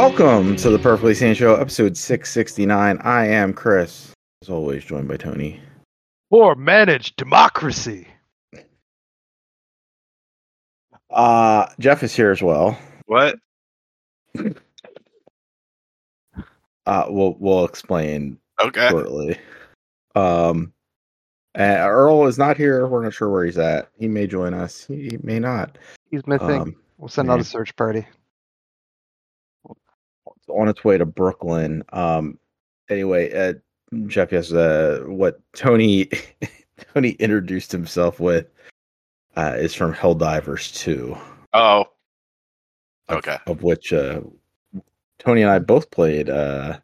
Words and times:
Welcome 0.00 0.54
to 0.58 0.70
the 0.70 0.78
Perfectly 0.78 1.12
Sane 1.12 1.34
Show, 1.34 1.56
episode 1.56 1.96
669. 1.96 2.98
I 2.98 3.26
am 3.26 3.52
Chris, 3.52 4.12
as 4.42 4.48
always, 4.48 4.84
joined 4.84 5.08
by 5.08 5.16
Tony. 5.16 5.60
Or 6.30 6.54
managed 6.54 7.16
democracy. 7.16 8.06
Uh, 11.10 11.66
Jeff 11.80 12.04
is 12.04 12.14
here 12.14 12.30
as 12.30 12.40
well. 12.40 12.78
What? 13.06 13.40
Uh, 16.86 17.06
we'll 17.08 17.34
we'll 17.40 17.64
explain 17.64 18.38
Okay. 18.62 18.88
shortly. 18.90 19.36
Um, 20.14 20.72
and 21.56 21.76
Earl 21.80 22.28
is 22.28 22.38
not 22.38 22.56
here. 22.56 22.86
We're 22.86 23.02
not 23.02 23.14
sure 23.14 23.30
where 23.30 23.44
he's 23.44 23.58
at. 23.58 23.88
He 23.98 24.06
may 24.06 24.28
join 24.28 24.54
us. 24.54 24.84
He 24.86 25.18
may 25.24 25.40
not. 25.40 25.76
He's 26.08 26.24
missing. 26.24 26.50
Um, 26.60 26.76
we'll 26.98 27.08
send 27.08 27.32
out 27.32 27.40
a 27.40 27.44
search 27.44 27.74
party. 27.74 28.06
It's 30.48 30.58
on 30.58 30.68
its 30.68 30.84
way 30.84 30.98
to 30.98 31.06
Brooklyn. 31.06 31.82
Um, 31.92 32.38
anyway, 32.88 33.32
uh, 33.32 33.54
Jeff 34.06 34.30
has 34.30 34.52
uh, 34.52 35.02
what 35.06 35.40
Tony 35.54 36.10
Tony 36.94 37.10
introduced 37.12 37.72
himself 37.72 38.20
with 38.20 38.46
uh, 39.36 39.54
is 39.56 39.74
from 39.74 39.94
Helldivers 39.94 40.74
Two. 40.74 41.16
Oh. 41.52 41.80
of- 41.80 41.86
Okay. 43.10 43.38
Of 43.46 43.62
which 43.62 43.92
uh, 43.94 44.20
Tony 45.18 45.40
and 45.42 45.50
I 45.50 45.58
both 45.60 45.90
played 45.90 46.28
uh, 46.28 46.78
a 46.78 46.82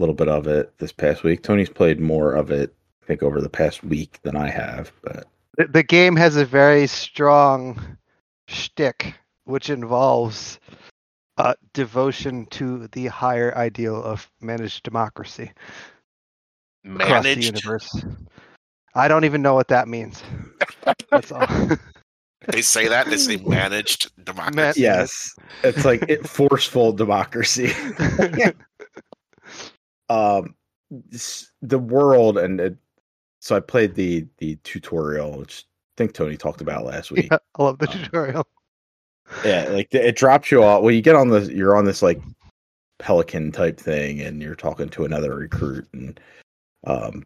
little 0.00 0.14
bit 0.14 0.28
of 0.28 0.46
it 0.46 0.72
this 0.78 0.90
past 0.92 1.22
week. 1.22 1.42
Tony's 1.42 1.68
played 1.68 2.00
more 2.00 2.32
of 2.32 2.50
it, 2.50 2.74
I 3.02 3.06
think, 3.06 3.22
over 3.22 3.42
the 3.42 3.50
past 3.50 3.84
week 3.84 4.18
than 4.22 4.36
I 4.36 4.48
have. 4.48 4.90
But 5.02 5.26
The, 5.58 5.66
the 5.66 5.82
game 5.82 6.16
has 6.16 6.36
a 6.36 6.46
very 6.46 6.86
strong 6.86 7.98
shtick, 8.48 9.12
which 9.44 9.68
involves 9.68 10.58
uh, 11.36 11.54
devotion 11.72 12.46
to 12.46 12.86
the 12.88 13.06
higher 13.06 13.56
ideal 13.56 14.02
of 14.02 14.30
managed 14.40 14.82
democracy 14.84 15.50
across 16.84 17.24
the 17.24 17.30
Managed. 17.30 17.44
universe. 17.44 18.04
I 18.94 19.08
don't 19.08 19.24
even 19.24 19.42
know 19.42 19.54
what 19.54 19.68
that 19.68 19.88
means. 19.88 20.22
That's 21.10 21.32
all. 21.32 21.46
They 22.48 22.60
say 22.60 22.88
that. 22.88 23.06
They 23.06 23.16
say 23.16 23.36
managed 23.46 24.12
democracy. 24.22 24.82
yes, 24.82 25.34
it's 25.62 25.86
like 25.86 26.04
it, 26.10 26.28
forceful 26.28 26.92
democracy. 26.92 27.72
um 30.10 30.54
the 31.62 31.78
world 31.78 32.36
and 32.36 32.60
it, 32.60 32.76
so 33.40 33.56
i 33.56 33.60
played 33.60 33.94
the 33.94 34.26
the 34.38 34.56
tutorial 34.56 35.38
which 35.38 35.64
i 35.66 35.94
think 35.96 36.12
tony 36.12 36.36
talked 36.36 36.60
about 36.60 36.84
last 36.84 37.10
week 37.10 37.28
yeah, 37.30 37.38
I 37.58 37.62
love 37.62 37.78
the 37.78 37.88
Um, 37.88 37.92
tutorial. 38.04 38.46
Yeah 39.44 39.68
like 39.70 39.92
it 39.94 40.16
drops 40.16 40.50
you 40.50 40.62
off 40.62 40.82
well 40.82 40.92
you 40.92 41.02
get 41.02 41.16
on 41.16 41.28
the 41.28 41.52
you're 41.52 41.76
on 41.76 41.84
this 41.84 42.02
like 42.02 42.20
pelican 42.98 43.50
type 43.50 43.78
thing 43.78 44.20
and 44.20 44.42
you're 44.42 44.54
talking 44.54 44.88
to 44.88 45.04
another 45.04 45.34
recruit 45.34 45.86
and 45.92 46.20
um 46.86 47.24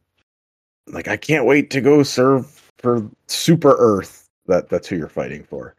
like 0.87 1.09
i 1.09 1.17
can't 1.17 1.45
wait 1.45 1.71
to 1.71 1.81
go 1.81 2.03
serve 2.03 2.59
for 2.78 3.09
super 3.27 3.77
earth. 3.78 4.28
That 4.47 4.69
that's 4.69 4.89
who 4.89 4.97
you're 4.97 5.09
fighting 5.09 5.45
for. 5.45 5.75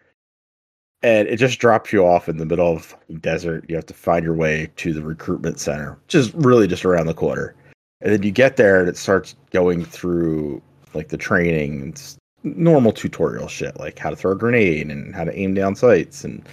And 1.01 1.27
it 1.27 1.37
just 1.37 1.59
drops 1.59 1.93
you 1.93 2.05
off 2.05 2.27
in 2.27 2.37
the 2.37 2.45
middle 2.45 2.71
of 2.71 2.95
desert. 3.21 3.65
You 3.69 3.75
have 3.75 3.85
to 3.87 3.93
find 3.93 4.23
your 4.23 4.35
way 4.35 4.69
to 4.75 4.93
the 4.93 5.01
recruitment 5.01 5.59
center 5.59 5.97
which 6.05 6.15
is 6.15 6.35
really 6.35 6.67
just 6.67 6.85
around 6.85 7.07
the 7.07 7.13
corner. 7.13 7.55
And 8.01 8.13
then 8.13 8.23
you 8.23 8.31
get 8.31 8.57
there 8.57 8.79
and 8.79 8.87
it 8.87 8.97
starts 8.97 9.35
going 9.51 9.83
through 9.85 10.61
like 10.93 11.09
the 11.09 11.17
training 11.17 11.89
it's 11.89 12.17
normal 12.43 12.91
tutorial 12.91 13.47
shit 13.47 13.77
like 13.79 13.99
how 13.99 14.09
to 14.09 14.15
throw 14.15 14.31
a 14.31 14.35
grenade 14.35 14.89
and 14.89 15.13
how 15.13 15.23
to 15.23 15.37
aim 15.37 15.53
down 15.53 15.75
sights 15.75 16.23
and 16.23 16.43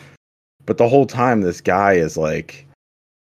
but 0.67 0.79
the 0.79 0.89
whole 0.89 1.07
time 1.07 1.41
this 1.41 1.61
guy 1.61 1.93
is 1.93 2.17
like 2.17 2.67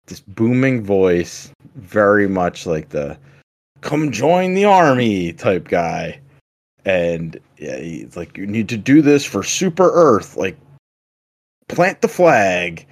this 0.06 0.20
booming 0.20 0.82
voice 0.82 1.50
very 1.75 2.28
much 2.28 2.66
like 2.66 2.91
the 2.91 3.19
come 3.81 4.10
join 4.12 4.54
the 4.54 4.65
army 4.65 5.32
type 5.32 5.69
guy. 5.69 6.20
And 6.84 7.38
yeah 7.59 7.78
he's 7.78 8.16
like 8.16 8.37
you 8.37 8.47
need 8.47 8.69
to 8.69 8.76
do 8.76 9.03
this 9.03 9.25
for 9.25 9.42
super 9.42 9.91
earth 9.92 10.36
like 10.36 10.56
plant 11.69 12.03
the 12.03 12.09
flag 12.09 12.86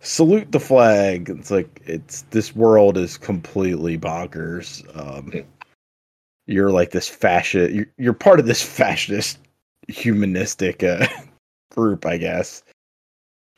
salute 0.00 0.52
the 0.52 0.60
flag. 0.60 1.30
It's 1.30 1.50
like 1.50 1.80
it's 1.86 2.22
this 2.30 2.54
world 2.54 2.98
is 2.98 3.16
completely 3.16 3.98
bonkers. 3.98 4.84
Um 4.96 5.44
you're 6.46 6.70
like 6.70 6.90
this 6.90 7.08
fascist 7.08 7.72
you're, 7.72 7.86
you're 7.98 8.12
part 8.12 8.40
of 8.40 8.46
this 8.46 8.62
fascist 8.62 9.38
humanistic 9.88 10.82
uh, 10.82 11.06
group 11.70 12.06
i 12.06 12.16
guess. 12.16 12.62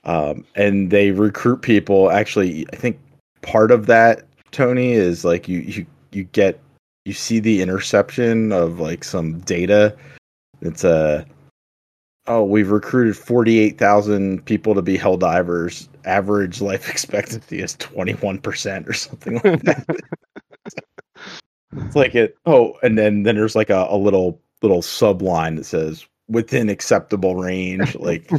Um 0.05 0.45
and 0.55 0.91
they 0.91 1.11
recruit 1.12 1.62
people. 1.62 2.11
Actually 2.11 2.67
i 2.73 2.77
think 2.77 2.99
part 3.43 3.71
of 3.71 3.87
that 3.87 4.27
tony 4.50 4.93
is 4.93 5.25
like 5.25 5.49
you 5.49 5.61
you 5.61 5.87
you 6.12 6.25
get 6.25 6.61
you 7.05 7.12
see 7.12 7.39
the 7.39 7.61
interception 7.61 8.53
of 8.53 8.81
like 8.81 9.05
some 9.05 9.41
data. 9.41 9.94
It's 10.61 10.84
a 10.84 11.27
oh 12.27 12.44
we've 12.44 12.71
recruited 12.71 13.17
48,000 13.17 14.44
people 14.44 14.75
to 14.75 14.83
be 14.83 14.97
hell 14.97 15.17
divers. 15.17 15.89
Average 16.05 16.61
life 16.61 16.89
expectancy 16.91 17.61
is 17.61 17.77
21% 17.77 18.89
or 18.89 18.93
something 18.93 19.34
like 19.44 19.62
that 19.62 19.87
it's 21.77 21.97
like 21.97 22.15
it 22.15 22.37
oh 22.47 22.77
and 22.83 22.99
then 22.99 23.23
then 23.23 23.37
there's 23.37 23.57
like 23.57 23.71
a, 23.71 23.87
a 23.91 23.97
little 23.97 24.41
little 24.62 24.83
subline 24.83 25.57
that 25.57 25.65
says 25.65 26.07
within 26.29 26.69
acceptable 26.69 27.37
range 27.37 27.95
like 27.97 28.31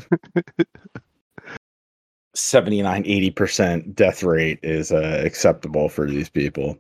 79 2.33 3.03
80% 3.03 3.95
death 3.95 4.23
rate 4.23 4.59
is 4.61 4.91
uh, 4.91 5.21
acceptable 5.23 5.87
for 5.87 6.09
these 6.09 6.29
people. 6.29 6.77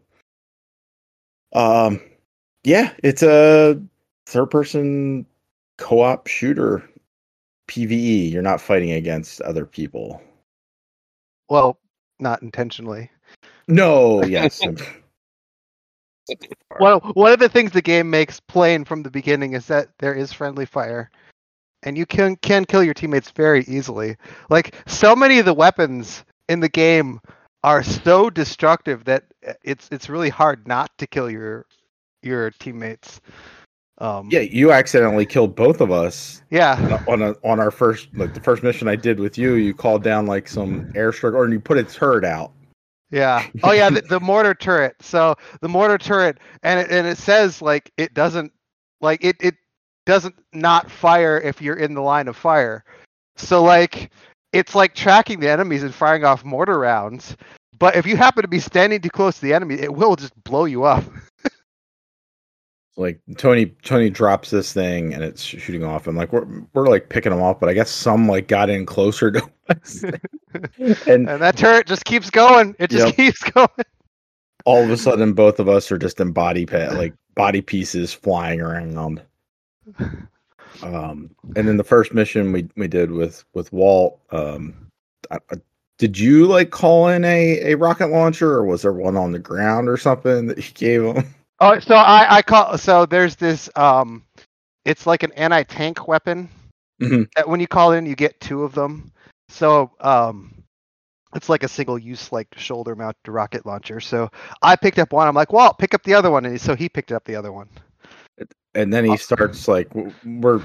Um 1.53 2.01
yeah 2.63 2.93
it's 3.03 3.23
a 3.23 3.79
third 4.25 4.47
person 4.47 5.25
co-op 5.77 6.27
shooter 6.27 6.87
pve 7.67 8.31
you're 8.31 8.41
not 8.41 8.61
fighting 8.61 8.91
against 8.91 9.41
other 9.41 9.65
people. 9.65 10.21
Well, 11.49 11.77
not 12.19 12.41
intentionally. 12.41 13.09
no 13.67 14.23
yes 14.25 14.61
Well, 16.79 16.99
one 17.13 17.31
of 17.31 17.39
the 17.39 17.49
things 17.49 17.71
the 17.71 17.81
game 17.81 18.09
makes 18.09 18.39
plain 18.39 18.85
from 18.85 19.03
the 19.03 19.11
beginning 19.11 19.53
is 19.53 19.65
that 19.67 19.89
there 19.99 20.13
is 20.13 20.33
friendly 20.33 20.65
fire, 20.65 21.09
and 21.83 21.97
you 21.97 22.05
can 22.05 22.35
can 22.37 22.65
kill 22.65 22.83
your 22.83 22.93
teammates 22.93 23.31
very 23.31 23.63
easily. 23.65 24.17
Like 24.49 24.75
so 24.87 25.15
many 25.15 25.39
of 25.39 25.45
the 25.45 25.53
weapons 25.53 26.23
in 26.49 26.59
the 26.59 26.69
game 26.69 27.19
are 27.63 27.83
so 27.83 28.29
destructive 28.29 29.05
that 29.05 29.23
uh, 29.47 29.53
it's 29.63 29.89
it's 29.91 30.09
really 30.09 30.29
hard 30.29 30.67
not 30.67 30.91
to 30.97 31.07
kill 31.07 31.29
your 31.29 31.65
your 32.21 32.51
teammates. 32.51 33.21
Um, 33.97 34.27
yeah 34.29 34.41
you 34.41 34.73
accidentally 34.73 35.25
killed 35.25 35.55
both 35.55 35.79
of 35.79 35.89
us 35.89 36.41
yeah, 36.49 37.01
on 37.07 37.21
a 37.21 37.33
on 37.45 37.61
our 37.61 37.71
first 37.71 38.09
like 38.13 38.33
the 38.33 38.41
first 38.41 38.61
mission 38.61 38.89
I 38.89 38.97
did 38.97 39.21
with 39.21 39.37
you, 39.37 39.53
you 39.53 39.73
called 39.73 40.03
down 40.03 40.25
like 40.25 40.49
some 40.49 40.91
airstrike 40.93 41.33
or 41.33 41.49
you 41.49 41.61
put 41.61 41.77
a 41.77 41.83
turret 41.83 42.25
out. 42.25 42.51
Yeah. 43.11 43.45
Oh 43.63 43.71
yeah, 43.71 43.89
the, 43.89 44.01
the 44.01 44.19
mortar 44.19 44.53
turret. 44.53 44.95
So 45.01 45.35
the 45.61 45.69
mortar 45.69 45.97
turret, 45.97 46.39
and 46.63 46.79
it, 46.79 46.91
and 46.91 47.07
it 47.07 47.17
says 47.17 47.61
like 47.61 47.91
it 47.97 48.13
doesn't 48.13 48.51
like 49.01 49.23
it 49.23 49.37
it 49.39 49.55
doesn't 50.05 50.35
not 50.53 50.89
fire 50.89 51.39
if 51.39 51.61
you're 51.61 51.77
in 51.77 51.93
the 51.93 52.01
line 52.01 52.27
of 52.27 52.35
fire. 52.35 52.83
So 53.37 53.63
like 53.63 54.11
it's 54.53 54.75
like 54.75 54.95
tracking 54.95 55.39
the 55.39 55.49
enemies 55.49 55.83
and 55.83 55.93
firing 55.93 56.23
off 56.23 56.45
mortar 56.45 56.79
rounds. 56.79 57.35
But 57.77 57.95
if 57.95 58.05
you 58.05 58.15
happen 58.15 58.41
to 58.41 58.47
be 58.47 58.59
standing 58.59 59.01
too 59.01 59.09
close 59.09 59.35
to 59.35 59.41
the 59.41 59.53
enemy, 59.53 59.75
it 59.75 59.93
will 59.93 60.15
just 60.15 60.33
blow 60.43 60.65
you 60.65 60.85
up. 60.85 61.03
Like 62.97 63.19
Tony 63.37 63.65
Tony 63.83 64.09
drops 64.09 64.51
this 64.51 64.71
thing 64.71 65.13
and 65.13 65.21
it's 65.21 65.41
shooting 65.43 65.83
off 65.83 66.07
and 66.07 66.15
like 66.17 66.31
we're 66.31 66.47
we're 66.73 66.87
like 66.87 67.09
picking 67.09 67.31
them 67.31 67.41
off, 67.41 67.59
but 67.59 67.67
I 67.67 67.73
guess 67.73 67.89
some 67.91 68.27
like 68.27 68.47
got 68.47 68.69
in 68.69 68.85
closer 68.85 69.31
to 69.31 69.41
us. 69.69 70.03
and 71.07 71.27
And 71.29 71.41
that 71.41 71.57
turret 71.57 71.87
just 71.87 72.05
keeps 72.05 72.29
going. 72.29 72.73
It 72.79 72.89
just 72.91 73.07
Yep. 73.07 73.15
keeps 73.17 73.43
going. 73.51 73.67
all 74.63 74.81
of 74.83 74.89
a 74.89 74.95
sudden 74.97 75.33
both 75.33 75.59
of 75.59 75.67
us 75.67 75.91
are 75.91 75.97
just 75.97 76.21
in 76.21 76.31
body 76.31 76.65
pit 76.65 76.93
like 76.93 77.13
body 77.35 77.61
pieces 77.61 78.13
flying 78.13 78.61
around. 78.61 79.21
Um 80.81 81.29
and 81.55 81.67
then 81.67 81.77
the 81.77 81.83
first 81.83 82.13
mission 82.13 82.51
we 82.53 82.67
we 82.77 82.87
did 82.87 83.11
with 83.11 83.43
with 83.53 83.71
Walt 83.73 84.19
um 84.31 84.73
I, 85.31 85.37
I- 85.51 85.61
did 85.97 86.19
you 86.19 86.45
like 86.45 86.71
call 86.71 87.07
in 87.07 87.23
a, 87.23 87.71
a 87.71 87.75
rocket 87.75 88.07
launcher 88.07 88.51
or 88.51 88.65
was 88.65 88.81
there 88.81 88.91
one 88.91 89.15
on 89.15 89.31
the 89.31 89.39
ground 89.39 89.87
or 89.87 89.95
something 89.97 90.47
that 90.47 90.57
you 90.57 90.73
gave 90.73 91.03
him? 91.03 91.33
Oh, 91.65 91.79
so 91.79 91.95
I 91.95 92.37
I 92.37 92.41
call 92.41 92.77
so 92.77 93.05
there's 93.05 93.35
this 93.35 93.69
um, 93.75 94.23
it's 94.85 95.07
like 95.07 95.23
an 95.23 95.31
anti-tank 95.33 96.07
weapon 96.07 96.49
Mhm. 97.01 97.27
that 97.35 97.49
when 97.49 97.59
you 97.59 97.67
call 97.67 97.91
in 97.93 98.05
you 98.05 98.15
get 98.15 98.39
two 98.39 98.63
of 98.63 98.73
them. 98.73 99.11
So 99.49 99.91
um, 99.99 100.53
it's 101.35 101.49
like 101.49 101.63
a 101.63 101.67
single 101.67 101.97
use 101.97 102.31
like 102.31 102.47
shoulder 102.57 102.95
mounted 102.95 103.27
rocket 103.27 103.65
launcher. 103.65 103.99
So 103.99 104.29
I 104.61 104.75
picked 104.75 104.99
up 104.99 105.11
one. 105.11 105.27
I'm 105.27 105.35
like, 105.35 105.51
well, 105.51 105.73
pick 105.73 105.93
up 105.93 106.03
the 106.03 106.13
other 106.13 106.31
one, 106.31 106.45
and 106.45 106.59
so 106.61 106.75
he 106.75 106.87
picked 106.87 107.11
up 107.11 107.25
the 107.25 107.35
other 107.35 107.51
one. 107.51 107.69
and 108.73 108.93
then 108.93 109.05
he 109.05 109.17
starts 109.17 109.67
like 109.67 109.89
we're 110.23 110.61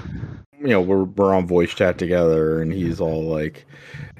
you 0.59 0.67
know, 0.67 0.81
we're 0.81 1.03
we're 1.03 1.33
on 1.33 1.47
voice 1.47 1.73
chat 1.73 1.97
together, 1.97 2.61
and 2.61 2.71
he's 2.71 3.01
all 3.01 3.23
like, 3.23 3.65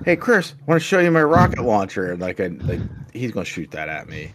"Hey, 0.04 0.16
Chris, 0.16 0.56
I 0.60 0.64
want 0.72 0.82
to 0.82 0.88
show 0.88 1.00
you 1.00 1.12
my 1.12 1.22
rocket 1.22 1.62
launcher." 1.62 2.12
And 2.12 2.20
like, 2.20 2.40
I, 2.40 2.48
like 2.48 2.80
he's 3.14 3.32
gonna 3.32 3.46
shoot 3.46 3.70
that 3.72 3.90
at 3.90 4.10
me. 4.10 4.32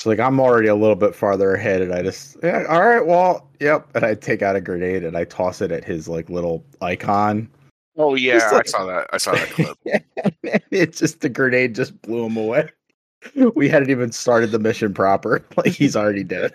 So 0.00 0.08
like, 0.08 0.18
I'm 0.18 0.40
already 0.40 0.68
a 0.68 0.74
little 0.74 0.96
bit 0.96 1.14
farther 1.14 1.52
ahead, 1.52 1.82
and 1.82 1.92
I 1.92 2.00
just, 2.00 2.38
yeah, 2.42 2.64
all 2.70 2.80
right, 2.80 3.04
well, 3.06 3.50
yep. 3.60 3.86
And 3.94 4.02
I 4.02 4.14
take 4.14 4.40
out 4.40 4.56
a 4.56 4.60
grenade 4.62 5.04
and 5.04 5.14
I 5.14 5.24
toss 5.24 5.60
it 5.60 5.70
at 5.70 5.84
his 5.84 6.08
like 6.08 6.30
little 6.30 6.64
icon. 6.80 7.50
Oh 7.98 8.14
yeah, 8.14 8.38
Just 8.38 8.52
like- 8.54 8.66
I 8.66 8.70
saw 8.70 8.86
that. 8.86 9.06
I 9.12 9.18
saw 9.18 9.32
that 9.32 9.50
clip. 9.50 9.76
it's 10.70 10.98
just 10.98 11.20
the 11.20 11.28
grenade 11.28 11.74
just 11.74 12.00
blew 12.00 12.24
him 12.24 12.38
away. 12.38 12.70
We 13.54 13.68
hadn't 13.68 13.90
even 13.90 14.10
started 14.12 14.52
the 14.52 14.58
mission 14.58 14.94
proper. 14.94 15.44
Like 15.58 15.74
he's 15.74 15.94
already 15.96 16.24
dead. 16.24 16.54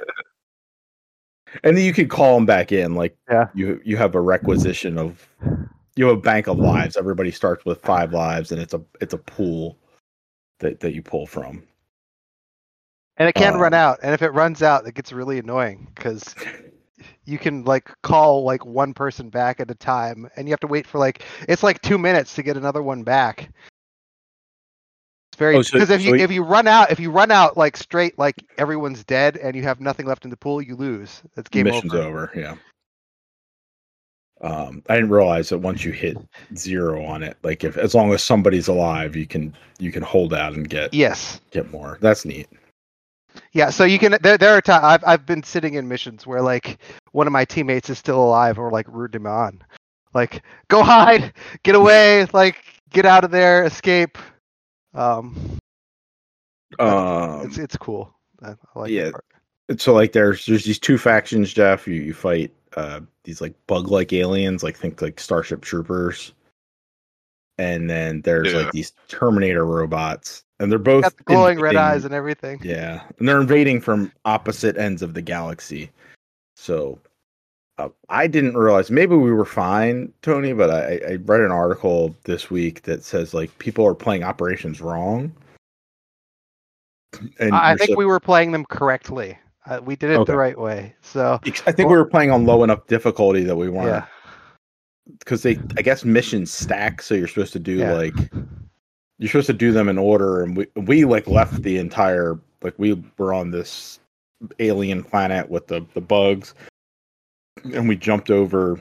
And 1.63 1.77
then 1.77 1.85
you 1.85 1.93
can 1.93 2.07
call 2.09 2.35
him 2.37 2.47
back 2.47 2.71
in. 2.71 2.95
Like 2.95 3.15
Yeah. 3.29 3.49
you 3.53 3.79
you 3.85 3.95
have 3.97 4.15
a 4.15 4.21
requisition 4.21 4.97
of 4.97 5.29
you 5.95 6.07
have 6.07 6.17
a 6.17 6.19
bank 6.19 6.47
of 6.47 6.57
lives. 6.57 6.97
Everybody 6.97 7.29
starts 7.29 7.63
with 7.65 7.79
five 7.81 8.11
lives, 8.11 8.51
and 8.51 8.59
it's 8.59 8.73
a 8.73 8.81
it's 8.99 9.13
a 9.13 9.19
pool 9.19 9.77
that 10.61 10.79
that 10.79 10.95
you 10.95 11.03
pull 11.03 11.27
from. 11.27 11.61
And 13.17 13.29
it 13.29 13.33
can 13.35 13.55
run 13.57 13.73
Um, 13.73 13.79
out, 13.79 13.99
and 14.03 14.13
if 14.13 14.21
it 14.21 14.29
runs 14.31 14.61
out, 14.61 14.85
it 14.87 14.93
gets 14.93 15.13
really 15.13 15.39
annoying 15.39 15.87
because 15.95 16.35
you 17.25 17.37
can 17.37 17.63
like 17.63 17.89
call 18.01 18.43
like 18.43 18.65
one 18.65 18.93
person 18.93 19.29
back 19.29 19.59
at 19.59 19.71
a 19.71 19.75
time, 19.75 20.29
and 20.35 20.47
you 20.47 20.51
have 20.51 20.59
to 20.61 20.67
wait 20.67 20.85
for 20.85 20.99
like 20.99 21.23
it's 21.47 21.63
like 21.63 21.81
two 21.81 21.97
minutes 21.97 22.35
to 22.35 22.43
get 22.43 22.57
another 22.57 22.83
one 22.83 23.03
back. 23.03 23.49
It's 25.31 25.37
very 25.37 25.55
Oh, 25.55 25.61
so- 25.61 25.73
because 25.77 25.89
if 25.91 26.01
you 26.01 26.09
so 26.11 26.15
y- 26.17 26.23
if 26.23 26.31
you 26.31 26.43
run 26.43 26.67
out 26.67 26.91
if 26.91 26.99
you 26.99 27.09
run 27.09 27.31
out 27.31 27.55
like 27.55 27.77
straight 27.77 28.17
like 28.19 28.35
everyone's 28.57 29.03
dead 29.05 29.37
and 29.37 29.55
you 29.55 29.63
have 29.63 29.79
nothing 29.79 30.05
left 30.05 30.25
in 30.25 30.29
the 30.29 30.37
pool, 30.37 30.61
you 30.61 30.75
lose. 30.75 31.21
That's 31.35 31.47
game 31.49 31.65
Mission's 31.65 31.93
over. 31.93 32.29
over. 32.29 32.31
Yeah. 32.35 32.55
Um, 34.41 34.83
I 34.89 34.95
didn't 34.95 35.09
realize 35.11 35.47
that 35.49 35.59
once 35.59 35.85
you 35.85 35.93
hit 35.93 36.17
zero 36.57 37.03
on 37.05 37.23
it, 37.23 37.37
like 37.43 37.63
if 37.63 37.77
as 37.77 37.95
long 37.95 38.11
as 38.13 38.21
somebody's 38.21 38.67
alive, 38.67 39.15
you 39.15 39.25
can 39.25 39.55
you 39.79 39.93
can 39.93 40.03
hold 40.03 40.33
out 40.33 40.51
and 40.53 40.69
get 40.69 40.93
Yes. 40.93 41.39
get 41.51 41.71
more. 41.71 41.97
That's 42.01 42.25
neat. 42.25 42.49
Yeah, 43.53 43.69
so 43.69 43.83
you 43.85 43.99
can. 43.99 44.17
There, 44.21 44.37
there 44.37 44.53
are 44.55 44.61
times 44.61 44.83
I've 44.83 45.03
I've 45.05 45.25
been 45.25 45.43
sitting 45.43 45.75
in 45.75 45.87
missions 45.87 46.25
where 46.27 46.41
like 46.41 46.79
one 47.11 47.27
of 47.27 47.33
my 47.33 47.45
teammates 47.45 47.89
is 47.89 47.97
still 47.99 48.23
alive, 48.23 48.57
or 48.59 48.71
like 48.71 48.87
rooted 48.89 49.15
him 49.15 49.27
on, 49.27 49.61
like 50.13 50.43
go 50.69 50.83
hide, 50.83 51.33
get 51.63 51.75
away, 51.75 52.25
like 52.33 52.63
get 52.91 53.05
out 53.05 53.23
of 53.23 53.31
there, 53.31 53.63
escape. 53.65 54.17
Um, 54.93 55.57
Um, 56.79 57.45
it's 57.45 57.57
it's 57.57 57.77
cool. 57.77 58.13
I, 58.41 58.51
I 58.51 58.79
like 58.79 58.91
yeah. 58.91 59.05
that 59.05 59.11
part. 59.13 59.81
so 59.81 59.93
like 59.93 60.11
there's 60.13 60.45
there's 60.45 60.63
these 60.65 60.79
two 60.79 60.97
factions 60.97 61.53
jeff 61.53 61.87
you, 61.87 61.95
you 61.95 62.13
fight 62.13 62.53
uh 62.77 62.99
these 63.23 63.41
like 63.41 63.53
bug 63.67 63.89
like 63.89 64.13
aliens 64.13 64.61
like 64.63 64.77
think 64.77 65.01
like 65.01 65.19
starship 65.19 65.61
troopers 65.61 66.33
and 67.57 67.89
then 67.89 68.21
there's 68.21 68.53
Yeah. 68.53 68.59
like 68.59 68.71
these 68.71 68.93
terminator 69.07 69.65
robots 69.65 70.43
and 70.59 70.71
they're 70.71 70.79
both 70.79 71.03
Got 71.03 71.17
the 71.17 71.23
glowing 71.23 71.59
red 71.59 71.75
eyes 71.75 72.05
and 72.05 72.13
everything. 72.13 72.59
yeah 72.63 73.03
and 73.19 73.27
they're 73.27 73.41
invading 73.41 73.81
from 73.81 74.11
opposite 74.25 74.77
ends 74.77 75.01
of 75.01 75.13
the 75.13 75.21
galaxy 75.21 75.89
so 76.55 76.97
uh, 77.77 77.89
i 78.09 78.25
didn't 78.27 78.55
realize 78.55 78.89
maybe 78.89 79.15
we 79.15 79.31
were 79.33 79.45
fine 79.45 80.11
tony 80.21 80.53
but 80.53 80.69
I, 80.69 80.99
I 81.11 81.15
read 81.25 81.41
an 81.41 81.51
article 81.51 82.15
this 82.23 82.49
week 82.49 82.83
that 82.83 83.03
says 83.03 83.33
like 83.33 83.57
people 83.59 83.85
are 83.85 83.93
playing 83.95 84.23
operations 84.23 84.79
wrong 84.81 85.31
and 87.39 87.53
I, 87.55 87.75
think 87.75 87.89
sup- 87.91 87.97
we 87.97 88.05
were 88.05 88.19
playing 88.19 88.51
them 88.51 88.65
correctly. 88.65 89.37
Uh, 89.65 89.79
we 89.83 89.95
did 89.95 90.11
it 90.11 90.17
Okay. 90.17 90.33
the 90.33 90.37
right 90.37 90.59
way. 90.59 90.93
So 91.01 91.39
I 91.65 91.71
think 91.71 91.89
we 91.89 91.95
were 91.95 92.05
playing 92.05 92.29
on 92.31 92.45
low 92.45 92.63
enough 92.63 92.85
difficulty 92.87 93.43
that 93.43 93.55
we 93.55 93.69
weren't 93.69 93.87
yeah, 93.87 94.05
because 95.19 95.41
they 95.41 95.57
I 95.77 95.81
guess 95.81 96.03
missions 96.03 96.51
stack, 96.51 97.01
so 97.01 97.15
you're 97.15 97.27
supposed 97.29 97.53
to 97.53 97.59
do 97.59 97.75
Yeah. 97.77 97.93
like 97.93 98.13
you're 99.17 99.29
supposed 99.29 99.47
to 99.47 99.53
do 99.53 99.71
them 99.71 99.89
in 99.89 99.97
order, 99.97 100.43
and 100.43 100.57
we 100.57 100.67
we 100.75 101.05
like 101.05 101.27
left 101.27 101.61
the 101.61 101.77
entire 101.77 102.39
like 102.61 102.73
we 102.77 103.01
were 103.17 103.33
on 103.33 103.51
this 103.51 103.99
alien 104.59 105.03
planet 105.03 105.49
with 105.49 105.67
the 105.67 105.85
the 105.93 106.01
bugs, 106.01 106.53
and 107.73 107.87
we 107.87 107.95
jumped 107.95 108.29
over 108.29 108.79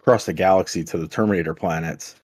across 0.00 0.26
the 0.26 0.32
galaxy 0.32 0.84
to 0.84 0.98
the 0.98 1.08
Terminator 1.08 1.54
planets. 1.54 2.16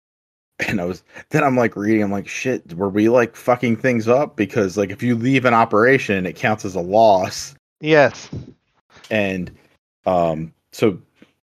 And 0.58 0.80
I 0.80 0.86
was 0.86 1.04
then 1.30 1.44
I'm 1.44 1.56
like 1.56 1.76
reading, 1.76 2.02
I'm 2.02 2.10
like, 2.10 2.28
shit, 2.28 2.72
were 2.74 2.88
we 2.88 3.10
like 3.10 3.36
fucking 3.36 3.76
things 3.76 4.08
up? 4.08 4.36
Because 4.36 4.78
like 4.78 4.90
if 4.90 5.02
you 5.02 5.14
leave 5.14 5.44
an 5.44 5.52
operation, 5.52 6.24
it 6.24 6.36
counts 6.36 6.64
as 6.64 6.74
a 6.74 6.80
loss 6.80 7.54
yes, 7.80 8.30
and 9.10 9.50
um 10.06 10.52
so 10.72 10.98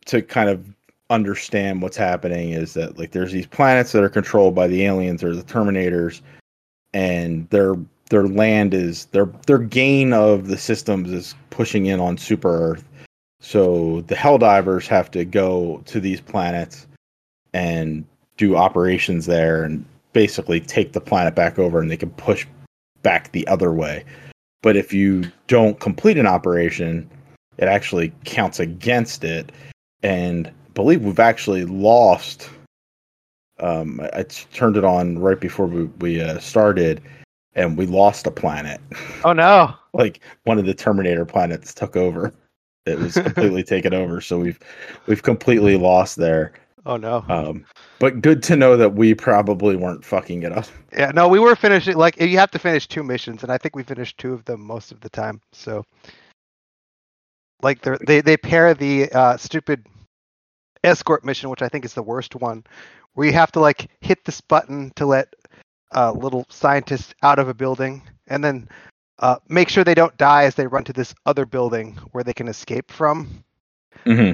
to 0.06 0.22
kind 0.22 0.48
of 0.50 0.74
understand 1.10 1.82
what's 1.82 1.96
happening 1.96 2.50
is 2.50 2.74
that 2.74 2.98
like 2.98 3.12
there's 3.12 3.32
these 3.32 3.46
planets 3.46 3.92
that 3.92 4.02
are 4.02 4.08
controlled 4.08 4.54
by 4.54 4.66
the 4.66 4.84
aliens 4.84 5.24
or 5.24 5.34
the 5.34 5.42
terminators 5.42 6.20
and 6.92 7.48
their 7.50 7.76
their 8.10 8.26
land 8.26 8.74
is 8.74 9.06
their 9.06 9.26
their 9.46 9.58
gain 9.58 10.12
of 10.12 10.48
the 10.48 10.58
systems 10.58 11.10
is 11.10 11.34
pushing 11.50 11.86
in 11.86 12.00
on 12.00 12.18
super 12.18 12.50
earth. 12.50 12.84
So 13.40 14.02
the 14.02 14.14
helldivers 14.14 14.86
have 14.88 15.10
to 15.12 15.24
go 15.24 15.82
to 15.86 16.00
these 16.00 16.20
planets 16.20 16.86
and 17.52 18.04
do 18.36 18.56
operations 18.56 19.26
there 19.26 19.64
and 19.64 19.84
basically 20.12 20.60
take 20.60 20.92
the 20.92 21.00
planet 21.00 21.34
back 21.34 21.58
over 21.58 21.80
and 21.80 21.90
they 21.90 21.96
can 21.96 22.10
push 22.10 22.46
back 23.02 23.32
the 23.32 23.46
other 23.48 23.72
way. 23.72 24.04
But 24.62 24.76
if 24.76 24.92
you 24.92 25.30
don't 25.46 25.78
complete 25.78 26.18
an 26.18 26.26
operation 26.26 27.08
it 27.58 27.68
actually 27.68 28.12
counts 28.24 28.60
against 28.60 29.24
it 29.24 29.52
and 30.02 30.50
believe 30.78 31.02
we've 31.02 31.18
actually 31.18 31.64
lost 31.64 32.48
um 33.58 34.00
i 34.00 34.20
I 34.20 34.22
turned 34.22 34.76
it 34.76 34.84
on 34.84 35.18
right 35.18 35.40
before 35.40 35.66
we, 35.66 35.84
we 35.98 36.20
uh, 36.20 36.38
started 36.38 37.02
and 37.56 37.76
we 37.76 37.86
lost 37.86 38.26
a 38.26 38.30
planet. 38.30 38.80
Oh 39.24 39.32
no, 39.32 39.74
like 39.92 40.20
one 40.44 40.60
of 40.60 40.66
the 40.66 40.74
terminator 40.74 41.24
planets 41.24 41.74
took 41.74 41.96
over. 41.96 42.32
It 42.86 42.96
was 43.00 43.14
completely 43.28 43.64
taken 43.64 43.92
over 43.92 44.20
so 44.20 44.38
we've 44.38 44.60
we've 45.08 45.24
completely 45.24 45.76
lost 45.76 46.14
there. 46.14 46.52
Oh 46.86 46.96
no. 46.96 47.24
um 47.28 47.64
but 47.98 48.20
good 48.20 48.40
to 48.44 48.54
know 48.54 48.76
that 48.76 48.94
we 48.94 49.14
probably 49.14 49.74
weren't 49.74 50.04
fucking 50.04 50.44
it 50.44 50.52
up. 50.52 50.66
Yeah, 50.92 51.10
no, 51.10 51.26
we 51.26 51.40
were 51.40 51.56
finishing 51.56 51.96
like 51.96 52.20
you 52.20 52.38
have 52.38 52.52
to 52.52 52.60
finish 52.60 52.86
two 52.86 53.02
missions, 53.02 53.42
and 53.42 53.50
I 53.50 53.58
think 53.58 53.74
we 53.74 53.82
finished 53.82 54.16
two 54.18 54.32
of 54.32 54.44
them 54.44 54.60
most 54.60 54.92
of 54.92 55.00
the 55.00 55.10
time. 55.10 55.40
So, 55.52 55.84
like 57.62 57.82
they 57.82 57.96
they 58.06 58.20
they 58.20 58.36
pair 58.36 58.74
the 58.74 59.10
uh, 59.10 59.36
stupid 59.36 59.84
escort 60.84 61.24
mission, 61.24 61.50
which 61.50 61.62
I 61.62 61.68
think 61.68 61.84
is 61.84 61.94
the 61.94 62.02
worst 62.02 62.34
one, 62.36 62.64
where 63.14 63.26
you 63.26 63.32
have 63.32 63.52
to 63.52 63.60
like 63.60 63.90
hit 64.00 64.24
this 64.24 64.40
button 64.40 64.92
to 64.96 65.06
let 65.06 65.34
uh, 65.94 66.12
little 66.12 66.46
scientists 66.50 67.14
out 67.22 67.38
of 67.38 67.48
a 67.48 67.54
building, 67.54 68.02
and 68.28 68.42
then 68.44 68.68
uh, 69.20 69.36
make 69.48 69.68
sure 69.68 69.84
they 69.84 69.94
don't 69.94 70.16
die 70.16 70.44
as 70.44 70.54
they 70.54 70.66
run 70.66 70.84
to 70.84 70.92
this 70.92 71.14
other 71.26 71.46
building 71.46 71.98
where 72.12 72.24
they 72.24 72.34
can 72.34 72.48
escape 72.48 72.90
from. 72.90 73.44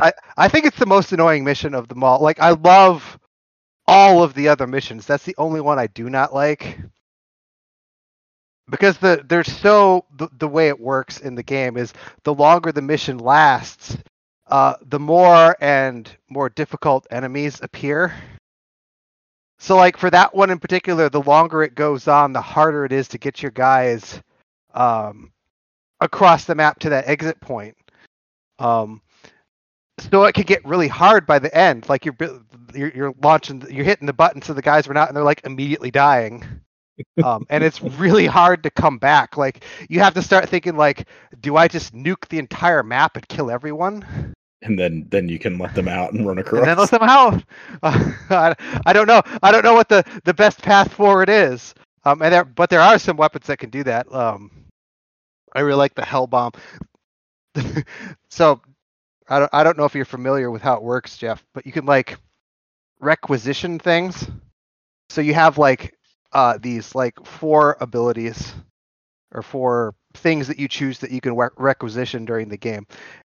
I, 0.03 0.13
I 0.37 0.49
think 0.49 0.67
it's 0.67 0.79
the 0.79 0.87
most 0.87 1.13
annoying 1.13 1.45
mission 1.45 1.75
of 1.75 1.89
them 1.89 2.05
all. 2.05 2.21
Like 2.21 2.41
I 2.41 2.51
love 2.51 3.19
all 3.87 4.23
of 4.23 4.35
the 4.35 4.49
other 4.49 4.67
missions. 4.67 5.07
That's 5.07 5.25
the 5.25 5.35
only 5.39 5.61
one 5.61 5.79
I 5.79 5.87
do 5.89 6.11
not 6.11 6.35
like. 6.35 6.79
Because 8.71 8.97
the 8.99 9.23
there's 9.29 9.53
so 9.53 10.07
the, 10.17 10.29
the 10.39 10.49
way 10.49 10.69
it 10.69 10.81
works 10.81 11.21
in 11.21 11.35
the 11.35 11.43
game 11.43 11.77
is 11.77 11.93
the 12.23 12.35
longer 12.35 12.73
the 12.73 12.83
mission 12.83 13.19
lasts, 13.19 13.97
uh, 14.47 14.75
the 14.83 15.01
more 15.01 15.57
and 15.61 16.11
more 16.29 16.49
difficult 16.49 17.07
enemies 17.11 17.61
appear. 17.63 18.15
So 19.59 19.77
like 19.77 19.97
for 19.97 20.11
that 20.11 20.35
one 20.35 20.51
in 20.51 20.59
particular, 20.59 21.09
the 21.09 21.23
longer 21.23 21.63
it 21.63 21.75
goes 21.75 22.09
on, 22.09 22.33
the 22.33 22.41
harder 22.41 22.85
it 22.85 22.93
is 22.93 23.09
to 23.09 23.19
get 23.19 23.43
your 23.43 23.53
guys 23.53 24.21
um, 24.75 25.33
across 26.01 26.45
the 26.45 26.55
map 26.55 26.79
to 26.81 26.91
that 26.91 27.09
exit 27.09 27.41
point. 27.41 27.77
Um, 28.59 29.01
so 30.11 30.25
it 30.25 30.35
could 30.35 30.47
get 30.47 30.65
really 30.65 30.89
hard 30.89 31.27
by 31.27 31.39
the 31.39 31.57
end. 31.57 31.89
Like 31.89 32.05
you're 32.05 32.17
you're, 32.75 33.15
launching, 33.23 33.65
you're 33.71 33.85
hitting 33.85 34.07
the 34.07 34.13
button, 34.13 34.43
so 34.43 34.53
the 34.53 34.63
guys 34.63 34.89
run 34.89 34.95
not, 34.95 35.09
and 35.09 35.17
they're 35.17 35.25
like 35.25 35.43
immediately 35.45 35.91
dying. 35.91 36.45
Um, 37.23 37.47
and 37.51 37.65
it's 37.65 37.83
really 37.83 38.27
hard 38.27 38.63
to 38.65 38.71
come 38.71 38.99
back. 38.99 39.37
Like 39.37 39.65
you 39.89 40.01
have 40.01 40.15
to 40.15 40.23
start 40.23 40.49
thinking 40.49 40.77
like, 40.77 41.09
do 41.41 41.57
I 41.57 41.69
just 41.69 41.95
nuke 41.95 42.29
the 42.29 42.39
entire 42.39 42.83
map 42.83 43.17
and 43.17 43.29
kill 43.29 43.51
everyone, 43.51 44.35
and 44.63 44.79
then 44.79 45.07
then 45.11 45.29
you 45.29 45.39
can 45.39 45.59
let 45.59 45.75
them 45.75 45.89
out 45.89 46.13
and 46.13 46.27
run 46.27 46.39
across 46.39 46.61
and 46.61 46.69
then 46.69 46.79
let 46.79 46.91
them 46.91 47.03
out? 47.03 47.45
I, 47.83 48.55
I 48.87 48.93
don't 48.93 49.07
know. 49.07 49.23
I 49.43 49.53
don't 49.53 49.65
know 49.65 49.75
what 49.75 49.89
the 49.89 50.05
the 50.25 50.35
best 50.35 50.63
path 50.63 50.93
forward 50.93 51.29
is. 51.29 51.75
Um, 52.05 52.23
and 52.23 52.33
there, 52.33 52.45
but 52.45 52.71
there 52.71 52.81
are 52.81 52.99
some 52.99 53.17
weapons 53.17 53.47
that 53.47 53.59
can 53.59 53.71
do 53.71 53.83
that. 53.85 54.13
Um, 54.13 54.51
I 55.55 55.61
really 55.61 55.79
like 55.79 55.95
the 55.95 56.05
hell 56.05 56.27
bomb. 56.27 56.53
so 58.31 58.61
I 59.29 59.39
don't 59.39 59.51
I 59.53 59.65
don't 59.65 59.79
know 59.79 59.85
if 59.85 59.95
you're 59.95 60.05
familiar 60.05 60.51
with 60.51 60.63
how 60.63 60.75
it 60.75 60.83
works, 60.83 61.17
Jeff, 61.17 61.45
but 61.55 61.67
you 61.67 61.73
can 61.73 61.87
like 61.87 62.19
requisition 63.01 63.79
things. 63.79 64.29
So 65.11 65.21
you 65.21 65.35
have 65.35 65.59
like 65.59 65.95
uh 66.35 66.59
these 66.61 66.95
like 66.95 67.15
four 67.25 67.77
abilities 67.81 68.55
or 69.33 69.43
four 69.43 69.95
things 70.15 70.49
that 70.49 70.59
you 70.59 70.69
choose 70.69 70.99
that 71.01 71.11
you 71.11 71.21
can 71.21 71.37
re- 71.37 71.49
requisition 71.57 72.25
during 72.25 72.49
the 72.49 72.57
game. 72.57 72.87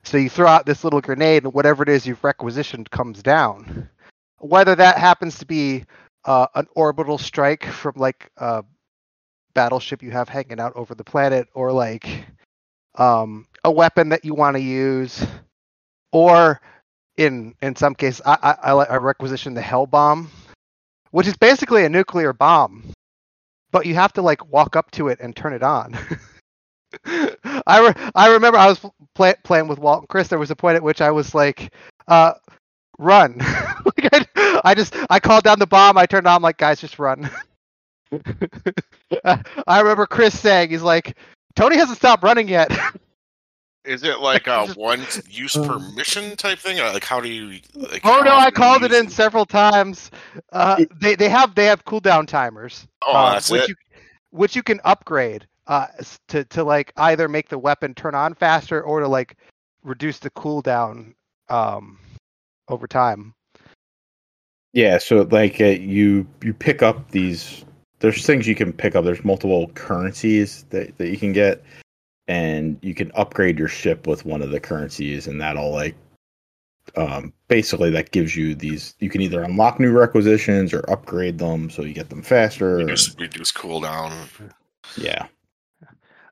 So 0.04 0.16
you 0.16 0.30
throw 0.30 0.49
out 0.49 0.66
this 0.66 0.85
little 0.85 1.00
grenade, 1.00 1.45
and 1.45 1.52
whatever 1.54 1.83
it 1.83 1.88
is 1.88 2.07
you've 2.07 2.25
requisitioned 2.25 2.90
comes 2.90 3.23
down. 3.23 3.88
Whether 4.38 4.75
that 4.76 4.99
happens 4.99 5.38
to 5.40 5.47
be 5.47 5.85
uh, 6.25 6.47
an 6.54 6.66
orbital 6.75 7.19
strike 7.19 7.64
from 7.66 7.95
like 7.97 8.30
a 8.38 8.64
battleship 9.54 10.02
you 10.02 10.11
have 10.11 10.28
hanging 10.28 10.61
out 10.61 10.75
over 10.76 10.95
the 10.95 11.04
planet, 11.04 11.49
or 11.54 11.73
like 11.73 12.26
um, 12.97 13.47
a 13.64 13.71
weapon 13.71 14.11
that 14.11 14.25
you 14.25 14.35
want 14.35 14.57
to 14.57 14.62
use, 14.62 15.25
or 16.12 16.61
in 17.16 17.54
in 17.62 17.76
some 17.76 17.95
cases, 17.95 18.23
I, 18.26 18.57
I, 18.62 18.73
I, 18.73 18.85
I 18.85 18.97
requisition 18.97 19.54
the 19.54 19.62
Hell 19.62 19.87
Bomb, 19.87 20.30
which 21.11 21.26
is 21.26 21.37
basically 21.37 21.85
a 21.85 21.88
nuclear 21.88 22.33
bomb, 22.33 22.93
but 23.73 23.87
you 23.87 23.95
have 23.95 24.12
to 24.14 24.23
like 24.23 24.47
walk 24.52 24.76
up 24.76 24.90
to 24.93 25.09
it 25.09 25.21
and 25.21 25.35
turn 25.35 25.52
it 25.52 25.62
on. 25.62 25.99
I 27.07 27.87
re- 27.88 28.11
I 28.14 28.29
remember 28.33 28.59
I 28.59 28.67
was 28.67 28.85
play- 29.14 29.35
playing 29.45 29.69
with 29.69 29.79
Walt 29.79 30.00
and 30.00 30.09
Chris. 30.09 30.29
There 30.29 30.38
was 30.38 30.50
a 30.50 30.57
point 30.57 30.76
at 30.76 30.83
which 30.83 31.00
I 31.00 31.11
was 31.11 31.35
like, 31.35 31.73
uh, 32.09 32.35
"Run!" 32.99 33.38
like 33.38 34.09
I, 34.37 34.61
I 34.64 34.75
just 34.75 34.97
I 35.09 35.21
called 35.21 35.45
down 35.45 35.59
the 35.59 35.67
bomb. 35.67 35.97
I 35.97 36.07
turned 36.07 36.26
on. 36.26 36.37
I'm 36.37 36.43
like, 36.43 36.59
guys, 36.59 36.81
just 36.81 36.99
run. 36.99 37.31
I 39.25 39.81
remember 39.81 40.07
Chris 40.07 40.38
saying, 40.38 40.71
"He's 40.71 40.83
like, 40.83 41.17
Tony 41.55 41.76
hasn't 41.76 41.99
stopped 41.99 42.23
running 42.23 42.49
yet." 42.49 42.71
Is 43.90 44.04
it 44.04 44.20
like 44.20 44.47
a 44.47 44.68
one 44.75 45.04
use 45.28 45.56
per 45.56 45.80
mission 45.97 46.37
type 46.37 46.61
thing? 46.61 46.78
Like 46.78 47.04
how 47.04 47.20
do 47.20 47.28
you? 47.28 47.61
Like, 47.75 48.02
oh 48.04 48.23
no, 48.23 48.37
I 48.37 48.52
called 48.52 48.85
it 48.85 48.92
use 48.92 49.00
in 49.00 49.11
several 49.11 49.44
times. 49.44 50.12
Uh, 50.52 50.85
they 51.00 51.16
they 51.16 51.28
have 51.28 51.56
they 51.56 51.64
have 51.64 51.85
cooldown 51.85 52.28
timers. 52.28 52.87
Oh, 53.04 53.12
uh, 53.12 53.32
that's 53.32 53.50
which 53.50 53.62
it. 53.62 53.70
you 53.70 53.75
which 54.30 54.54
you 54.54 54.62
can 54.62 54.80
upgrade 54.85 55.44
uh, 55.66 55.88
to 56.28 56.44
to 56.44 56.62
like 56.62 56.92
either 56.99 57.28
make 57.28 57.49
the 57.49 57.59
weapon 57.59 57.92
turn 57.92 58.14
on 58.14 58.35
faster 58.35 58.80
or 58.80 59.00
to 59.00 59.09
like 59.09 59.37
reduce 59.82 60.20
the 60.20 60.30
cooldown 60.30 61.14
um, 61.49 61.99
over 62.68 62.87
time. 62.87 63.35
Yeah, 64.73 64.99
so 64.99 65.23
like 65.32 65.61
uh, 65.61 65.64
you 65.64 66.28
you 66.44 66.54
pick 66.54 66.80
up 66.80 67.11
these. 67.11 67.64
There's 67.99 68.25
things 68.25 68.47
you 68.47 68.54
can 68.54 68.73
pick 68.73 68.94
up. 68.94 69.04
There's 69.04 69.25
multiple 69.25 69.68
currencies 69.75 70.64
that 70.70 70.97
that 70.99 71.09
you 71.09 71.16
can 71.16 71.32
get, 71.32 71.64
and 72.30 72.78
you 72.80 72.94
can 72.94 73.10
upgrade 73.16 73.58
your 73.58 73.66
ship 73.66 74.06
with 74.06 74.25
one 74.25 74.40
of 74.40 74.50
the 74.52 74.60
currencies, 74.60 75.26
and 75.26 75.40
that'll 75.40 75.72
like, 75.72 75.96
um, 76.96 77.32
basically 77.49 77.90
that 77.90 78.12
gives 78.12 78.37
you 78.37 78.54
these. 78.54 78.94
You 79.00 79.10
can 79.10 79.20
either 79.20 79.42
unlock 79.42 79.80
new 79.80 79.90
requisitions 79.90 80.72
or 80.72 80.88
upgrade 80.88 81.38
them 81.38 81.68
so 81.70 81.82
you 81.82 81.92
get 81.92 82.08
them 82.08 82.22
faster. 82.22 82.75
or- 82.76 82.84
Reduce, 82.84 83.16
reduce 83.18 83.50
cooldown. 83.50 84.12
yeah, 84.96 85.26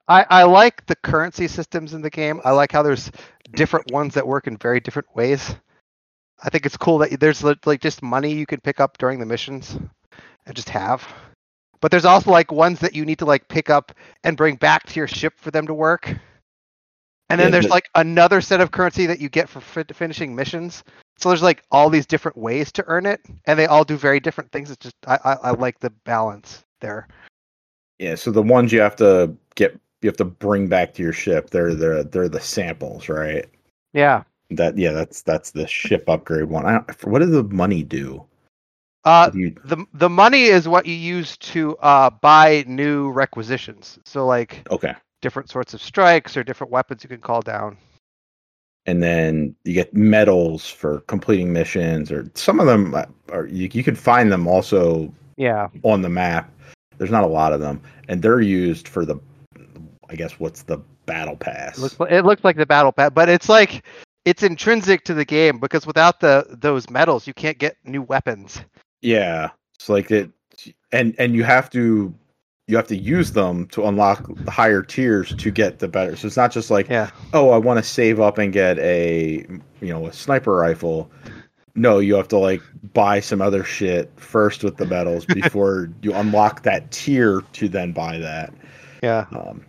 I, 0.06 0.24
I 0.30 0.42
like 0.44 0.86
the 0.86 0.94
currency 0.96 1.48
systems 1.48 1.94
in 1.94 2.00
the 2.02 2.10
game. 2.10 2.40
I 2.44 2.52
like 2.52 2.70
how 2.70 2.82
there's 2.84 3.10
different 3.54 3.90
ones 3.90 4.14
that 4.14 4.26
work 4.26 4.46
in 4.46 4.56
very 4.56 4.78
different 4.78 5.08
ways. 5.16 5.56
I 6.44 6.48
think 6.50 6.64
it's 6.64 6.76
cool 6.76 6.98
that 6.98 7.18
there's 7.18 7.42
like 7.42 7.80
just 7.80 8.04
money 8.04 8.32
you 8.32 8.46
can 8.46 8.60
pick 8.60 8.78
up 8.78 8.98
during 8.98 9.18
the 9.18 9.26
missions 9.26 9.76
and 10.46 10.54
just 10.54 10.68
have. 10.68 11.06
But 11.80 11.90
there's 11.90 12.04
also 12.04 12.30
like 12.30 12.50
ones 12.52 12.80
that 12.80 12.94
you 12.94 13.04
need 13.04 13.18
to 13.20 13.24
like 13.24 13.48
pick 13.48 13.70
up 13.70 13.92
and 14.24 14.36
bring 14.36 14.56
back 14.56 14.86
to 14.86 14.94
your 15.00 15.08
ship 15.08 15.34
for 15.36 15.50
them 15.50 15.66
to 15.66 15.74
work. 15.74 16.08
And 17.30 17.38
then 17.38 17.48
Yeah, 17.48 17.50
there's 17.50 17.66
but- 17.66 17.72
like 17.72 17.88
another 17.94 18.40
set 18.40 18.60
of 18.60 18.70
currency 18.70 19.06
that 19.06 19.20
you 19.20 19.28
get 19.28 19.48
for 19.48 19.60
fi- 19.60 19.84
finishing 19.92 20.34
missions. 20.34 20.82
So 21.18 21.28
there's 21.28 21.42
like 21.42 21.62
all 21.70 21.90
these 21.90 22.06
different 22.06 22.36
ways 22.38 22.70
to 22.72 22.84
earn 22.86 23.04
it, 23.04 23.20
and 23.46 23.58
they 23.58 23.66
all 23.66 23.84
do 23.84 23.96
very 23.96 24.20
different 24.20 24.52
things. 24.52 24.70
It's 24.70 24.82
just 24.82 24.94
I, 25.06 25.18
I, 25.24 25.32
I 25.32 25.50
like 25.50 25.80
the 25.80 25.90
balance 26.04 26.64
there. 26.80 27.08
yeah. 27.98 28.14
So 28.14 28.30
the 28.30 28.42
ones 28.42 28.72
you 28.72 28.80
have 28.80 28.94
to 28.96 29.34
get, 29.56 29.72
you 30.00 30.08
have 30.08 30.16
to 30.18 30.24
bring 30.24 30.68
back 30.68 30.94
to 30.94 31.02
your 31.02 31.12
ship. 31.12 31.50
They're 31.50 31.74
the 31.74 32.08
they're 32.10 32.28
the 32.28 32.40
samples, 32.40 33.08
right? 33.08 33.44
Yeah. 33.92 34.22
That 34.50 34.78
yeah, 34.78 34.92
that's 34.92 35.22
that's 35.22 35.50
the 35.50 35.66
ship 35.66 36.08
upgrade 36.08 36.44
one. 36.44 36.64
I 36.66 36.72
don't, 36.78 37.04
what 37.06 37.18
does 37.18 37.32
the 37.32 37.42
money 37.42 37.82
do? 37.82 38.24
Uh, 39.08 39.30
the 39.30 39.78
the 39.94 40.08
money 40.10 40.44
is 40.56 40.68
what 40.68 40.84
you 40.86 40.94
use 41.16 41.36
to 41.38 41.76
uh, 41.78 42.10
buy 42.10 42.64
new 42.66 43.10
requisitions. 43.10 43.98
So 44.04 44.26
like 44.26 44.52
okay. 44.70 44.94
different 45.22 45.48
sorts 45.50 45.72
of 45.74 45.80
strikes 45.80 46.36
or 46.36 46.44
different 46.44 46.70
weapons 46.70 47.02
you 47.04 47.08
can 47.08 47.20
call 47.20 47.40
down. 47.42 47.76
and 48.86 49.02
then 49.02 49.54
you 49.64 49.74
get 49.74 49.92
medals 49.94 50.62
for 50.80 51.00
completing 51.14 51.52
missions 51.52 52.10
or 52.12 52.20
some 52.34 52.58
of 52.60 52.66
them 52.66 52.94
are 53.34 53.46
you, 53.46 53.68
you 53.72 53.84
can 53.84 53.94
find 53.96 54.30
them 54.32 54.46
also 54.46 55.12
Yeah. 55.36 55.68
on 55.82 56.02
the 56.02 56.08
map 56.08 56.44
there's 56.98 57.10
not 57.10 57.24
a 57.24 57.32
lot 57.40 57.52
of 57.52 57.60
them 57.60 57.76
and 58.08 58.22
they're 58.22 58.40
used 58.64 58.86
for 58.88 59.04
the 59.04 59.16
i 60.10 60.14
guess 60.20 60.32
what's 60.40 60.62
the 60.70 60.78
battle 61.06 61.36
pass 61.36 61.76
It 61.78 61.82
looks, 61.82 62.00
li- 62.00 62.16
it 62.18 62.24
looks 62.24 62.44
like 62.44 62.56
the 62.56 62.66
battle 62.66 62.92
pass, 62.92 63.10
but 63.20 63.28
it's 63.28 63.48
like 63.48 63.84
it's 64.24 64.42
intrinsic 64.42 65.04
to 65.04 65.14
the 65.14 65.24
game 65.24 65.58
because 65.58 65.86
without 65.86 66.20
the 66.20 66.34
those 66.66 66.88
medals, 66.90 67.26
you 67.26 67.34
can't 67.34 67.58
get 67.58 67.76
new 67.84 68.02
weapons. 68.02 68.60
Yeah 69.02 69.50
it's 69.74 69.88
like 69.88 70.10
it 70.10 70.30
and 70.92 71.14
and 71.18 71.34
you 71.34 71.44
have 71.44 71.70
to 71.70 72.12
you 72.66 72.76
have 72.76 72.86
to 72.88 72.96
use 72.96 73.32
them 73.32 73.66
to 73.68 73.86
unlock 73.86 74.28
the 74.44 74.50
higher 74.50 74.82
tiers 74.82 75.34
to 75.36 75.50
get 75.50 75.78
the 75.78 75.88
better 75.88 76.16
so 76.16 76.26
it's 76.26 76.36
not 76.36 76.52
just 76.52 76.70
like 76.70 76.88
Yeah. 76.88 77.10
oh, 77.32 77.50
I 77.50 77.56
want 77.58 77.78
to 77.78 77.82
save 77.82 78.20
up 78.20 78.36
and 78.38 78.52
get 78.52 78.78
a 78.80 79.46
you 79.80 79.88
know 79.88 80.06
a 80.06 80.12
sniper 80.12 80.54
rifle. 80.54 81.10
No, 81.74 81.98
you 82.00 82.14
have 82.16 82.28
to 82.28 82.38
like 82.38 82.60
buy 82.92 83.20
some 83.20 83.40
other 83.40 83.62
shit 83.64 84.10
first 84.16 84.64
with 84.64 84.76
the 84.78 84.84
medals 84.86 85.24
before 85.40 85.88
you 86.02 86.12
unlock 86.12 86.62
that 86.64 86.90
tier 86.90 87.42
to 87.52 87.68
then 87.68 87.92
buy 87.92 88.18
that. 88.18 88.52
Yeah. 89.02 89.26
Um, 89.30 89.64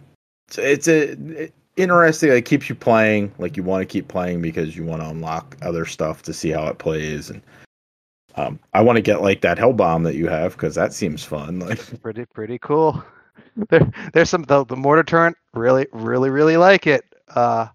so 0.49 0.61
it's 0.63 0.87
a 0.87 1.11
it- 1.43 1.53
interesting. 1.77 2.31
It 2.31 2.41
keeps 2.45 2.67
you 2.67 2.75
playing 2.75 3.31
like 3.37 3.55
you 3.55 3.63
want 3.63 3.81
to 3.81 3.85
keep 3.85 4.07
playing 4.09 4.41
because 4.41 4.75
you 4.75 4.83
want 4.83 5.03
to 5.03 5.07
unlock 5.09 5.55
other 5.61 5.85
stuff 5.85 6.23
to 6.23 6.33
see 6.33 6.49
how 6.49 6.67
it 6.67 6.79
plays 6.79 7.29
and. 7.29 7.41
Um, 8.39 8.59
I 8.73 8.81
want 8.81 8.95
to 8.95 9.01
get 9.01 9.21
like 9.21 9.41
that 9.41 9.57
hell 9.57 9.73
bomb 9.73 10.03
that 10.03 10.15
you 10.15 10.27
have 10.27 10.53
because 10.53 10.75
that 10.75 10.93
seems 10.93 11.23
fun. 11.23 11.59
Like, 11.59 12.01
Pretty 12.01 12.25
pretty 12.25 12.59
cool. 12.59 13.03
There, 13.69 13.91
there's 14.13 14.29
some 14.29 14.43
the, 14.43 14.63
the 14.63 14.75
mortar 14.77 15.03
turret 15.03 15.35
really 15.53 15.87
really 15.91 16.29
really 16.29 16.55
like 16.55 16.87
it. 16.87 17.03
Uh, 17.35 17.67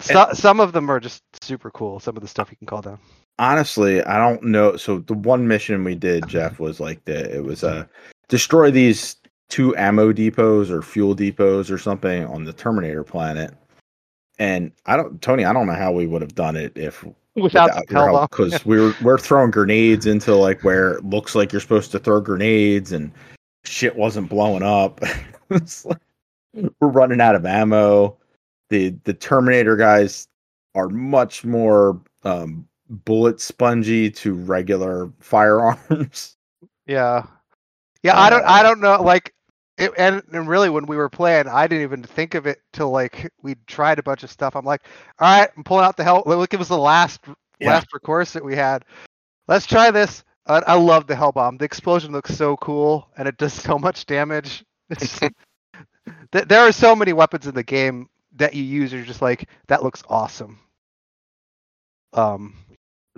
so, 0.00 0.28
some 0.32 0.58
of 0.60 0.72
them 0.72 0.90
are 0.90 0.98
just 0.98 1.22
super 1.40 1.70
cool. 1.70 2.00
Some 2.00 2.16
of 2.16 2.22
the 2.22 2.28
stuff 2.28 2.50
you 2.50 2.56
can 2.56 2.66
call 2.66 2.82
down. 2.82 2.98
honestly, 3.38 4.02
I 4.02 4.18
don't 4.18 4.42
know. 4.42 4.76
So 4.76 4.98
the 4.98 5.14
one 5.14 5.46
mission 5.46 5.84
we 5.84 5.94
did, 5.94 6.26
Jeff, 6.26 6.58
was 6.66 6.80
like 6.80 7.04
the 7.04 7.36
it 7.36 7.44
was 7.44 7.62
uh 7.62 7.84
destroy 8.28 8.70
these 8.70 9.16
two 9.48 9.76
ammo 9.76 10.12
depots 10.12 10.70
or 10.70 10.82
fuel 10.82 11.14
depots 11.14 11.70
or 11.70 11.78
something 11.78 12.24
on 12.26 12.44
the 12.44 12.52
Terminator 12.52 13.04
planet. 13.04 13.54
And 14.38 14.72
I 14.86 14.96
don't, 14.96 15.20
Tony, 15.22 15.44
I 15.44 15.52
don't 15.52 15.66
know 15.66 15.74
how 15.74 15.92
we 15.92 16.06
would 16.06 16.22
have 16.22 16.34
done 16.34 16.56
it 16.56 16.72
if 16.76 17.04
Without 17.36 17.86
the 17.86 17.94
hell 17.94 18.12
bomb. 18.12 18.28
because 18.30 18.64
we 18.64 18.80
were 18.80 18.94
we're 19.02 19.18
throwing 19.18 19.50
grenades 19.50 20.06
into 20.06 20.34
like 20.34 20.64
where 20.64 20.92
it 20.92 21.04
looks 21.04 21.34
like 21.34 21.52
you're 21.52 21.60
supposed 21.60 21.92
to 21.92 21.98
throw 21.98 22.20
grenades 22.20 22.92
and 22.92 23.12
shit 23.64 23.94
wasn't 23.96 24.28
blowing 24.28 24.62
up. 24.62 25.00
Like, 25.84 25.98
we're 26.80 26.88
running 26.88 27.20
out 27.20 27.36
of 27.36 27.46
ammo. 27.46 28.16
The 28.70 28.96
the 29.04 29.14
Terminator 29.14 29.76
guys 29.76 30.26
are 30.74 30.88
much 30.88 31.44
more 31.44 32.00
um, 32.24 32.66
bullet 32.88 33.40
spongy 33.40 34.10
to 34.10 34.34
regular 34.34 35.12
firearms. 35.20 36.36
Yeah, 36.88 37.26
yeah. 38.02 38.18
I 38.18 38.28
don't. 38.28 38.42
Uh, 38.42 38.48
I 38.48 38.62
don't 38.64 38.80
know. 38.80 39.00
Like, 39.02 39.34
it, 39.78 39.92
and 39.98 40.22
and 40.32 40.48
really, 40.48 40.68
when 40.70 40.86
we 40.86 40.96
were 40.96 41.08
playing, 41.08 41.48
I 41.48 41.66
didn't 41.66 41.82
even 41.84 42.02
think 42.02 42.34
of 42.34 42.46
it 42.46 42.60
till 42.72 42.90
like 42.90 43.30
we 43.42 43.56
tried 43.66 43.98
a 43.98 44.02
bunch 44.02 44.22
of 44.22 44.30
stuff. 44.30 44.56
I'm 44.56 44.64
like, 44.64 44.82
all 45.18 45.38
right, 45.40 45.50
I'm 45.56 45.64
pulling 45.64 45.84
out 45.84 45.96
the 45.96 46.04
hell. 46.04 46.22
Look, 46.26 46.52
it 46.54 46.58
was 46.58 46.68
the 46.68 46.78
last 46.78 47.20
Yeah. 47.60 47.80
last 47.80 47.86
recourse 47.92 48.32
that 48.32 48.44
we 48.44 48.54
had. 48.56 48.84
Let's 49.48 49.66
try 49.66 49.90
this. 49.90 50.24
Uh, 50.46 50.60
I 50.66 50.74
love 50.74 51.06
the 51.06 51.16
hell 51.16 51.32
bomb. 51.32 51.56
The 51.58 51.64
explosion 51.64 52.12
looks 52.12 52.34
so 52.34 52.56
cool, 52.56 53.08
and 53.16 53.28
it 53.28 53.36
does 53.38 53.52
so 53.68 53.78
much 53.78 54.06
damage. 54.06 54.64
Th- 56.32 56.44
there 56.46 56.60
are 56.60 56.72
so 56.72 56.94
many 56.94 57.12
weapons 57.12 57.46
in 57.46 57.54
the 57.54 57.62
game 57.62 58.08
that 58.36 58.54
you 58.54 58.62
use. 58.62 58.92
You're 58.92 59.04
just 59.04 59.22
like, 59.22 59.48
that 59.68 59.82
looks 59.82 60.02
awesome. 60.08 60.58
Um, 62.12 62.54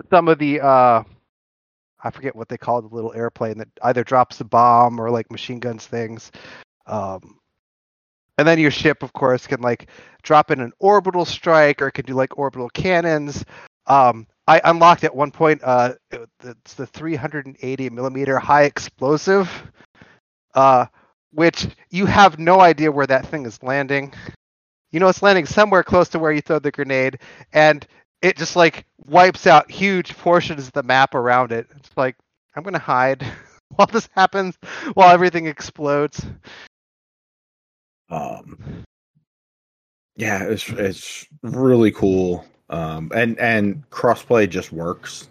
some 0.09 0.27
of 0.27 0.39
the 0.39 0.61
uh, 0.61 1.03
I 2.03 2.11
forget 2.11 2.35
what 2.35 2.49
they 2.49 2.57
call 2.57 2.81
the 2.81 2.93
little 2.93 3.13
airplane 3.13 3.57
that 3.59 3.69
either 3.83 4.03
drops 4.03 4.37
the 4.37 4.45
bomb 4.45 4.99
or 4.99 5.09
like 5.09 5.31
machine 5.31 5.59
guns 5.59 5.85
things. 5.85 6.31
Um, 6.87 7.39
and 8.37 8.47
then 8.47 8.59
your 8.59 8.71
ship, 8.71 9.03
of 9.03 9.11
course, 9.13 9.47
can 9.47 9.61
like 9.61 9.89
drop 10.23 10.51
in 10.51 10.61
an 10.61 10.71
orbital 10.79 11.25
strike 11.25 11.81
or 11.81 11.87
it 11.87 11.93
can 11.93 12.05
do 12.05 12.13
like 12.13 12.37
orbital 12.37 12.69
cannons. 12.69 13.43
Um, 13.87 14.27
I 14.47 14.61
unlocked 14.63 15.03
at 15.03 15.15
one 15.15 15.31
point. 15.31 15.61
Uh, 15.63 15.93
it- 16.11 16.29
it's 16.43 16.73
the 16.73 16.87
380 16.87 17.89
millimeter 17.89 18.39
high 18.39 18.63
explosive, 18.63 19.49
uh, 20.55 20.85
which 21.31 21.67
you 21.89 22.05
have 22.05 22.39
no 22.39 22.59
idea 22.61 22.91
where 22.91 23.07
that 23.07 23.27
thing 23.27 23.45
is 23.45 23.61
landing. 23.61 24.13
You 24.91 24.99
know, 24.99 25.09
it's 25.09 25.21
landing 25.21 25.45
somewhere 25.45 25.83
close 25.83 26.09
to 26.09 26.19
where 26.19 26.31
you 26.31 26.41
throw 26.41 26.59
the 26.59 26.71
grenade, 26.71 27.19
and 27.53 27.85
it 28.21 28.37
just 28.37 28.55
like 28.55 28.85
wipes 29.05 29.47
out 29.47 29.69
huge 29.71 30.15
portions 30.17 30.67
of 30.67 30.73
the 30.73 30.83
map 30.83 31.15
around 31.15 31.51
it. 31.51 31.67
It's 31.77 31.89
like 31.95 32.15
I'm 32.55 32.63
gonna 32.63 32.79
hide 32.79 33.25
while 33.75 33.87
this 33.87 34.09
happens, 34.15 34.57
while 34.93 35.09
everything 35.11 35.45
explodes. 35.47 36.25
Um, 38.09 38.83
yeah, 40.15 40.43
it's 40.43 40.67
it's 40.69 41.27
really 41.43 41.91
cool. 41.91 42.45
Um, 42.69 43.11
and 43.15 43.37
and 43.39 43.87
crossplay 43.89 44.49
just 44.49 44.71
works. 44.71 45.27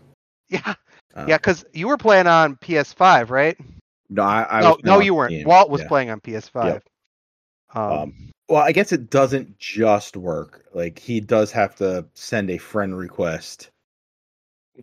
Yeah, 0.49 0.75
Uh, 1.15 1.27
yeah, 1.29 1.37
because 1.37 1.65
you 1.73 1.89
were 1.89 1.99
playing 1.99 2.27
on 2.27 2.57
PS5, 2.57 3.31
right? 3.31 3.57
No, 4.09 4.23
I, 4.23 4.59
I 4.59 4.61
no, 4.63 4.79
no, 4.83 5.01
you 5.01 5.15
weren't. 5.15 5.47
Walt 5.47 5.69
was 5.71 5.83
Yeah. 5.83 5.89
playing 5.89 6.11
on 6.11 6.21
PS5. 6.21 6.65
Yep. 6.65 6.88
Um, 7.75 7.93
Um, 7.93 8.31
Well, 8.49 8.63
I 8.63 8.73
guess 8.73 8.93
it 8.93 9.11
doesn't 9.11 9.59
just 9.59 10.17
work. 10.17 10.65
Like 10.73 10.99
he 10.99 11.21
does 11.21 11.53
have 11.53 11.75
to 11.77 12.07
send 12.15 12.51
a 12.51 12.59
friend 12.59 12.97
request, 12.97 13.71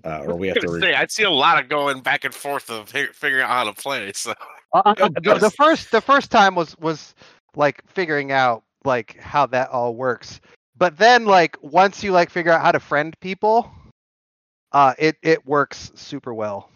uh, 0.04 0.24
or 0.26 0.36
we 0.36 0.48
have 0.50 0.60
to. 0.60 0.68
I 0.68 0.72
Re- 0.72 0.96
I'd 0.96 1.12
see 1.12 1.24
a 1.24 1.32
lot 1.32 1.62
of 1.62 1.70
going 1.70 2.02
back 2.02 2.26
and 2.26 2.34
forth 2.34 2.70
of 2.70 2.90
figuring 2.90 3.44
out 3.44 3.50
how 3.50 3.64
to 3.64 3.74
play. 3.74 4.12
So 4.14 4.34
Uh, 4.74 4.94
the, 5.24 5.38
the 5.40 5.50
first 5.52 5.92
the 5.92 6.02
first 6.02 6.32
time 6.32 6.54
was 6.54 6.78
was 6.80 7.16
like 7.56 7.82
figuring 7.88 8.32
out 8.32 8.64
like 8.84 9.18
how 9.20 9.46
that 9.46 9.70
all 9.70 9.96
works 9.96 10.42
but 10.78 10.98
then 10.98 11.26
like 11.26 11.58
once 11.62 12.04
you 12.04 12.12
like 12.12 12.30
figure 12.30 12.52
out 12.52 12.62
how 12.62 12.72
to 12.72 12.80
friend 12.80 13.16
people 13.22 13.72
uh 14.74 14.94
it 15.00 15.16
it 15.22 15.46
works 15.46 15.92
super 15.96 16.34
well 16.34 16.70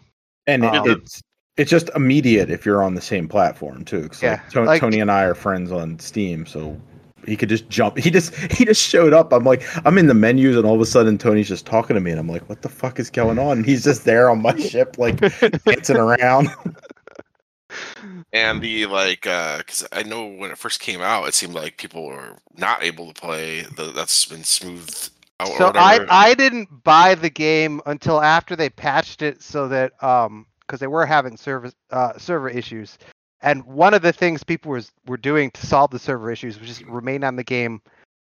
and 0.46 0.64
it, 0.64 0.74
um, 0.74 0.88
it's 0.88 1.20
it's 1.60 1.70
just 1.70 1.90
immediate 1.94 2.50
if 2.50 2.64
you're 2.66 2.82
on 2.82 2.94
the 2.94 3.00
same 3.00 3.28
platform 3.28 3.84
too. 3.84 4.08
'cause, 4.08 4.22
Yeah, 4.22 4.40
like, 4.42 4.50
To- 4.52 4.62
like- 4.64 4.80
Tony 4.80 5.00
and 5.00 5.10
I 5.10 5.22
are 5.24 5.34
friends 5.34 5.70
on 5.72 5.98
Steam, 5.98 6.46
so 6.46 6.80
he 7.26 7.36
could 7.36 7.48
just 7.50 7.68
jump. 7.68 7.98
He 7.98 8.10
just 8.10 8.34
he 8.58 8.64
just 8.64 8.80
showed 8.82 9.12
up. 9.12 9.32
I'm 9.32 9.44
like 9.44 9.62
I'm 9.86 9.98
in 9.98 10.06
the 10.06 10.14
menus, 10.14 10.56
and 10.56 10.64
all 10.66 10.74
of 10.74 10.80
a 10.80 10.86
sudden 10.86 11.18
Tony's 11.18 11.48
just 11.48 11.66
talking 11.66 11.94
to 11.94 12.00
me, 12.00 12.10
and 12.10 12.18
I'm 12.18 12.28
like, 12.28 12.48
what 12.48 12.62
the 12.62 12.68
fuck 12.68 12.98
is 12.98 13.10
going 13.10 13.38
on? 13.38 13.58
And 13.58 13.66
he's 13.66 13.84
just 13.84 14.04
there 14.04 14.30
on 14.30 14.40
my 14.42 14.56
ship, 14.70 14.96
like 14.98 15.18
dancing 15.64 15.96
around. 15.98 16.48
and 18.32 18.60
the 18.62 18.86
like, 18.86 19.22
because 19.22 19.86
I 19.92 20.02
know 20.02 20.26
when 20.26 20.50
it 20.50 20.58
first 20.58 20.80
came 20.80 21.00
out, 21.00 21.28
it 21.28 21.34
seemed 21.34 21.54
like 21.54 21.76
people 21.76 22.06
were 22.06 22.36
not 22.56 22.82
able 22.82 23.12
to 23.12 23.20
play. 23.20 23.62
The, 23.76 23.92
that's 23.92 24.26
been 24.26 24.44
smoothed 24.44 25.10
out. 25.40 25.48
so 25.56 25.72
i 25.74 26.04
i 26.10 26.34
didn't 26.34 26.68
buy 26.84 27.14
the 27.14 27.30
game 27.30 27.80
until 27.86 28.20
after 28.20 28.54
they 28.54 28.68
patched 28.68 29.22
it 29.22 29.42
so 29.42 29.68
that 29.68 29.92
um 30.02 30.44
because 30.70 30.80
they 30.80 30.86
were 30.86 31.06
having 31.06 31.36
service 31.36 31.74
uh 31.90 32.16
server 32.18 32.48
issues 32.48 32.98
and 33.42 33.64
one 33.64 33.94
of 33.94 34.02
the 34.02 34.12
things 34.12 34.44
people 34.44 34.72
was 34.72 34.92
were 35.06 35.16
doing 35.16 35.50
to 35.50 35.66
solve 35.66 35.90
the 35.90 35.98
server 35.98 36.30
issues 36.30 36.58
was 36.60 36.68
just 36.68 36.84
remain 36.86 37.24
on 37.24 37.36
the 37.36 37.44
game 37.44 37.80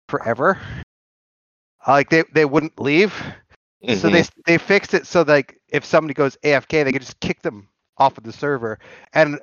forever 0.09 0.57
Uh, 1.87 1.91
like 1.91 2.09
they 2.09 2.23
they 2.33 2.45
wouldn't 2.45 2.79
leave 2.79 3.13
So 3.95 4.09
they 4.09 4.23
they 4.45 4.57
fixed 4.57 4.93
it 4.93 5.05
so 5.05 5.21
like 5.21 5.59
if 5.69 5.85
somebody 5.85 6.13
goes 6.13 6.37
AFK, 6.43 6.83
they 6.83 6.91
could 6.91 7.01
just 7.01 7.19
kick 7.19 7.41
them 7.41 7.67
off 7.97 8.17
of 8.17 8.23
the 8.23 8.31
server. 8.33 8.79
And 9.13 9.39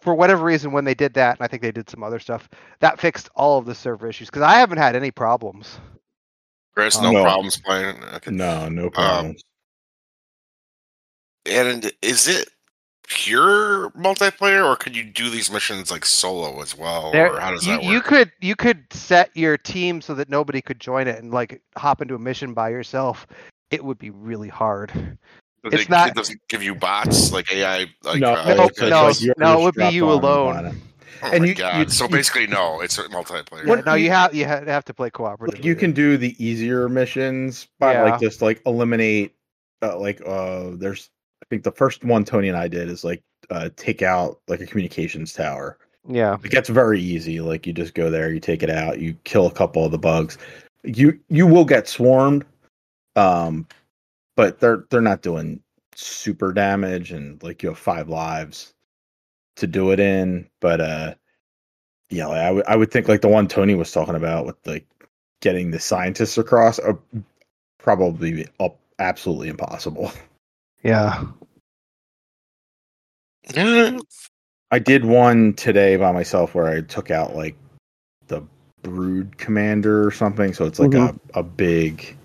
for 0.00 0.14
whatever 0.14 0.44
reason, 0.44 0.72
when 0.72 0.84
they 0.84 0.94
did 0.94 1.14
that, 1.14 1.38
and 1.38 1.44
I 1.44 1.48
think 1.48 1.62
they 1.62 1.72
did 1.72 1.88
some 1.88 2.02
other 2.02 2.18
stuff, 2.18 2.48
that 2.80 3.00
fixed 3.00 3.30
all 3.34 3.58
of 3.58 3.66
the 3.66 3.74
server 3.74 4.08
issues 4.08 4.28
because 4.28 4.42
I 4.42 4.54
haven't 4.54 4.78
had 4.78 4.96
any 4.96 5.10
problems. 5.10 5.80
Chris, 6.74 7.00
no, 7.00 7.12
No. 7.12 7.22
problems 7.22 7.60
playing. 7.60 8.02
Okay. 8.14 8.30
no, 8.30 8.68
no 8.68 8.90
problem. 8.90 9.36
And 11.46 11.90
is 12.02 12.28
it 12.28 12.48
pure 13.08 13.90
multiplayer, 13.90 14.64
or 14.64 14.76
could 14.76 14.96
you 14.96 15.04
do 15.04 15.28
these 15.28 15.50
missions 15.50 15.90
like 15.90 16.04
solo 16.04 16.60
as 16.62 16.76
well, 16.76 17.12
There- 17.12 17.34
or 17.34 17.40
how 17.40 17.50
does 17.50 17.66
you, 17.66 17.72
that 17.74 17.82
work? 17.82 17.92
you 17.92 18.00
could 18.00 18.32
you 18.40 18.56
could 18.56 18.84
set 18.92 19.30
your 19.36 19.58
team 19.58 20.00
so 20.00 20.14
that 20.14 20.28
nobody 20.28 20.62
could 20.62 20.80
join 20.80 21.08
it 21.08 21.18
and 21.22 21.32
like 21.32 21.60
hop 21.76 22.00
into 22.00 22.14
a 22.14 22.18
mission 22.18 22.54
by 22.54 22.70
yourself. 22.70 23.26
It 23.70 23.84
would 23.84 23.98
be 23.98 24.10
really 24.10 24.48
hard. 24.48 24.90
Does 25.64 25.72
it's 25.74 25.82
it, 25.84 25.90
not- 25.90 26.08
It 26.08 26.14
doesn't 26.14 26.40
give 26.48 26.62
you 26.62 26.74
bots 26.74 27.32
like 27.32 27.52
AI. 27.52 27.86
Like, 28.02 28.20
no, 28.20 28.34
uh, 28.34 28.54
no, 28.54 28.64
it's 28.66 28.80
no, 28.80 29.06
like 29.28 29.38
no, 29.38 29.60
it 29.60 29.62
would 29.62 29.74
be 29.74 29.88
you 29.94 30.10
alone. 30.10 30.80
Oh 31.24 31.30
and 31.30 31.42
my 31.42 31.46
you- 31.48 31.54
god! 31.54 31.78
you- 31.78 31.88
so 31.88 32.04
you- 32.04 32.10
basically, 32.10 32.46
no, 32.48 32.80
it's 32.80 32.98
multiplayer. 32.98 33.62
Yeah, 33.64 33.68
What 33.68 33.86
no, 33.86 33.94
you- 33.94 34.04
you 34.06 34.10
have 34.10 34.34
you 34.34 34.44
have 34.44 34.84
to 34.86 34.94
play 34.94 35.10
cooperative. 35.10 35.64
You 35.64 35.74
can 35.74 35.92
do 35.92 36.16
the 36.16 36.34
easier 36.44 36.88
missions 36.88 37.68
by 37.78 37.92
Yeah. 37.94 38.02
like 38.04 38.20
just 38.20 38.42
like 38.42 38.60
eliminate 38.66 39.34
uh, 39.82 39.98
like 39.98 40.20
uh 40.26 40.70
there's 40.74 41.10
I 41.10 41.21
think 41.52 41.64
the 41.64 41.72
first 41.72 42.02
one 42.02 42.24
Tony 42.24 42.48
and 42.48 42.56
I 42.56 42.66
did 42.66 42.88
is 42.88 43.04
like 43.04 43.22
uh 43.50 43.68
take 43.76 44.00
out 44.00 44.40
like 44.48 44.60
a 44.60 44.66
communications 44.66 45.34
tower. 45.34 45.76
yeah. 46.08 46.38
it 46.42 46.50
gets 46.50 46.70
very 46.70 46.98
easy. 46.98 47.40
Like 47.40 47.66
you 47.66 47.74
just 47.74 47.92
go 47.92 48.08
there, 48.08 48.32
you 48.32 48.40
take 48.40 48.62
it 48.62 48.70
out, 48.70 49.00
you 49.00 49.12
kill 49.24 49.46
a 49.46 49.52
couple 49.52 49.84
of 49.84 49.92
the 49.92 49.98
bugs. 49.98 50.38
You 50.82 51.20
you 51.28 51.46
will 51.46 51.66
get 51.66 51.86
swarmed, 51.86 52.46
um, 53.16 53.66
but 54.34 54.60
they're 54.60 54.86
they're 54.88 55.02
not 55.02 55.20
doing 55.20 55.60
super 55.94 56.54
damage, 56.54 57.12
and 57.12 57.40
like 57.42 57.62
you 57.62 57.68
have 57.68 57.78
five 57.78 58.08
lives 58.08 58.72
to 59.56 59.66
do 59.66 59.90
it 59.90 60.00
in. 60.00 60.48
But 60.60 60.80
uh, 60.80 61.14
yeah, 62.08 62.28
like, 62.28 62.40
I 62.40 62.50
would 62.50 62.66
I 62.66 62.76
would 62.76 62.90
think 62.90 63.08
like 63.08 63.20
the 63.20 63.28
one 63.28 63.46
Tony 63.46 63.74
was 63.74 63.92
talking 63.92 64.14
about 64.16 64.46
with 64.46 64.56
like 64.66 64.86
getting 65.40 65.70
the 65.70 65.78
scientists 65.80 66.38
across, 66.38 66.78
uh, 66.78 66.94
probably 67.78 68.48
up 68.58 68.78
absolutely 68.98 69.48
impossible. 69.48 70.10
Yeah. 70.82 71.24
Yeah. 73.54 73.98
I 74.70 74.78
did 74.78 75.04
one 75.04 75.52
today 75.54 75.96
by 75.96 76.12
myself 76.12 76.54
where 76.54 76.66
I 76.66 76.80
took 76.80 77.10
out 77.10 77.36
like 77.36 77.54
the 78.28 78.42
brood 78.82 79.36
commander 79.36 80.06
or 80.06 80.10
something. 80.10 80.54
So 80.54 80.64
it's 80.64 80.78
like 80.78 80.94
a, 80.94 81.14
a 81.34 81.42
big 81.42 82.16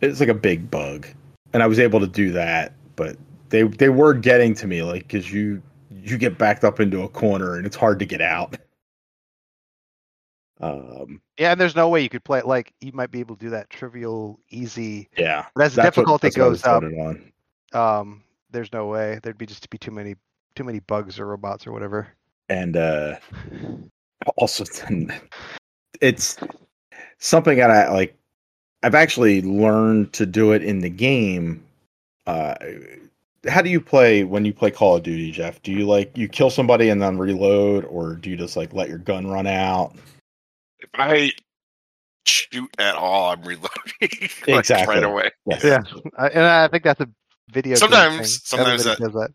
it's 0.00 0.18
like 0.18 0.28
a 0.28 0.34
big 0.34 0.68
bug. 0.70 1.06
And 1.52 1.62
I 1.62 1.68
was 1.68 1.78
able 1.78 2.00
to 2.00 2.08
do 2.08 2.32
that, 2.32 2.72
but 2.96 3.16
they 3.50 3.62
they 3.62 3.90
were 3.90 4.12
getting 4.12 4.54
to 4.54 4.66
me 4.66 4.82
like 4.82 5.08
cuz 5.08 5.32
you 5.32 5.62
you 5.90 6.18
get 6.18 6.36
backed 6.36 6.64
up 6.64 6.80
into 6.80 7.02
a 7.02 7.08
corner 7.08 7.54
and 7.54 7.64
it's 7.64 7.76
hard 7.76 8.00
to 8.00 8.06
get 8.06 8.20
out. 8.20 8.56
Um 10.60 11.20
Yeah, 11.38 11.52
and 11.52 11.60
there's 11.60 11.76
no 11.76 11.88
way 11.88 12.02
you 12.02 12.08
could 12.08 12.24
play 12.24 12.40
it 12.40 12.46
like 12.46 12.72
you 12.80 12.90
might 12.92 13.10
be 13.10 13.20
able 13.20 13.36
to 13.36 13.44
do 13.44 13.50
that 13.50 13.70
trivial, 13.70 14.40
easy. 14.50 15.08
yeah. 15.16 15.46
But 15.54 15.66
as 15.66 15.74
the 15.74 15.82
That's 15.82 15.96
what- 15.96 16.02
difficulty 16.06 16.26
what 16.28 16.34
goes 16.36 16.64
up, 16.64 16.82
um, 17.72 18.21
there's 18.52 18.72
no 18.72 18.86
way. 18.86 19.18
There'd 19.22 19.38
be 19.38 19.46
just 19.46 19.62
to 19.64 19.68
be 19.68 19.78
too 19.78 19.90
many 19.90 20.14
too 20.54 20.64
many 20.64 20.80
bugs 20.80 21.18
or 21.18 21.26
robots 21.26 21.66
or 21.66 21.72
whatever. 21.72 22.08
And 22.48 22.76
uh 22.76 23.16
also 24.36 24.64
it's 26.00 26.36
something 27.18 27.58
that 27.58 27.70
I 27.70 27.90
like 27.90 28.16
I've 28.82 28.94
actually 28.94 29.42
learned 29.42 30.12
to 30.14 30.26
do 30.26 30.52
it 30.52 30.62
in 30.62 30.80
the 30.80 30.90
game. 30.90 31.64
Uh 32.26 32.54
how 33.48 33.60
do 33.60 33.70
you 33.70 33.80
play 33.80 34.22
when 34.22 34.44
you 34.44 34.52
play 34.52 34.70
Call 34.70 34.96
of 34.96 35.02
Duty, 35.02 35.32
Jeff? 35.32 35.60
Do 35.62 35.72
you 35.72 35.86
like 35.86 36.16
you 36.16 36.28
kill 36.28 36.50
somebody 36.50 36.90
and 36.90 37.02
then 37.02 37.18
reload 37.18 37.84
or 37.86 38.14
do 38.14 38.30
you 38.30 38.36
just 38.36 38.56
like 38.56 38.72
let 38.72 38.88
your 38.88 38.98
gun 38.98 39.26
run 39.26 39.46
out? 39.46 39.96
If 40.78 40.90
I 40.94 41.32
shoot 42.26 42.70
at 42.78 42.94
all, 42.94 43.32
I'm 43.32 43.42
reloading 43.42 43.68
like, 44.00 44.46
Exactly. 44.46 44.94
right 44.94 45.04
away. 45.04 45.30
Yes. 45.46 45.64
Yeah. 45.64 45.82
I, 46.18 46.28
and 46.28 46.44
I 46.44 46.68
think 46.68 46.84
that's 46.84 47.00
a 47.00 47.08
video. 47.50 47.74
Sometimes- 47.76 48.16
thing. 48.16 48.24
sometimes 48.44 48.86
Everybody 48.86 49.04
does 49.12 49.20
that. 49.20 49.30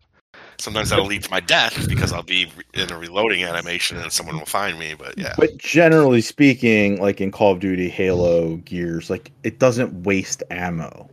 Sometimes 0.60 0.90
that'll 0.90 1.06
lead 1.06 1.22
to 1.22 1.30
my 1.30 1.38
death 1.40 1.88
because 1.88 2.12
I'll 2.12 2.22
be 2.24 2.50
in 2.74 2.90
a 2.90 2.98
reloading 2.98 3.44
animation 3.44 3.96
and 3.96 4.12
someone 4.12 4.38
will 4.38 4.46
find 4.46 4.78
me. 4.78 4.94
But 4.94 5.16
yeah, 5.16 5.34
But 5.38 5.56
generally 5.58 6.20
speaking, 6.20 7.00
like 7.00 7.20
in 7.20 7.30
Call 7.30 7.52
of 7.52 7.60
Duty, 7.60 7.88
Halo, 7.88 8.56
Gears, 8.58 9.08
like 9.08 9.30
it 9.44 9.58
doesn't 9.60 10.02
waste 10.02 10.42
ammo. 10.50 11.08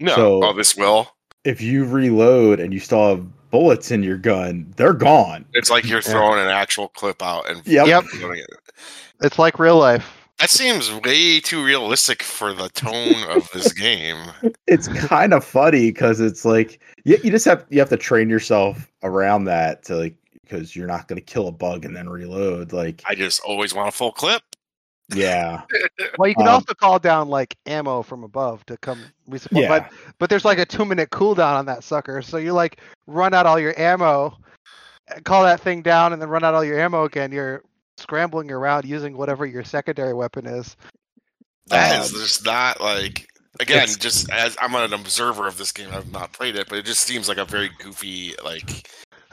no. 0.00 0.14
So- 0.14 0.44
oh, 0.44 0.52
this 0.52 0.76
will. 0.76 1.08
If 1.44 1.60
you 1.60 1.84
reload 1.84 2.58
and 2.58 2.72
you 2.72 2.80
still 2.80 3.08
have 3.10 3.50
bullets 3.50 3.90
in 3.90 4.02
your 4.02 4.16
gun, 4.16 4.72
they're 4.76 4.92
gone. 4.94 5.44
It's 5.52 5.70
like 5.70 5.84
you're 5.84 5.98
Yeah. 6.04 6.10
throwing 6.12 6.40
an 6.40 6.48
actual 6.48 6.88
clip 6.88 7.22
out 7.22 7.48
and 7.48 7.64
Yep. 7.66 7.86
Yep. 7.86 8.04
reloading 8.14 8.42
it. 8.42 8.74
It's 9.22 9.38
like 9.38 9.58
real 9.60 9.76
life. 9.78 10.23
That 10.40 10.50
seems 10.50 10.92
way 10.92 11.40
too 11.40 11.64
realistic 11.64 12.22
for 12.22 12.52
the 12.52 12.68
tone 12.70 13.22
of 13.30 13.48
this 13.52 13.72
game. 13.86 14.16
it's 14.66 14.88
kind 14.88 15.32
of 15.32 15.44
funny 15.44 15.90
because 15.90 16.20
it's 16.20 16.44
like 16.44 16.80
you, 17.04 17.16
you 17.22 17.30
just 17.30 17.44
have 17.44 17.64
you 17.70 17.78
have 17.78 17.88
to 17.90 17.96
train 17.96 18.28
yourself 18.28 18.90
around 19.02 19.44
that 19.44 19.84
to 19.84 19.96
like 19.96 20.16
because 20.42 20.74
you're 20.76 20.88
not 20.88 21.08
going 21.08 21.16
to 21.18 21.24
kill 21.24 21.48
a 21.48 21.52
bug 21.52 21.84
and 21.84 21.96
then 21.96 22.08
reload 22.08 22.72
like 22.72 23.02
I 23.08 23.14
just 23.14 23.40
always 23.42 23.74
want 23.74 23.88
a 23.88 23.92
full 23.92 24.12
clip. 24.12 24.42
yeah 25.14 25.62
Well, 26.18 26.28
you 26.28 26.34
can 26.34 26.48
Um, 26.48 26.54
also 26.54 26.74
call 26.74 26.98
down 26.98 27.28
like 27.28 27.56
ammo 27.66 28.02
from 28.02 28.24
above 28.24 28.66
to 28.66 28.76
come 28.78 29.00
resupply, 29.30 29.62
yeah 29.62 29.68
but 29.68 29.90
but 30.18 30.28
there's 30.30 30.44
like 30.44 30.58
a 30.58 30.66
two 30.66 30.84
minute 30.84 31.10
cooldown 31.10 31.54
on 31.56 31.66
that 31.66 31.84
sucker. 31.84 32.20
So 32.22 32.36
you 32.38 32.52
like 32.52 32.80
run 33.06 33.32
out 33.34 33.46
all 33.46 33.58
your 33.58 33.78
ammo, 33.78 34.36
call 35.24 35.44
that 35.44 35.60
thing 35.60 35.80
down, 35.80 36.12
and 36.12 36.20
then 36.20 36.28
run 36.28 36.42
out 36.44 36.54
all 36.54 36.64
your 36.64 36.78
ammo 36.80 37.04
again. 37.04 37.30
You're 37.32 37.62
scrambling 38.04 38.50
around 38.50 38.84
using 38.84 39.16
whatever 39.16 39.46
your 39.46 39.64
secondary 39.64 40.12
weapon 40.12 40.46
is. 40.46 40.76
That 41.68 42.04
is 42.04 42.12
Um, 42.12 42.20
just 42.20 42.44
not 42.44 42.80
like 42.80 43.26
again, 43.60 43.88
just 43.98 44.30
as 44.30 44.56
I'm 44.60 44.74
an 44.74 44.92
observer 44.92 45.48
of 45.48 45.56
this 45.56 45.72
game, 45.72 45.88
I've 45.90 46.12
not 46.12 46.32
played 46.32 46.56
it, 46.56 46.68
but 46.68 46.78
it 46.78 46.84
just 46.84 47.00
seems 47.00 47.28
like 47.28 47.38
a 47.38 47.44
very 47.46 47.70
goofy, 47.78 48.34
like 48.44 48.86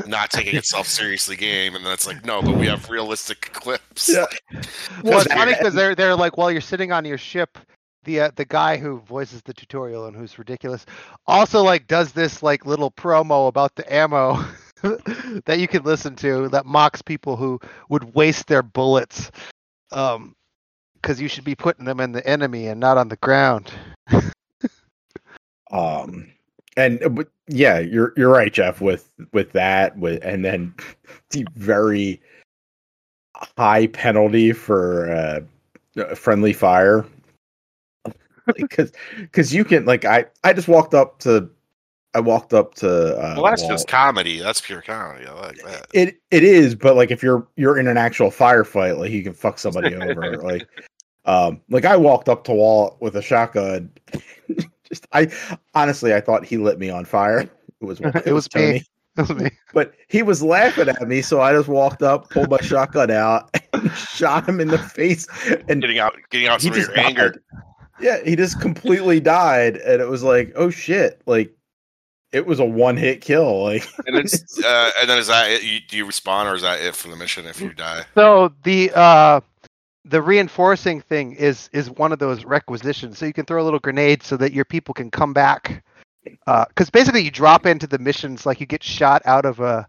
not 0.08 0.30
taking 0.32 0.56
itself 0.56 0.88
seriously 1.00 1.36
game. 1.36 1.76
And 1.76 1.86
that's 1.86 2.08
like, 2.08 2.24
no, 2.26 2.42
but 2.42 2.56
we 2.56 2.68
have 2.68 2.90
realistic 2.90 3.42
clips. 3.54 4.10
Yeah. 4.10 4.26
Well, 5.04 5.20
it's 5.20 5.34
funny 5.34 5.54
because 5.54 5.74
they're 5.74 5.94
they're 5.94 6.16
like 6.16 6.38
while 6.38 6.50
you're 6.50 6.62
sitting 6.62 6.94
on 6.94 7.04
your 7.04 7.18
ship, 7.18 7.58
the 8.06 8.22
uh, 8.22 8.32
the 8.38 8.46
guy 8.46 8.78
who 8.78 9.00
voices 9.02 9.42
the 9.42 9.54
tutorial 9.54 10.06
and 10.06 10.16
who's 10.16 10.40
ridiculous, 10.40 10.86
also 11.28 11.62
like 11.62 11.86
does 11.88 12.14
this 12.14 12.42
like 12.42 12.66
little 12.66 12.92
promo 12.92 13.50
about 13.50 13.76
the 13.76 13.94
ammo 13.94 14.42
that 15.46 15.60
you 15.60 15.68
can 15.68 15.84
listen 15.84 16.16
to 16.18 16.50
that 16.50 16.66
mocks 16.66 17.02
people 17.02 17.36
who 17.36 17.60
would 17.90 18.16
waste 18.16 18.48
their 18.48 18.64
bullets. 18.64 19.32
Um, 19.92 20.36
because 21.02 21.20
you 21.20 21.28
should 21.28 21.44
be 21.44 21.56
putting 21.56 21.86
them 21.86 22.00
in 22.00 22.12
the 22.12 22.26
enemy 22.28 22.68
and 22.68 22.80
not 22.80 22.96
on 22.98 23.08
the 23.08 23.16
ground. 23.18 23.72
Um, 25.72 26.32
and 26.78 27.02
uh, 27.04 27.24
yeah, 27.48 27.80
you're 27.80 28.14
you're 28.18 28.30
right, 28.30 28.52
Jeff. 28.52 28.82
With 28.82 29.12
with 29.32 29.52
that, 29.54 29.98
with 29.98 30.24
and 30.24 30.44
then 30.44 30.74
the 31.32 31.46
very 31.56 32.22
high 33.58 33.88
penalty 33.88 34.52
for 34.52 35.10
uh, 35.96 36.16
friendly 36.16 36.54
fire, 36.54 37.06
because 38.56 38.92
because 39.18 39.54
you 39.54 39.64
can 39.64 39.86
like 39.86 40.06
I 40.06 40.26
I 40.44 40.54
just 40.54 40.68
walked 40.68 40.94
up 40.94 41.20
to 41.20 41.50
I 42.14 42.20
walked 42.20 42.54
up 42.54 42.76
to 42.76 43.16
uh, 43.18 43.36
well, 43.38 43.46
that's 43.46 43.62
Walt. 43.62 43.74
just 43.74 43.88
comedy. 43.88 44.40
That's 44.40 44.60
pure 44.60 44.82
comedy. 44.82 45.26
I 45.28 45.34
like 45.34 45.58
that. 45.64 45.88
It 45.94 46.18
it 46.30 46.44
is, 46.44 46.76
but 46.76 46.96
like 46.96 47.10
if 47.10 47.24
you're 47.24 47.48
you're 47.56 47.78
in 47.80 47.88
an 47.88 47.98
actual 47.98 48.30
firefight, 48.30 48.98
like 48.98 49.12
you 49.12 49.24
can 49.24 49.34
fuck 49.34 49.60
somebody 49.60 49.96
over. 49.96 50.38
Like, 50.42 50.68
um, 51.26 51.62
like 51.70 51.86
I 51.86 51.96
walked 51.96 52.28
up 52.28 52.44
to 52.46 52.52
Walt 52.54 52.98
with 53.00 53.16
a 53.16 53.22
shotgun. 53.22 53.92
Just 54.90 55.08
I 55.14 55.32
honestly, 55.74 56.14
I 56.14 56.20
thought 56.20 56.44
he 56.44 56.58
lit 56.58 56.80
me 56.80 56.90
on 56.90 57.06
fire. 57.06 57.42
It 57.42 57.50
was 57.86 58.00
It 58.26 58.34
was 58.34 58.54
me. 58.54 58.84
That 59.16 59.30
was 59.30 59.38
me. 59.38 59.52
but 59.74 59.94
he 60.08 60.22
was 60.24 60.42
laughing 60.42 60.90
at 60.90 61.08
me, 61.08 61.22
so 61.22 61.42
I 61.42 61.52
just 61.52 61.68
walked 61.68 62.02
up, 62.02 62.30
pulled 62.30 62.50
my 62.50 62.62
shotgun 62.62 63.12
out, 63.12 63.54
and 63.74 63.92
shot 63.92 64.48
him 64.48 64.62
in 64.62 64.70
the 64.70 64.78
face, 64.78 65.28
and 65.68 65.82
Getting 65.82 66.00
out, 66.00 66.16
getting 66.30 66.48
out 66.48 66.62
he 66.62 66.68
some 66.70 66.78
of 66.78 66.86
just 66.86 66.96
your 66.96 67.00
anger. 67.00 67.44
Yeah, 68.00 68.24
he 68.24 68.36
just 68.38 68.62
completely 68.62 69.20
died, 69.20 69.78
and 69.78 70.02
it 70.02 70.08
was 70.08 70.24
like, 70.24 70.54
oh 70.56 70.70
shit, 70.70 71.22
like 71.26 71.54
it 72.32 72.46
was 72.46 72.60
a 72.60 72.66
one 72.66 72.98
hit 72.98 73.22
kill. 73.22 73.64
Like, 73.64 73.84
And 74.08 74.16
it's 74.18 74.64
uh, 74.64 74.92
and 75.00 75.10
then 75.10 75.18
is 75.18 75.28
that 75.28 75.52
it? 75.52 75.64
You, 75.64 75.80
do 75.88 75.98
you 75.98 76.06
respawn 76.06 76.52
or 76.52 76.56
is 76.56 76.62
that 76.62 76.80
it 76.80 76.96
for 76.96 77.10
the 77.10 77.16
mission 77.16 77.46
if 77.46 77.60
you 77.62 77.74
die? 77.74 78.06
So 78.16 78.54
the 78.64 78.92
uh 78.96 79.42
the 80.06 80.22
reinforcing 80.22 81.02
thing 81.02 81.34
is 81.34 81.70
is 81.74 81.90
one 81.90 82.12
of 82.12 82.20
those 82.20 82.44
requisitions. 82.46 83.18
So 83.18 83.26
you 83.26 83.34
can 83.34 83.46
throw 83.46 83.62
a 83.62 83.66
little 83.66 83.80
grenade 83.80 84.24
so 84.24 84.38
that 84.38 84.54
your 84.54 84.66
people 84.66 84.94
can 84.94 85.12
come 85.12 85.34
back. 85.34 85.84
Because 86.46 86.90
basically 86.92 87.22
you 87.22 87.32
drop 87.32 87.66
into 87.66 87.88
the 87.88 87.98
missions 87.98 88.46
like 88.46 88.60
you 88.60 88.66
get 88.68 88.84
shot 88.84 89.22
out 89.26 89.46
of 89.46 89.60
a 89.60 89.88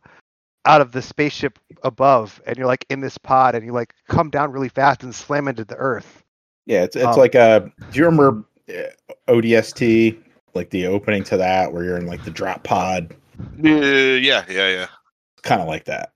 out 0.65 0.81
of 0.81 0.93
the 0.93 1.03
spaceship 1.03 1.59
above, 1.83 2.41
and 2.47 2.57
you're 2.57 2.67
like 2.69 2.87
in 2.89 3.01
this 3.01 3.19
pod, 3.19 3.55
and 3.55 3.65
you 3.67 3.73
like 3.73 3.93
come 4.09 4.31
down 4.31 4.51
really 4.53 4.69
fast 4.69 5.03
and 5.03 5.15
slam 5.15 5.49
into 5.49 5.65
the 5.65 5.75
earth. 5.77 6.23
yeah, 6.67 6.83
it's 6.85 6.97
it's 6.97 7.05
Oh. 7.05 7.21
like 7.21 7.35
a. 7.35 7.71
Do 7.91 7.99
you 7.99 8.05
remember 8.07 8.45
uh, 8.69 8.83
ODST? 9.29 10.17
Like 10.55 10.71
the 10.71 10.87
opening 10.87 11.25
to 11.25 11.37
that, 11.39 11.73
where 11.73 11.85
you're 11.85 11.97
in 11.99 12.07
like 12.07 12.25
the 12.25 12.31
drop 12.31 12.63
pod, 12.65 13.15
Uh, 13.65 13.69
yeah, 13.69 14.45
yeah, 14.49 14.69
yeah. 14.69 14.87
kind 15.43 15.61
of 15.63 15.69
like 15.69 15.85
that. 15.87 16.13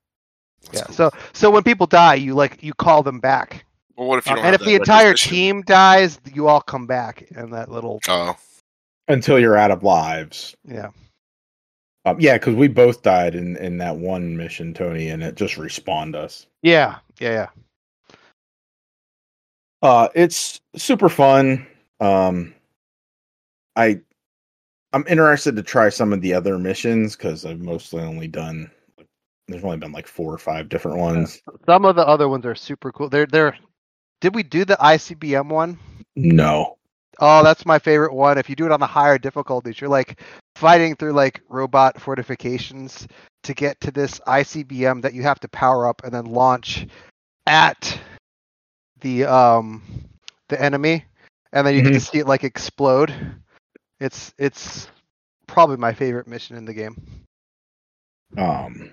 That's 0.65 0.79
yeah. 0.81 0.85
cool. 0.87 0.95
So 0.95 1.11
so 1.33 1.51
when 1.51 1.63
people 1.63 1.87
die, 1.87 2.15
you 2.17 2.35
like 2.35 2.63
you 2.63 2.75
call 2.75 3.03
them 3.03 3.21
back, 3.21 3.65
well, 3.97 4.09
what 4.09 4.19
if 4.19 4.27
you 4.27 4.33
Uh, 4.33 4.37
don't 4.37 4.45
and 4.47 4.55
if 4.55 4.61
the 4.63 4.75
entire 4.75 5.15
team 5.15 5.63
dies, 5.63 6.21
you 6.35 6.49
all 6.49 6.61
come 6.61 6.87
back 6.87 7.23
in 7.33 7.51
that 7.51 7.71
little 7.71 8.01
Oh, 8.09 8.37
Until 9.09 9.39
you're 9.39 9.57
out 9.57 9.71
of 9.71 9.83
lives. 9.83 10.55
yeah. 10.65 10.91
Um, 12.05 12.21
yeah, 12.21 12.35
because 12.39 12.55
we 12.55 12.69
both 12.69 13.03
died 13.03 13.35
in 13.35 13.57
in 13.57 13.79
that 13.79 13.97
one 13.97 14.37
mission, 14.37 14.73
Tony, 14.75 15.09
and 15.09 15.23
it 15.25 15.35
just 15.35 15.55
respawned 15.57 16.15
us. 16.15 16.47
Yeah, 16.63 16.99
yeah, 17.19 17.31
yeah. 17.33 18.17
Uh, 19.83 20.09
it's 20.15 20.61
super 20.77 21.09
fun. 21.09 21.67
Um, 22.01 22.55
I 23.77 24.01
I'm 24.97 25.05
interested 25.09 25.55
to 25.57 25.63
try 25.63 25.91
some 25.91 26.15
of 26.15 26.23
the 26.23 26.33
other 26.33 26.59
missions 26.59 27.17
because 27.17 27.45
I've 27.45 27.61
mostly 27.61 28.03
only 28.03 28.29
done. 28.29 28.71
There's 29.47 29.63
only 29.63 29.77
been 29.77 29.93
like 29.93 30.07
four 30.07 30.33
or 30.33 30.39
five 30.39 30.71
different 30.71 30.97
ones. 30.97 31.43
Some 31.67 31.85
of 31.85 31.97
the 31.97 32.07
other 32.09 32.31
ones 32.31 32.47
are 32.47 32.55
super 32.55 32.91
cool. 32.93 33.11
They're 33.11 33.27
they're. 33.27 33.59
Did 34.23 34.35
we 34.35 34.43
do 34.43 34.65
the 34.65 34.79
ICBM 34.81 35.51
one? 35.51 35.79
No. 36.17 36.79
Oh, 37.21 37.45
that's 37.45 37.67
my 37.67 37.79
favorite 37.79 38.15
one. 38.15 38.39
If 38.39 38.49
you 38.49 38.57
do 38.57 38.65
it 38.65 38.73
on 38.73 38.81
the 38.81 38.87
higher 38.87 39.19
difficulties, 39.19 39.83
you're 39.83 39.91
like 39.91 40.23
fighting 40.55 40.97
through 40.97 41.13
like 41.13 41.43
robot 41.51 42.01
fortifications 42.01 43.07
to 43.43 43.53
get 43.53 43.79
to 43.83 43.91
this 43.91 44.19
ICBM 44.21 45.03
that 45.03 45.13
you 45.13 45.21
have 45.25 45.41
to 45.41 45.49
power 45.49 45.87
up 45.87 46.05
and 46.05 46.15
then 46.15 46.25
launch 46.25 46.87
at 47.47 48.01
the 49.03 49.27
um 49.27 49.83
the 50.49 50.59
enemy, 50.59 51.05
and 51.53 51.67
then 51.67 51.75
you 51.75 51.83
get 51.83 51.93
to 51.93 52.01
see 52.01 52.21
it 52.21 52.27
like 52.27 52.45
explode. 52.45 53.13
It's 54.01 54.35
it's 54.39 54.89
probably 55.47 55.77
my 55.77 55.93
favorite 55.93 56.27
mission 56.27 56.57
in 56.57 56.65
the 56.65 56.75
game. 56.75 57.01
Um. 58.37 58.93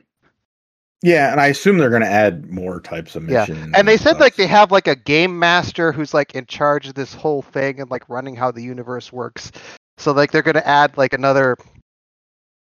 Yeah, 1.01 1.31
and 1.31 1.41
I 1.41 1.47
assume 1.47 1.77
they're 1.77 1.89
going 1.89 2.01
to 2.01 2.07
add 2.07 2.49
more 2.49 2.79
types 2.79 3.17
of 3.17 3.23
missions. 3.23 3.49
Yeah, 3.49 3.55
missions. 3.55 3.75
And 3.77 3.87
they 3.87 3.97
said 3.97 4.11
stuff. 4.11 4.21
like 4.21 4.35
they 4.35 4.47
have 4.47 4.71
like 4.71 4.87
a 4.87 4.95
game 4.95 5.37
master 5.37 5.91
who's 5.91 6.13
like 6.13 6.33
in 6.33 6.45
charge 6.45 6.87
of 6.87 6.93
this 6.93 7.13
whole 7.13 7.41
thing 7.41 7.81
and 7.81 7.91
like 7.91 8.07
running 8.07 8.37
how 8.37 8.51
the 8.51 8.63
universe 8.63 9.11
works. 9.11 9.51
So 9.97 10.13
like 10.13 10.31
they're 10.31 10.41
gonna 10.41 10.63
add 10.63 10.97
like 10.97 11.11
another. 11.11 11.57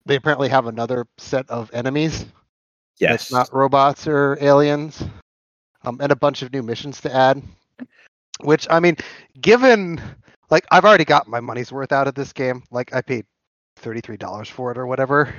They 0.08 0.15
apparently 0.15 0.50
have 0.50 0.65
another 0.65 1.06
set 1.19 1.48
of 1.50 1.69
enemies 1.74 2.26
yes, 3.00 3.32
not 3.32 3.54
robots 3.54 4.08
or 4.08 4.38
aliens, 4.41 5.04
um, 5.84 5.98
and 6.02 6.12
a 6.12 6.15
bunch 6.15 6.41
of 6.41 6.52
new 6.54 6.63
missions 6.63 7.02
to 7.02 7.13
add. 7.13 7.41
Which 8.41 8.67
I 8.69 8.80
mean, 8.80 8.98
given 9.41 10.02
like 10.54 10.68
I've 10.70 10.86
already 10.86 11.04
got 11.04 11.28
my 11.28 11.39
money's 11.39 11.72
worth 11.72 11.92
out 11.92 12.08
of 12.08 12.13
this 12.13 12.32
game. 12.32 12.62
Like 12.70 12.94
I 12.94 13.02
paid 13.02 13.26
thirty 13.78 14.02
three 14.02 14.18
dollars 14.18 14.48
for 14.48 14.72
it 14.72 14.78
or 14.78 14.86
whatever. 14.86 15.34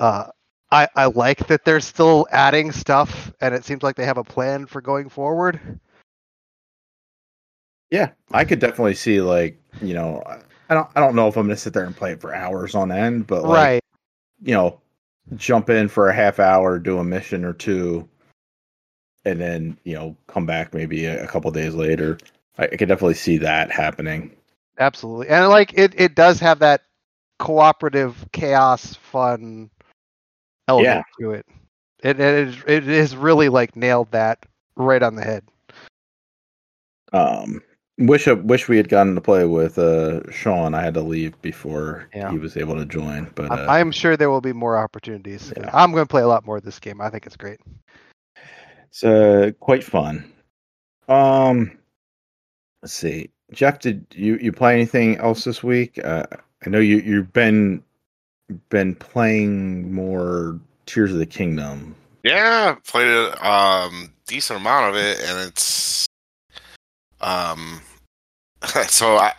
Uh, 0.00 0.26
I 0.72 0.88
I 0.96 1.04
like 1.04 1.46
that 1.46 1.64
they're 1.64 1.78
still 1.78 2.26
adding 2.32 2.72
stuff, 2.72 3.32
and 3.40 3.54
it 3.54 3.64
seems 3.64 3.84
like 3.84 3.94
they 3.94 4.04
have 4.04 4.18
a 4.18 4.24
plan 4.24 4.66
for 4.66 4.80
going 4.80 5.08
forward. 5.08 5.78
Yeah, 7.92 8.10
I 8.32 8.44
could 8.44 8.58
definitely 8.58 8.96
see 8.96 9.20
like 9.20 9.56
you 9.80 9.94
know, 9.94 10.20
I- 10.26 10.74
don't 10.74 10.88
I 10.96 11.00
don't 11.00 11.14
know 11.14 11.28
if 11.28 11.36
I'm 11.36 11.46
gonna 11.46 11.56
sit 11.56 11.72
there 11.72 11.84
and 11.84 11.96
play 11.96 12.10
it 12.10 12.20
for 12.20 12.34
hours 12.34 12.74
on 12.74 12.90
end, 12.90 13.28
but 13.28 13.44
like, 13.44 13.54
right. 13.56 13.82
you 14.42 14.54
know, 14.54 14.80
jump 15.36 15.70
in 15.70 15.86
for 15.86 16.08
a 16.08 16.14
half 16.14 16.40
hour, 16.40 16.80
do 16.80 16.98
a 16.98 17.04
mission 17.04 17.44
or 17.44 17.52
two, 17.52 18.08
and 19.24 19.40
then 19.40 19.78
you 19.84 19.94
know 19.94 20.16
come 20.26 20.44
back 20.44 20.74
maybe 20.74 21.04
a, 21.04 21.22
a 21.22 21.28
couple 21.28 21.52
days 21.52 21.74
later. 21.74 22.18
I, 22.58 22.64
I 22.64 22.76
could 22.76 22.88
definitely 22.88 23.14
see 23.14 23.38
that 23.38 23.70
happening. 23.70 24.34
Absolutely, 24.78 25.28
and 25.28 25.48
like 25.48 25.72
it, 25.74 25.98
it 25.98 26.14
does 26.14 26.40
have 26.40 26.58
that 26.60 26.82
cooperative 27.38 28.26
chaos 28.32 28.94
fun 28.94 29.70
element 30.68 31.04
to 31.20 31.32
it. 31.32 31.46
It 32.02 32.20
it 32.20 32.48
is, 32.48 32.56
it 32.66 32.88
is 32.88 33.16
really 33.16 33.48
like 33.48 33.76
nailed 33.76 34.10
that 34.12 34.44
right 34.76 35.02
on 35.02 35.14
the 35.14 35.22
head. 35.22 35.44
Um, 37.12 37.62
wish 37.98 38.26
I 38.26 38.32
wish 38.32 38.68
we 38.68 38.76
had 38.76 38.88
gotten 38.88 39.14
to 39.14 39.20
play 39.20 39.44
with 39.44 39.78
uh 39.78 40.28
Sean. 40.30 40.74
I 40.74 40.82
had 40.82 40.94
to 40.94 41.00
leave 41.00 41.40
before 41.42 42.08
Yeah. 42.14 42.30
he 42.30 42.38
was 42.38 42.56
able 42.56 42.74
to 42.74 42.84
join, 42.84 43.30
but 43.36 43.50
uh, 43.50 43.54
I'm, 43.54 43.68
I'm 43.68 43.92
sure 43.92 44.16
there 44.16 44.30
will 44.30 44.40
be 44.40 44.52
more 44.52 44.76
opportunities. 44.76 45.52
Yeah. 45.56 45.70
I'm 45.72 45.92
going 45.92 46.04
to 46.04 46.10
play 46.10 46.22
a 46.22 46.26
lot 46.28 46.44
more 46.44 46.56
of 46.56 46.64
this 46.64 46.80
game. 46.80 47.00
I 47.00 47.10
think 47.10 47.26
it's 47.26 47.36
great. 47.36 47.60
it's 48.88 49.04
uh 49.04 49.52
quite 49.60 49.84
fun. 49.84 50.32
Um, 51.08 51.78
let's 52.84 52.92
see, 52.92 53.30
Jeff, 53.50 53.78
did 53.78 54.06
you 54.12 54.36
you 54.36 54.52
play 54.52 54.74
anything 54.74 55.16
else 55.16 55.44
this 55.44 55.62
week? 55.62 55.98
Uh, 56.04 56.24
I 56.66 56.68
know 56.68 56.80
you 56.80 56.98
you've 56.98 57.32
been 57.32 57.82
been 58.68 58.94
playing 58.94 59.90
more 59.90 60.60
Tears 60.84 61.10
of 61.10 61.18
the 61.18 61.24
Kingdom. 61.24 61.96
yeah, 62.24 62.76
played 62.86 63.06
a 63.06 63.48
um, 63.48 64.12
decent 64.26 64.60
amount 64.60 64.90
of 64.94 65.00
it, 65.00 65.18
and 65.20 65.48
it's 65.48 66.06
um. 67.22 67.80
So 68.88 69.16
I, 69.16 69.32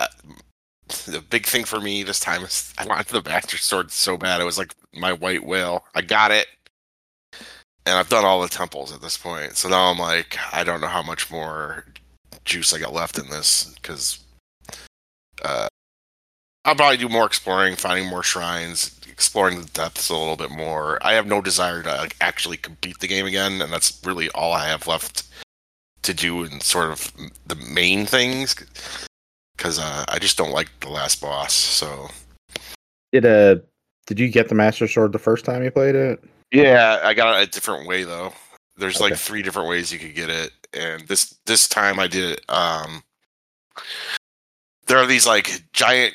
the 1.06 1.24
big 1.30 1.46
thing 1.46 1.66
for 1.66 1.80
me 1.80 2.04
this 2.04 2.20
time 2.20 2.44
is 2.44 2.74
I 2.78 2.86
wanted 2.86 3.08
the 3.08 3.28
Master 3.28 3.58
Sword 3.58 3.92
so 3.92 4.18
bad. 4.18 4.42
It 4.42 4.46
was 4.46 4.58
like 4.58 4.74
my 4.94 5.14
white 5.14 5.46
whale. 5.46 5.84
I 5.96 6.02
got 6.02 6.32
it, 6.32 6.48
and 7.86 7.96
I've 7.96 8.10
done 8.10 8.26
all 8.26 8.42
the 8.42 8.48
temples 8.48 8.92
at 8.92 9.02
this 9.02 9.18
point. 9.18 9.56
So 9.56 9.70
now 9.70 9.92
I'm 9.92 10.00
like, 10.00 10.38
I 10.52 10.64
don't 10.64 10.82
know 10.82 10.88
how 10.88 11.02
much 11.04 11.32
more 11.32 11.86
juice 12.46 12.74
I 12.74 12.80
got 12.80 12.94
left 12.94 13.18
in 13.18 13.30
this 13.30 13.74
because 13.76 14.20
uh, 15.44 15.68
I'll 16.64 16.76
probably 16.76 16.98
do 16.98 17.10
more 17.10 17.26
exploring, 17.26 17.76
finding 17.76 18.08
more 18.10 18.24
shrines, 18.24 19.00
exploring 19.08 19.62
the 19.62 19.68
depths 19.68 20.10
a 20.10 20.16
little 20.16 20.36
bit 20.36 20.52
more. 20.52 20.98
I 21.02 21.14
have 21.14 21.28
no 21.28 21.42
desire 21.42 21.84
to 21.84 21.90
like, 21.90 22.16
actually 22.22 22.58
complete 22.58 23.00
the 23.00 23.08
game 23.08 23.26
again, 23.26 23.62
and 23.62 23.72
that's 23.72 24.02
really 24.06 24.30
all 24.30 24.54
I 24.54 24.68
have 24.68 24.88
left 24.88 25.24
to 26.04 26.14
do 26.14 26.44
in 26.44 26.62
sort 26.62 26.92
of 26.92 27.12
the 27.48 27.56
main 27.56 28.06
things 28.06 28.56
because 29.58 29.80
uh, 29.80 30.06
I 30.08 30.20
just 30.20 30.38
don't 30.38 30.52
like 30.52 30.70
the 30.80 30.90
last 30.90 31.22
boss. 31.22 31.54
So 31.54 32.10
Did 33.12 33.26
uh 33.26 33.56
did 34.08 34.20
you 34.20 34.30
get 34.30 34.50
the 34.50 34.56
Master 34.56 34.88
Sword 34.88 35.12
the 35.12 35.20
first 35.20 35.46
time 35.46 35.64
you 35.64 35.72
played 35.72 35.96
it? 35.96 36.24
yeah, 36.52 37.00
I 37.04 37.14
got 37.14 37.40
it 37.42 37.48
a 37.48 37.52
different 37.52 37.88
way 37.88 38.04
though. 38.04 38.34
There's 38.78 39.00
like 39.00 39.16
three 39.16 39.42
different 39.42 39.70
ways 39.70 39.92
you 39.92 40.00
could 40.00 40.16
get 40.16 40.30
it, 40.30 40.52
and 40.74 41.08
this 41.08 41.38
this 41.46 41.68
time 41.68 42.00
I 42.00 42.08
did 42.08 42.32
it. 42.32 42.42
Um, 42.50 43.04
there 44.88 44.98
are 44.98 45.06
these 45.06 45.26
like 45.26 45.64
giant 45.74 46.14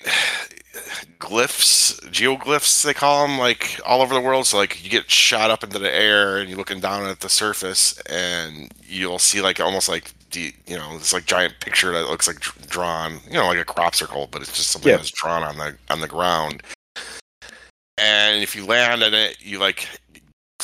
glyphs, 1.19 2.01
geoglyphs 2.11 2.85
they 2.85 2.95
call 2.95 3.27
them, 3.27 3.39
like 3.39 3.81
all 3.87 4.03
over 4.03 4.15
the 4.15 4.21
world. 4.21 4.47
So 4.47 4.57
like 4.59 4.85
you 4.85 4.91
get 4.91 5.11
shot 5.11 5.51
up 5.51 5.65
into 5.65 5.79
the 5.79 5.93
air 5.93 6.39
and 6.39 6.49
you're 6.49 6.59
looking 6.59 6.81
down 6.81 7.07
at 7.07 7.21
the 7.21 7.29
surface, 7.29 7.99
and 8.03 8.71
you'll 8.85 9.19
see 9.19 9.41
like 9.41 9.59
almost 9.59 9.89
like 9.89 10.13
the 10.31 10.53
you 10.67 10.77
know 10.77 10.99
this 10.99 11.13
like 11.13 11.25
giant 11.27 11.55
picture 11.61 11.93
that 11.93 12.09
looks 12.11 12.27
like 12.29 12.41
drawn, 12.69 13.21
you 13.27 13.35
know, 13.35 13.47
like 13.47 13.59
a 13.59 13.65
crop 13.65 13.95
circle, 13.95 14.29
but 14.31 14.43
it's 14.43 14.55
just 14.57 14.71
something 14.71 14.91
Yeah. 14.91 14.97
that's 14.99 15.11
drawn 15.11 15.43
on 15.43 15.57
the 15.57 15.77
on 15.89 16.01
the 16.01 16.09
ground. 16.09 16.63
And 17.97 18.43
if 18.43 18.55
you 18.55 18.65
land 18.67 19.03
in 19.03 19.13
it, 19.15 19.37
you 19.41 19.59
like 19.59 19.87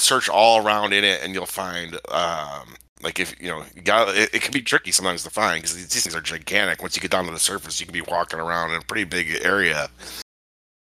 search 0.07 0.29
all 0.29 0.65
around 0.65 0.93
in 0.93 1.05
it, 1.05 1.23
and 1.23 1.35
you'll 1.35 1.47
find 1.47 1.95
um, 2.11 2.75
like 3.03 3.21
if 3.21 3.41
you 3.41 3.49
know 3.49 3.65
you 3.75 3.83
got 3.83 4.15
it, 4.17 4.35
it 4.35 4.43
can 4.43 4.53
be 4.53 4.63
tricky 4.63 4.93
sometimes 4.93 5.23
to 5.25 5.31
find 5.31 5.63
because 5.63 5.75
these 5.75 6.03
things 6.03 6.15
are 6.15 6.21
gigantic. 6.21 6.81
Once 6.81 6.97
you 6.97 7.03
get 7.03 7.11
down 7.11 7.25
to 7.27 7.33
the 7.33 7.39
surface, 7.39 7.81
you 7.81 7.87
can 7.87 7.93
be 7.93 8.03
walking 8.03 8.39
around 8.39 8.71
in 8.71 8.77
a 8.77 8.85
pretty 8.85 9.05
big 9.05 9.45
area, 9.45 9.89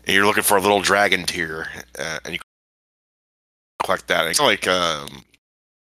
and 0.05 0.15
you're 0.15 0.27
looking 0.27 0.43
for 0.43 0.57
a 0.57 0.61
little 0.61 0.81
dragon 0.81 1.25
tear, 1.25 1.69
uh, 1.99 2.19
and 2.25 2.35
you 2.35 2.41
collect 3.85 4.09
that. 4.09 4.27
It's 4.27 4.41
like 4.41 4.67
um, 4.67 5.25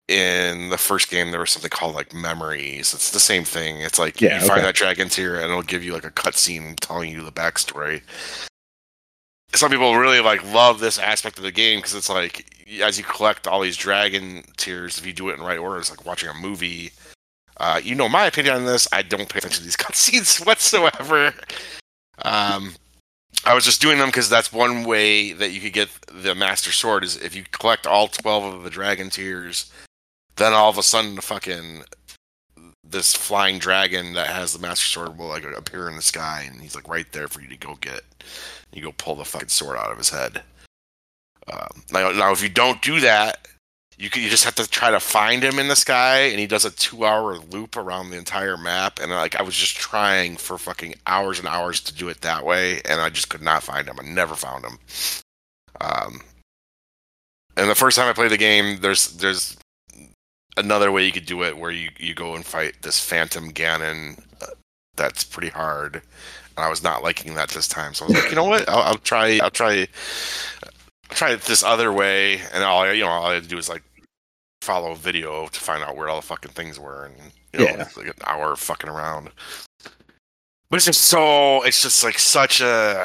in 0.08 0.70
the 0.70 0.78
first 0.78 1.10
game 1.10 1.30
there 1.30 1.40
was 1.40 1.50
something 1.50 1.70
called 1.70 1.94
like 1.94 2.12
memories. 2.12 2.92
It's 2.92 3.10
the 3.10 3.20
same 3.20 3.44
thing. 3.44 3.80
It's 3.80 3.98
like 3.98 4.20
Yeah, 4.20 4.40
you 4.40 4.46
find 4.46 4.64
that 4.64 4.74
dragon 4.74 5.08
tear, 5.08 5.36
and 5.36 5.44
it'll 5.44 5.62
give 5.62 5.82
you 5.82 5.94
like 5.94 6.04
a 6.04 6.10
cutscene 6.10 6.76
telling 6.80 7.10
you 7.10 7.24
the 7.24 7.32
backstory. 7.32 8.02
Some 9.54 9.70
people 9.70 9.96
really 9.96 10.20
like 10.20 10.44
love 10.52 10.80
this 10.80 10.98
aspect 10.98 11.38
of 11.38 11.44
the 11.44 11.52
game 11.52 11.78
because 11.78 11.94
it's 11.94 12.08
like 12.08 12.46
as 12.82 12.98
you 12.98 13.04
collect 13.04 13.46
all 13.46 13.60
these 13.60 13.76
dragon 13.76 14.44
tears, 14.56 14.98
if 14.98 15.06
you 15.06 15.12
do 15.12 15.28
it 15.30 15.38
in 15.38 15.44
right 15.44 15.58
order, 15.58 15.78
it's 15.78 15.90
like 15.90 16.06
watching 16.06 16.28
a 16.28 16.34
movie. 16.34 16.92
Uh, 17.56 17.80
you 17.82 17.94
know 17.94 18.08
my 18.08 18.26
opinion 18.26 18.54
on 18.54 18.64
this. 18.64 18.86
I 18.92 19.02
don't 19.02 19.28
pay 19.28 19.38
attention 19.38 19.58
to 19.58 19.64
these 19.64 19.76
cutscenes 19.76 20.44
whatsoever. 20.46 21.34
Um, 22.22 22.74
I 23.44 23.54
was 23.54 23.64
just 23.64 23.80
doing 23.80 23.98
them 23.98 24.08
because 24.08 24.28
that's 24.28 24.52
one 24.52 24.84
way 24.84 25.32
that 25.32 25.52
you 25.52 25.60
could 25.60 25.72
get 25.72 25.88
the 26.12 26.34
Master 26.34 26.72
Sword 26.72 27.04
is 27.04 27.16
if 27.16 27.34
you 27.34 27.44
collect 27.50 27.86
all 27.86 28.08
twelve 28.08 28.54
of 28.54 28.62
the 28.62 28.70
dragon 28.70 29.10
tears, 29.10 29.70
then 30.36 30.52
all 30.52 30.70
of 30.70 30.78
a 30.78 30.82
sudden 30.82 31.16
the 31.16 31.22
fucking 31.22 31.82
this 32.82 33.14
flying 33.14 33.58
dragon 33.58 34.14
that 34.14 34.28
has 34.28 34.52
the 34.52 34.58
Master 34.58 34.86
Sword 34.86 35.18
will 35.18 35.28
like 35.28 35.44
appear 35.44 35.88
in 35.88 35.96
the 35.96 36.02
sky 36.02 36.48
and 36.50 36.60
he's 36.60 36.74
like 36.74 36.88
right 36.88 37.10
there 37.12 37.28
for 37.28 37.40
you 37.40 37.48
to 37.48 37.56
go 37.56 37.76
get. 37.80 38.02
You 38.72 38.82
go 38.82 38.92
pull 38.92 39.16
the 39.16 39.24
fucking 39.24 39.48
sword 39.48 39.76
out 39.76 39.90
of 39.90 39.98
his 39.98 40.10
head. 40.10 40.42
Um, 41.52 41.82
now, 41.92 42.10
now 42.10 42.32
if 42.32 42.42
you 42.42 42.48
don't 42.48 42.80
do 42.82 43.00
that, 43.00 43.48
you 44.00 44.08
can, 44.08 44.22
you 44.22 44.30
just 44.30 44.44
have 44.44 44.54
to 44.54 44.66
try 44.66 44.90
to 44.90 44.98
find 44.98 45.42
him 45.42 45.58
in 45.58 45.68
the 45.68 45.76
sky, 45.76 46.20
and 46.20 46.40
he 46.40 46.46
does 46.46 46.64
a 46.64 46.70
two-hour 46.70 47.36
loop 47.36 47.76
around 47.76 48.08
the 48.08 48.16
entire 48.16 48.56
map. 48.56 48.98
And 48.98 49.10
like 49.10 49.36
I 49.36 49.42
was 49.42 49.54
just 49.54 49.76
trying 49.76 50.38
for 50.38 50.56
fucking 50.56 50.94
hours 51.06 51.38
and 51.38 51.46
hours 51.46 51.80
to 51.82 51.94
do 51.94 52.08
it 52.08 52.22
that 52.22 52.46
way, 52.46 52.80
and 52.88 52.98
I 52.98 53.10
just 53.10 53.28
could 53.28 53.42
not 53.42 53.62
find 53.62 53.86
him. 53.86 53.96
I 54.00 54.04
never 54.04 54.34
found 54.34 54.64
him. 54.64 54.78
Um, 55.82 56.20
and 57.58 57.68
the 57.68 57.74
first 57.74 57.98
time 57.98 58.08
I 58.08 58.14
played 58.14 58.30
the 58.30 58.38
game, 58.38 58.78
there's 58.80 59.08
there's 59.18 59.58
another 60.56 60.90
way 60.92 61.04
you 61.04 61.12
could 61.12 61.26
do 61.26 61.42
it 61.42 61.56
where 61.58 61.70
you 61.70 61.90
you 61.98 62.14
go 62.14 62.34
and 62.34 62.44
fight 62.44 62.74
this 62.82 62.98
Phantom 63.04 63.50
Ganon. 63.52 64.18
Uh, 64.42 64.46
that's 64.96 65.24
pretty 65.24 65.48
hard, 65.50 65.96
and 66.56 66.64
I 66.64 66.68
was 66.68 66.82
not 66.82 67.02
liking 67.02 67.34
that 67.34 67.50
this 67.50 67.68
time. 67.68 67.94
So 67.94 68.04
I 68.04 68.08
was 68.08 68.16
like, 68.16 68.30
you 68.30 68.36
know 68.36 68.44
what? 68.44 68.68
I'll, 68.68 68.82
I'll 68.82 68.98
try. 68.98 69.38
I'll 69.42 69.50
try. 69.50 69.86
I'll 71.10 71.16
try 71.16 71.30
it 71.32 71.42
this 71.42 71.62
other 71.62 71.92
way, 71.92 72.40
and 72.52 72.62
all 72.64 72.82
I, 72.82 72.92
you 72.92 73.04
know, 73.04 73.08
all 73.10 73.26
I 73.26 73.34
had 73.34 73.44
to 73.44 73.48
do 73.48 73.56
was 73.56 73.68
like 73.68 73.82
follow 74.62 74.92
a 74.92 74.96
video 74.96 75.46
to 75.46 75.60
find 75.60 75.82
out 75.82 75.96
where 75.96 76.08
all 76.08 76.20
the 76.20 76.26
fucking 76.26 76.52
things 76.52 76.78
were, 76.78 77.06
and 77.06 77.32
you 77.52 77.60
know, 77.60 77.64
Yeah. 77.76 77.88
like 77.96 78.06
an 78.08 78.12
hour 78.26 78.52
of 78.52 78.60
fucking 78.60 78.90
around. 78.90 79.30
But 80.70 80.76
it's 80.76 80.86
just 80.86 81.00
so, 81.02 81.62
it's 81.64 81.82
just 81.82 82.04
like 82.04 82.18
such 82.18 82.60
a 82.60 83.04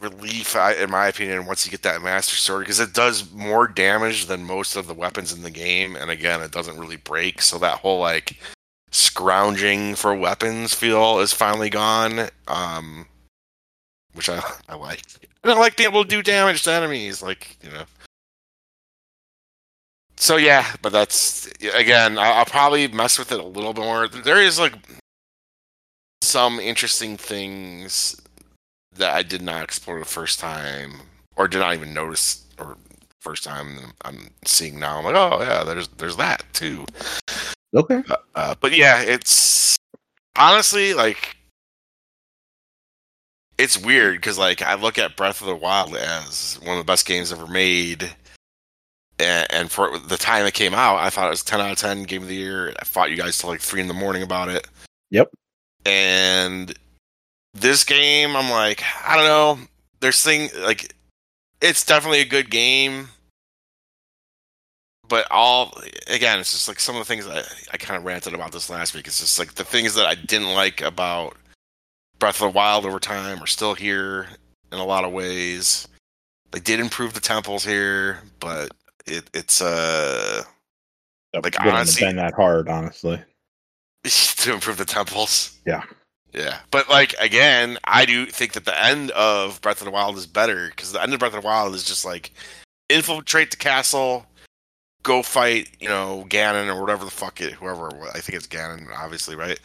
relief, 0.00 0.54
in 0.54 0.90
my 0.90 1.08
opinion, 1.08 1.46
once 1.46 1.64
you 1.64 1.70
get 1.70 1.82
that 1.82 2.02
Master 2.02 2.36
Sword, 2.36 2.60
because 2.60 2.78
it 2.78 2.92
does 2.92 3.32
more 3.32 3.66
damage 3.66 4.26
than 4.26 4.44
most 4.44 4.76
of 4.76 4.86
the 4.86 4.94
weapons 4.94 5.32
in 5.32 5.42
the 5.42 5.50
game, 5.50 5.96
and 5.96 6.10
again, 6.10 6.42
it 6.42 6.52
doesn't 6.52 6.78
really 6.78 6.96
break. 6.96 7.40
So 7.40 7.58
that 7.58 7.78
whole 7.78 8.00
like 8.00 8.38
scrounging 8.90 9.94
for 9.94 10.14
weapons 10.14 10.74
feel 10.74 11.20
is 11.20 11.32
finally 11.32 11.70
gone, 11.70 12.28
um, 12.48 13.06
which 14.12 14.28
I 14.28 14.42
I 14.68 14.74
like. 14.74 15.02
And 15.42 15.52
I 15.52 15.58
like 15.58 15.76
being 15.76 15.88
able 15.88 16.02
to 16.02 16.08
do 16.08 16.22
damage 16.22 16.64
to 16.64 16.72
enemies, 16.72 17.22
like 17.22 17.56
you 17.62 17.70
know. 17.70 17.84
So 20.16 20.36
yeah, 20.36 20.66
but 20.82 20.92
that's 20.92 21.46
again. 21.74 22.18
I'll 22.18 22.44
probably 22.44 22.88
mess 22.88 23.18
with 23.18 23.32
it 23.32 23.40
a 23.40 23.46
little 23.46 23.72
bit 23.72 23.84
more. 23.84 24.08
There 24.08 24.42
is 24.42 24.58
like 24.58 24.74
some 26.36 26.60
interesting 26.60 27.16
things 27.16 28.14
that 28.94 29.14
I 29.14 29.22
did 29.22 29.40
not 29.40 29.64
explore 29.64 29.98
the 29.98 30.04
first 30.04 30.38
time, 30.38 31.00
or 31.34 31.48
did 31.48 31.60
not 31.60 31.72
even 31.72 31.94
notice, 31.94 32.44
or 32.58 32.76
first 33.20 33.42
time 33.42 33.78
I'm 34.04 34.28
seeing 34.44 34.78
now. 34.78 34.98
I'm 34.98 35.04
like, 35.06 35.14
oh 35.14 35.40
yeah, 35.40 35.64
there's 35.64 35.88
there's 35.96 36.18
that 36.18 36.44
too. 36.52 36.84
Okay. 37.74 38.02
Uh, 38.34 38.54
but 38.60 38.76
yeah, 38.76 39.00
it's 39.00 39.78
honestly 40.36 40.92
like 40.92 41.38
it's 43.56 43.78
weird 43.78 44.16
because 44.16 44.38
like 44.38 44.60
I 44.60 44.74
look 44.74 44.98
at 44.98 45.16
Breath 45.16 45.40
of 45.40 45.46
the 45.46 45.56
Wild 45.56 45.96
as 45.96 46.60
one 46.62 46.76
of 46.76 46.84
the 46.84 46.92
best 46.92 47.06
games 47.06 47.32
ever 47.32 47.46
made, 47.46 48.14
and, 49.18 49.46
and 49.48 49.70
for 49.70 49.98
the 49.98 50.18
time 50.18 50.44
it 50.44 50.52
came 50.52 50.74
out, 50.74 50.98
I 50.98 51.08
thought 51.08 51.28
it 51.28 51.30
was 51.30 51.42
ten 51.42 51.62
out 51.62 51.72
of 51.72 51.78
ten 51.78 52.02
game 52.02 52.20
of 52.20 52.28
the 52.28 52.34
year. 52.34 52.74
I 52.78 52.84
fought 52.84 53.10
you 53.10 53.16
guys 53.16 53.38
till 53.38 53.48
like 53.48 53.62
three 53.62 53.80
in 53.80 53.88
the 53.88 53.94
morning 53.94 54.22
about 54.22 54.50
it. 54.50 54.68
Yep. 55.08 55.30
And 55.86 56.74
this 57.54 57.84
game, 57.84 58.36
I'm 58.36 58.50
like, 58.50 58.82
I 59.04 59.16
don't 59.16 59.24
know. 59.24 59.66
There's 60.00 60.22
thing 60.22 60.50
like 60.60 60.94
it's 61.62 61.84
definitely 61.84 62.20
a 62.20 62.26
good 62.26 62.50
game 62.50 63.08
but 65.08 65.26
all 65.30 65.72
again, 66.08 66.38
it's 66.38 66.52
just 66.52 66.68
like 66.68 66.80
some 66.80 66.96
of 66.96 67.00
the 67.00 67.04
things 67.04 67.26
I, 67.26 67.42
I 67.72 67.76
kind 67.76 67.98
of 67.98 68.04
ranted 68.04 68.34
about 68.34 68.52
this 68.52 68.70
last 68.70 68.94
week. 68.94 69.06
It's 69.06 69.20
just 69.20 69.38
like 69.38 69.54
the 69.54 69.64
things 69.64 69.94
that 69.94 70.06
I 70.06 70.14
didn't 70.14 70.54
like 70.54 70.80
about 70.80 71.36
Breath 72.18 72.36
of 72.42 72.52
the 72.52 72.56
Wild 72.56 72.86
over 72.86 72.98
time 72.98 73.42
are 73.42 73.46
still 73.46 73.74
here 73.74 74.26
in 74.72 74.78
a 74.78 74.84
lot 74.84 75.04
of 75.04 75.12
ways. 75.12 75.86
They 76.50 76.60
did 76.60 76.80
improve 76.80 77.14
the 77.14 77.20
temples 77.20 77.64
here, 77.64 78.22
but 78.40 78.70
it, 79.06 79.28
it's 79.34 79.60
uh 79.60 80.42
Like, 81.34 81.56
honestly- 81.60 82.06
been 82.06 82.16
that 82.16 82.34
hard, 82.34 82.68
honestly. 82.68 83.22
to 84.04 84.52
improve 84.54 84.76
the 84.78 84.84
temples. 84.84 85.58
Yeah. 85.66 85.82
Yeah, 86.32 86.58
but 86.70 86.88
like 86.90 87.14
again, 87.18 87.78
I 87.84 88.04
do 88.04 88.26
think 88.26 88.52
that 88.52 88.66
the 88.66 88.84
end 88.84 89.10
of 89.12 89.58
Breath 89.62 89.80
of 89.80 89.86
the 89.86 89.90
Wild 89.90 90.18
is 90.18 90.26
better 90.26 90.66
because 90.68 90.92
the 90.92 91.02
end 91.02 91.14
of 91.14 91.18
Breath 91.20 91.34
of 91.34 91.40
the 91.40 91.46
Wild 91.46 91.74
is 91.74 91.82
just 91.82 92.04
like 92.04 92.30
infiltrate 92.90 93.50
the 93.52 93.56
castle, 93.56 94.26
go 95.02 95.22
fight, 95.22 95.70
you 95.80 95.88
know, 95.88 96.26
Ganon 96.28 96.68
or 96.68 96.78
whatever 96.78 97.06
the 97.06 97.10
fuck 97.10 97.40
it, 97.40 97.54
whoever. 97.54 97.88
I 98.12 98.20
think 98.20 98.36
it's 98.36 98.46
Ganon, 98.46 98.86
obviously, 98.94 99.34
right? 99.34 99.58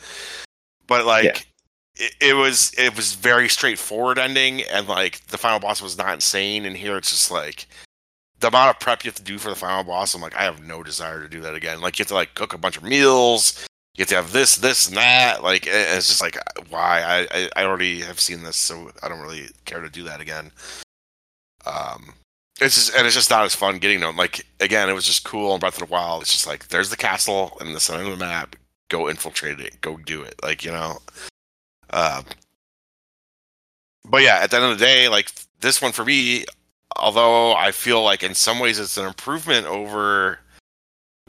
But 0.87 1.05
like, 1.05 1.25
Yeah. 1.25 2.05
it, 2.05 2.15
it 2.21 2.33
was 2.35 2.71
it 2.77 2.95
was 2.95 3.15
very 3.15 3.49
straightforward 3.49 4.17
ending, 4.17 4.61
and 4.61 4.87
like 4.87 5.25
the 5.27 5.37
final 5.37 5.59
boss 5.59 5.81
was 5.81 5.97
not 5.97 6.13
insane. 6.13 6.65
And 6.65 6.77
here 6.77 6.95
it's 6.95 7.09
just 7.09 7.31
like 7.31 7.67
the 8.39 8.47
amount 8.47 8.69
of 8.69 8.79
prep 8.79 9.03
you 9.03 9.09
have 9.09 9.15
to 9.15 9.23
do 9.23 9.37
for 9.37 9.49
the 9.49 9.55
final 9.55 9.83
boss. 9.83 10.15
I'm 10.15 10.21
like, 10.21 10.37
I 10.37 10.43
have 10.43 10.63
no 10.63 10.83
desire 10.83 11.21
to 11.21 11.27
do 11.27 11.41
that 11.41 11.55
again. 11.55 11.81
Like 11.81 11.99
you 11.99 12.03
have 12.03 12.09
to 12.09 12.13
like 12.15 12.33
cook 12.35 12.53
a 12.53 12.57
bunch 12.57 12.77
of 12.77 12.83
meals. 12.83 13.65
You 14.01 14.03
have 14.03 14.09
to 14.09 14.15
have 14.15 14.31
this, 14.31 14.55
this, 14.55 14.87
and 14.87 14.97
that. 14.97 15.43
Like 15.43 15.67
it's 15.67 16.07
just 16.07 16.23
like 16.23 16.35
why 16.71 17.03
I, 17.03 17.27
I 17.37 17.49
I 17.57 17.65
already 17.65 18.01
have 18.01 18.19
seen 18.19 18.41
this, 18.41 18.57
so 18.57 18.89
I 19.03 19.07
don't 19.07 19.21
really 19.21 19.49
care 19.65 19.79
to 19.79 19.91
do 19.91 20.03
that 20.05 20.19
again. 20.19 20.49
Um, 21.67 22.15
it's 22.59 22.73
just 22.73 22.95
and 22.95 23.05
it's 23.05 23.13
just 23.13 23.29
not 23.29 23.45
as 23.45 23.53
fun 23.53 23.77
getting 23.77 23.99
them. 23.99 24.17
Like 24.17 24.43
again, 24.59 24.89
it 24.89 24.93
was 24.93 25.05
just 25.05 25.23
cool 25.23 25.53
in 25.53 25.59
Breath 25.59 25.79
of 25.79 25.87
the 25.87 25.93
Wild. 25.93 26.23
It's 26.23 26.31
just 26.31 26.47
like 26.47 26.69
there's 26.69 26.89
the 26.89 26.97
castle 26.97 27.55
in 27.61 27.73
the 27.73 27.79
center 27.79 28.03
of 28.05 28.17
the 28.17 28.25
map. 28.25 28.55
Go 28.89 29.07
infiltrate 29.07 29.59
it. 29.59 29.79
Go 29.81 29.97
do 29.97 30.23
it. 30.23 30.33
Like 30.41 30.65
you 30.65 30.71
know. 30.71 30.97
Uh, 31.91 32.23
but 34.03 34.23
yeah, 34.23 34.39
at 34.41 34.49
the 34.49 34.57
end 34.57 34.65
of 34.65 34.79
the 34.79 34.83
day, 34.83 35.09
like 35.09 35.31
this 35.59 35.79
one 35.79 35.91
for 35.91 36.03
me, 36.03 36.45
although 36.95 37.53
I 37.53 37.71
feel 37.71 38.01
like 38.01 38.23
in 38.23 38.33
some 38.33 38.57
ways 38.57 38.79
it's 38.79 38.97
an 38.97 39.05
improvement 39.05 39.67
over 39.67 40.39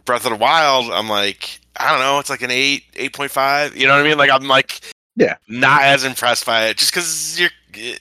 Breath 0.05 0.25
of 0.25 0.31
the 0.31 0.37
Wild, 0.37 0.91
I'm 0.93 1.09
like, 1.09 1.61
I 1.77 1.91
don't 1.91 2.01
know, 2.01 2.19
it's 2.19 2.31
like 2.31 2.43
an 2.43 2.51
eight, 2.51 2.85
eight 2.97 3.13
point 3.15 3.31
five. 3.31 3.77
You 3.77 3.87
know 3.87 3.95
what 3.97 4.05
I 4.05 4.09
mean? 4.09 4.19
Like 4.19 4.31
I'm 4.31 4.49
like, 4.49 4.81
Yeah. 5.17 5.37
not 5.49 5.83
as 5.83 6.05
impressed 6.05 6.45
by 6.47 6.67
it 6.67 6.77
just 6.77 6.93
because 6.93 7.39
you're 7.41 7.51
eh, 7.75 7.97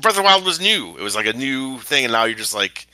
Breath 0.00 0.12
of 0.14 0.16
the 0.16 0.22
Wild 0.22 0.44
was 0.44 0.60
new. 0.60 0.96
It 0.96 1.02
was 1.02 1.14
like 1.14 1.26
a 1.26 1.32
new 1.32 1.78
thing, 1.78 2.04
and 2.04 2.12
now 2.12 2.24
you're 2.24 2.36
just 2.38 2.54
like 2.54 2.86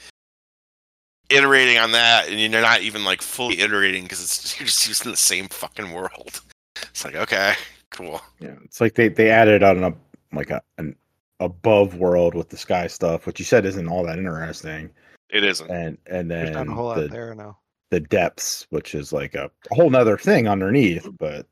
iterating 1.29 1.79
on 1.79 1.93
that, 1.93 2.29
and 2.29 2.39
you're 2.41 2.49
not 2.61 2.81
even 2.83 3.05
like 3.05 3.23
fully 3.23 3.61
iterating 3.61 4.03
because 4.05 4.23
it's 4.23 4.59
you're 4.61 4.67
just 4.67 4.87
using 4.87 5.11
the 5.11 5.17
same 5.17 5.49
fucking 5.49 5.93
world. 5.93 6.41
It's 6.83 7.05
like 7.05 7.17
okay, 7.17 7.55
cool. 7.91 8.21
Yeah, 8.41 8.55
it's 8.65 8.81
like 8.81 8.95
they 8.95 9.09
they 9.09 9.31
added 9.31 9.63
on 9.63 9.83
a 9.85 9.93
like 10.33 10.51
a 10.51 10.63
an 10.79 10.95
above 11.41 11.95
world 11.97 12.35
with 12.35 12.51
the 12.51 12.57
sky 12.57 12.87
stuff, 12.87 13.27
which 13.27 13.39
you 13.39 13.45
said 13.45 13.65
isn't 13.65 13.89
all 13.89 14.05
that 14.05 14.19
interesting, 14.19 14.91
It 15.31 15.43
isn't. 15.45 15.71
and 15.71 15.97
and 16.07 16.31
There's 16.31 16.51
then 16.51 16.67
not 16.67 16.69
a 16.69 16.77
whole 16.77 16.87
lot 16.87 16.97
the 16.99 17.09
there 17.09 17.35
now. 17.35 17.59
The 17.91 18.01
depths, 18.01 18.67
which 18.71 18.95
is 18.95 19.13
like 19.13 19.35
a, 19.35 19.51
a 19.71 19.75
whole 19.75 19.91
nother 19.91 20.17
thing 20.17 20.49
underneath. 20.49 21.03
Mm-hmm. 21.05 21.17
But 21.19 21.47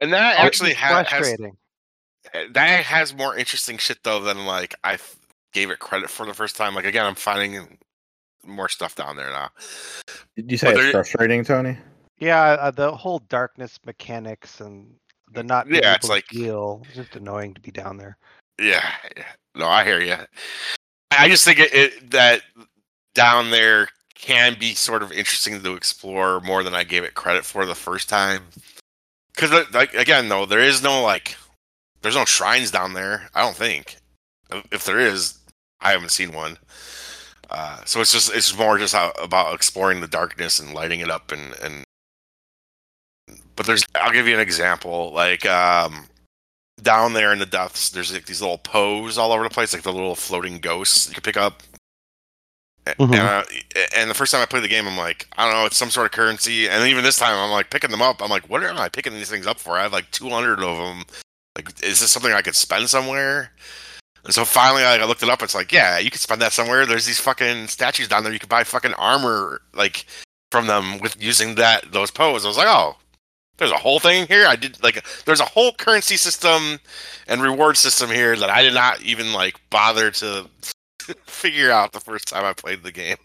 And 0.00 0.12
that 0.12 0.36
oh, 0.38 0.42
actually 0.42 0.74
ha- 0.74 1.04
has 1.04 1.36
eh, 2.34 2.46
that 2.52 2.84
has 2.84 3.14
more 3.14 3.36
interesting 3.36 3.78
shit 3.78 3.98
though 4.02 4.20
than 4.20 4.46
like 4.46 4.74
I 4.84 4.98
gave 5.52 5.70
it 5.70 5.78
credit 5.78 6.10
for 6.10 6.26
the 6.26 6.34
first 6.34 6.56
time. 6.56 6.74
Like 6.74 6.84
again, 6.84 7.06
I'm 7.06 7.14
finding 7.14 7.78
more 8.44 8.68
stuff 8.68 8.94
down 8.94 9.16
there 9.16 9.30
now. 9.30 9.48
Did 10.36 10.50
you 10.50 10.58
say 10.58 10.68
But 10.68 10.74
it's 10.74 10.82
there- 10.82 10.92
frustrating, 10.92 11.44
Tony? 11.44 11.78
Yeah, 12.18 12.42
uh, 12.42 12.70
the 12.70 12.94
whole 12.94 13.18
darkness 13.28 13.78
mechanics 13.84 14.60
and 14.60 14.94
the 15.32 15.42
mm, 15.42 15.46
not 15.46 15.66
being 15.68 15.82
Yeah, 15.82 15.90
able 15.90 15.96
it's 15.96 16.06
to 16.06 16.12
like- 16.12 16.26
heal 16.30 16.82
is 16.88 16.94
just 16.96 17.16
annoying 17.16 17.54
to 17.54 17.60
be 17.60 17.70
down 17.70 17.96
there. 17.96 18.16
Yeah, 18.60 18.88
yeah. 19.16 19.24
no, 19.56 19.66
I 19.66 19.84
hear 19.84 20.00
you. 20.00 20.14
I 21.10 21.28
just 21.28 21.44
think 21.44 21.58
it, 21.58 21.74
it 21.74 22.10
that 22.12 22.42
down 23.14 23.50
there 23.50 23.88
can 24.14 24.56
be 24.58 24.74
sort 24.74 25.02
of 25.02 25.12
interesting 25.12 25.62
to 25.62 25.74
explore 25.74 26.40
more 26.40 26.62
than 26.62 26.74
I 26.74 26.84
gave 26.84 27.04
it 27.04 27.14
credit 27.14 27.44
for 27.44 27.66
the 27.66 27.74
first 27.74 28.08
time. 28.08 28.44
Because, 29.34 29.72
like, 29.72 29.94
again, 29.94 30.28
though, 30.28 30.46
there 30.46 30.60
is 30.60 30.82
no 30.82 31.02
like, 31.02 31.36
there's 32.02 32.14
no 32.14 32.24
shrines 32.24 32.70
down 32.70 32.94
there. 32.94 33.28
I 33.34 33.42
don't 33.42 33.56
think. 33.56 33.96
If 34.70 34.84
there 34.84 35.00
is, 35.00 35.38
I 35.80 35.90
haven't 35.90 36.12
seen 36.12 36.32
one. 36.32 36.58
Uh, 37.50 37.84
so 37.84 38.00
it's 38.00 38.12
just 38.12 38.34
it's 38.34 38.56
more 38.56 38.78
just 38.78 38.94
how, 38.94 39.10
about 39.22 39.54
exploring 39.54 40.00
the 40.00 40.06
darkness 40.06 40.58
and 40.58 40.74
lighting 40.74 41.00
it 41.00 41.10
up 41.10 41.32
and 41.32 41.54
and. 41.62 41.84
But 43.56 43.66
there's, 43.66 43.84
I'll 43.94 44.12
give 44.12 44.26
you 44.26 44.34
an 44.34 44.40
example. 44.40 45.12
Like, 45.12 45.46
um, 45.46 46.06
down 46.82 47.12
there 47.12 47.32
in 47.32 47.38
the 47.38 47.46
depths, 47.46 47.90
there's 47.90 48.12
like 48.12 48.26
these 48.26 48.40
little 48.40 48.58
Poes 48.58 49.18
all 49.18 49.32
over 49.32 49.42
the 49.42 49.50
place, 49.50 49.72
like 49.72 49.82
the 49.82 49.92
little 49.92 50.14
floating 50.14 50.58
ghosts 50.58 51.08
you 51.08 51.14
can 51.14 51.22
pick 51.22 51.36
up. 51.36 51.62
Mhm. 52.86 53.14
And, 53.14 53.14
uh, 53.14 53.44
and 53.96 54.10
the 54.10 54.14
first 54.14 54.32
time 54.32 54.42
I 54.42 54.46
played 54.46 54.62
the 54.62 54.68
game, 54.68 54.86
I'm 54.86 54.96
like, 54.96 55.26
I 55.36 55.44
don't 55.44 55.54
know, 55.54 55.66
it's 55.66 55.76
some 55.76 55.90
sort 55.90 56.06
of 56.06 56.12
currency. 56.12 56.68
And 56.68 56.86
even 56.86 57.02
this 57.02 57.16
time, 57.16 57.36
I'm 57.36 57.50
like 57.50 57.70
picking 57.70 57.90
them 57.90 58.02
up. 58.02 58.22
I'm 58.22 58.30
like, 58.30 58.48
what 58.48 58.62
am 58.62 58.78
I 58.78 58.88
picking 58.88 59.14
these 59.14 59.30
things 59.30 59.46
up 59.46 59.58
for? 59.58 59.78
I 59.78 59.82
have 59.82 59.92
like 59.92 60.10
200 60.10 60.60
of 60.62 60.76
them. 60.76 61.04
Like, 61.56 61.70
is 61.82 62.00
this 62.00 62.10
something 62.12 62.32
I 62.32 62.42
could 62.42 62.56
spend 62.56 62.90
somewhere? 62.90 63.52
And 64.24 64.34
so 64.34 64.44
finally, 64.44 64.82
like, 64.82 65.00
I 65.00 65.04
looked 65.04 65.22
it 65.22 65.28
up. 65.28 65.42
It's 65.42 65.54
like, 65.54 65.72
yeah, 65.72 65.98
you 65.98 66.10
could 66.10 66.20
spend 66.20 66.40
that 66.42 66.52
somewhere. 66.52 66.86
There's 66.86 67.06
these 67.06 67.20
fucking 67.20 67.68
statues 67.68 68.08
down 68.08 68.24
there. 68.24 68.32
You 68.32 68.38
could 68.38 68.48
buy 68.48 68.64
fucking 68.64 68.94
armor 68.94 69.60
like 69.74 70.06
from 70.50 70.66
them 70.66 70.98
with 71.00 71.22
using 71.22 71.54
that 71.56 71.92
those 71.92 72.10
Poes. 72.10 72.44
I 72.44 72.48
was 72.48 72.56
like, 72.56 72.68
oh, 72.68 72.96
there's 73.58 73.70
a 73.70 73.76
whole 73.76 74.00
thing 74.00 74.26
here. 74.26 74.46
I 74.46 74.56
did 74.56 74.82
like 74.82 75.04
there's 75.26 75.40
a 75.40 75.44
whole 75.44 75.72
currency 75.72 76.16
system 76.16 76.80
and 77.28 77.42
reward 77.42 77.76
system 77.76 78.10
here 78.10 78.36
that 78.36 78.50
I 78.50 78.62
did 78.62 78.74
not 78.74 79.02
even 79.02 79.32
like 79.32 79.60
bother 79.70 80.10
to 80.12 80.48
figure 81.26 81.70
out 81.70 81.92
the 81.92 82.00
first 82.00 82.28
time 82.28 82.44
I 82.44 82.52
played 82.52 82.82
the 82.82 82.92
game. 82.92 83.16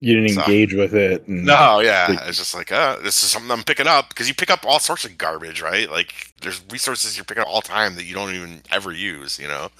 You 0.00 0.14
didn't 0.16 0.34
So- 0.34 0.42
engage 0.42 0.74
with 0.74 0.94
it. 0.94 1.26
And, 1.26 1.44
No, 1.46 1.80
yeah, 1.80 2.06
Like- 2.10 2.28
it's 2.28 2.36
just 2.38 2.54
like, 2.54 2.70
uh, 2.70 2.96
this 2.98 3.22
is 3.22 3.30
something 3.30 3.50
I'm 3.50 3.62
picking 3.64 3.86
up 3.86 4.10
because 4.10 4.28
you 4.28 4.34
pick 4.34 4.50
up 4.50 4.64
all 4.66 4.78
sorts 4.78 5.04
of 5.06 5.16
garbage, 5.16 5.62
right? 5.62 5.90
Like 5.90 6.12
there's 6.42 6.62
resources 6.70 7.16
you're 7.16 7.24
picking 7.24 7.42
up 7.42 7.48
all 7.48 7.62
time 7.62 7.94
that 7.96 8.04
you 8.04 8.14
don't 8.14 8.34
even 8.34 8.62
ever 8.70 8.92
use, 8.92 9.38
you 9.38 9.48
know. 9.48 9.70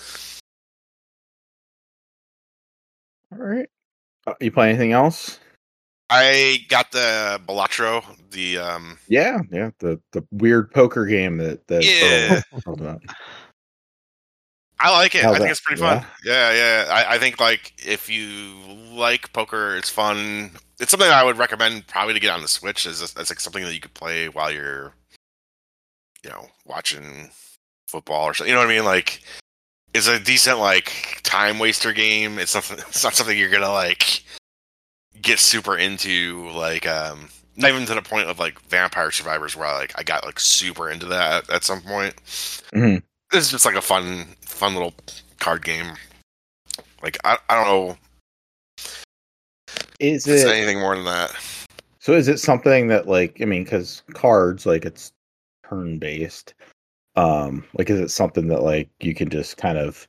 All 3.33 3.39
right. 3.39 3.69
Uh, 4.27 4.35
you 4.41 4.51
play 4.51 4.71
anything 4.71 4.93
else? 4.93 5.39
I 6.09 6.59
got 6.69 6.93
the 6.93 7.41
Balatro, 7.47 8.03
the 8.31 8.59
um, 8.59 8.99
Yeah, 9.09 9.41
yeah. 9.51 9.71
The 9.81 10.01
the 10.13 10.25
weird 10.31 10.71
poker 10.73 11.05
game 11.05 11.37
that 11.39 11.67
that 11.67 11.85
Yeah. 11.85 12.41
Earl 14.81 14.87
talked 14.87 14.89
about. 14.89 14.89
I 14.89 14.91
like 14.99 15.15
it. 15.15 15.23
How's 15.23 15.35
I 15.35 15.39
think 15.39 15.47
that? 15.47 15.51
it's 15.51 15.61
pretty 15.61 15.81
fun. 15.81 16.05
Yeah, 16.25 16.53
yeah. 16.53 16.85
I, 16.93 17.15
I 17.15 17.19
think 17.19 17.41
like 17.41 17.73
if 17.85 18.09
you 18.09 18.55
like 18.95 19.33
poker, 19.33 19.77
it's 19.77 19.91
fun. 19.91 20.51
It's 20.81 20.91
something 20.91 21.09
I 21.09 21.25
would 21.25 21.39
recommend 21.39 21.87
probably 21.87 22.15
to 22.15 22.21
get 22.21 22.31
on 22.31 22.43
the 22.43 22.49
Switch. 22.49 22.87
Is 22.87 23.03
as 23.03 23.17
like 23.31 23.41
something 23.41 23.65
that 23.65 23.75
you 23.75 23.81
could 23.81 23.95
play 23.95 24.29
while 24.29 24.51
you're, 24.53 24.93
you 26.23 26.31
know, 26.31 26.47
watching 26.67 27.31
football 27.89 28.25
or 28.25 28.35
something. 28.35 28.51
You 28.51 28.55
know 28.55 28.61
what 28.67 28.71
I 28.71 28.75
mean? 28.75 28.85
Like, 28.85 29.23
it's 29.95 30.09
a 30.09 30.19
decent 30.21 30.59
like 30.59 31.21
time 31.23 31.59
waster 31.59 31.93
game. 31.93 32.39
It's 32.39 32.51
something. 32.53 32.79
It's 32.89 33.03
not 33.05 33.15
something 33.15 33.37
you're 33.39 33.51
gonna 33.51 33.73
like 33.73 34.23
get 35.23 35.39
super 35.39 35.77
into. 35.79 36.51
Like, 36.51 36.87
um, 36.87 37.29
not 37.57 37.71
even 37.71 37.87
to 37.87 37.95
the 37.95 38.03
point 38.03 38.29
of 38.29 38.39
like 38.39 38.61
Vampire 38.63 39.11
Survivors, 39.11 39.57
where 39.57 39.67
I 39.69 39.77
like 39.79 39.93
I 39.99 40.03
got 40.03 40.27
like 40.27 40.39
super 40.41 40.91
into 40.91 41.07
that 41.07 41.49
at 41.51 41.65
some 41.65 41.81
point 41.81 42.15
Mhm. 42.75 43.03
This 43.33 43.45
is 43.45 43.51
just 43.51 43.67
like 43.67 43.75
a 43.75 43.83
fun 43.83 44.25
fun 44.41 44.75
little 44.75 44.95
card 45.39 45.65
game 45.65 45.93
like 47.03 47.19
i, 47.25 47.37
I 47.49 47.55
don't 47.55 47.67
know 47.67 47.97
Is 50.01 50.27
it 50.27 50.49
anything 50.49 50.81
more 50.81 50.95
than 50.95 51.05
that 51.07 51.35
so? 52.07 52.13
Is 52.13 52.29
it 52.29 52.39
something 52.39 52.87
that 52.87 53.09
like 53.09 53.39
I 53.43 53.47
mean, 53.47 53.65
because 53.65 54.05
cards 54.15 54.65
like 54.65 54.85
it's 54.85 55.11
turn 55.69 55.99
based. 55.99 56.55
Um, 57.17 57.65
like 57.77 57.91
is 57.91 57.99
it 57.99 58.13
something 58.13 58.47
that 58.47 58.63
like 58.63 58.89
you 59.01 59.13
can 59.13 59.29
just 59.29 59.57
kind 59.57 59.77
of 59.77 60.07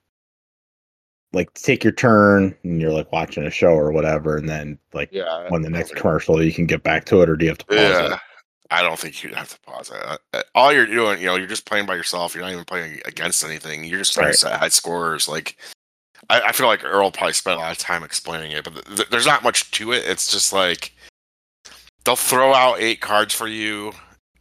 like 1.33 1.51
take 1.55 1.83
your 1.83 1.93
turn 1.93 2.55
and 2.63 2.79
you're 2.79 2.93
like 2.93 3.11
watching 3.11 3.47
a 3.47 3.49
show 3.49 3.69
or 3.69 3.91
whatever, 3.91 4.37
and 4.37 4.47
then 4.47 4.77
like 4.93 5.09
yeah 5.11 5.49
when 5.49 5.63
the 5.63 5.71
next 5.71 5.95
commercial 5.95 6.43
you 6.43 6.53
can 6.53 6.67
get 6.67 6.83
back 6.83 7.05
to 7.05 7.23
it, 7.23 7.29
or 7.31 7.35
do 7.35 7.45
you 7.45 7.49
have 7.49 7.57
to 7.57 7.65
pause 7.65 7.77
yeah 7.77 8.13
it? 8.13 8.19
I 8.71 8.81
don't 8.81 8.99
think 8.99 9.23
you'd 9.23 9.33
have 9.33 9.49
to 9.49 9.59
pause 9.61 9.89
it. 9.91 10.19
Uh, 10.33 10.41
all 10.55 10.73
you're 10.73 10.85
doing 10.85 11.19
you 11.19 11.25
know 11.27 11.35
you're 11.35 11.47
just 11.47 11.65
playing 11.65 11.85
by 11.85 11.95
yourself. 11.95 12.33
You're 12.35 12.43
not 12.43 12.51
even 12.53 12.65
playing 12.65 12.99
against 13.05 13.43
anything. 13.43 13.83
You're 13.83 13.99
just 13.99 14.13
trying 14.13 14.25
Right. 14.27 14.31
to 14.33 14.37
set 14.37 14.59
high 14.59 14.69
scores. 14.69 15.27
Like 15.27 15.57
I, 16.29 16.41
I 16.41 16.51
feel 16.51 16.67
like 16.67 16.83
earl 16.83 17.11
probably 17.11 17.33
spent 17.33 17.57
a 17.57 17.61
lot 17.61 17.71
of 17.71 17.77
time 17.77 18.03
explaining 18.03 18.51
it 18.51 18.63
but 18.63 18.73
th- 18.73 18.85
th- 18.97 19.09
there's 19.09 19.25
not 19.27 19.43
much 19.43 19.71
to 19.71 19.91
it. 19.93 20.03
It's 20.05 20.31
just 20.31 20.51
like 20.53 20.93
they'll 22.05 22.15
throw 22.15 22.53
out 22.53 22.79
eight 22.79 23.01
cards 23.01 23.33
for 23.33 23.47
you 23.47 23.91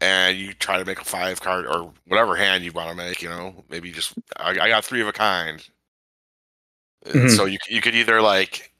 and 0.00 0.36
you 0.38 0.52
try 0.54 0.78
to 0.78 0.84
make 0.84 1.00
a 1.00 1.04
five 1.04 1.40
card 1.40 1.66
or 1.66 1.92
whatever 2.06 2.34
hand 2.36 2.64
you 2.64 2.72
want 2.72 2.90
to 2.90 2.94
make 2.96 3.22
you 3.22 3.28
know? 3.28 3.64
Maybe 3.70 3.88
you 3.88 3.94
just 3.94 4.12
i, 4.38 4.50
I 4.50 4.68
got 4.68 4.84
three 4.84 5.00
of 5.00 5.08
a 5.08 5.12
kind. 5.12 5.66
And 7.06 7.14
Mhm. 7.30 7.36
so 7.36 7.44
you, 7.44 7.58
you 7.68 7.80
could 7.80 7.94
either 7.94 8.20
like 8.20 8.72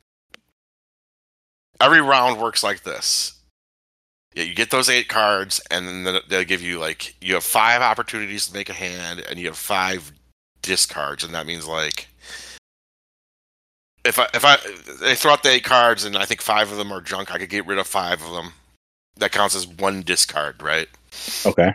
every 1.80 2.00
round 2.00 2.40
works 2.40 2.62
like 2.62 2.82
this 2.82 3.35
yeah, 4.36 4.44
you 4.44 4.54
get 4.54 4.70
those 4.70 4.90
eight 4.90 5.08
cards, 5.08 5.60
and 5.70 5.88
then 5.88 6.20
they'll- 6.28 6.44
give 6.44 6.60
you 6.62 6.78
like 6.78 7.14
you 7.22 7.34
have 7.34 7.42
five 7.42 7.80
opportunities 7.80 8.46
to 8.46 8.52
make 8.52 8.68
a 8.68 8.74
hand, 8.74 9.20
and 9.20 9.38
you 9.38 9.46
have 9.46 9.56
five 9.56 10.12
discards, 10.62 11.24
and 11.24 11.34
that 11.34 11.46
means 11.46 11.66
like 11.66 12.06
if 14.04 14.18
I 14.18 14.28
if 14.34 14.44
I 14.44 14.58
they 15.00 15.14
throw 15.14 15.32
out 15.32 15.42
the 15.42 15.50
eight 15.50 15.64
cards, 15.64 16.04
and 16.04 16.16
I 16.16 16.26
think 16.26 16.42
five 16.42 16.70
of 16.70 16.76
them 16.76 16.92
are 16.92 17.00
junk, 17.00 17.32
I 17.32 17.38
could 17.38 17.48
get 17.48 17.66
rid 17.66 17.78
of 17.78 17.86
five 17.86 18.22
of 18.22 18.32
them. 18.32 18.52
That 19.16 19.32
counts 19.32 19.56
as 19.56 19.66
one 19.66 20.02
discard, 20.02 20.62
right? 20.62 20.88
Okay. 21.46 21.74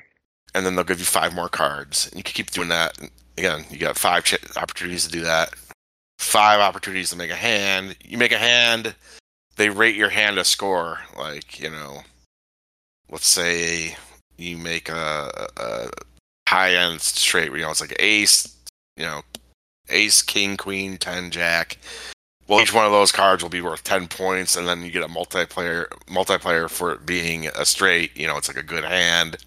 And 0.53 0.63
then 0.63 0.75
they'll 0.75 0.85
give 0.85 0.99
you 0.99 1.05
five 1.05 1.33
more 1.33 1.49
cards, 1.49 2.07
and 2.07 2.17
you 2.17 2.23
can 2.23 2.33
keep 2.33 2.51
doing 2.51 2.69
that. 2.69 2.97
And 2.99 3.09
again, 3.37 3.65
you 3.71 3.79
got 3.79 3.97
five 3.97 4.23
ch- 4.23 4.35
opportunities 4.55 5.05
to 5.05 5.11
do 5.11 5.21
that. 5.21 5.53
Five 6.19 6.59
opportunities 6.59 7.09
to 7.09 7.15
make 7.15 7.31
a 7.31 7.35
hand. 7.35 7.95
You 8.05 8.19
make 8.19 8.31
a 8.31 8.37
hand, 8.37 8.93
they 9.55 9.69
rate 9.69 9.95
your 9.95 10.09
hand 10.09 10.37
a 10.37 10.43
score. 10.43 10.99
Like 11.17 11.59
you 11.59 11.71
know, 11.71 12.03
let's 13.11 13.27
say 13.27 13.95
you 14.37 14.57
make 14.57 14.89
a, 14.89 15.47
a 15.57 15.89
high 16.47 16.73
end 16.73 17.01
straight. 17.01 17.51
You 17.51 17.59
know, 17.59 17.71
it's 17.71 17.81
like 17.81 17.95
ace. 17.99 18.57
You 18.97 19.05
know, 19.05 19.21
ace, 19.89 20.21
king, 20.21 20.57
queen, 20.57 20.97
ten, 20.97 21.31
jack. 21.31 21.77
Well, 22.47 22.61
each 22.61 22.73
one 22.73 22.85
of 22.85 22.91
those 22.91 23.11
cards 23.11 23.43
will 23.43 23.49
be 23.49 23.61
worth 23.61 23.83
ten 23.83 24.07
points, 24.07 24.55
and 24.57 24.67
then 24.67 24.83
you 24.83 24.91
get 24.91 25.03
a 25.03 25.07
multiplayer 25.07 25.87
multiplayer 26.07 26.69
for 26.69 26.91
it 26.91 27.05
being 27.05 27.47
a 27.47 27.65
straight. 27.65 28.15
You 28.17 28.27
know, 28.27 28.37
it's 28.37 28.47
like 28.47 28.57
a 28.57 28.63
good 28.63 28.83
hand, 28.83 29.37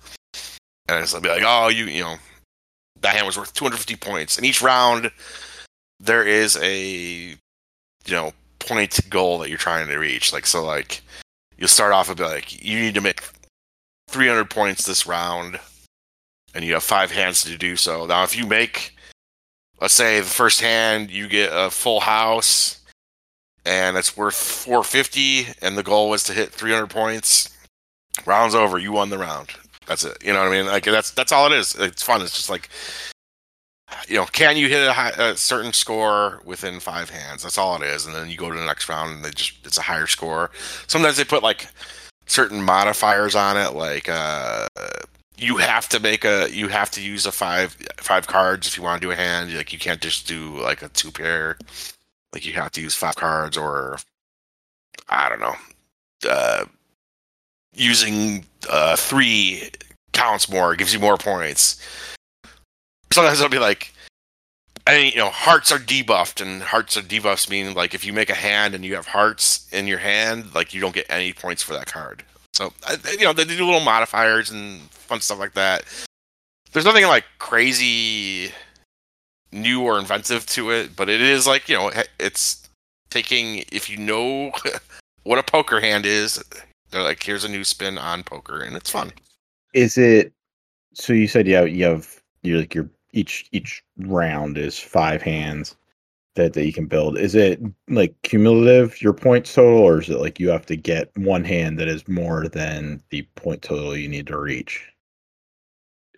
and 0.88 1.02
it's 1.02 1.18
be 1.18 1.28
like, 1.28 1.42
oh, 1.44 1.68
you 1.68 1.84
you 1.86 2.02
know, 2.02 2.16
that 3.00 3.14
hand 3.14 3.26
was 3.26 3.36
worth 3.36 3.52
two 3.52 3.64
hundred 3.64 3.76
fifty 3.78 3.96
points. 3.96 4.36
And 4.36 4.46
each 4.46 4.62
round, 4.62 5.10
there 6.00 6.24
is 6.24 6.56
a 6.62 7.36
you 8.06 8.10
know 8.10 8.32
point 8.58 8.98
goal 9.10 9.38
that 9.38 9.50
you're 9.50 9.58
trying 9.58 9.86
to 9.86 9.96
reach. 9.98 10.32
Like 10.32 10.46
so, 10.46 10.64
like 10.64 11.02
you'll 11.58 11.68
start 11.68 11.92
off 11.92 12.08
and 12.08 12.16
be 12.16 12.24
like, 12.24 12.64
you 12.64 12.80
need 12.80 12.94
to 12.94 13.00
make 13.00 13.22
300 14.14 14.48
points 14.48 14.86
this 14.86 15.08
round, 15.08 15.58
and 16.54 16.64
you 16.64 16.74
have 16.74 16.84
five 16.84 17.10
hands 17.10 17.42
to 17.42 17.58
do 17.58 17.74
so. 17.74 18.06
Now, 18.06 18.22
if 18.22 18.38
you 18.38 18.46
make, 18.46 18.94
let's 19.80 19.92
say, 19.92 20.20
the 20.20 20.26
first 20.26 20.60
hand, 20.60 21.10
you 21.10 21.26
get 21.26 21.50
a 21.52 21.68
full 21.68 21.98
house, 21.98 22.80
and 23.66 23.96
it's 23.96 24.16
worth 24.16 24.36
450, 24.36 25.48
and 25.62 25.76
the 25.76 25.82
goal 25.82 26.10
was 26.10 26.22
to 26.24 26.32
hit 26.32 26.52
300 26.52 26.86
points. 26.86 27.58
Round's 28.24 28.54
over. 28.54 28.78
You 28.78 28.92
won 28.92 29.10
the 29.10 29.18
round. 29.18 29.50
That's 29.86 30.04
it. 30.04 30.16
You 30.24 30.32
know 30.32 30.44
what 30.44 30.52
I 30.52 30.58
mean? 30.58 30.66
Like 30.66 30.84
that's 30.84 31.10
that's 31.10 31.32
all 31.32 31.52
it 31.52 31.52
is. 31.52 31.74
It's 31.74 32.04
fun. 32.04 32.22
It's 32.22 32.36
just 32.36 32.48
like, 32.48 32.68
you 34.06 34.14
know, 34.14 34.26
can 34.26 34.56
you 34.56 34.68
hit 34.68 34.86
a, 34.86 34.92
high, 34.92 35.10
a 35.18 35.36
certain 35.36 35.72
score 35.72 36.40
within 36.44 36.78
five 36.78 37.10
hands? 37.10 37.42
That's 37.42 37.58
all 37.58 37.74
it 37.82 37.84
is. 37.84 38.06
And 38.06 38.14
then 38.14 38.30
you 38.30 38.36
go 38.36 38.48
to 38.48 38.56
the 38.56 38.64
next 38.64 38.88
round, 38.88 39.16
and 39.16 39.24
they 39.24 39.30
just 39.30 39.66
it's 39.66 39.76
a 39.76 39.82
higher 39.82 40.06
score. 40.06 40.52
Sometimes 40.86 41.16
they 41.16 41.24
put 41.24 41.42
like 41.42 41.66
certain 42.26 42.62
modifiers 42.62 43.34
on 43.34 43.56
it 43.56 43.74
like 43.74 44.08
uh 44.08 44.66
you 45.36 45.56
have 45.56 45.88
to 45.88 46.00
make 46.00 46.24
a 46.24 46.48
you 46.50 46.68
have 46.68 46.90
to 46.92 47.02
use 47.02 47.26
a 47.26 47.32
five 47.32 47.76
five 47.98 48.26
cards 48.26 48.66
if 48.66 48.76
you 48.76 48.82
want 48.82 49.00
to 49.00 49.06
do 49.06 49.10
a 49.10 49.16
hand. 49.16 49.54
Like 49.54 49.72
you 49.72 49.78
can't 49.78 50.00
just 50.00 50.28
do 50.28 50.60
like 50.60 50.82
a 50.82 50.88
two 50.88 51.10
pair. 51.10 51.58
Like 52.32 52.46
you 52.46 52.52
have 52.54 52.72
to 52.72 52.80
use 52.80 52.94
five 52.94 53.16
cards 53.16 53.56
or 53.56 53.98
i 55.08 55.28
don't 55.28 55.40
know 55.40 55.54
uh 56.28 56.64
using 57.74 58.44
uh 58.70 58.96
three 58.96 59.68
counts 60.12 60.48
more 60.48 60.74
gives 60.76 60.94
you 60.94 61.00
more 61.00 61.16
points. 61.16 61.80
Sometimes 63.12 63.40
it'll 63.40 63.50
be 63.50 63.58
like 63.58 63.92
and 64.86 65.12
you 65.12 65.18
know 65.18 65.30
hearts 65.30 65.72
are 65.72 65.78
debuffed 65.78 66.40
and 66.40 66.62
hearts 66.62 66.96
are 66.96 67.02
debuffs 67.02 67.48
mean 67.48 67.74
like 67.74 67.94
if 67.94 68.04
you 68.04 68.12
make 68.12 68.30
a 68.30 68.34
hand 68.34 68.74
and 68.74 68.84
you 68.84 68.94
have 68.94 69.06
hearts 69.06 69.68
in 69.72 69.86
your 69.86 69.98
hand 69.98 70.54
like 70.54 70.74
you 70.74 70.80
don't 70.80 70.94
get 70.94 71.06
any 71.08 71.32
points 71.32 71.62
for 71.62 71.72
that 71.72 71.86
card 71.86 72.22
so 72.52 72.72
you 73.18 73.24
know 73.24 73.32
they 73.32 73.44
do 73.44 73.64
little 73.64 73.80
modifiers 73.80 74.50
and 74.50 74.80
fun 74.90 75.20
stuff 75.20 75.38
like 75.38 75.54
that 75.54 75.84
there's 76.72 76.84
nothing 76.84 77.04
like 77.06 77.24
crazy 77.38 78.50
new 79.52 79.82
or 79.82 79.98
inventive 79.98 80.44
to 80.46 80.70
it 80.70 80.94
but 80.96 81.08
it 81.08 81.20
is 81.20 81.46
like 81.46 81.68
you 81.68 81.76
know 81.76 81.90
it's 82.18 82.68
taking 83.10 83.64
if 83.70 83.88
you 83.88 83.96
know 83.96 84.50
what 85.22 85.38
a 85.38 85.42
poker 85.42 85.80
hand 85.80 86.04
is 86.04 86.42
they're 86.90 87.02
like 87.02 87.22
here's 87.22 87.44
a 87.44 87.48
new 87.48 87.64
spin 87.64 87.96
on 87.96 88.22
poker 88.22 88.60
and 88.60 88.76
it's 88.76 88.90
fun 88.90 89.12
Is 89.74 89.98
it? 89.98 90.32
So 90.94 91.12
you 91.12 91.26
said 91.26 91.46
yeah, 91.48 91.64
you 91.64 91.84
have 91.84 92.22
you're 92.42 92.60
like 92.60 92.74
your 92.74 92.88
each 93.14 93.48
each 93.52 93.84
round 93.98 94.58
is 94.58 94.78
five 94.80 95.22
hands 95.22 95.76
that 96.36 96.54
that 96.54 96.66
you 96.66 96.72
can 96.74 96.86
build. 96.86 97.18
Is 97.18 97.34
it 97.36 97.60
like 97.88 98.14
cumulative 98.22 99.02
your 99.02 99.14
points 99.14 99.54
total, 99.54 99.80
or 99.80 100.00
is 100.00 100.10
it 100.10 100.20
like 100.20 100.40
you 100.40 100.50
have 100.50 100.66
to 100.66 100.76
get 100.76 101.16
one 101.18 101.44
hand 101.44 101.78
that 101.80 101.88
is 101.88 102.08
more 102.08 102.48
than 102.48 103.02
the 103.10 103.22
point 103.36 103.62
total 103.62 103.96
you 103.96 104.08
need 104.08 104.28
to 104.28 104.38
reach? 104.38 104.86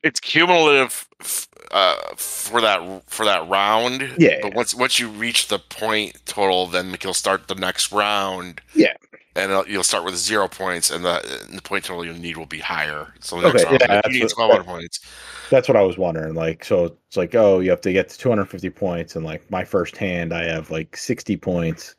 it's 0.02 0.20
cumulative 0.20 1.08
f- 1.20 1.48
uh, 1.70 1.96
for 2.16 2.60
that 2.60 3.02
for 3.08 3.24
that 3.24 3.48
round. 3.48 4.02
Yeah, 4.16 4.38
But 4.40 4.52
yeah. 4.52 4.54
once 4.54 4.74
once 4.74 4.98
you 4.98 5.08
reach 5.08 5.48
the 5.48 5.58
point 5.58 6.18
total, 6.26 6.66
then 6.66 6.94
you'll 7.02 7.14
start 7.14 7.48
the 7.48 7.54
next 7.54 7.92
round. 7.92 8.60
Yeah. 8.74 8.96
And 9.36 9.68
you'll 9.68 9.82
start 9.84 10.04
with 10.04 10.16
zero 10.16 10.48
points, 10.48 10.90
and 10.90 11.04
the, 11.04 11.44
and 11.48 11.58
the 11.58 11.62
point 11.62 11.84
total 11.84 12.04
you 12.06 12.14
need 12.14 12.36
will 12.36 12.46
be 12.46 12.58
higher. 12.58 13.12
So 13.20 13.36
Okay, 13.38 13.48
the 13.48 13.52
next 13.52 13.64
round, 13.66 13.80
yeah, 13.82 14.00
you 14.06 14.12
need 14.12 14.22
what- 14.22 14.32
twelve 14.32 14.50
hundred 14.52 14.64
points. 14.66 15.00
That's 15.50 15.68
what 15.68 15.76
I 15.76 15.82
was 15.82 15.96
wondering. 15.96 16.34
Like, 16.34 16.64
so 16.64 16.96
it's 17.06 17.16
like, 17.16 17.34
oh, 17.36 17.60
you 17.60 17.70
have 17.70 17.80
to 17.82 17.92
get 17.92 18.08
to 18.08 18.18
250 18.18 18.70
points, 18.70 19.14
and 19.14 19.24
like 19.24 19.48
my 19.50 19.64
first 19.64 19.96
hand, 19.96 20.32
I 20.32 20.44
have 20.44 20.70
like 20.70 20.96
60 20.96 21.36
points. 21.36 21.94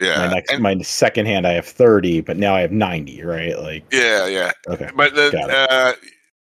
Yeah, 0.00 0.18
my 0.18 0.34
next, 0.34 0.52
and- 0.52 0.62
my 0.62 0.78
second 0.82 1.26
hand, 1.26 1.46
I 1.46 1.52
have 1.52 1.66
30, 1.66 2.20
but 2.22 2.36
now 2.36 2.54
I 2.54 2.60
have 2.60 2.72
90. 2.72 3.22
Right? 3.22 3.58
Like, 3.58 3.84
yeah, 3.92 4.26
yeah. 4.26 4.52
okay, 4.68 4.90
But 4.96 5.14
then, 5.14 5.34
uh, 5.50 5.92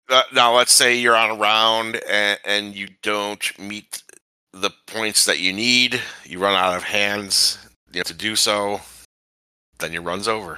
uh, 0.09 0.23
now 0.33 0.55
let's 0.55 0.73
say 0.73 0.95
you're 0.95 1.15
on 1.15 1.31
a 1.31 1.35
round 1.35 1.99
and, 2.07 2.39
and 2.45 2.75
you 2.75 2.87
don't 3.01 3.57
meet 3.57 4.03
the 4.53 4.69
points 4.87 5.25
that 5.25 5.39
you 5.39 5.51
need. 5.51 5.99
You 6.23 6.39
run 6.39 6.55
out 6.55 6.77
of 6.77 6.83
hands 6.83 7.57
you 7.91 7.99
know, 7.99 8.03
to 8.03 8.13
do 8.13 8.35
so. 8.35 8.81
Then 9.85 9.93
your 9.93 10.01
run's 10.01 10.27
over. 10.27 10.57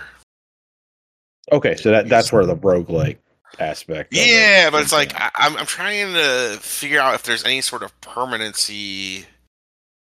okay. 1.51 1.75
So 1.75 1.91
that 1.91 2.07
that's 2.07 2.31
where 2.31 2.45
the 2.45 2.55
rogue 2.55 2.89
like 2.89 3.19
aspect. 3.59 4.13
of 4.13 4.19
it 4.19 4.25
Yeah, 4.25 4.69
but 4.69 4.81
it's 4.81 4.93
like. 4.93 5.13
I, 5.15 5.29
I'm 5.35 5.57
I'm 5.57 5.65
trying 5.65 6.13
to 6.13 6.57
figure 6.61 7.01
out 7.01 7.13
if 7.13 7.23
there's 7.23 7.43
any 7.43 7.59
sort 7.59 7.83
of 7.83 7.99
permanency 7.99 9.25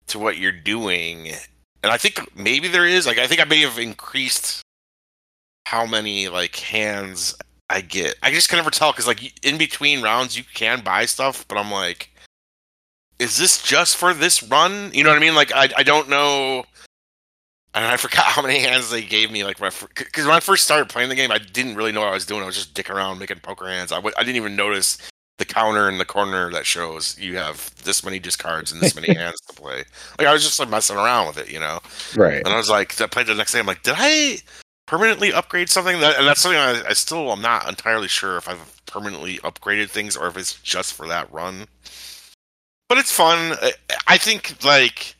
to 0.08 0.18
what 0.18 0.36
you're 0.36 0.52
doing, 0.52 1.28
and 1.82 1.90
I 1.90 1.96
think 1.96 2.36
maybe 2.36 2.68
there 2.68 2.86
is. 2.86 3.06
Like 3.06 3.16
I 3.16 3.26
think 3.26 3.40
I 3.40 3.44
may 3.44 3.62
have 3.62 3.78
increased 3.78 4.60
how 5.64 5.86
many 5.86 6.28
like 6.28 6.54
hands 6.56 7.34
I 7.70 7.80
get. 7.80 8.16
I 8.22 8.30
just 8.30 8.50
can 8.50 8.58
never 8.58 8.70
tell 8.70 8.92
because 8.92 9.06
like 9.06 9.42
in 9.42 9.56
between 9.56 10.02
rounds 10.02 10.36
you 10.36 10.44
can 10.52 10.82
buy 10.82 11.06
stuff, 11.06 11.48
but 11.48 11.56
I'm 11.56 11.70
like, 11.70 12.10
is 13.18 13.38
this 13.38 13.62
just 13.62 13.96
for 13.96 14.12
this 14.12 14.42
run? 14.42 14.90
You 14.92 15.02
know 15.02 15.08
what 15.08 15.16
I 15.16 15.22
mean? 15.22 15.34
Like 15.34 15.50
I 15.54 15.70
I 15.78 15.82
don't 15.82 16.10
know. 16.10 16.66
And 17.74 17.84
I 17.84 17.96
forgot 17.98 18.24
how 18.24 18.42
many 18.42 18.58
hands 18.60 18.90
they 18.90 19.02
gave 19.02 19.30
me. 19.30 19.44
Like, 19.44 19.58
because 19.58 20.24
when 20.24 20.34
I 20.34 20.40
first 20.40 20.64
started 20.64 20.88
playing 20.88 21.08
the 21.08 21.14
game, 21.14 21.30
I 21.32 21.38
didn't 21.38 21.74
really 21.76 21.92
know 21.92 22.00
what 22.00 22.08
I 22.10 22.14
was 22.14 22.26
doing. 22.26 22.42
I 22.42 22.46
was 22.46 22.54
just 22.56 22.74
dick 22.74 22.90
around 22.90 23.18
making 23.18 23.40
poker 23.40 23.66
hands. 23.66 23.92
I 23.92 23.96
w- 23.96 24.14
I 24.16 24.22
didn't 24.22 24.36
even 24.36 24.56
notice 24.56 24.98
the 25.38 25.44
counter 25.44 25.88
in 25.88 25.98
the 25.98 26.04
corner 26.04 26.52
that 26.52 26.64
shows 26.64 27.18
you 27.18 27.36
have 27.36 27.74
this 27.82 28.04
many 28.04 28.20
discards 28.20 28.70
and 28.70 28.80
this 28.80 28.94
many 28.94 29.12
hands 29.18 29.40
to 29.48 29.54
play. 29.54 29.84
Like, 30.18 30.28
I 30.28 30.32
was 30.32 30.44
just 30.44 30.60
like 30.60 30.70
messing 30.70 30.96
around 30.96 31.26
with 31.26 31.38
it, 31.38 31.50
you 31.50 31.58
know. 31.58 31.80
right. 32.16 32.36
And 32.44 32.48
I 32.48 32.56
was 32.56 32.70
like, 32.70 33.00
I 33.00 33.06
played 33.08 33.26
the 33.26 33.34
next 33.34 33.52
day. 33.52 33.58
I'm 33.58 33.66
like, 33.66 33.82
did 33.82 33.94
I 33.96 34.38
permanently 34.86 35.32
upgrade 35.32 35.68
something? 35.68 35.98
That, 36.00 36.18
and 36.18 36.26
that's 36.28 36.40
something 36.40 36.58
I, 36.60 36.82
I 36.88 36.92
still 36.92 37.32
am 37.32 37.40
not 37.40 37.68
entirely 37.68 38.06
sure 38.06 38.36
if 38.36 38.48
I've 38.48 38.80
permanently 38.86 39.38
upgraded 39.38 39.90
things 39.90 40.16
or 40.16 40.28
if 40.28 40.36
it's 40.36 40.54
just 40.60 40.92
for 40.94 41.08
that 41.08 41.32
run. 41.32 41.66
But 42.88 42.98
it's 42.98 43.10
fun. 43.12 43.56
I- 43.60 43.72
I 44.06 44.18
think 44.18 44.62
like 44.64 45.13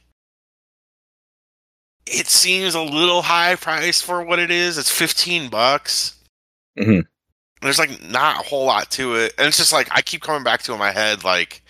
it 2.07 2.27
seems 2.29 2.75
a 2.75 2.83
little 2.83 3.23
high 3.23 3.57
price 3.57 4.01
for 4.01 4.23
what 4.23 4.39
it 4.39 4.51
is. 4.51 4.79
It's 4.79 4.91
15 4.91 5.49
bucks. 5.49 6.17
Mhm. 6.79 7.07
There's 7.63 7.79
like 7.79 8.03
not 8.03 8.41
a 8.45 8.49
whole 8.49 8.67
lot 8.67 8.91
to 8.93 9.15
it. 9.17 9.33
And 9.39 9.47
it's 9.49 9.57
just 9.57 9.73
like 9.73 9.89
I 9.91 10.03
keep 10.03 10.21
coming 10.23 10.43
back 10.45 10.63
to 10.63 10.73
in 10.73 10.79
my 10.79 10.93
head 10.93 11.25
like 11.25 11.63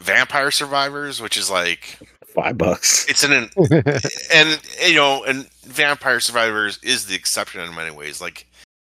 Vampire 0.00 0.50
Survivors, 0.50 1.20
which 1.20 1.36
is 1.36 1.50
like 1.50 1.98
Five 2.34 2.58
bucks. 2.58 3.06
it's 3.08 3.22
an 3.22 3.32
and 4.32 4.60
you 4.86 4.94
know, 4.96 5.22
and 5.24 5.48
Vampire 5.64 6.18
Survivors 6.20 6.78
is 6.82 7.06
the 7.06 7.14
exception 7.14 7.60
in 7.60 7.74
many 7.74 7.90
ways. 7.94 8.20
Like 8.20 8.46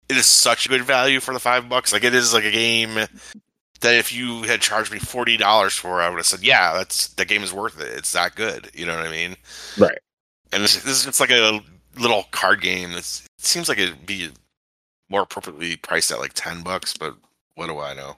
it 0.10 0.18
is 0.18 0.26
such 0.26 0.66
a 0.66 0.70
good 0.70 0.84
value 0.84 1.20
for 1.20 1.34
the 1.34 1.40
five 1.40 1.70
bucks. 1.70 1.94
Like 1.94 2.04
it 2.04 2.14
is 2.16 2.34
like 2.34 2.44
a 2.44 2.52
game 2.52 2.96
that 2.96 3.94
if 3.96 4.12
you 4.12 4.44
had 4.44 4.60
charged 4.62 4.92
me 4.92 5.00
forty 5.00 5.38
dollars 5.38 5.76
for, 5.76 6.02
I 6.02 6.10
would 6.10 6.18
have 6.18 6.26
said, 6.26 6.44
"Yeah, 6.44 6.74
that's 6.74 7.10
that 7.10 7.28
game 7.30 7.44
is 7.44 7.54
worth 7.54 7.80
it. 7.80 7.88
It's 7.98 8.12
that 8.12 8.36
good." 8.36 8.70
You 8.74 8.86
know 8.88 8.98
what 8.98 9.06
I 9.08 9.12
mean? 9.12 9.38
Right. 9.78 10.00
And 10.52 10.64
this, 10.64 10.82
this 10.84 11.06
it's 11.06 11.20
like 11.20 11.32
a 11.32 11.62
little 11.98 12.24
card 12.32 12.62
game. 12.62 12.92
That's 12.92 13.22
it 13.26 13.46
seems 13.46 13.70
like 13.70 13.78
it'd 13.78 14.06
be 14.06 14.30
more 15.10 15.22
appropriately 15.22 15.76
priced 15.78 16.12
at 16.12 16.20
like 16.20 16.34
ten 16.34 16.62
bucks, 16.64 16.96
but 16.98 17.16
what 17.56 17.68
do 17.68 17.80
I 17.80 17.94
know? 17.94 18.16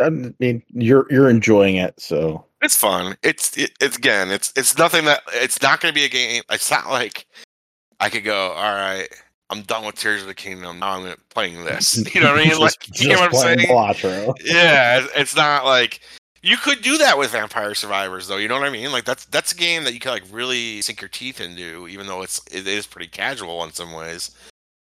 I 0.00 0.10
mean, 0.10 0.62
you're 0.72 1.06
you're 1.10 1.30
enjoying 1.30 1.76
it, 1.76 1.94
so 2.00 2.44
It's 2.62 2.76
fun. 2.76 3.16
It's 3.22 3.56
it, 3.56 3.72
it's 3.80 3.96
again. 3.96 4.30
It's 4.30 4.52
it's 4.56 4.76
nothing 4.76 5.04
that 5.04 5.22
it's 5.32 5.62
not 5.62 5.80
going 5.80 5.92
to 5.94 5.98
be 5.98 6.04
a 6.04 6.08
game. 6.08 6.42
It's 6.50 6.70
not 6.70 6.88
like 6.88 7.26
I 8.00 8.08
could 8.10 8.24
go. 8.24 8.50
All 8.52 8.74
right, 8.74 9.06
I'm 9.50 9.62
done 9.62 9.84
with 9.84 9.94
Tears 9.94 10.22
of 10.22 10.26
the 10.26 10.34
Kingdom. 10.34 10.80
Now 10.80 10.98
I'm 10.98 11.14
playing 11.30 11.64
this. 11.64 12.02
You 12.14 12.20
know 12.22 12.32
what 12.32 12.40
I 12.40 12.44
mean? 12.48 12.58
Like 12.58 12.78
Just- 12.80 13.00
you 13.02 13.08
know 13.10 13.20
what 13.20 13.34
I'm 13.34 13.58
saying? 13.58 13.68
Yeah, 14.44 14.98
it's- 14.98 15.10
it's 15.14 15.36
not 15.36 15.64
like 15.64 16.00
you 16.44 16.56
could 16.58 16.82
do 16.82 16.98
that 16.98 17.16
with 17.18 17.30
Vampire 17.30 17.74
Survivors, 17.74 18.28
though. 18.28 18.36
You 18.36 18.48
know 18.48 18.58
what 18.58 18.68
I 18.68 18.70
mean? 18.70 18.92
Like 18.92 19.04
that's 19.04 19.24
that's 19.26 19.52
a 19.52 19.56
game 19.56 19.84
that 19.84 19.94
you 19.94 20.00
can 20.00 20.10
like 20.12 20.24
really 20.30 20.82
sink 20.82 21.00
your 21.00 21.08
teeth 21.08 21.40
into, 21.40 21.88
even 21.88 22.06
though 22.06 22.22
it's 22.22 22.40
it 22.52 22.66
is 22.66 22.86
pretty 22.86 23.08
casual 23.08 23.64
in 23.64 23.72
some 23.72 23.92
ways. 23.92 24.30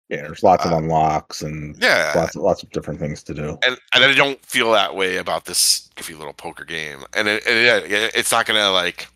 Yeah, 0.08 0.22
there's 0.22 0.42
lots 0.42 0.66
of 0.66 0.72
Uh, 0.72 0.76
unlocks 0.76 1.40
and 1.42 1.76
Yeah, 1.80 2.12
lots 2.16 2.36
of 2.36 2.42
lots 2.42 2.62
of 2.62 2.70
different 2.70 2.98
things 3.00 3.22
to 3.22 3.32
do. 3.34 3.58
and 3.64 3.78
and 3.94 4.04
I 4.04 4.12
don't 4.12 4.44
feel 4.44 4.72
that 4.72 4.94
way 4.94 5.16
about 5.18 5.44
this 5.44 5.88
goofy 5.94 6.14
little 6.14 6.34
poker 6.34 6.64
game. 6.64 7.04
And 7.14 7.28
it, 7.28 7.46
it, 7.46 7.88
yeah, 7.88 8.08
it's 8.14 8.32
not 8.32 8.44
gonna 8.44 8.70
like 8.70 9.06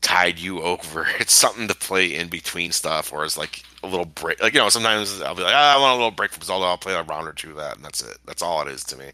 tide 0.00 0.38
you 0.38 0.60
over. 0.72 1.06
It's 1.20 1.32
something 1.32 1.68
to 1.68 1.74
play 1.74 2.14
in 2.14 2.28
between 2.28 2.72
stuff, 2.72 3.12
or 3.12 3.24
it's 3.24 3.38
like 3.38 3.62
a 3.82 3.86
little 3.86 4.06
break. 4.06 4.42
Like 4.42 4.54
you 4.54 4.60
know, 4.60 4.68
sometimes 4.68 5.22
I'll 5.22 5.34
be 5.36 5.42
like, 5.42 5.54
ah, 5.54 5.76
I 5.76 5.80
want 5.80 5.92
a 5.92 5.96
little 5.96 6.10
break 6.10 6.32
from 6.32 6.42
Zelda. 6.42 6.66
I'll 6.66 6.78
play 6.78 6.94
a 6.94 7.02
round 7.02 7.28
or 7.28 7.32
two 7.32 7.50
of 7.50 7.56
that, 7.56 7.76
and 7.76 7.84
that's 7.84 8.02
it. 8.02 8.18
That's 8.26 8.42
all 8.42 8.60
it 8.62 8.68
is 8.68 8.82
to 8.84 8.96
me. 8.96 9.10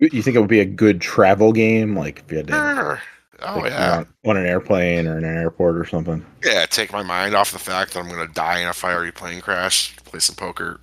You 0.00 0.22
think 0.22 0.36
it 0.36 0.40
would 0.40 0.48
be 0.48 0.60
a 0.60 0.64
good 0.64 1.00
travel 1.00 1.52
game, 1.52 1.96
like 1.96 2.20
if 2.20 2.30
you 2.32 2.38
had 2.38 2.46
to 2.48 2.62
Sure. 2.74 3.02
Oh 3.42 3.60
like, 3.60 3.72
yeah, 3.72 3.98
on, 3.98 4.06
on 4.26 4.36
an 4.36 4.46
airplane 4.46 5.06
or 5.06 5.18
in 5.18 5.24
an 5.24 5.36
airport 5.36 5.76
or 5.76 5.84
something? 5.86 6.26
yeah. 6.44 6.66
Take 6.66 6.92
my 6.92 7.02
mind 7.02 7.34
off 7.34 7.52
the 7.52 7.58
fact 7.58 7.94
that 7.94 8.00
I'm 8.00 8.08
gonna 8.08 8.28
die 8.28 8.60
in 8.60 8.68
a 8.68 8.74
fiery 8.74 9.12
plane 9.12 9.40
crash. 9.40 9.96
Play 10.04 10.20
some 10.20 10.36
poker. 10.36 10.80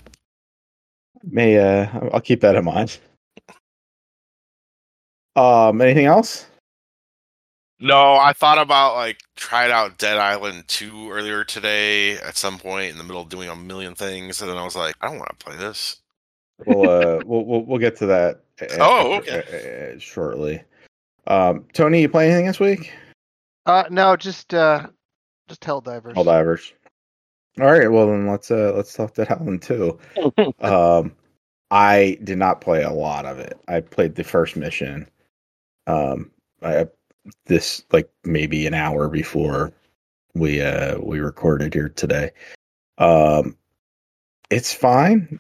May 1.24 1.58
uh, 1.60 1.88
I'll 2.14 2.22
keep 2.22 2.42
that 2.42 2.56
in 2.56 2.66
mind. 2.66 3.00
Um, 5.36 5.82
anything 5.82 6.06
else? 6.06 6.48
No, 7.80 8.16
I 8.16 8.34
thought 8.34 8.58
about 8.58 8.96
like 8.96 9.20
tried 9.36 9.70
out 9.72 9.98
Dead 10.00 10.18
Island 10.18 10.68
2 10.68 11.12
earlier 11.12 11.44
today 11.44 12.18
at 12.18 12.36
some 12.38 12.58
point 12.58 12.92
in 12.92 12.98
the 12.98 13.04
middle 13.04 13.22
of 13.22 13.30
doing 13.30 13.50
a 13.50 13.56
million 13.56 13.94
things, 13.96 14.42
and 14.42 14.50
then 14.50 14.58
I 14.58 14.64
was 14.64 14.76
like, 14.76 14.96
I 15.02 15.08
don't 15.08 15.20
want 15.20 15.38
to 15.40 15.46
play 15.46 15.56
this. 15.58 15.98
We'll 16.66 16.90
uh, 16.90 17.22
we'll, 17.26 17.46
we'll 17.46 17.66
we'll 17.66 17.80
get 17.80 17.96
to 17.98 18.06
that. 18.08 18.42
Oh, 18.80 19.14
a- 19.14 19.18
okay. 19.18 19.94
a- 19.96 20.00
shortly. 20.00 20.64
Um, 21.28 21.66
Tony, 21.74 22.02
you 22.02 22.10
play 22.10 22.28
anything 22.28 22.48
this 22.48 22.60
week? 22.60 22.94
Uh, 23.66 23.84
no, 23.90 24.16
just 24.16 24.54
uh, 24.54 24.88
just 25.48 25.62
Helldivers. 25.62 26.16
All 26.16 26.24
divers. 26.24 26.74
All 27.60 27.66
right, 27.72 27.92
well 27.92 28.08
then 28.08 28.28
let's 28.28 28.52
uh 28.52 28.72
let's 28.76 28.94
talk 28.94 29.14
Dead 29.16 29.32
Island 29.32 29.62
2. 29.64 30.00
um, 30.62 31.16
I 31.72 32.18
did 32.24 32.38
not 32.38 32.62
play 32.62 32.84
a 32.84 32.92
lot 32.92 33.26
of 33.26 33.40
it. 33.40 33.60
I 33.68 33.82
played 33.82 34.16
the 34.16 34.24
first 34.24 34.56
mission. 34.56 35.10
Um, 35.88 36.32
I 36.62 36.88
this 37.46 37.84
like 37.92 38.10
maybe 38.24 38.68
an 38.68 38.74
hour 38.74 39.10
before 39.10 39.74
we 40.36 40.62
uh 40.62 41.00
we 41.00 41.20
recorded 41.20 41.74
here 41.74 41.90
today. 41.90 42.32
Um, 43.00 43.58
it's 44.50 44.72
fine. 44.74 45.40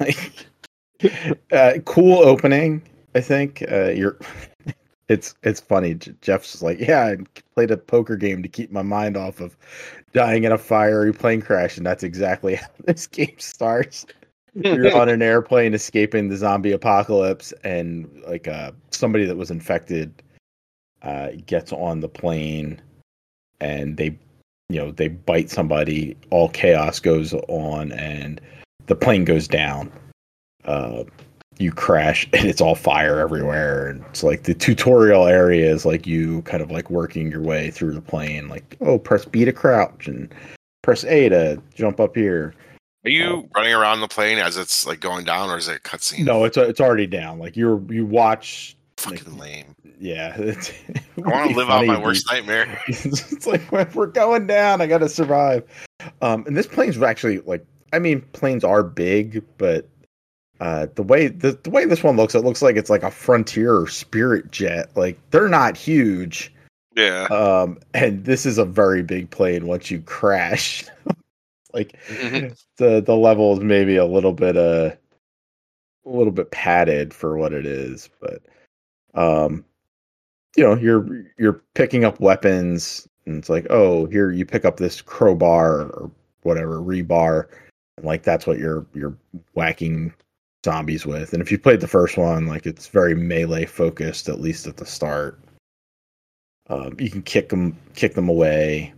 Like, 0.00 0.46
uh, 1.52 1.74
cool 1.84 2.18
opening. 2.18 2.82
I 3.14 3.20
think 3.20 3.64
uh, 3.70 3.90
you're. 3.90 4.18
It's 5.08 5.36
it's 5.44 5.60
funny. 5.60 5.94
Jeff's 6.20 6.62
like, 6.62 6.80
yeah, 6.80 7.04
I 7.04 7.16
played 7.54 7.70
a 7.70 7.76
poker 7.76 8.16
game 8.16 8.42
to 8.42 8.48
keep 8.48 8.72
my 8.72 8.82
mind 8.82 9.16
off 9.16 9.38
of 9.38 9.56
dying 10.12 10.42
in 10.42 10.50
a 10.50 10.58
fiery 10.58 11.14
plane 11.14 11.40
crash, 11.40 11.76
and 11.76 11.86
that's 11.86 12.02
exactly 12.02 12.54
how 12.56 12.66
this 12.86 13.06
game 13.06 13.38
starts. 13.38 14.04
You're 14.56 15.00
on 15.00 15.08
an 15.08 15.22
airplane 15.22 15.74
escaping 15.74 16.28
the 16.28 16.36
zombie 16.36 16.72
apocalypse, 16.72 17.52
and 17.62 18.10
like 18.26 18.48
uh, 18.48 18.72
somebody 18.90 19.26
that 19.26 19.36
was 19.36 19.52
infected 19.52 20.12
uh, 21.02 21.28
gets 21.46 21.72
on 21.72 22.00
the 22.00 22.08
plane 22.08 22.82
and 23.60 23.96
they 23.96 24.18
you 24.68 24.80
know 24.80 24.90
they 24.90 25.08
bite 25.08 25.50
somebody 25.50 26.16
all 26.30 26.48
chaos 26.48 27.00
goes 27.00 27.32
on 27.48 27.92
and 27.92 28.40
the 28.86 28.94
plane 28.96 29.24
goes 29.24 29.46
down 29.48 29.90
uh, 30.64 31.04
you 31.58 31.72
crash 31.72 32.28
and 32.32 32.46
it's 32.46 32.60
all 32.60 32.74
fire 32.74 33.18
everywhere 33.18 33.88
and 33.88 34.04
it's 34.10 34.22
like 34.22 34.42
the 34.44 34.54
tutorial 34.54 35.26
area 35.26 35.70
is 35.70 35.84
like 35.86 36.06
you 36.06 36.42
kind 36.42 36.62
of 36.62 36.70
like 36.70 36.90
working 36.90 37.30
your 37.30 37.42
way 37.42 37.70
through 37.70 37.92
the 37.92 38.00
plane 38.00 38.48
like 38.48 38.76
oh 38.80 38.98
press 38.98 39.24
b 39.24 39.44
to 39.44 39.52
crouch 39.52 40.06
and 40.06 40.34
press 40.82 41.04
a 41.04 41.28
to 41.28 41.60
jump 41.74 41.98
up 42.00 42.14
here 42.14 42.54
Are 43.04 43.10
you 43.10 43.48
running 43.54 43.72
around 43.72 44.00
the 44.00 44.08
plane 44.08 44.38
as 44.38 44.56
it's 44.56 44.86
like 44.86 45.00
going 45.00 45.24
down, 45.24 45.50
or 45.50 45.58
is 45.58 45.68
it 45.68 45.76
a 45.78 45.80
cutscene? 45.80 46.24
no 46.24 46.44
it's 46.44 46.56
it's 46.56 46.80
already 46.80 47.06
down 47.06 47.38
like 47.38 47.56
you're 47.56 47.80
you 47.92 48.06
watch 48.06 48.76
fucking 48.98 49.36
lame. 49.36 49.74
yeah 50.00 50.34
it's, 50.38 50.72
I 51.18 51.20
want 51.20 51.50
to 51.50 51.56
live 51.56 51.68
out 51.70 51.86
my 51.86 51.98
worst 51.98 52.26
nightmare. 52.30 52.80
it's 52.88 53.46
like 53.46 53.70
"Well, 53.72 53.86
we're 53.94 54.06
going 54.06 54.46
down 54.46 54.80
i 54.80 54.86
gotta 54.86 55.08
survive 55.08 55.64
um 56.22 56.44
and 56.46 56.56
this 56.56 56.66
plane's 56.66 57.00
actually 57.02 57.40
like 57.40 57.64
i 57.92 57.98
mean 57.98 58.20
planes 58.32 58.64
are 58.64 58.82
big 58.82 59.42
but 59.58 59.88
uh 60.60 60.86
the 60.94 61.02
way 61.02 61.28
the, 61.28 61.52
the 61.62 61.70
way 61.70 61.84
this 61.84 62.02
one 62.02 62.16
looks 62.16 62.34
it 62.34 62.44
looks 62.44 62.62
like 62.62 62.76
it's 62.76 62.90
like 62.90 63.02
a 63.02 63.10
frontier 63.10 63.86
spirit 63.86 64.50
jet 64.50 64.88
like 64.96 65.18
they're 65.30 65.48
not 65.48 65.76
huge 65.76 66.52
Yeah. 66.96 67.24
um 67.24 67.78
and 67.94 68.24
this 68.24 68.46
is 68.46 68.58
a 68.58 68.64
very 68.64 69.02
big 69.02 69.30
plane 69.30 69.66
once 69.66 69.90
you 69.90 70.00
crash 70.00 70.84
like 71.74 71.96
Mhm. 72.08 72.58
the 72.78 73.00
the 73.02 73.16
level 73.16 73.52
is 73.54 73.60
maybe 73.60 73.96
a 73.96 74.06
little 74.06 74.32
bit 74.32 74.56
uh 74.56 74.90
a 76.04 76.08
little 76.08 76.32
bit 76.32 76.50
padded 76.52 77.12
for 77.12 77.36
what 77.36 77.52
it 77.52 77.66
is 77.66 78.08
but 78.20 78.40
um 79.14 79.64
you 80.56 80.64
know 80.64 80.74
you're 80.76 81.06
you're 81.38 81.60
picking 81.74 82.04
up 82.04 82.18
weapons 82.20 83.06
and 83.26 83.36
it's 83.36 83.50
like 83.50 83.66
oh 83.70 84.06
here 84.06 84.30
you 84.30 84.46
pick 84.46 84.64
up 84.64 84.78
this 84.78 85.02
crowbar 85.02 85.82
or 85.82 86.10
whatever 86.42 86.80
rebar 86.80 87.46
like 88.02 88.22
that's 88.22 88.46
what 88.46 88.58
you're 88.58 88.86
you're 88.94 89.16
whacking 89.54 90.12
zombies 90.64 91.06
with. 91.06 91.32
And 91.32 91.40
if 91.40 91.50
you 91.50 91.58
played 91.58 91.80
the 91.80 91.88
first 91.88 92.16
one 92.16 92.46
like 92.46 92.66
it's 92.66 92.88
very 92.88 93.14
melee 93.14 93.66
focused 93.66 94.28
at 94.28 94.40
least 94.40 94.66
at 94.66 94.76
the 94.76 94.86
start. 94.86 95.38
Um, 96.68 96.96
you 96.98 97.10
can 97.10 97.22
kick 97.22 97.48
them 97.48 97.76
kick 97.94 98.14
them 98.14 98.28
away. 98.28 98.92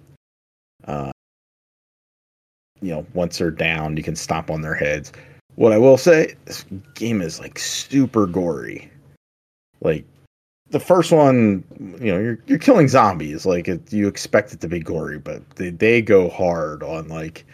Uh, 0.86 1.10
you 2.80 2.90
know 2.90 3.06
once 3.14 3.38
they're 3.38 3.50
down 3.50 3.96
you 3.96 4.02
can 4.02 4.16
stomp 4.16 4.50
on 4.50 4.62
their 4.62 4.74
heads. 4.74 5.12
What 5.56 5.72
i 5.72 5.78
will 5.78 5.98
say 5.98 6.34
this 6.44 6.64
game 6.94 7.20
is 7.20 7.38
like 7.38 7.58
super 7.58 8.26
gory. 8.26 8.90
Like 9.80 10.04
the 10.70 10.80
first 10.80 11.12
one 11.12 11.64
you 12.00 12.12
know 12.12 12.18
you're 12.18 12.38
you're 12.46 12.58
killing 12.58 12.88
zombies. 12.88 13.46
Like 13.46 13.68
it, 13.68 13.92
you 13.92 14.08
expect 14.08 14.52
it 14.52 14.60
to 14.62 14.68
be 14.68 14.80
gory 14.80 15.18
but 15.18 15.48
they, 15.50 15.70
they 15.70 16.02
go 16.02 16.28
hard 16.30 16.82
on 16.82 17.08
like 17.08 17.44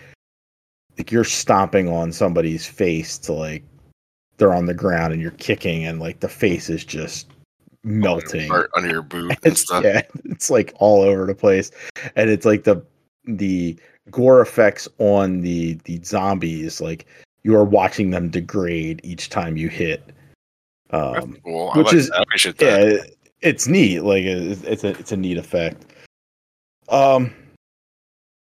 like 0.99 1.11
you're 1.13 1.25
stomping 1.25 1.89
on 1.89 2.13
somebody's 2.13 2.67
face 2.67 3.19
to 3.19 3.33
like 3.33 3.63
they're 4.37 4.55
on 4.55 4.67
the 4.67 4.75
ground 4.75 5.13
and 5.13 5.21
you're 5.23 5.31
kicking 5.33 5.85
and 5.85 6.01
like 6.01 6.21
the 6.21 6.29
face 6.29 6.69
is 6.69 6.85
just 6.85 7.29
melting 7.85 8.51
Or 8.51 8.69
under 8.77 8.89
your 8.89 9.03
boot 9.03 9.31
and 9.45 9.53
it's, 9.53 9.61
stuff. 9.63 9.85
yeah, 9.85 10.03
it's 10.25 10.51
like 10.51 10.73
all 10.79 11.03
over 11.03 11.27
the 11.27 11.35
place, 11.35 11.71
and 12.17 12.31
it's 12.31 12.47
like 12.47 12.65
the 12.65 12.83
the 13.27 13.79
gore 14.11 14.41
effects 14.41 14.87
on 14.99 15.41
the 15.43 15.75
the 15.85 16.01
zombies. 16.03 16.81
Like 16.81 17.07
you 17.43 17.55
are 17.57 17.65
watching 17.65 18.11
them 18.11 18.29
degrade 18.31 19.01
each 19.05 19.29
time 19.31 19.57
you 19.57 19.69
hit. 19.69 20.03
Um, 20.91 21.37
cool. 21.45 21.71
I 21.75 21.79
which 21.79 21.87
like 21.89 21.95
is- 21.97 22.11
yeah, 22.15 22.53
that. 22.53 22.83
it- 22.89 23.19
it's 23.41 23.69
neat. 23.69 24.01
Like 24.01 24.23
it's, 24.25 24.63
it's 24.63 24.85
a 24.85 24.89
it's 24.99 25.13
a 25.13 25.17
neat 25.19 25.37
effect. 25.37 25.85
Um, 26.89 27.35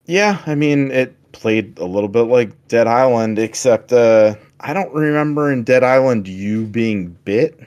yeah, 0.05 0.41
I 0.45 0.55
mean 0.55 0.91
it 0.91 1.15
played 1.31 1.77
a 1.79 1.85
little 1.85 2.09
bit 2.09 2.23
like 2.23 2.67
Dead 2.67 2.87
Island, 2.87 3.39
except 3.39 3.91
uh, 3.91 4.35
I 4.59 4.73
don't 4.73 4.93
remember 4.93 5.51
in 5.51 5.63
Dead 5.63 5.83
Island 5.83 6.27
you 6.27 6.65
being 6.65 7.17
bit. 7.25 7.59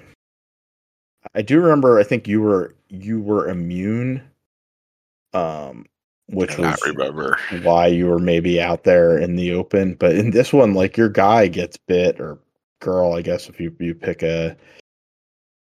I 1.35 1.43
do 1.43 1.61
remember. 1.61 1.99
I 1.99 2.03
think 2.03 2.27
you 2.27 2.41
were 2.41 2.75
you 2.89 3.21
were 3.21 3.49
immune, 3.49 4.23
um, 5.35 5.85
which 6.29 6.57
was 6.57 6.81
remember. 6.87 7.39
why 7.63 7.87
you 7.89 8.07
were 8.07 8.19
maybe 8.19 8.61
out 8.61 8.85
there 8.85 9.19
in 9.19 9.37
the 9.37 9.53
open. 9.53 9.95
But 9.95 10.15
in 10.17 10.31
this 10.31 10.53
one, 10.53 10.75
like 10.75 10.97
your 10.97 11.11
guy 11.11 11.49
gets 11.49 11.77
bit 11.77 12.21
or 12.21 12.39
girl, 12.81 13.13
I 13.13 13.23
guess 13.23 13.49
if 13.49 13.61
you 13.61 13.75
you 13.79 13.95
pick 13.95 14.23
a 14.23 14.57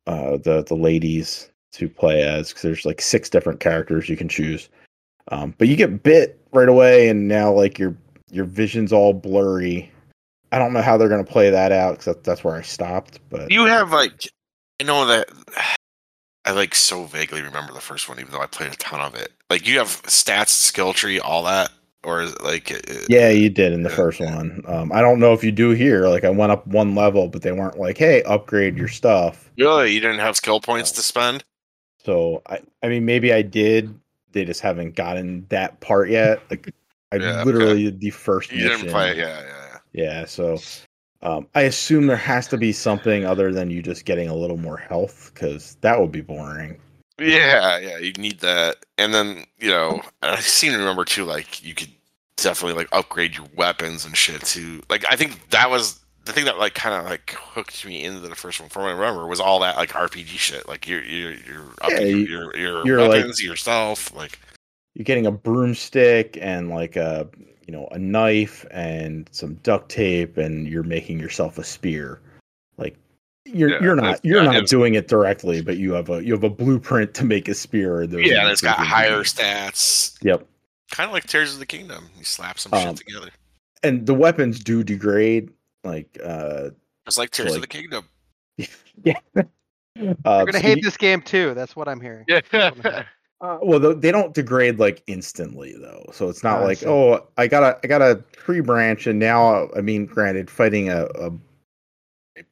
uh 0.06 0.36
the 0.36 0.62
the 0.62 0.76
ladies 0.76 1.50
to 1.72 1.88
play 1.88 2.22
as 2.22 2.48
because 2.48 2.62
there's 2.62 2.86
like 2.86 3.00
six 3.00 3.28
different 3.28 3.60
characters 3.60 4.08
you 4.08 4.16
can 4.16 4.28
choose. 4.28 4.68
Um, 5.30 5.54
but 5.58 5.68
you 5.68 5.76
get 5.76 6.02
bit 6.02 6.40
right 6.52 6.68
away, 6.68 7.08
and 7.08 7.28
now 7.28 7.52
like 7.52 7.78
your 7.78 7.96
your 8.30 8.44
vision's 8.44 8.92
all 8.92 9.12
blurry. 9.12 9.90
I 10.52 10.58
don't 10.58 10.72
know 10.72 10.82
how 10.82 10.96
they're 10.96 11.08
gonna 11.08 11.24
play 11.24 11.50
that 11.50 11.72
out 11.72 11.92
because 11.92 12.04
that, 12.06 12.24
that's 12.24 12.44
where 12.44 12.54
I 12.56 12.62
stopped. 12.62 13.20
But 13.28 13.50
You 13.50 13.64
have 13.64 13.92
like, 13.92 14.28
I 14.80 14.84
know 14.84 15.06
that 15.06 15.28
I 16.44 16.52
like 16.52 16.74
so 16.74 17.04
vaguely 17.04 17.42
remember 17.42 17.72
the 17.72 17.80
first 17.80 18.08
one, 18.08 18.20
even 18.20 18.30
though 18.32 18.40
I 18.40 18.46
played 18.46 18.72
a 18.72 18.76
ton 18.76 19.00
of 19.00 19.14
it. 19.16 19.32
Like 19.50 19.66
you 19.66 19.78
have 19.78 19.88
stats, 20.02 20.48
skill 20.50 20.92
tree, 20.92 21.18
all 21.18 21.42
that, 21.44 21.70
or 22.04 22.26
like 22.44 22.70
it- 22.70 23.06
Yeah, 23.08 23.30
you 23.30 23.50
did 23.50 23.72
in 23.72 23.82
the 23.82 23.90
Yeah, 23.90 23.96
first 23.96 24.20
one. 24.20 24.62
Um, 24.68 24.92
I 24.92 25.00
don't 25.00 25.18
know 25.18 25.32
if 25.32 25.42
you 25.42 25.50
do 25.50 25.70
here. 25.70 26.06
Like 26.08 26.24
I 26.24 26.30
went 26.30 26.52
up 26.52 26.64
one 26.68 26.94
level, 26.94 27.26
but 27.28 27.42
they 27.42 27.52
weren't 27.52 27.78
like, 27.78 27.98
"Hey, 27.98 28.22
upgrade 28.22 28.76
your 28.76 28.88
stuff." 28.88 29.50
really 29.58 29.92
you 29.92 30.00
didn't 30.00 30.20
have 30.20 30.36
skill 30.36 30.60
points 30.60 30.92
to 30.92 31.02
spend. 31.02 31.42
So 32.04 32.42
I, 32.46 32.60
I 32.82 32.88
mean, 32.88 33.04
maybe 33.04 33.32
I 33.32 33.42
did. 33.42 33.92
They 34.36 34.44
just 34.44 34.60
haven't 34.60 34.94
gotten 34.94 35.46
that 35.48 35.80
part 35.80 36.10
yet. 36.10 36.40
Like 36.50 36.72
I 37.12 37.16
Yeah, 37.16 37.42
literally 37.44 37.84
did 37.84 38.00
the 38.00 38.10
first 38.10 38.52
You 38.52 38.58
mission. 38.58 38.70
didn't 38.80 38.92
play 38.92 39.10
it, 39.12 39.16
yeah, 39.18 39.42
yeah, 39.42 39.78
Yeah, 39.92 40.24
so 40.26 40.58
um, 41.22 41.48
I 41.54 41.62
assume 41.62 42.06
there 42.06 42.16
has 42.16 42.46
to 42.48 42.58
be 42.58 42.72
something 42.72 43.24
other 43.24 43.52
than 43.52 43.70
you 43.70 43.82
just 43.82 44.04
getting 44.04 44.28
a 44.28 44.34
little 44.34 44.58
more 44.58 44.76
health 44.76 45.30
because 45.34 45.76
that 45.80 46.00
would 46.00 46.12
be 46.12 46.20
boring. 46.20 46.78
yeah, 47.18 47.78
yeah, 47.78 47.78
yeah. 47.78 47.98
You 47.98 48.12
need 48.14 48.40
that, 48.40 48.76
and 48.98 49.14
then 49.14 49.46
you 49.58 49.70
know, 49.70 50.02
I 50.22 50.40
seem 50.40 50.72
to 50.72 50.78
remember 50.78 51.04
too. 51.04 51.24
Like 51.24 51.64
you 51.64 51.74
could 51.74 51.90
definitely 52.36 52.76
like 52.76 52.88
upgrade 52.92 53.34
your 53.36 53.46
weapons 53.56 54.04
and 54.04 54.16
shit 54.16 54.42
too. 54.42 54.82
Like 54.90 55.04
I 55.10 55.16
think 55.16 55.48
that 55.50 55.70
was 55.70 56.00
the 56.26 56.32
thing 56.32 56.44
that 56.44 56.58
like 56.58 56.74
kind 56.74 56.94
of 56.94 57.08
like 57.10 57.30
hooked 57.30 57.84
me 57.86 58.04
into 58.04 58.20
the 58.20 58.34
first 58.34 58.60
one. 58.60 58.68
From 58.68 58.82
what 58.82 58.88
I 58.90 58.92
remember, 58.92 59.26
was 59.26 59.40
all 59.40 59.60
that 59.60 59.76
like 59.76 59.90
RPG 59.92 60.26
shit. 60.38 60.68
Like 60.68 60.86
you're 60.88 61.02
you're 61.02 61.32
you're 61.32 61.64
upping 61.80 61.96
Yeah, 61.98 62.02
you- 62.04 62.16
your 62.26 62.56
your, 62.56 62.86
you're, 62.86 63.00
like- 63.02 63.10
weapons 63.12 63.42
yourself. 63.42 64.14
Like 64.14 64.38
You're 64.94 65.04
getting 65.04 65.26
a 65.26 65.30
broomstick 65.32 66.38
and 66.40 66.68
like 66.70 66.96
a 66.96 67.28
you 67.66 67.72
know 67.72 67.88
a 67.92 67.98
knife 67.98 68.64
and 68.70 69.28
some 69.32 69.54
duct 69.62 69.88
tape, 69.90 70.36
and 70.36 70.68
you're 70.68 70.82
making 70.82 71.18
yourself 71.18 71.58
a 71.58 71.64
spear. 71.64 72.20
Like 72.78 72.96
you're 73.44 73.70
Yeah, 73.70 73.82
you're 73.82 73.96
not 73.96 74.24
you're 74.24 74.42
yeah, 74.42 74.50
not 74.50 74.66
doing 74.66 74.94
it 74.94 75.08
directly, 75.08 75.62
but 75.62 75.76
you 75.78 75.92
have 75.92 76.10
a 76.10 76.22
you 76.24 76.32
have 76.32 76.44
a 76.44 76.50
blueprint 76.50 77.14
to 77.14 77.24
make 77.24 77.48
a 77.48 77.54
spear. 77.54 78.02
and 78.02 78.12
those 78.12 78.20
are 78.20 78.26
yeah, 78.28 78.42
and 78.42 78.50
it's 78.50 78.60
got 78.62 78.78
higher 78.78 79.22
stats. 79.22 80.16
Yep. 80.22 80.46
Kind 80.92 81.08
of 81.08 81.12
like 81.14 81.26
Tears 81.26 81.52
of 81.54 81.58
the 81.58 81.66
Kingdom. 81.66 82.08
You 82.16 82.24
slap 82.24 82.58
some 82.60 82.72
Um, 82.72 82.94
shit 82.96 83.06
together. 83.06 83.30
and 83.82 84.06
the 84.06 84.14
weapons 84.14 84.60
do 84.62 84.84
degrade 84.84 85.50
like 85.86 86.18
uh 86.24 86.70
It's 87.06 87.18
like 87.18 87.30
Tears 87.30 87.50
like- 87.50 87.56
of 87.56 87.60
the 87.62 87.66
Kingdom. 87.68 88.08
yeah 89.04 89.18
uh, 89.36 89.42
You're 89.96 90.14
gonna 90.24 90.52
so 90.54 90.60
hate 90.60 90.78
you- 90.78 90.82
this 90.82 90.96
game 90.96 91.22
too. 91.22 91.54
That's 91.54 91.76
what 91.76 91.88
I'm 91.88 92.00
hearing. 92.00 92.24
Yeah. 92.28 92.40
uh, 93.42 93.58
well 93.62 93.94
they 93.94 94.10
don't 94.10 94.32
degrade 94.34 94.78
like 94.78 95.02
instantly 95.08 95.74
though 95.78 96.06
so 96.10 96.28
it's 96.30 96.42
not 96.42 96.62
I 96.62 96.64
like 96.64 96.78
see. 96.78 96.86
oh 96.86 97.26
i 97.36 97.46
got 97.46 97.62
a 97.62 97.78
i 97.84 97.86
got 97.86 98.00
a 98.00 98.24
tree 98.32 98.60
branch 98.60 99.06
and 99.06 99.18
now 99.18 99.68
i 99.76 99.82
mean 99.82 100.06
granted 100.06 100.48
fighting 100.48 100.88
a, 100.88 101.04
a 101.20 101.30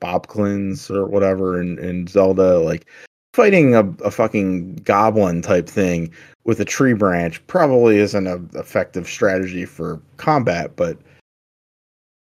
Bokoblin 0.01 0.91
or 0.91 1.07
whatever 1.07 1.59
in, 1.61 1.79
in 1.79 2.07
zelda 2.07 2.59
like 2.59 2.87
fighting 3.33 3.75
a, 3.75 3.81
a 4.05 4.11
fucking 4.11 4.77
goblin 4.77 5.41
type 5.41 5.69
thing 5.69 6.13
with 6.45 6.61
a 6.61 6.65
tree 6.67 6.93
branch 6.93 7.45
probably 7.47 7.97
isn't 7.97 8.27
an 8.27 8.51
effective 8.55 9.09
strategy 9.09 9.65
for 9.65 10.01
combat 10.19 10.77
but 10.77 10.99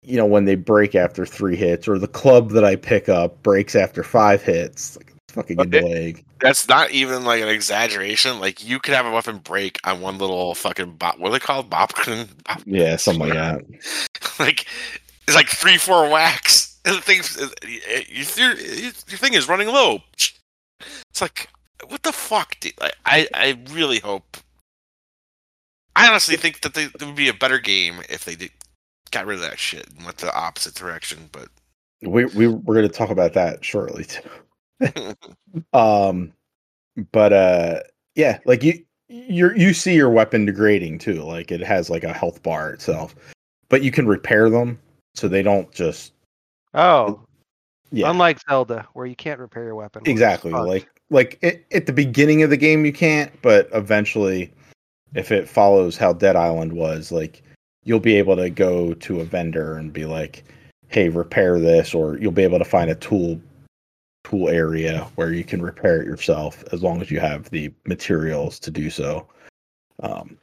you 0.03 0.17
know 0.17 0.25
when 0.25 0.45
they 0.45 0.55
break 0.55 0.95
after 0.95 1.25
three 1.25 1.55
hits 1.55 1.87
or 1.87 1.97
the 1.97 2.07
club 2.07 2.51
that 2.51 2.63
i 2.63 2.75
pick 2.75 3.07
up 3.09 3.41
breaks 3.43 3.75
after 3.75 4.03
five 4.03 4.41
hits 4.41 4.97
like 4.97 5.13
fucking 5.29 5.55
But 5.57 5.65
in 5.67 5.71
the 5.71 5.77
it- 5.79 5.83
leg 5.85 6.25
That's 6.41 6.67
not 6.67 6.91
even 6.91 7.23
like 7.23 7.41
an 7.41 7.47
exaggeration. 7.47 8.39
Like 8.39 8.63
you 8.67 8.77
could 8.79 8.93
have 8.93 9.05
a 9.05 9.11
weapon 9.11 9.37
break 9.37 9.79
on 9.85 10.01
one 10.01 10.17
little 10.17 10.53
fucking 10.55 10.95
bop. 10.95 11.17
What 11.17 11.29
are 11.29 11.31
they 11.31 11.39
called? 11.39 11.69
Bopkin? 11.69 12.27
Bop- 12.45 12.61
yeah 12.65 12.97
something 12.97 13.29
like 13.29 13.33
that 13.33 13.63
like 14.39 14.67
it's 15.25 15.35
like 15.35 15.47
three, 15.47 15.77
four 15.77 16.09
whacks, 16.09 16.77
and 16.83 16.97
the 16.97 17.01
thing, 17.01 17.21
uh, 17.39 17.45
uh, 17.45 18.01
your, 18.09 18.55
your 18.57 18.91
thing 19.17 19.33
is 19.35 19.47
running 19.47 19.69
low. 19.69 19.99
It's 20.15 21.21
like 21.21 21.47
what 21.87 22.03
the 22.03 22.11
fuck, 22.11 22.59
dude? 22.59 22.73
Like, 22.81 22.95
I 23.05 23.27
I 23.33 23.57
really 23.71 23.99
hope. 23.99 24.35
I 25.95 26.09
honestly 26.09 26.35
think 26.35 26.59
that 26.61 26.73
they, 26.73 26.83
it 26.83 27.01
would 27.03 27.15
be 27.15 27.29
a 27.29 27.33
better 27.33 27.57
game 27.59 28.01
if 28.09 28.25
they 28.25 28.35
did 28.35 28.51
got 29.13 29.25
rid 29.25 29.35
of 29.35 29.41
that 29.41 29.59
shit 29.59 29.87
and 29.95 30.05
went 30.05 30.17
the 30.17 30.35
opposite 30.35 30.75
direction. 30.75 31.29
But 31.31 31.47
we 32.01 32.25
we 32.25 32.47
we're 32.47 32.75
going 32.75 32.87
to 32.87 32.93
talk 32.93 33.09
about 33.09 33.33
that 33.33 33.63
shortly 33.63 34.05
too. 34.05 35.15
um, 35.73 36.33
but 37.11 37.31
uh, 37.31 37.79
yeah, 38.15 38.39
like 38.45 38.63
you 38.63 38.83
you 39.07 39.53
you 39.55 39.73
see 39.73 39.95
your 39.95 40.09
weapon 40.09 40.45
degrading 40.45 40.99
too. 40.99 41.23
Like 41.23 41.51
it 41.51 41.61
has 41.61 41.89
like 41.89 42.03
a 42.03 42.13
health 42.13 42.43
bar 42.43 42.71
itself, 42.71 43.15
but 43.69 43.83
you 43.83 43.91
can 43.91 44.07
repair 44.07 44.49
them 44.49 44.79
so 45.15 45.27
they 45.27 45.43
don't 45.43 45.71
just 45.71 46.13
Oh, 46.73 47.21
yeah 47.91 48.09
unlike 48.09 48.39
Zelda, 48.49 48.87
where 48.93 49.05
you 49.05 49.15
can't 49.15 49.39
repair 49.39 49.63
your 49.63 49.75
weapon. 49.75 50.03
exactly 50.05 50.51
like 50.51 50.89
like 51.09 51.37
it, 51.41 51.65
at 51.71 51.85
the 51.85 51.93
beginning 51.93 52.41
of 52.41 52.49
the 52.49 52.57
game 52.57 52.85
you 52.85 52.93
can't, 52.93 53.31
but 53.43 53.69
eventually, 53.73 54.51
if 55.13 55.31
it 55.31 55.47
follows 55.47 55.95
how 55.95 56.13
Dead 56.13 56.35
Island 56.35 56.73
was, 56.73 57.11
like 57.11 57.43
you'll 57.83 57.99
be 57.99 58.17
able 58.17 58.35
to 58.37 58.49
go 58.49 58.93
to 58.93 59.21
a 59.21 59.25
vendor 59.25 59.77
and 59.77 59.93
be 59.93 60.05
like, 60.05 60.43
"Hey, 60.87 61.09
repair 61.09 61.59
this," 61.59 61.93
or 61.93 62.17
you'll 62.17 62.31
be 62.31 62.43
able 62.43 62.59
to 62.59 62.65
find 62.65 62.89
a 62.89 62.95
tool 62.95 63.39
tool 64.23 64.49
area 64.49 65.05
where 65.15 65.33
you 65.33 65.43
can 65.43 65.61
repair 65.61 66.01
it 66.01 66.07
yourself 66.07 66.63
as 66.71 66.81
long 66.81 67.01
as 67.01 67.11
you 67.11 67.19
have 67.19 67.49
the 67.49 67.71
materials 67.85 68.59
to 68.59 68.71
do 68.71 68.89
so. 68.89 69.27
Um, 70.01 70.37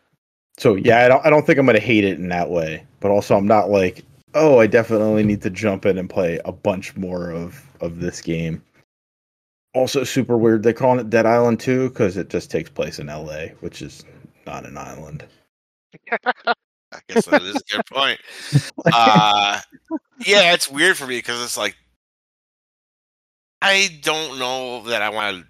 so 0.58 0.74
yeah, 0.74 1.04
I 1.04 1.08
don't 1.08 1.24
I 1.26 1.30
don't 1.30 1.46
think 1.46 1.58
I'm 1.58 1.66
gonna 1.66 1.80
hate 1.80 2.04
it 2.04 2.18
in 2.18 2.28
that 2.28 2.50
way, 2.50 2.84
but 3.00 3.10
also 3.10 3.36
I'm 3.36 3.46
not 3.46 3.70
like, 3.70 4.04
oh, 4.34 4.58
I 4.60 4.66
definitely 4.66 5.24
need 5.24 5.42
to 5.42 5.50
jump 5.50 5.86
in 5.86 5.98
and 5.98 6.08
play 6.10 6.40
a 6.44 6.52
bunch 6.52 6.96
more 6.96 7.30
of 7.30 7.62
of 7.80 8.00
this 8.00 8.20
game. 8.20 8.62
Also, 9.74 10.04
super 10.04 10.36
weird. 10.36 10.62
They're 10.62 10.72
calling 10.72 10.98
it 10.98 11.10
Dead 11.10 11.26
Island 11.26 11.60
2 11.60 11.90
because 11.90 12.16
it 12.16 12.28
just 12.28 12.50
takes 12.50 12.68
place 12.68 12.98
in 12.98 13.06
LA, 13.06 13.46
which 13.60 13.82
is 13.82 14.04
not 14.44 14.66
an 14.66 14.76
island. 14.76 15.24
I 16.92 16.98
guess 17.08 17.24
that 17.26 17.42
is 17.42 17.56
a 17.56 17.76
good 17.76 17.86
point. 17.86 18.20
Uh, 18.92 19.60
yeah, 20.26 20.52
it's 20.54 20.68
weird 20.70 20.96
for 20.96 21.06
me 21.06 21.18
because 21.18 21.42
it's 21.42 21.56
like 21.56 21.76
I 23.62 23.98
don't 24.02 24.38
know 24.38 24.82
that 24.84 25.02
I 25.02 25.10
want 25.10 25.36
to 25.42 25.46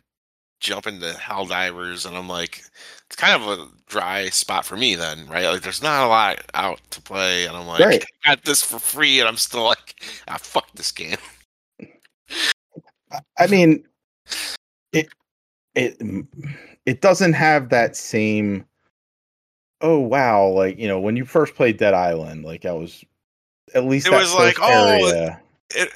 jump 0.61 0.86
into 0.86 1.07
Helldivers, 1.12 2.07
and 2.07 2.16
I'm 2.16 2.28
like, 2.28 2.62
it's 3.07 3.16
kind 3.16 3.41
of 3.41 3.49
a 3.59 3.68
dry 3.88 4.28
spot 4.30 4.64
for 4.64 4.76
me 4.76 4.95
then, 4.97 5.26
right? 5.28 5.47
Like, 5.49 5.62
there's 5.62 5.82
not 5.82 6.05
a 6.05 6.09
lot 6.09 6.41
out 6.55 6.80
to 6.91 7.01
play, 7.01 7.47
and 7.47 7.57
I'm 7.57 7.66
like, 7.66 7.80
Right. 7.80 8.05
I 8.24 8.30
got 8.34 8.45
this 8.45 8.62
for 8.62 8.78
free, 8.78 9.20
and 9.20 9.28
I'm 9.28 9.36
still 9.36 9.62
like, 9.64 10.03
ah, 10.28 10.38
fuck 10.38 10.70
this 10.74 10.93
game. 10.93 11.16
I- 13.12 13.20
I 13.38 13.47
mean, 13.47 13.84
it 14.93 15.09
it 15.74 15.97
it 16.86 17.01
doesn't 17.01 17.32
have 17.32 17.68
that 17.70 17.97
same. 17.97 18.64
Oh 19.81 19.99
wow! 19.99 20.47
Like 20.49 20.78
you 20.78 20.89
know, 20.89 21.01
when 21.01 21.16
you 21.16 21.24
first 21.24 21.55
played 21.55 21.76
Dead 21.78 21.95
Island, 21.95 22.45
like 22.45 22.64
I 22.66 22.72
was 22.72 23.05
at 23.74 23.85
least 23.85 24.07
It 24.07 24.11
that 24.11 24.20
was 24.20 24.35
like, 24.35 24.57
oh, 24.61 24.89
area- 24.99 25.41
It, 25.74 25.91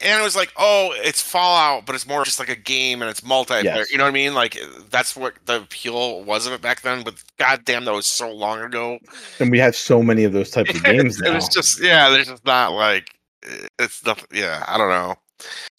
and 0.00 0.20
it 0.20 0.22
was 0.22 0.36
like, 0.36 0.52
oh, 0.56 0.92
it's 0.96 1.20
Fallout, 1.20 1.84
but 1.84 1.96
it's 1.96 2.06
more 2.06 2.24
just 2.24 2.38
like 2.38 2.48
a 2.48 2.54
game, 2.56 3.02
and 3.02 3.10
it's 3.10 3.22
multiplayer. 3.22 3.64
Yes. 3.64 3.90
You 3.90 3.98
know 3.98 4.04
what 4.04 4.10
I 4.10 4.12
mean? 4.14 4.32
Like 4.34 4.56
that's 4.90 5.16
what 5.16 5.34
the 5.46 5.62
appeal 5.62 6.22
was 6.22 6.46
of 6.46 6.52
it 6.52 6.62
back 6.62 6.82
then. 6.82 7.02
But 7.02 7.14
goddamn, 7.38 7.84
that 7.86 7.92
was 7.92 8.06
so 8.06 8.30
long 8.32 8.60
ago. 8.60 8.98
and 9.40 9.50
we 9.50 9.58
have 9.58 9.74
so 9.74 10.00
many 10.02 10.22
of 10.24 10.32
those 10.32 10.50
types 10.50 10.74
of 10.74 10.82
games 10.84 11.20
it 11.20 11.24
now. 11.24 11.34
was 11.34 11.48
just 11.48 11.82
yeah. 11.82 12.08
There's 12.08 12.28
just 12.28 12.44
not 12.46 12.72
like 12.72 13.10
it's 13.80 14.04
nothing. 14.06 14.26
Yeah, 14.32 14.64
I 14.68 14.78
don't 14.78 14.90
know. 14.90 15.16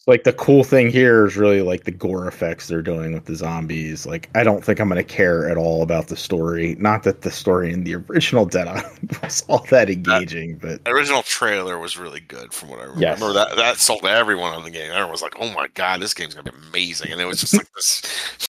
Like 0.06 0.22
the 0.22 0.32
cool 0.32 0.62
thing 0.62 0.88
here 0.88 1.26
is 1.26 1.36
really 1.36 1.62
like 1.62 1.82
the 1.84 1.90
gore 1.90 2.28
effects 2.28 2.68
they're 2.68 2.80
doing 2.82 3.12
with 3.12 3.24
the 3.24 3.34
zombies. 3.34 4.06
Like 4.06 4.30
I 4.36 4.44
don't 4.44 4.64
think 4.64 4.78
I'm 4.78 4.88
gonna 4.88 5.02
care 5.02 5.48
at 5.50 5.56
all 5.56 5.82
about 5.82 6.06
the 6.08 6.16
story. 6.16 6.76
Not 6.78 7.02
that 7.02 7.22
the 7.22 7.30
story 7.30 7.72
in 7.72 7.82
the 7.84 7.96
original 7.96 8.46
Dead 8.46 8.68
Island 8.68 9.18
was 9.22 9.44
all 9.48 9.66
that 9.70 9.90
engaging, 9.90 10.58
but 10.58 10.84
The 10.84 10.92
original 10.92 11.22
trailer 11.24 11.78
was 11.78 11.96
really 11.96 12.20
good, 12.20 12.52
from 12.54 12.68
what 12.70 12.78
I 12.78 12.84
remember. 12.84 13.00
Yes. 13.00 13.20
That 13.20 13.56
that 13.56 13.76
sold 13.78 14.04
everyone 14.06 14.52
on 14.54 14.62
the 14.62 14.70
game. 14.70 14.90
Everyone 14.92 15.10
was 15.10 15.22
like, 15.22 15.34
"Oh 15.40 15.52
my 15.52 15.66
god, 15.74 16.00
this 16.00 16.14
game's 16.14 16.34
gonna 16.34 16.52
be 16.52 16.56
amazing!" 16.68 17.10
And 17.10 17.20
it 17.20 17.26
was 17.26 17.40
just 17.40 17.54
like 17.54 17.66
this 17.74 18.02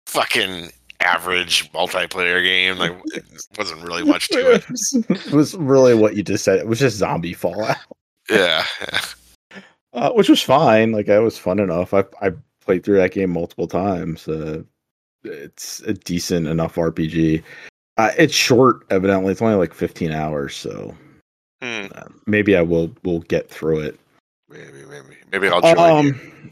fucking 0.07 0.71
average 0.99 1.71
multiplayer 1.71 2.43
game. 2.43 2.77
Like 2.77 2.97
it 3.13 3.23
wasn't 3.57 3.81
really 3.87 4.03
much 4.03 4.27
to 4.29 4.51
it. 4.51 4.65
it 5.09 5.31
was 5.31 5.55
really 5.55 5.93
what 5.93 6.17
you 6.17 6.23
just 6.23 6.43
said. 6.43 6.59
It 6.59 6.67
was 6.67 6.79
just 6.79 6.97
zombie 6.97 7.33
Fallout, 7.33 7.77
Yeah. 8.29 8.65
Uh, 9.95 10.11
which 10.11 10.29
was 10.29 10.41
fine. 10.41 10.91
Like 10.91 11.07
it 11.07 11.19
was 11.19 11.37
fun 11.37 11.59
enough. 11.59 11.93
I 11.93 12.03
I 12.21 12.31
played 12.61 12.83
through 12.83 12.97
that 12.97 13.11
game 13.13 13.31
multiple 13.31 13.67
times. 13.67 14.27
Uh, 14.27 14.61
it's 15.23 15.79
a 15.81 15.93
decent 15.93 16.47
enough 16.47 16.75
RPG. 16.75 17.43
Uh, 17.97 18.11
it's 18.17 18.33
short, 18.33 18.85
evidently. 18.89 19.31
It's 19.31 19.41
only 19.41 19.55
like 19.55 19.73
15 19.73 20.11
hours, 20.11 20.55
so 20.55 20.93
Hmm. 21.63 21.85
uh, 21.95 22.03
maybe 22.27 22.55
I 22.57 22.61
will 22.61 22.91
will 23.03 23.21
get 23.21 23.49
through 23.49 23.79
it. 23.79 23.99
Maybe, 24.49 24.85
maybe, 24.89 25.15
maybe 25.31 25.47
I'll 25.47 25.61
join 25.61 26.05
you. 26.05 26.11
Um, 26.13 26.51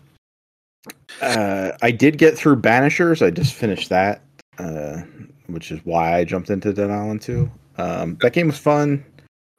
uh, 1.21 1.71
I 1.81 1.91
did 1.91 2.17
get 2.17 2.37
through 2.37 2.57
Banishers. 2.57 3.23
I 3.25 3.29
just 3.29 3.53
finished 3.53 3.89
that, 3.89 4.21
uh, 4.57 5.01
which 5.47 5.71
is 5.71 5.79
why 5.83 6.17
I 6.17 6.23
jumped 6.23 6.49
into 6.49 6.73
Dead 6.73 6.89
Island 6.89 7.21
2. 7.21 7.49
Um, 7.77 8.17
that 8.21 8.33
game 8.33 8.47
was 8.47 8.57
fun. 8.57 9.03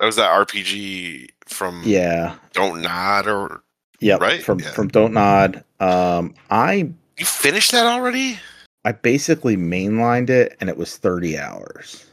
That 0.01 0.07
was 0.07 0.17
that 0.17 0.31
RPG 0.31 1.29
from 1.47 1.83
Yeah. 1.85 2.35
Don't 2.53 2.83
Nod, 2.83 3.29
or 3.29 3.63
Yep. 4.05 4.21
Right? 4.21 4.43
From 4.43 4.61
Yeah. 4.61 4.71
from 4.73 4.89
Don't 4.89 5.15
Nod. 5.15 5.65
Um, 5.81 6.35
I 6.51 6.91
you 7.17 7.25
finished 7.25 7.73
that 7.73 7.87
already? 7.87 8.39
I 8.85 8.93
basically 8.93 9.57
mainlined 9.57 10.29
it, 10.29 10.59
and 10.61 10.69
it 10.69 10.77
was 10.77 10.99
30 10.99 11.39
hours. 11.39 12.05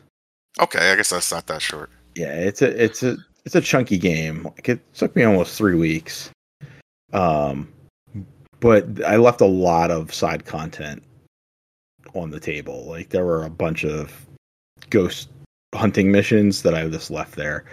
Okay, 0.62 0.92
I 0.92 0.96
guess 0.96 1.10
that's 1.10 1.32
not 1.32 1.48
that 1.48 1.62
short. 1.62 1.90
Yeah, 2.16 2.34
it's 2.34 2.62
a 2.62 2.84
it's 2.84 3.04
a 3.04 3.18
it's 3.44 3.56
a 3.56 3.62
chunky 3.62 3.98
game. 3.98 4.44
Like 4.44 4.70
it 4.70 4.94
took 4.94 5.14
me 5.18 5.24
almost 5.24 5.58
three 5.58 5.76
weeks. 5.76 6.30
Um, 7.12 7.68
but 8.62 9.04
I 9.04 9.18
left 9.18 9.42
a 9.42 9.46
lot 9.46 9.92
of 9.92 10.14
side 10.14 10.46
content 10.46 11.04
on 12.14 12.30
the 12.32 12.40
table. 12.40 12.86
Like 12.86 13.10
there 13.10 13.26
were 13.26 13.44
a 13.44 13.50
bunch 13.50 13.84
of 13.84 14.26
ghost 14.90 15.28
hunting 15.76 16.10
missions 16.10 16.62
that 16.64 16.74
I 16.74 16.88
just 16.88 17.12
left 17.12 17.36
there 17.36 17.66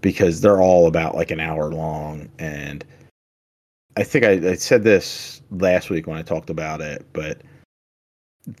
because 0.00 0.40
they're 0.40 0.60
all 0.60 0.86
about 0.86 1.16
like 1.16 1.32
an 1.32 1.40
hour 1.40 1.70
long. 1.72 2.28
And 2.38 2.84
I 3.96 4.04
think 4.04 4.24
I, 4.24 4.50
I 4.50 4.54
said 4.54 4.84
this 4.84 5.42
last 5.50 5.90
week 5.90 6.06
when 6.06 6.16
I 6.16 6.22
talked 6.22 6.50
about 6.50 6.80
it, 6.80 7.04
but 7.12 7.42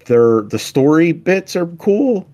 they're 0.04 0.42
the 0.42 0.58
story 0.58 1.12
bits 1.12 1.56
are 1.56 1.66
cool, 1.66 2.28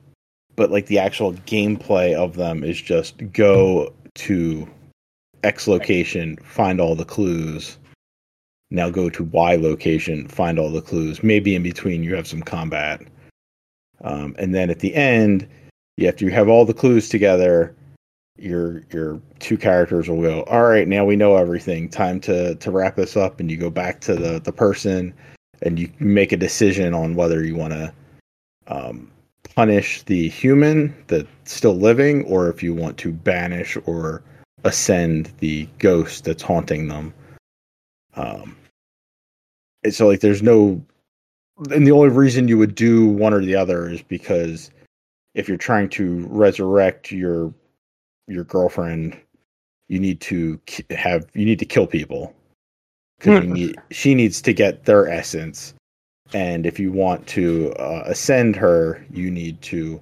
but 0.56 0.70
like 0.70 0.86
the 0.86 0.98
actual 0.98 1.32
gameplay 1.32 2.14
of 2.14 2.36
them 2.36 2.64
is 2.64 2.80
just 2.80 3.16
go 3.32 3.92
to 4.16 4.68
X 5.44 5.68
location, 5.68 6.36
find 6.38 6.80
all 6.80 6.94
the 6.94 7.04
clues. 7.04 7.78
Now 8.70 8.90
go 8.90 9.08
to 9.08 9.24
Y 9.24 9.56
location, 9.56 10.28
find 10.28 10.58
all 10.58 10.70
the 10.70 10.82
clues. 10.82 11.22
Maybe 11.22 11.54
in 11.54 11.62
between 11.62 12.02
you 12.02 12.14
have 12.16 12.26
some 12.26 12.42
combat. 12.42 13.00
Um, 14.02 14.34
and 14.38 14.54
then 14.54 14.70
at 14.70 14.80
the 14.80 14.94
end, 14.94 15.48
you 15.96 16.06
after 16.08 16.24
you 16.24 16.30
have 16.32 16.48
all 16.48 16.64
the 16.64 16.74
clues 16.74 17.08
together, 17.08 17.74
your 18.38 18.82
your 18.92 19.20
two 19.38 19.56
characters 19.56 20.08
will 20.08 20.22
go, 20.22 20.42
All 20.44 20.64
right, 20.64 20.86
now 20.86 21.04
we 21.04 21.16
know 21.16 21.36
everything. 21.36 21.88
Time 21.88 22.20
to 22.20 22.54
to 22.56 22.70
wrap 22.70 22.96
this 22.96 23.16
up 23.16 23.40
and 23.40 23.50
you 23.50 23.56
go 23.56 23.70
back 23.70 24.00
to 24.02 24.14
the, 24.14 24.40
the 24.40 24.52
person 24.52 25.14
and 25.62 25.78
you 25.78 25.90
make 25.98 26.32
a 26.32 26.36
decision 26.36 26.94
on 26.94 27.14
whether 27.14 27.44
you 27.44 27.56
want 27.56 27.72
to 27.72 27.92
um, 28.68 29.10
punish 29.54 30.02
the 30.04 30.28
human 30.28 30.94
that's 31.08 31.28
still 31.44 31.76
living 31.76 32.24
or 32.24 32.48
if 32.48 32.62
you 32.62 32.74
want 32.74 32.96
to 32.98 33.12
banish 33.12 33.76
or 33.86 34.22
ascend 34.64 35.32
the 35.38 35.68
ghost 35.78 36.24
that's 36.24 36.42
haunting 36.42 36.88
them. 36.88 37.12
Um, 38.14 38.56
so 39.90 40.06
like 40.06 40.20
there's 40.20 40.42
no 40.42 40.82
and 41.70 41.86
the 41.86 41.92
only 41.92 42.08
reason 42.08 42.46
you 42.46 42.58
would 42.58 42.74
do 42.74 43.06
one 43.06 43.34
or 43.34 43.40
the 43.40 43.56
other 43.56 43.88
is 43.88 44.02
because 44.02 44.70
if 45.34 45.48
you're 45.48 45.56
trying 45.56 45.88
to 45.88 46.26
resurrect 46.28 47.10
your 47.10 47.52
your 48.28 48.44
girlfriend, 48.44 49.18
you 49.88 49.98
need 49.98 50.20
to 50.20 50.60
have 50.90 51.26
you 51.34 51.44
need 51.44 51.58
to 51.58 51.64
kill 51.64 51.86
people. 51.86 52.34
Because 53.18 53.44
need 53.44 53.76
she 53.90 54.14
needs 54.14 54.40
to 54.42 54.52
get 54.52 54.84
their 54.84 55.08
essence, 55.08 55.74
and 56.32 56.66
if 56.66 56.78
you 56.78 56.92
want 56.92 57.26
to 57.28 57.72
uh, 57.72 58.04
ascend 58.06 58.54
her, 58.54 59.04
you 59.10 59.30
need 59.30 59.60
to 59.62 60.00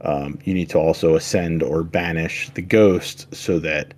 um, 0.00 0.38
you 0.44 0.54
need 0.54 0.70
to 0.70 0.78
also 0.78 1.16
ascend 1.16 1.62
or 1.62 1.82
banish 1.82 2.50
the 2.50 2.62
ghost 2.62 3.34
so 3.34 3.58
that 3.58 3.92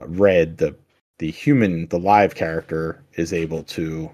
Red, 0.00 0.58
the 0.58 0.74
the 1.18 1.30
human, 1.30 1.86
the 1.88 1.98
live 1.98 2.34
character, 2.34 3.02
is 3.14 3.32
able 3.32 3.62
to 3.64 4.10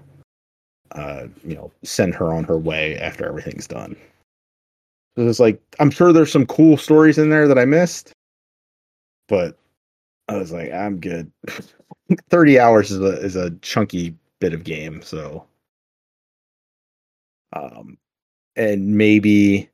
uh, 0.91 1.27
you 1.43 1.55
know 1.55 1.71
send 1.83 2.13
her 2.15 2.33
on 2.33 2.43
her 2.43 2.57
way 2.57 2.97
after 2.99 3.27
everything's 3.27 3.67
done. 3.67 3.95
So 5.17 5.27
it's 5.27 5.39
like 5.39 5.61
I'm 5.79 5.91
sure 5.91 6.13
there's 6.13 6.31
some 6.31 6.45
cool 6.45 6.77
stories 6.77 7.17
in 7.17 7.29
there 7.29 7.47
that 7.47 7.57
I 7.59 7.65
missed, 7.65 8.13
but 9.33 9.57
I 10.27 10.37
was 10.37 10.51
like, 10.51 10.71
I'm 10.71 10.99
good. 10.99 11.31
Thirty 12.29 12.59
hours 12.59 12.91
is 12.91 12.99
a 12.99 13.19
is 13.19 13.35
a 13.35 13.49
chunky 13.61 14.15
bit 14.39 14.53
of 14.53 14.63
game, 14.63 15.01
so 15.01 15.47
um, 17.53 17.97
and 18.55 18.95
maybe 18.95 19.67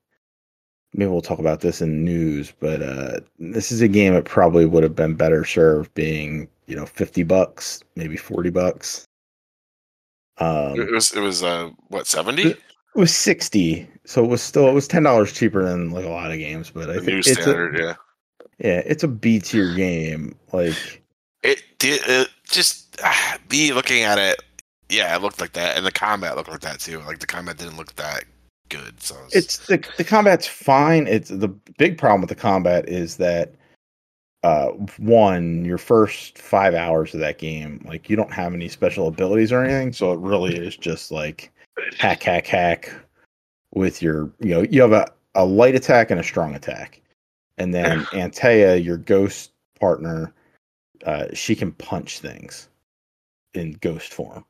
maybe 0.93 1.11
we'll 1.11 1.21
talk 1.21 1.39
about 1.39 1.59
this 1.59 1.81
in 1.81 2.05
news, 2.05 2.53
but 2.61 2.81
uh, 2.81 3.19
this 3.37 3.69
is 3.69 3.81
a 3.81 3.89
game 3.89 4.13
that 4.13 4.23
probably 4.23 4.65
would 4.65 4.83
have 4.83 4.95
been 4.95 5.15
better 5.15 5.43
served 5.43 5.93
being 5.93 6.47
you 6.67 6.75
know 6.77 6.85
fifty 6.85 7.23
bucks, 7.23 7.81
maybe 7.97 8.15
forty 8.15 8.49
bucks. 8.49 9.05
Um, 10.37 10.79
It 10.79 10.89
was 10.89 11.11
it 11.11 11.19
was 11.19 11.43
uh 11.43 11.69
what 11.89 12.07
seventy? 12.07 12.51
it 12.51 12.59
was 12.95 13.13
sixty, 13.13 13.89
so 14.05 14.23
it 14.23 14.29
was 14.29 14.41
still 14.41 14.69
it 14.69 14.73
was 14.73 14.87
ten 14.87 15.03
dollars 15.03 15.33
cheaper 15.33 15.65
than 15.65 15.91
like 15.91 16.05
a 16.05 16.09
lot 16.09 16.31
of 16.31 16.37
games. 16.37 16.69
But 16.69 16.89
I 16.89 16.99
think 16.99 17.27
it's 17.27 17.45
a, 17.45 17.69
yeah. 17.75 17.95
Yeah, 18.59 18.81
it's 18.85 19.03
a 19.03 19.07
B 19.07 19.39
tier 19.39 19.73
game. 19.73 20.35
Like 20.51 21.03
It 21.43 21.63
it 21.81 22.29
just 22.43 22.97
ah, 23.03 23.37
me 23.49 23.73
looking 23.73 24.03
at 24.03 24.17
it. 24.17 24.41
Yeah, 24.89 25.15
it 25.15 25.21
looked 25.21 25.39
like 25.39 25.53
that, 25.53 25.77
and 25.77 25.85
the 25.85 25.91
combat 25.91 26.35
looked 26.35 26.49
like 26.49 26.61
that 26.61 26.79
too. 26.79 26.99
Like 26.99 27.19
the 27.19 27.27
combat 27.27 27.57
didn't 27.57 27.77
look 27.77 27.95
that 27.95 28.25
good. 28.69 29.01
So 29.01 29.15
it's, 29.27 29.35
it's 29.35 29.67
the 29.67 29.83
the 29.97 30.03
combat's 30.03 30.47
fine. 30.47 31.07
It's 31.07 31.29
the 31.29 31.47
big 31.47 31.97
problem 31.97 32.21
with 32.21 32.29
the 32.29 32.35
combat 32.35 32.87
is 32.89 33.17
that 33.17 33.53
uh 34.43 34.67
one 34.97 35.65
your 35.65 35.77
first 35.77 36.37
five 36.37 36.73
hours 36.73 37.13
of 37.13 37.19
that 37.19 37.37
game 37.39 37.83
like 37.85 38.09
you 38.09 38.15
don't 38.15 38.31
have 38.31 38.53
any 38.53 38.69
special 38.69 39.07
abilities 39.09 39.51
or 39.51 39.63
anything 39.63 39.91
so 39.91 40.13
it 40.13 40.19
really 40.19 40.55
is 40.55 40.77
just 40.77 41.11
like 41.11 41.51
hack 41.97 42.23
hack 42.23 42.47
hack 42.47 42.93
with 43.73 44.01
your 44.01 44.31
you 44.39 44.55
know 44.55 44.61
you 44.69 44.81
have 44.81 44.93
a, 44.93 45.05
a 45.35 45.43
light 45.43 45.75
attack 45.75 46.09
and 46.09 46.21
a 46.21 46.23
strong 46.23 46.55
attack 46.55 47.01
and 47.59 47.73
then 47.73 48.01
antea 48.05 48.83
your 48.83 48.97
ghost 48.97 49.51
partner 49.79 50.33
uh 51.05 51.25
she 51.33 51.55
can 51.55 51.71
punch 51.73 52.19
things 52.19 52.69
in 53.53 53.73
ghost 53.81 54.13
form 54.13 54.43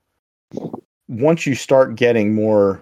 once 1.07 1.45
you 1.45 1.55
start 1.55 1.95
getting 1.95 2.33
more 2.33 2.81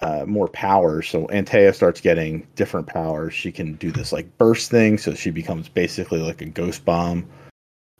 uh, 0.00 0.24
more 0.26 0.48
power. 0.48 1.02
So 1.02 1.26
Antea 1.28 1.74
starts 1.74 2.00
getting 2.00 2.46
different 2.54 2.86
powers. 2.86 3.32
She 3.32 3.50
can 3.50 3.74
do 3.74 3.90
this 3.90 4.12
like 4.12 4.36
burst 4.38 4.70
thing, 4.70 4.98
so 4.98 5.14
she 5.14 5.30
becomes 5.30 5.68
basically 5.68 6.20
like 6.20 6.42
a 6.42 6.46
ghost 6.46 6.84
bomb. 6.84 7.26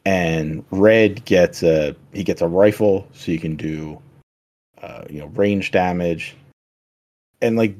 And 0.04 0.64
Red 0.70 1.24
gets 1.24 1.62
a 1.62 1.96
he 2.12 2.22
gets 2.22 2.42
a 2.42 2.48
rifle, 2.48 3.08
so 3.12 3.32
you 3.32 3.38
can 3.38 3.56
do 3.56 4.00
uh, 4.82 5.04
you 5.08 5.20
know 5.20 5.26
range 5.28 5.70
damage. 5.70 6.36
And 7.42 7.56
like 7.56 7.74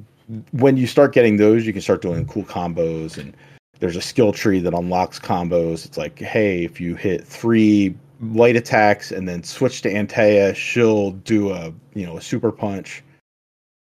when 0.53 0.77
you 0.77 0.87
start 0.87 1.13
getting 1.13 1.37
those, 1.37 1.67
you 1.67 1.73
can 1.73 1.83
start 1.83 2.03
doing 2.03 2.27
cool 2.27 2.45
combos. 2.45 3.19
And 3.19 3.37
there's 3.79 3.97
a 3.97 4.03
skill 4.03 4.33
tree 4.33 4.61
that 4.61 4.75
unlocks 4.75 5.19
combos. 5.19 5.85
It's 5.85 5.99
like, 5.99 6.19
hey, 6.19 6.65
if 6.65 6.81
you 6.81 6.95
hit 6.95 7.27
three 7.27 7.95
light 8.21 8.57
attacks 8.57 9.13
and 9.13 9.29
then 9.29 9.43
switch 9.43 9.83
to 9.83 9.93
Antea, 9.93 10.55
she'll 10.55 11.13
do 11.13 11.53
a 11.53 11.73
you 11.95 12.07
know 12.07 12.17
a 12.17 12.23
super 12.23 12.53
punch 12.53 13.03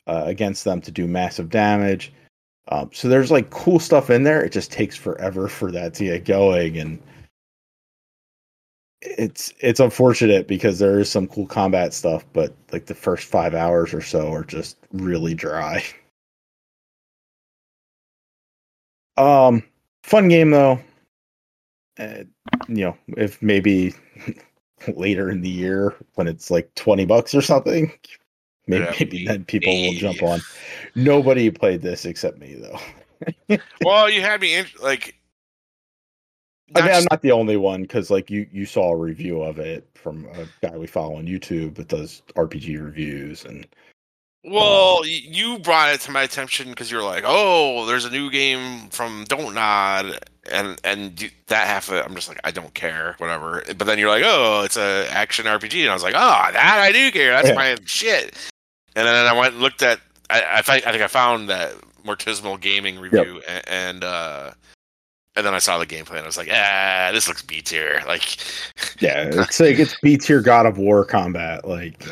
uh, 0.07 0.25
against 0.27 0.65
them 0.65 0.81
to 0.83 0.91
do 0.91 1.07
massive 1.07 1.51
damage. 1.51 2.13
Um, 2.69 2.91
so 2.93 3.09
there's 3.09 3.31
like 3.31 3.51
cool 3.51 3.79
stuff 3.79 4.09
in 4.11 4.23
there. 4.23 4.43
It 4.43 4.53
just 4.53 4.73
takes 4.73 4.97
forever 4.97 5.49
for 5.49 5.71
that 5.73 5.95
to 5.95 6.05
get 6.05 6.25
going, 6.25 6.79
and 6.79 7.03
it's 9.03 9.53
it's 9.61 9.81
unfortunate 9.81 10.47
because 10.49 10.79
there 10.79 10.99
is 11.01 11.11
some 11.11 11.27
cool 11.29 11.47
combat 11.47 11.93
stuff, 11.93 12.25
but 12.33 12.55
like 12.73 12.87
the 12.87 12.95
first 12.95 13.27
five 13.27 13.55
hours 13.55 13.93
or 13.93 14.01
so 14.01 14.33
are 14.33 14.45
just 14.45 14.77
really 14.93 15.35
dry. 15.35 15.85
Um, 19.19 19.63
fun 20.03 20.29
game 20.29 20.51
though. 20.51 20.79
Uh, 21.99 22.25
you 22.69 22.85
know, 22.85 22.97
if 23.17 23.41
maybe 23.43 23.95
later 24.95 25.31
in 25.31 25.41
the 25.41 25.49
year 25.49 25.95
when 26.15 26.27
it's 26.27 26.51
like 26.51 26.75
twenty 26.75 27.05
bucks 27.05 27.35
or 27.35 27.43
something, 27.43 27.93
maybe, 28.67 28.85
Yeah, 28.85 28.95
maybe 28.99 29.27
then 29.27 29.45
people 29.45 29.73
will 29.73 29.95
jump 29.95 30.23
on. 30.23 30.41
Nobody 30.95 31.51
played 31.51 31.83
this 31.83 32.05
except 32.05 32.39
me 32.39 32.55
though. 32.55 33.59
well, 33.85 34.11
you 34.11 34.21
had 34.21 34.41
me 34.41 34.55
in, 34.57 34.67
like. 34.83 35.17
I 36.75 36.81
mean, 36.81 36.95
I'm 36.95 37.07
not 37.11 37.21
the 37.21 37.33
only 37.33 37.59
one 37.59 37.83
because 37.83 38.11
like 38.11 38.31
you 38.31 38.47
you 38.51 38.65
saw 38.65 38.93
a 38.93 38.97
review 38.97 39.43
of 39.43 39.59
it 39.59 39.87
from 39.95 40.27
a 40.35 40.67
guy 40.67 40.75
we 40.79 40.87
follow 40.87 41.17
on 41.17 41.27
YouTube 41.27 41.75
that 41.75 41.89
does 41.89 42.23
RPG 42.35 42.83
reviews 42.83 43.45
and 43.45 43.67
Well, 44.45 45.07
you 45.07 45.59
brought 45.61 45.95
it 45.95 46.01
to 46.03 46.11
my 46.11 46.23
attention 46.23 46.71
because 46.71 46.91
you're 46.91 47.03
like, 47.05 47.23
"Oh, 47.25 47.87
there's 47.87 48.05
a 48.05 48.11
new 48.11 48.29
game 48.29 48.89
from 48.89 49.25
Don't 49.29 49.55
Nod," 49.55 50.19
and 50.51 50.81
and 50.83 51.31
that 51.47 51.69
half 51.69 51.89
of 51.89 51.95
it, 51.95 52.05
I'm 52.05 52.15
just 52.17 52.29
like, 52.29 52.41
I 52.43 52.51
don't 52.51 52.75
care, 52.75 53.15
whatever. 53.19 53.63
But 53.79 53.85
then 53.87 53.99
you're 54.01 54.09
like, 54.11 54.25
"Oh, 54.27 54.63
it's 54.65 54.77
a 54.77 55.07
action 55.13 55.45
RPG," 55.47 55.83
and 55.83 55.91
I 55.91 55.95
was 55.95 56.03
like, 56.03 56.15
"Oh, 56.17 56.51
that 56.53 56.79
I 56.81 56.91
do 56.91 57.13
care. 57.13 57.31
That's 57.31 57.49
Yeah. 57.51 57.55
my 57.55 57.77
shit." 57.85 58.35
And 58.97 59.07
then 59.07 59.15
I 59.27 59.33
went 59.33 59.55
and 59.55 59.63
looked 59.63 59.83
at, 59.83 60.01
I 60.29 60.41
I, 60.41 60.59
I 60.59 60.63
think 60.81 61.03
I 61.03 61.07
found 61.07 61.49
that 61.49 61.75
Mortismal 62.05 62.61
Gaming 62.61 62.99
review, 62.99 63.41
a- 63.47 63.73
and 63.73 64.03
uh, 64.03 64.51
and 65.37 65.47
then 65.47 65.55
I 65.55 65.59
saw 65.61 65.79
the 65.79 65.87
gameplay, 65.87 66.17
and 66.17 66.25
I 66.25 66.27
was 66.27 66.37
like, 66.37 66.49
"Ah, 66.51 67.11
this 67.13 67.29
looks 67.29 67.43
B 67.43 67.63
tier." 67.63 68.03
Like, 68.09 68.39
yeah, 69.01 69.31
it's 69.33 69.61
like 69.61 69.79
it's 69.79 69.95
B 70.03 70.17
tier 70.19 70.41
God 70.41 70.67
of 70.67 70.79
War 70.79 71.05
combat. 71.05 71.65
Like, 71.65 72.05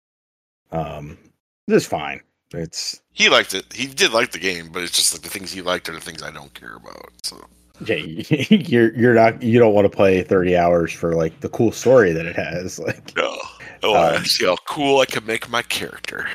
um, 0.70 1.18
this 1.66 1.82
is 1.82 1.88
fine. 1.88 2.20
It's 2.52 3.00
he 3.12 3.28
liked 3.28 3.54
it. 3.54 3.72
He 3.72 3.86
did 3.86 4.12
like 4.12 4.32
the 4.32 4.38
game, 4.38 4.68
but 4.72 4.82
it's 4.82 4.92
just 4.96 5.12
like 5.12 5.22
the 5.22 5.28
things 5.28 5.52
he 5.52 5.62
liked 5.62 5.88
are 5.88 5.92
the 5.92 6.00
things 6.00 6.22
I 6.22 6.30
don't 6.30 6.52
care 6.54 6.76
about. 6.76 7.10
So. 7.22 7.44
yeah, 7.84 7.96
you're 8.50 8.94
you're 8.96 9.14
not 9.14 9.42
you 9.42 9.58
don't 9.58 9.74
want 9.74 9.84
to 9.90 9.94
play 9.94 10.22
30 10.22 10.56
hours 10.56 10.92
for 10.92 11.14
like 11.14 11.40
the 11.40 11.48
cool 11.48 11.72
story 11.72 12.12
that 12.12 12.24
it 12.26 12.36
has. 12.36 12.78
Like, 12.86 13.16
No. 13.16 13.36
Oh, 13.82 13.94
I 13.94 14.16
Um, 14.16 14.24
see 14.24 14.46
how 14.46 14.56
cool 14.68 15.00
I 15.00 15.06
can 15.06 15.26
make 15.26 15.48
my 15.50 15.62
character. 15.62 16.26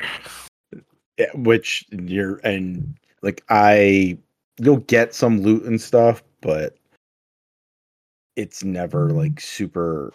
yeah, 1.18 1.26
which 1.34 1.84
you're 1.90 2.40
and 2.44 2.96
like 3.22 3.42
I 3.48 4.18
you'll 4.58 4.76
get 4.78 5.14
some 5.14 5.40
loot 5.40 5.64
and 5.64 5.80
stuff, 5.80 6.22
but 6.42 6.76
it's 8.36 8.62
never 8.64 9.10
like 9.10 9.40
super 9.40 10.12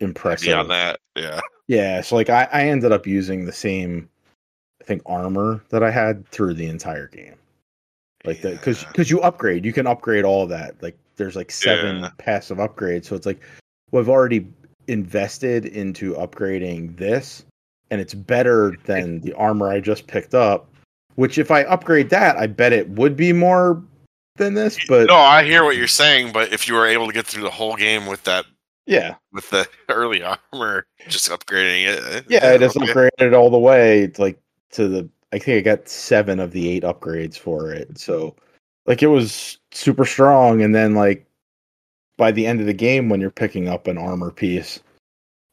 impressive. 0.00 0.46
Beyond 0.46 0.70
that, 0.70 1.00
yeah. 1.16 1.40
Yeah, 1.68 2.00
so 2.00 2.16
like 2.16 2.28
I, 2.30 2.48
I 2.52 2.62
ended 2.64 2.92
up 2.92 3.06
using 3.06 3.44
the 3.44 3.52
same 3.52 4.08
I 4.84 4.86
think 4.86 5.02
armor 5.06 5.62
that 5.70 5.82
I 5.82 5.90
had 5.90 6.28
through 6.28 6.54
the 6.54 6.66
entire 6.66 7.08
game. 7.08 7.36
Like 8.26 8.42
that, 8.42 8.52
because 8.52 8.84
because 8.84 9.10
you 9.10 9.20
upgrade, 9.22 9.64
you 9.64 9.72
can 9.72 9.86
upgrade 9.86 10.24
all 10.24 10.42
of 10.42 10.50
that. 10.50 10.82
Like 10.82 10.96
there's 11.16 11.36
like 11.36 11.50
seven 11.50 12.00
Yeah. 12.02 12.10
passive 12.18 12.58
upgrades. 12.58 13.06
So 13.06 13.16
it's 13.16 13.26
like 13.26 13.40
well, 13.90 14.02
I've 14.02 14.08
already 14.08 14.46
invested 14.88 15.66
into 15.66 16.14
upgrading 16.14 16.96
this, 16.96 17.44
and 17.90 18.00
it's 18.00 18.14
better 18.14 18.76
than 18.84 19.20
the 19.20 19.32
armor 19.34 19.70
I 19.70 19.80
just 19.80 20.06
picked 20.06 20.34
up. 20.34 20.68
Which 21.16 21.38
if 21.38 21.50
I 21.50 21.62
upgrade 21.62 22.10
that, 22.10 22.36
I 22.36 22.46
bet 22.46 22.72
it 22.72 22.88
would 22.90 23.16
be 23.16 23.32
more 23.32 23.82
than 24.36 24.54
this. 24.54 24.78
But 24.88 25.06
no, 25.06 25.16
I 25.16 25.44
hear 25.44 25.64
what 25.64 25.76
you're 25.76 25.86
saying, 25.86 26.32
but 26.32 26.52
if 26.52 26.66
you 26.68 26.74
were 26.74 26.86
able 26.86 27.06
to 27.06 27.12
get 27.12 27.26
through 27.26 27.44
the 27.44 27.50
whole 27.50 27.76
game 27.76 28.06
with 28.06 28.24
that, 28.24 28.46
yeah, 28.86 29.14
with 29.32 29.48
the 29.50 29.66
early 29.88 30.22
armor, 30.22 30.86
just 31.08 31.30
upgrading 31.30 31.86
it, 31.86 32.24
Yeah, 32.28 32.50
I 32.50 32.58
just 32.58 32.76
okay. 32.76 32.86
upgraded 32.86 33.10
it 33.20 33.34
all 33.34 33.48
the 33.50 33.58
way 33.58 34.00
It's 34.00 34.18
like 34.18 34.38
to 34.74 34.88
the. 34.88 35.08
I 35.32 35.38
think 35.38 35.58
I 35.58 35.60
got 35.62 35.88
seven 35.88 36.38
of 36.38 36.52
the 36.52 36.68
eight 36.68 36.84
upgrades 36.84 37.36
for 37.36 37.72
it. 37.72 37.98
So, 37.98 38.36
like, 38.86 39.02
it 39.02 39.08
was 39.08 39.58
super 39.72 40.04
strong. 40.04 40.62
And 40.62 40.74
then, 40.74 40.94
like, 40.94 41.26
by 42.16 42.30
the 42.30 42.46
end 42.46 42.60
of 42.60 42.66
the 42.66 42.72
game, 42.72 43.08
when 43.08 43.20
you're 43.20 43.30
picking 43.30 43.68
up 43.68 43.88
an 43.88 43.98
armor 43.98 44.30
piece, 44.30 44.80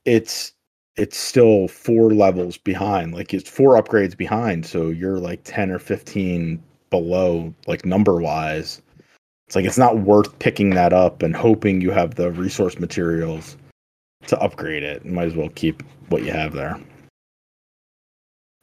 it's 0.05 0.53
it's 0.97 1.17
still 1.17 1.67
four 1.67 2.13
levels 2.13 2.57
behind. 2.57 3.13
Like, 3.13 3.33
it's 3.33 3.49
four 3.49 3.81
upgrades 3.81 4.15
behind. 4.15 4.65
So 4.65 4.89
you're 4.89 5.19
like 5.19 5.41
ten 5.43 5.71
or 5.71 5.79
fifteen 5.79 6.61
below, 6.91 7.53
like 7.67 7.85
number 7.85 8.21
wise. 8.21 8.81
It's 9.47 9.55
like 9.55 9.65
it's 9.65 9.77
not 9.77 9.99
worth 9.99 10.37
picking 10.39 10.71
that 10.71 10.93
up 10.93 11.23
and 11.23 11.35
hoping 11.35 11.81
you 11.81 11.91
have 11.91 12.15
the 12.15 12.31
resource 12.31 12.79
materials 12.79 13.57
to 14.27 14.39
upgrade 14.39 14.83
it. 14.83 15.03
You 15.03 15.11
might 15.11 15.27
as 15.27 15.35
well 15.35 15.49
keep 15.49 15.83
what 16.09 16.23
you 16.23 16.31
have 16.31 16.53
there. 16.53 16.79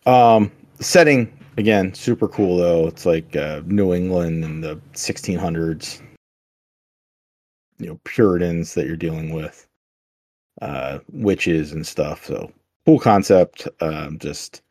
Um, 0.09 0.51
setting 0.81 1.31
again, 1.59 1.93
super 1.93 2.29
cool 2.29 2.57
though. 2.57 2.87
It's 2.87 3.05
like 3.05 3.37
uh, 3.37 3.61
New 3.67 3.93
England 3.93 4.43
in 4.43 4.63
the 4.63 4.77
1600s. 4.95 6.01
You 7.79 7.89
know, 7.89 8.01
Puritans 8.05 8.73
that 8.75 8.87
you're 8.87 8.97
dealing 8.97 9.35
with, 9.35 9.67
uh, 10.63 11.01
witches 11.13 11.73
and 11.73 11.87
stuff. 11.87 12.25
So 12.25 12.51
cool 12.87 12.99
concept. 12.99 13.69
Um, 13.81 14.19
just 14.19 14.63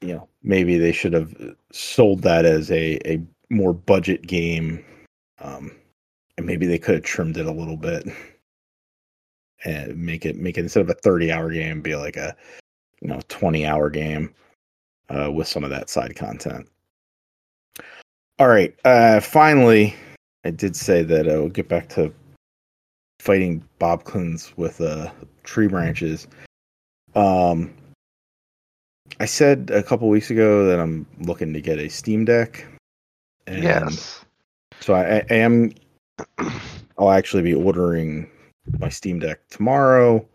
you 0.00 0.14
know, 0.14 0.28
maybe 0.44 0.78
they 0.78 0.92
should 0.92 1.12
have 1.12 1.34
sold 1.72 2.22
that 2.22 2.44
as 2.44 2.70
a 2.70 2.98
a 3.04 3.20
more 3.50 3.72
budget 3.72 4.22
game. 4.22 4.84
Um, 5.40 5.72
and 6.38 6.46
maybe 6.46 6.66
they 6.66 6.78
could 6.78 6.94
have 6.94 7.04
trimmed 7.04 7.36
it 7.36 7.46
a 7.46 7.52
little 7.52 7.76
bit 7.76 8.06
and 9.64 9.96
make 9.96 10.24
it 10.24 10.36
make 10.36 10.56
it 10.56 10.60
instead 10.62 10.82
of 10.82 10.90
a 10.90 10.94
30 10.94 11.32
hour 11.32 11.50
game 11.50 11.80
be 11.80 11.96
like 11.96 12.16
a 12.16 12.36
you 13.04 13.10
know 13.10 13.20
20 13.28 13.64
hour 13.66 13.88
game 13.90 14.34
uh, 15.10 15.30
with 15.30 15.46
some 15.46 15.62
of 15.62 15.70
that 15.70 15.88
side 15.88 16.16
content. 16.16 16.66
All 18.40 18.48
right 18.48 18.74
uh 18.84 19.20
finally 19.20 19.94
i 20.44 20.50
did 20.50 20.74
say 20.74 21.04
that 21.04 21.28
I 21.28 21.36
we'll 21.36 21.50
get 21.50 21.68
back 21.68 21.88
to 21.90 22.12
fighting 23.20 23.62
Bokoblins 23.78 24.56
with 24.56 24.80
uh 24.80 25.12
tree 25.44 25.68
branches. 25.68 26.26
Um 27.14 27.72
i 29.20 29.24
said 29.24 29.70
a 29.72 29.84
couple 29.84 30.08
weeks 30.08 30.30
ago 30.30 30.66
that 30.66 30.80
i'm 30.80 31.06
looking 31.20 31.52
to 31.52 31.60
get 31.60 31.78
a 31.78 31.88
steam 31.88 32.24
deck 32.24 32.66
and 33.46 33.62
Yes. 33.62 34.24
so 34.80 34.94
I, 34.94 35.18
I 35.30 35.34
am 35.34 35.72
I'll 36.98 37.10
actually 37.10 37.42
be 37.42 37.54
ordering 37.54 38.28
my 38.78 38.88
Steam 38.88 39.18
Deck 39.18 39.40
tomorrow, 39.48 40.26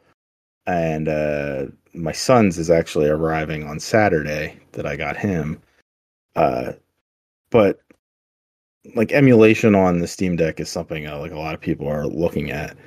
and 0.70 1.08
uh, 1.08 1.66
my 1.94 2.12
son's 2.12 2.60
is 2.60 2.70
actually 2.70 3.10
arriving 3.10 3.68
on 3.68 3.80
Saturday 3.80 4.60
that 4.74 4.86
I 4.86 4.96
got 4.96 5.18
him. 5.18 5.60
Uh, 6.36 6.74
but 7.50 7.80
like 8.96 9.12
emulation 9.12 9.74
on 9.74 10.00
the 10.00 10.08
Steam 10.08 10.36
Deck 10.36 10.60
is 10.60 10.70
something 10.70 11.08
uh, 11.08 11.18
like 11.18 11.32
a 11.32 11.40
lot 11.40 11.56
of 11.56 11.62
people 11.62 11.88
are 11.88 12.06
looking 12.06 12.52
at. 12.52 12.78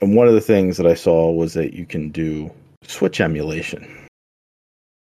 And 0.00 0.16
one 0.16 0.28
of 0.28 0.34
the 0.34 0.40
things 0.40 0.78
that 0.78 0.86
I 0.86 0.94
saw 0.94 1.30
was 1.30 1.52
that 1.54 1.74
you 1.74 1.84
can 1.84 2.08
do 2.08 2.50
Switch 2.84 3.20
emulation. 3.20 3.86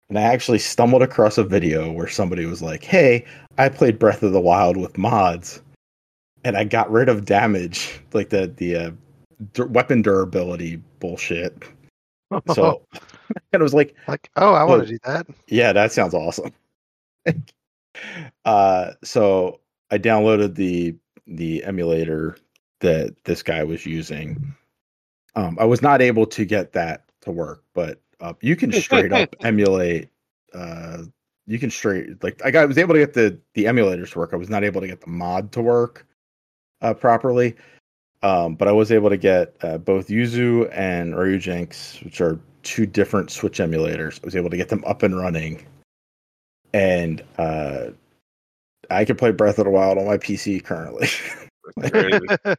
And 0.09 0.20
I 0.20 0.22
actually 0.22 0.59
stumbled 0.59 1.01
across 1.01 1.39
a 1.39 1.43
video 1.43 1.91
where 1.91 2.07
somebody 2.07 2.45
was 2.45 2.61
like, 2.61 2.84
"Hey, 2.84 3.26
I 3.57 3.70
played 3.70 3.97
Breath 3.97 4.22
of 4.22 4.34
the 4.34 4.39
Wild 4.39 4.78
with 4.78 4.99
mods, 4.99 5.64
and 6.43 6.55
I 6.55 6.66
got 6.66 6.91
rid 6.91 7.09
of 7.09 7.26
damage, 7.26 7.99
like 8.14 8.30
the 8.30 8.53
the 8.55 8.76
uh, 8.76 8.91
weapon 9.66 10.03
durability 10.03 10.76
bullshit." 10.99 11.64
So, 12.54 12.86
and 12.94 13.62
it 13.62 13.62
was 13.62 13.74
like, 13.74 13.96
like, 14.08 14.30
oh, 14.36 14.54
I 14.54 14.64
want 14.64 14.84
to 14.84 14.90
do 14.90 15.00
that. 15.04 15.28
yeah, 15.48 15.74
that 15.74 15.92
sounds 15.92 16.14
awesome. 16.14 16.52
uh, 18.46 18.92
so 19.04 19.60
I 19.92 19.98
downloaded 19.98 20.56
the 20.56 20.96
the 21.28 21.64
emulator 21.64 22.38
that 22.80 23.16
this 23.24 23.44
guy 23.44 23.64
was 23.64 23.86
using. 23.86 24.54
Um, 25.36 25.58
I 25.60 25.66
was 25.66 25.82
not 25.82 26.02
able 26.02 26.26
to 26.28 26.46
get 26.46 26.74
that 26.74 27.06
to 27.22 27.32
work, 27.32 27.64
but 27.74 28.02
uh, 28.20 28.34
you 28.42 28.56
can 28.56 28.72
straight 28.72 29.12
up 29.12 29.36
emulate. 29.42 30.10
Uh, 30.54 31.04
you 31.46 31.60
can 31.60 31.70
straight 31.70 32.24
like 32.24 32.42
I 32.46 32.52
got 32.52 32.64
I 32.64 32.66
was 32.66 32.78
able 32.78 32.94
to 32.94 33.00
get 33.00 33.14
the 33.14 33.40
the 33.54 33.66
emulators 33.66 34.12
to 34.12 34.20
work. 34.20 34.32
I 34.34 34.38
was 34.38 34.50
not 34.50 34.64
able 34.64 34.82
to 34.82 34.88
get 34.88 35.02
the 35.02 35.10
mod 35.10 35.52
to 35.54 35.62
work 35.62 36.06
uh, 36.82 36.94
properly. 36.94 37.56
Um, 38.24 38.55
but 38.55 38.67
I 38.67 38.71
was 38.71 38.91
able 38.91 39.09
to 39.09 39.17
get 39.17 39.55
uh, 39.61 39.78
both 39.78 40.07
Yuzu 40.07 40.69
and 40.74 41.13
Ryujinx, 41.13 42.03
which 42.03 42.21
are 42.21 42.39
two 42.63 42.86
different 42.86 43.30
Switch 43.30 43.59
emulators. 43.59 44.19
I 44.24 44.26
was 44.26 44.36
able 44.36 44.49
to 44.49 44.57
get 44.57 44.69
them 44.69 44.84
up 44.88 45.03
and 45.03 45.15
running, 45.17 45.65
and 46.74 47.21
uh, 47.38 47.88
I 48.89 49.03
can 49.05 49.17
play 49.17 49.32
Breath 49.32 49.59
of 49.59 49.65
the 49.65 49.71
Wild 49.71 49.97
on 49.97 50.05
my 50.05 50.17
PC 50.17 50.63
currently. 50.63 51.07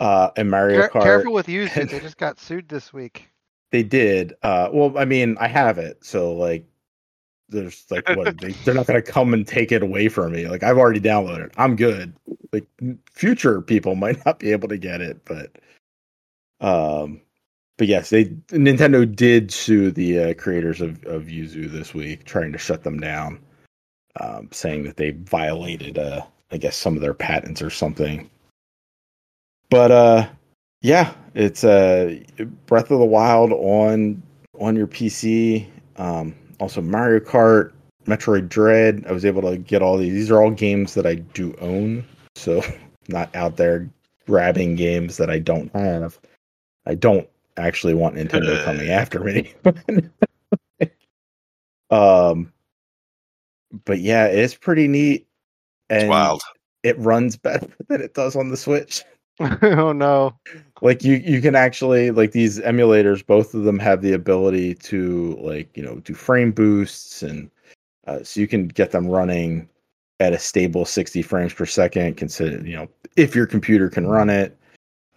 Uh, 0.00 0.30
and 0.36 0.48
Mario 0.48 0.80
Care- 0.82 0.90
Kart. 0.90 1.02
careful 1.02 1.32
with 1.32 1.48
using. 1.48 1.86
They 1.86 1.98
just 1.98 2.18
got 2.18 2.38
sued 2.38 2.68
this 2.68 2.92
week. 2.92 3.28
They 3.72 3.82
did. 3.82 4.32
Uh, 4.44 4.68
well, 4.72 4.96
I 4.96 5.04
mean, 5.04 5.36
I 5.40 5.48
have 5.48 5.76
it, 5.78 6.04
so 6.04 6.32
like, 6.34 6.64
there's 7.48 7.84
like, 7.90 8.08
what 8.10 8.38
they, 8.40 8.52
they're 8.64 8.74
not 8.74 8.86
gonna 8.86 9.02
come 9.02 9.34
and 9.34 9.46
take 9.46 9.72
it 9.72 9.82
away 9.82 10.08
from 10.08 10.32
me. 10.32 10.48
Like, 10.48 10.62
I've 10.62 10.78
already 10.78 11.00
downloaded. 11.00 11.46
it. 11.46 11.52
I'm 11.56 11.76
good. 11.76 12.12
Like, 12.52 12.66
future 13.12 13.60
people 13.60 13.94
might 13.96 14.24
not 14.24 14.38
be 14.38 14.52
able 14.52 14.68
to 14.68 14.78
get 14.78 15.00
it, 15.00 15.24
but, 15.24 15.50
um, 16.60 17.20
but 17.78 17.86
yes, 17.86 18.10
they 18.10 18.26
Nintendo 18.50 19.10
did 19.14 19.52
sue 19.52 19.90
the 19.90 20.18
uh, 20.18 20.34
creators 20.34 20.80
of 20.80 21.02
of 21.04 21.24
Yuzu 21.24 21.70
this 21.70 21.94
week, 21.94 22.24
trying 22.24 22.50
to 22.52 22.58
shut 22.58 22.82
them 22.82 22.98
down, 22.98 23.38
um, 24.20 24.48
saying 24.50 24.82
that 24.82 24.96
they 24.96 25.12
violated, 25.12 25.96
uh, 25.96 26.22
I 26.50 26.56
guess, 26.56 26.76
some 26.76 26.96
of 26.96 27.00
their 27.00 27.14
patents 27.14 27.62
or 27.62 27.70
something. 27.70 28.28
But 29.70 29.92
uh, 29.92 30.28
yeah, 30.82 31.12
it's 31.34 31.62
uh 31.62 32.18
Breath 32.66 32.90
of 32.90 32.98
the 32.98 33.04
Wild 33.04 33.52
on 33.52 34.22
on 34.58 34.74
your 34.74 34.88
PC. 34.88 35.66
Um, 35.96 36.34
also 36.60 36.80
Mario 36.80 37.20
Kart, 37.20 37.72
Metroid 38.06 38.48
Dread. 38.48 39.04
I 39.08 39.12
was 39.12 39.24
able 39.24 39.42
to 39.42 39.58
get 39.58 39.82
all 39.82 39.96
these. 39.96 40.12
These 40.12 40.30
are 40.30 40.42
all 40.42 40.50
games 40.50 40.94
that 40.94 41.06
I 41.06 41.16
do 41.16 41.54
own, 41.60 42.04
so 42.36 42.62
not 43.08 43.34
out 43.34 43.56
there 43.56 43.88
grabbing 44.26 44.76
games 44.76 45.16
that 45.16 45.30
I 45.30 45.38
don't 45.38 45.72
have. 45.74 46.18
I 46.86 46.94
don't 46.94 47.28
actually 47.56 47.94
want 47.94 48.16
Nintendo 48.16 48.62
coming 48.64 48.90
after 48.90 49.20
me. 49.20 49.52
um, 51.90 52.52
but 53.84 54.00
yeah, 54.00 54.26
it's 54.26 54.54
pretty 54.54 54.88
neat, 54.88 55.26
It's 55.90 56.02
and 56.02 56.08
wild. 56.08 56.42
it 56.82 56.98
runs 56.98 57.36
better 57.36 57.68
than 57.88 58.00
it 58.00 58.14
does 58.14 58.36
on 58.36 58.48
the 58.50 58.56
Switch 58.56 59.02
oh 59.62 59.92
no. 59.92 60.36
like 60.82 61.04
you 61.04 61.14
you 61.16 61.40
can 61.40 61.54
actually 61.54 62.10
like 62.10 62.32
these 62.32 62.58
emulators 62.60 63.24
both 63.24 63.54
of 63.54 63.64
them 63.64 63.78
have 63.78 64.02
the 64.02 64.12
ability 64.12 64.74
to 64.74 65.36
like 65.40 65.74
you 65.76 65.82
know 65.82 65.96
do 66.00 66.14
frame 66.14 66.50
boosts 66.50 67.22
and 67.22 67.50
uh, 68.06 68.22
so 68.22 68.40
you 68.40 68.48
can 68.48 68.66
get 68.66 68.90
them 68.90 69.06
running 69.06 69.68
at 70.20 70.32
a 70.32 70.38
stable 70.38 70.84
60 70.84 71.22
frames 71.22 71.54
per 71.54 71.66
second 71.66 72.16
consider 72.16 72.66
you 72.66 72.74
know 72.74 72.88
if 73.16 73.34
your 73.34 73.46
computer 73.46 73.88
can 73.88 74.06
run 74.06 74.28
it 74.28 74.56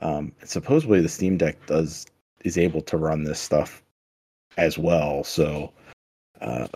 um 0.01 0.32
and 0.39 0.49
supposedly 0.49 1.01
the 1.01 1.09
steam 1.09 1.38
deck 1.38 1.57
does 1.65 2.05
is 2.43 2.57
able 2.57 2.82
to 2.82 2.97
run 2.97 3.24
this 3.24 3.39
stuff 3.39 3.84
as 4.57 4.78
well 4.78 5.24
so 5.24 5.72
uh 6.41 6.67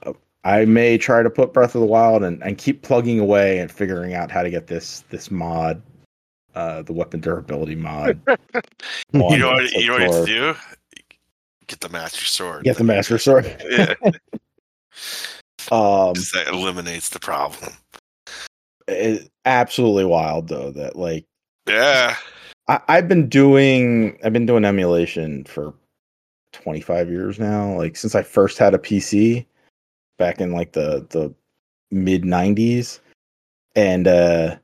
i 0.43 0.65
may 0.65 0.97
try 0.97 1.21
to 1.21 1.29
put 1.29 1.53
breath 1.53 1.75
of 1.75 1.81
the 1.81 1.87
wild 1.87 2.23
and, 2.23 2.41
and 2.41 2.57
keep 2.57 2.81
plugging 2.81 3.19
away 3.19 3.59
and 3.59 3.71
figuring 3.71 4.15
out 4.15 4.31
how 4.31 4.41
to 4.41 4.49
get 4.49 4.65
this 4.65 5.03
this 5.09 5.29
mod 5.29 5.81
uh 6.55 6.81
the 6.83 6.93
weapon 6.93 7.19
durability 7.19 7.75
mod 7.75 8.19
You 9.13 9.37
know 9.37 9.51
what? 9.53 9.71
You 9.73 9.87
know 9.87 10.05
what 10.07 10.25
to 10.25 10.25
do? 10.25 10.55
Get 11.67 11.79
the 11.79 11.89
master 11.89 12.25
sword. 12.25 12.63
Get 12.63 12.77
the 12.77 12.83
master 12.83 13.17
sword. 13.17 13.45
Yeah, 13.69 13.93
Um, 15.71 16.13
that 16.33 16.47
eliminates 16.51 17.09
the 17.09 17.19
problem. 17.19 17.73
it- 18.87 19.29
absolutely 19.45 20.05
wild 20.05 20.47
though 20.47 20.71
that 20.71 20.95
like 20.95 21.25
Yeah. 21.67 22.15
I, 22.67 22.79
I've 22.87 23.07
been 23.07 23.27
doing 23.29 24.17
I've 24.23 24.33
been 24.33 24.45
doing 24.45 24.63
emulation 24.65 25.43
for 25.45 25.73
25 26.53 27.09
years 27.09 27.39
now. 27.39 27.75
Like 27.75 27.95
since 27.97 28.15
I 28.15 28.21
first 28.23 28.57
had 28.57 28.73
a 28.73 28.77
PC 28.79 29.45
back 30.17 30.39
in 30.39 30.51
like 30.53 30.71
the 30.73 31.05
the 31.09 31.33
mid 31.91 32.23
90s, 32.23 32.99
and 33.75 34.07
uh, 34.07 34.55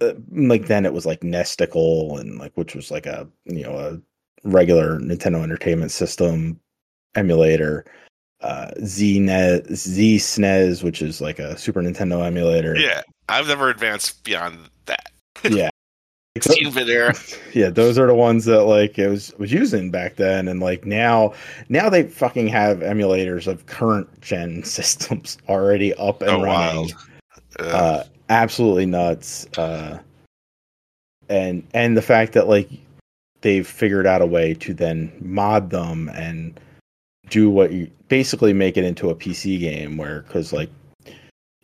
uh, 0.00 0.12
like 0.32 0.66
then 0.66 0.86
it 0.86 0.92
was 0.92 1.06
like 1.06 1.20
Nesticle 1.20 2.18
and 2.20 2.38
like 2.38 2.52
which 2.56 2.74
was 2.74 2.90
like 2.90 3.06
a 3.06 3.28
you 3.44 3.62
know 3.62 3.78
a 3.78 4.00
regular 4.48 4.98
Nintendo 4.98 5.42
Entertainment 5.42 5.90
System 5.90 6.58
emulator. 7.14 7.84
Uh, 8.40 8.70
ZSNES, 8.82 10.82
which 10.82 11.00
is 11.00 11.18
like 11.22 11.38
a 11.38 11.56
Super 11.56 11.80
Nintendo 11.80 12.26
emulator. 12.26 12.76
Yeah. 12.76 13.00
I've 13.28 13.48
never 13.48 13.70
advanced 13.70 14.22
beyond 14.22 14.58
that. 14.84 15.10
yeah. 15.48 15.70
16 16.42 16.72
bit 16.74 17.40
yeah, 17.54 17.70
those 17.70 17.96
are 17.96 18.08
the 18.08 18.14
ones 18.14 18.44
that 18.46 18.64
like 18.64 18.98
it 18.98 19.06
was 19.08 19.32
was 19.38 19.52
using 19.52 19.92
back 19.92 20.16
then, 20.16 20.48
and 20.48 20.58
like 20.58 20.84
now, 20.84 21.32
now 21.68 21.88
they 21.88 22.02
fucking 22.02 22.48
have 22.48 22.78
emulators 22.78 23.46
of 23.46 23.64
current 23.66 24.08
gen 24.20 24.62
systems 24.64 25.38
already 25.48 25.94
up 25.94 26.20
and 26.22 26.30
Oh, 26.30 26.42
running. 26.42 26.46
wild. 26.46 26.92
Uh, 27.60 28.02
absolutely 28.28 28.86
nuts. 28.86 29.46
Uh, 29.56 30.00
and 31.28 31.66
and 31.72 31.96
the 31.96 32.02
fact 32.02 32.32
that 32.34 32.48
like 32.48 32.68
they've 33.40 33.66
figured 33.66 34.06
out 34.06 34.22
a 34.22 34.26
way 34.26 34.54
to 34.54 34.74
then 34.74 35.12
mod 35.20 35.70
them 35.70 36.08
and 36.14 36.58
do 37.30 37.48
what 37.50 37.72
you 37.72 37.90
basically 38.08 38.52
make 38.52 38.76
it 38.76 38.84
into 38.84 39.10
a 39.10 39.14
PC 39.14 39.58
game 39.58 39.96
where 39.96 40.22
because 40.22 40.52
like 40.52 40.70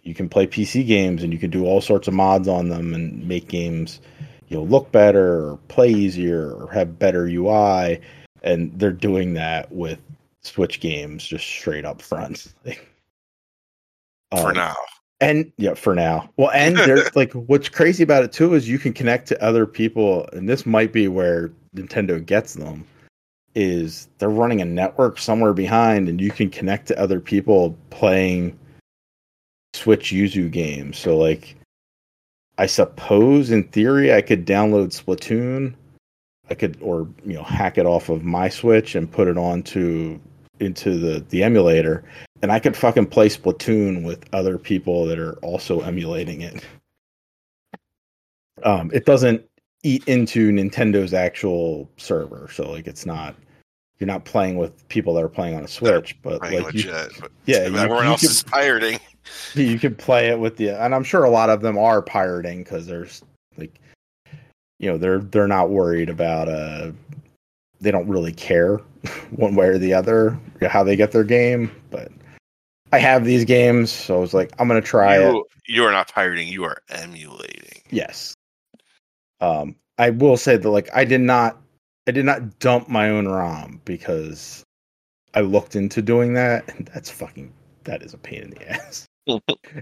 you 0.02 0.14
can 0.14 0.28
play 0.28 0.46
PC 0.46 0.86
games 0.86 1.22
and 1.22 1.32
you 1.32 1.38
can 1.38 1.50
do 1.50 1.64
all 1.64 1.80
sorts 1.80 2.08
of 2.08 2.14
mods 2.14 2.48
on 2.48 2.68
them 2.68 2.94
and 2.94 3.26
make 3.28 3.48
games 3.48 4.00
you 4.48 4.56
know 4.56 4.62
look 4.62 4.90
better 4.92 5.50
or 5.50 5.58
play 5.68 5.90
easier 5.90 6.52
or 6.52 6.70
have 6.72 6.98
better 6.98 7.26
UI 7.26 8.00
and 8.42 8.72
they're 8.78 8.90
doing 8.90 9.34
that 9.34 9.70
with 9.70 9.98
Switch 10.42 10.80
games 10.80 11.26
just 11.26 11.46
straight 11.46 11.84
up 11.84 12.00
front. 12.00 12.52
for 12.64 14.48
Um, 14.48 14.54
now. 14.54 14.74
And 15.20 15.52
yeah, 15.58 15.74
for 15.74 15.94
now. 15.94 16.30
Well, 16.36 16.50
and 16.52 16.76
there's 16.76 17.14
like 17.14 17.32
what's 17.32 17.68
crazy 17.68 18.02
about 18.02 18.24
it 18.24 18.32
too 18.32 18.54
is 18.54 18.68
you 18.68 18.78
can 18.78 18.92
connect 18.92 19.28
to 19.28 19.42
other 19.42 19.66
people, 19.66 20.28
and 20.32 20.48
this 20.48 20.66
might 20.66 20.92
be 20.92 21.08
where 21.08 21.50
Nintendo 21.74 22.24
gets 22.24 22.54
them. 22.54 22.86
Is 23.54 24.08
they're 24.18 24.30
running 24.30 24.60
a 24.60 24.64
network 24.64 25.18
somewhere 25.18 25.52
behind, 25.52 26.08
and 26.08 26.20
you 26.20 26.30
can 26.30 26.50
connect 26.50 26.86
to 26.88 26.98
other 26.98 27.20
people 27.20 27.76
playing 27.90 28.56
Switch 29.74 30.10
Yuzu 30.10 30.50
games. 30.50 30.98
So, 30.98 31.16
like, 31.16 31.56
I 32.58 32.66
suppose 32.66 33.50
in 33.50 33.64
theory 33.64 34.14
I 34.14 34.22
could 34.22 34.46
download 34.46 34.92
Splatoon. 34.94 35.74
I 36.48 36.54
could, 36.54 36.78
or 36.80 37.08
you 37.24 37.34
know, 37.34 37.42
hack 37.42 37.76
it 37.76 37.86
off 37.86 38.08
of 38.08 38.22
my 38.24 38.48
Switch 38.48 38.94
and 38.94 39.10
put 39.10 39.28
it 39.28 39.36
onto 39.36 40.20
into 40.60 40.98
the 40.98 41.20
the 41.30 41.42
emulator, 41.42 42.04
and 42.42 42.52
I 42.52 42.58
could 42.58 42.76
fucking 42.76 43.06
play 43.06 43.28
Splatoon 43.28 44.04
with 44.04 44.24
other 44.32 44.58
people 44.58 45.04
that 45.06 45.18
are 45.18 45.34
also 45.36 45.80
emulating 45.80 46.42
it. 46.42 46.64
Um, 48.62 48.90
it 48.92 49.06
doesn't 49.06 49.42
eat 49.82 50.04
into 50.06 50.50
Nintendo's 50.52 51.14
actual 51.14 51.88
server, 51.96 52.48
so 52.52 52.70
like 52.70 52.86
it's 52.86 53.06
not 53.06 53.34
you're 53.98 54.06
not 54.06 54.24
playing 54.24 54.56
with 54.56 54.86
people 54.88 55.12
that 55.14 55.22
are 55.24 55.28
playing 55.28 55.56
on 55.56 55.64
a 55.64 55.68
Switch, 55.68 56.16
but 56.22 56.40
like 56.40 56.52
you, 56.52 56.62
legit. 56.62 57.12
but 57.20 57.30
yeah, 57.46 57.66
you- 57.66 57.76
everyone 57.76 58.04
you 58.04 58.10
else 58.10 58.20
could- 58.22 58.30
is 58.30 58.42
pirating. 58.42 58.98
you 59.54 59.78
can 59.78 59.94
play 59.94 60.28
it 60.28 60.38
with 60.38 60.56
the 60.56 60.70
and 60.70 60.94
i'm 60.94 61.04
sure 61.04 61.24
a 61.24 61.30
lot 61.30 61.50
of 61.50 61.60
them 61.60 61.76
are 61.76 62.00
pirating 62.00 62.64
because 62.64 62.86
there's 62.86 63.22
like 63.58 63.78
you 64.78 64.90
know 64.90 64.96
they're 64.96 65.18
they're 65.20 65.46
not 65.46 65.68
worried 65.68 66.08
about 66.08 66.48
uh 66.48 66.90
they 67.80 67.90
don't 67.90 68.08
really 68.08 68.32
care 68.32 68.76
one 69.30 69.54
way 69.54 69.68
or 69.68 69.78
the 69.78 69.94
other 69.94 70.38
how 70.68 70.84
they 70.84 70.96
get 70.96 71.12
their 71.12 71.24
game. 71.24 71.70
But 71.90 72.10
I 72.92 72.98
have 72.98 73.24
these 73.24 73.44
games, 73.44 73.90
so 73.90 74.16
I 74.16 74.20
was 74.20 74.34
like, 74.34 74.52
I'm 74.58 74.68
gonna 74.68 74.80
try 74.80 75.18
it. 75.18 75.32
You, 75.32 75.46
you 75.66 75.84
are 75.84 75.92
not 75.92 76.12
pirating. 76.12 76.48
You 76.48 76.64
are 76.64 76.78
emulating. 76.90 77.82
Yes. 77.90 78.34
Um, 79.40 79.76
I 79.98 80.10
will 80.10 80.36
say 80.36 80.56
that 80.56 80.68
like 80.68 80.88
I 80.94 81.04
did 81.04 81.20
not 81.20 81.60
I 82.06 82.12
did 82.12 82.24
not 82.24 82.58
dump 82.58 82.88
my 82.88 83.08
own 83.08 83.28
ROM 83.28 83.80
because 83.84 84.64
I 85.34 85.40
looked 85.40 85.76
into 85.76 86.02
doing 86.02 86.34
that 86.34 86.68
and 86.74 86.90
that's 86.92 87.10
fucking 87.10 87.52
that 87.84 88.02
is 88.02 88.14
a 88.14 88.18
pain 88.18 88.42
in 88.42 88.50
the 88.50 88.70
ass. 88.70 89.06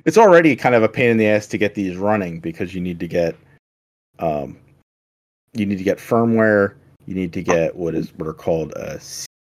it's 0.04 0.18
already 0.18 0.54
kind 0.56 0.74
of 0.74 0.82
a 0.82 0.88
pain 0.88 1.10
in 1.10 1.16
the 1.16 1.26
ass 1.26 1.46
to 1.46 1.58
get 1.58 1.74
these 1.74 1.96
running 1.96 2.40
because 2.40 2.74
you 2.74 2.80
need 2.80 3.00
to 3.00 3.08
get 3.08 3.34
um 4.18 4.58
you 5.54 5.64
need 5.64 5.78
to 5.78 5.84
get 5.84 5.98
firmware, 5.98 6.74
you 7.08 7.14
need 7.14 7.32
to 7.32 7.42
get 7.42 7.74
what 7.74 7.94
is 7.94 8.12
what 8.16 8.28
are 8.28 8.34
called 8.34 8.74
uh, 8.76 8.98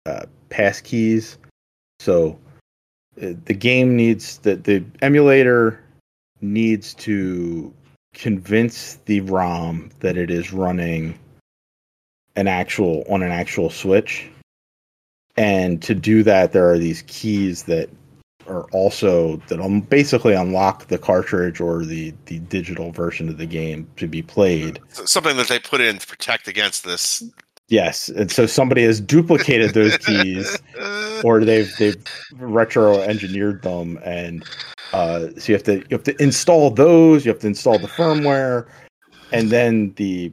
uh 0.07 0.25
pass 0.49 0.81
keys. 0.81 1.37
So 1.99 2.39
uh, 3.23 3.35
the 3.45 3.53
game 3.53 3.97
needs 3.97 4.39
the 4.39 4.57
the 4.57 4.83
emulator 5.03 5.85
needs 6.41 6.95
to 6.95 7.73
convince 8.15 8.95
the 9.05 9.21
ROM 9.21 9.91
that 10.01 10.17
it 10.17 10.31
is 10.31 10.55
running 10.55 11.19
an 12.35 12.49
actual 12.49 13.05
on 13.11 13.23
an 13.23 13.31
actual 13.31 13.69
switch. 13.69 14.27
And 15.37 15.83
to 15.83 15.95
do 15.95 16.23
that, 16.23 16.53
there 16.53 16.69
are 16.71 16.79
these 16.79 17.03
keys 17.07 17.65
that 17.65 17.91
are 18.51 18.65
also 18.73 19.37
that 19.49 19.87
basically 19.89 20.35
unlock 20.35 20.89
the 20.89 20.99
cartridge 20.99 21.61
or 21.61 21.85
the 21.85 22.13
the 22.27 22.39
digital 22.41 22.91
version 22.91 23.29
of 23.29 23.39
the 23.39 23.47
game 23.47 23.89
to 23.97 24.07
be 24.07 24.23
played. 24.23 24.81
So- 24.89 25.05
Something 25.05 25.37
that 25.37 25.49
they 25.49 25.59
put 25.59 25.81
in 25.81 25.99
to 25.99 26.07
protect 26.07 26.49
against 26.49 26.85
this. 26.85 27.23
Yes, 27.71 28.09
and 28.09 28.33
so 28.33 28.47
somebody 28.47 28.83
has 28.83 29.01
duplicated 29.01 29.75
those 29.75 29.97
keys 29.99 30.59
or 31.25 31.45
they've 31.45 31.73
they've 31.79 32.05
retro 32.37 33.01
engineered 33.01 33.62
them 33.62 33.97
and 34.05 34.45
uh, 34.93 35.29
so 35.39 35.53
you 35.53 35.55
have 35.55 35.62
to 35.62 35.77
you 35.77 35.87
have 35.93 36.03
to 36.03 36.21
install 36.21 36.71
those 36.71 37.25
you 37.25 37.31
have 37.31 37.41
to 37.41 37.47
install 37.47 37.79
the 37.79 37.87
firmware 37.87 38.66
and 39.31 39.51
then 39.51 39.93
the 39.95 40.33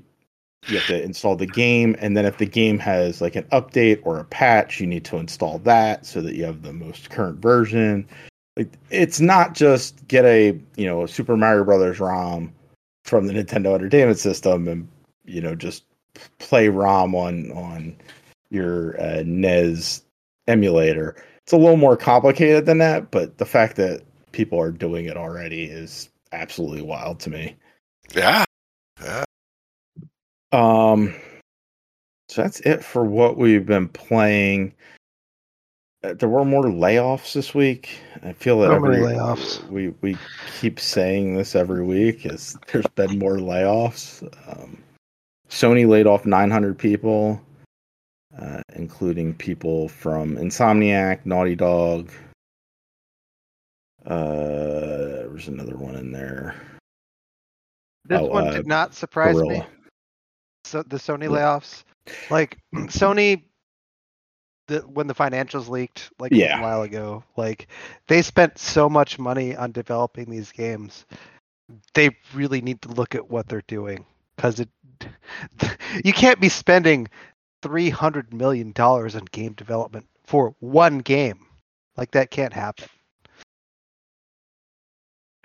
you 0.68 0.78
have 0.80 0.88
to 0.88 1.00
install 1.00 1.36
the 1.36 1.46
game 1.46 1.96
and 2.00 2.18
then 2.18 2.26
if 2.26 2.40
the 2.40 2.46
game 2.46 2.80
has 2.80 3.22
like 3.22 3.36
an 3.36 3.44
update 3.52 4.00
or 4.04 4.18
a 4.18 4.26
patch 4.26 4.80
you 4.80 4.88
need 4.88 5.06
to 5.06 5.18
install 5.18 5.60
that 5.60 6.08
so 6.08 6.22
that 6.22 6.34
you 6.34 6.44
have 6.44 6.64
the 6.64 6.74
most 6.74 7.12
current 7.12 7.40
version. 7.40 8.08
Like 8.56 8.74
it's 8.90 9.20
not 9.20 9.54
just 9.54 10.08
get 10.08 10.26
a 10.26 10.60
you 10.76 10.88
know 10.88 11.04
a 11.04 11.08
super 11.08 11.38
mario 11.38 11.64
brothers 11.64 12.00
rom 12.00 12.52
from 13.04 13.28
the 13.28 13.34
nintendo 13.34 13.76
entertainment 13.76 14.18
system 14.18 14.68
and 14.68 14.88
you 15.26 15.40
know 15.40 15.54
just 15.54 15.84
play 16.40 16.70
rom 16.70 17.16
on 17.16 17.52
on 17.52 17.96
your 18.50 19.00
uh, 19.02 19.24
nes 19.26 20.04
emulator. 20.48 21.16
It's 21.44 21.54
a 21.54 21.58
little 21.58 21.78
more 21.78 21.98
complicated 21.98 22.66
than 22.66 22.78
that, 22.80 23.12
but 23.12 23.38
the 23.38 23.46
fact 23.46 23.76
that 23.78 24.02
people 24.32 24.60
are 24.60 24.72
doing 24.72 25.06
it 25.06 25.18
already 25.18 25.64
is 25.64 26.10
absolutely 26.32 26.82
wild 26.82 27.20
to 27.22 27.30
me. 27.30 27.56
Yeah. 28.16 28.44
Um, 30.52 31.14
so 32.30 32.42
that's 32.42 32.60
it 32.62 32.84
for 32.84 33.04
what 33.06 33.38
we've 33.38 33.66
been 33.66 33.88
playing. 33.90 34.74
Uh, 36.04 36.14
There 36.14 36.30
were 36.30 36.46
more 36.46 36.64
layoffs 36.64 37.34
this 37.34 37.54
week. 37.56 38.00
I 38.24 38.34
feel 38.34 38.60
that 38.62 38.68
So 38.68 38.76
every 38.76 38.98
layoffs. 38.98 39.68
we 39.70 39.90
we 40.02 40.18
keep 40.60 40.80
saying 40.80 41.36
this 41.36 41.56
every 41.56 41.84
week. 41.84 42.26
Is 42.26 42.58
there's 42.72 42.88
been 42.96 43.18
more 43.20 43.38
layoffs? 43.38 44.24
Um, 44.48 44.82
Sony 45.50 45.88
laid 45.88 46.08
off 46.08 46.26
900 46.26 46.78
people, 46.78 47.42
uh, 48.38 48.62
including 48.76 49.34
people 49.34 49.88
from 49.88 50.36
Insomniac, 50.36 51.26
Naughty 51.26 51.56
Dog. 51.56 52.12
Uh, 54.06 54.16
there 54.16 55.30
was 55.30 55.48
another 55.48 55.76
one 55.78 55.96
in 55.96 56.12
there. 56.12 56.56
This 58.06 58.20
Oh, 58.22 58.28
one 58.28 58.48
uh, 58.48 58.52
did 58.54 58.68
not 58.68 58.94
surprise 58.94 59.36
me. 59.42 59.64
So 60.64 60.84
the 60.84 60.98
Sony 60.98 61.28
layoffs, 61.30 61.84
like 62.30 62.58
Sony, 62.74 63.44
the 64.68 64.80
when 64.80 65.08
the 65.08 65.16
financials 65.16 65.70
leaked 65.70 66.10
like 66.20 66.32
Yeah. 66.32 66.60
a 66.60 66.62
while 66.62 66.82
ago, 66.84 67.24
like 67.36 67.68
they 68.08 68.22
spent 68.22 68.58
so 68.58 68.90
much 68.90 69.18
money 69.20 69.56
on 69.56 69.72
developing 69.72 70.30
these 70.30 70.52
games. 70.52 71.06
They 71.94 72.16
really 72.34 72.62
need 72.62 72.82
to 72.84 72.90
look 72.90 73.16
at 73.16 73.30
what 73.30 73.48
they're 73.48 73.64
doing 73.68 74.06
because 74.36 74.60
it, 74.62 74.70
you 76.04 76.14
can't 76.14 76.40
be 76.40 76.50
spending 76.50 77.08
three 77.62 77.90
hundred 77.90 78.34
million 78.34 78.72
dollars 78.72 79.16
on 79.16 79.26
game 79.32 79.54
development 79.54 80.08
for 80.26 80.56
one 80.60 81.00
game. 81.00 81.46
Like 81.96 82.12
that 82.12 82.32
can't 82.32 82.54
happen. 82.54 82.88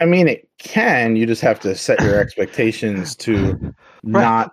I 0.00 0.04
mean, 0.04 0.26
it 0.26 0.48
can. 0.58 1.14
You 1.16 1.26
just 1.26 1.42
have 1.42 1.60
to 1.60 1.74
set 1.76 2.00
your 2.00 2.18
expectations 2.18 3.14
to 3.16 3.74
not. 4.02 4.50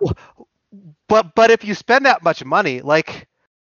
But 1.08 1.34
but 1.34 1.50
if 1.50 1.64
you 1.64 1.74
spend 1.74 2.06
that 2.06 2.22
much 2.22 2.44
money, 2.44 2.80
like 2.80 3.26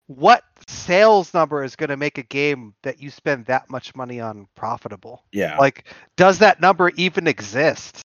what 0.08 0.42
sales 0.66 1.32
number 1.34 1.62
is 1.62 1.76
going 1.76 1.90
to 1.90 1.96
make 1.96 2.18
a 2.18 2.22
game 2.22 2.74
that 2.82 3.00
you 3.00 3.10
spend 3.10 3.46
that 3.46 3.70
much 3.70 3.94
money 3.94 4.20
on 4.20 4.48
profitable? 4.56 5.24
Yeah, 5.32 5.56
Like 5.58 5.84
does 6.16 6.38
that 6.40 6.60
number 6.60 6.90
even 6.96 7.26
exist? 7.28 8.02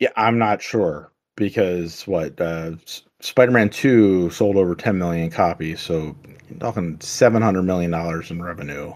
yeah. 0.00 0.10
I'm 0.16 0.38
not 0.38 0.60
sure 0.60 1.12
because 1.36 2.06
what 2.06 2.40
uh, 2.40 2.72
Spider-Man 3.20 3.70
Two 3.70 4.30
sold 4.30 4.56
over 4.56 4.74
10 4.74 4.98
million 4.98 5.30
copies, 5.30 5.80
so 5.80 6.16
you're 6.48 6.58
talking 6.58 6.98
700 7.00 7.62
million 7.62 7.90
dollars 7.90 8.30
in 8.30 8.42
revenue. 8.42 8.92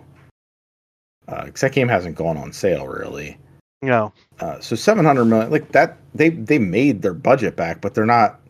Because 1.26 1.60
that 1.60 1.72
game 1.72 1.88
hasn't 1.88 2.16
gone 2.16 2.36
on 2.36 2.52
sale 2.52 2.88
really. 2.88 3.38
Know. 3.82 4.12
Uh, 4.40 4.60
so 4.60 4.76
700 4.76 5.24
million, 5.24 5.50
like 5.50 5.72
that, 5.72 5.96
they 6.14 6.30
they 6.30 6.58
made 6.58 7.02
their 7.02 7.14
budget 7.14 7.56
back, 7.56 7.80
but 7.80 7.94
they're 7.94 8.04
not 8.04 8.40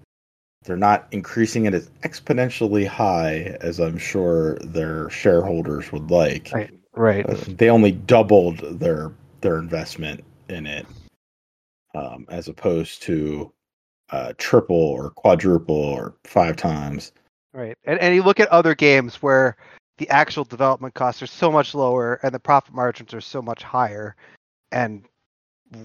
they're 0.65 0.77
not 0.77 1.07
increasing 1.13 1.67
it 1.67 1.75
as 1.75 1.89
exponentially 2.03 2.87
high 2.87 3.57
as 3.61 3.79
I'm 3.79 3.97
sure 3.97 4.57
their 4.59 5.09
shareholders 5.11 5.93
would 5.93 6.11
like. 6.11 6.51
Right. 6.53 6.71
Right. 6.95 7.29
Uh, 7.29 7.37
they 7.47 7.71
only 7.71 7.93
doubled 7.93 8.59
their 8.81 9.13
their 9.41 9.59
investment 9.59 10.25
in 10.49 10.67
it, 10.67 10.87
um, 11.95 12.27
as 12.29 12.49
opposed 12.49 13.03
to 13.03 13.53
uh, 14.13 14.33
triple 14.39 14.77
or 14.77 15.11
quadruple 15.11 15.75
or 15.75 16.15
five 16.25 16.57
times. 16.57 17.13
Right. 17.53 17.77
And 17.85 17.99
and 18.01 18.15
you 18.15 18.23
look 18.23 18.41
at 18.41 18.49
other 18.49 18.75
games 18.75 19.17
where 19.17 19.57
the 19.99 20.09
actual 20.09 20.45
development 20.45 20.95
costs 20.95 21.23
are 21.23 21.27
so 21.27 21.51
much 21.51 21.75
lower 21.75 22.21
and 22.23 22.33
the 22.33 22.39
profit 22.39 22.75
margins 22.75 23.13
are 23.13 23.21
so 23.21 23.43
much 23.43 23.63
higher 23.63 24.17
and 24.73 25.05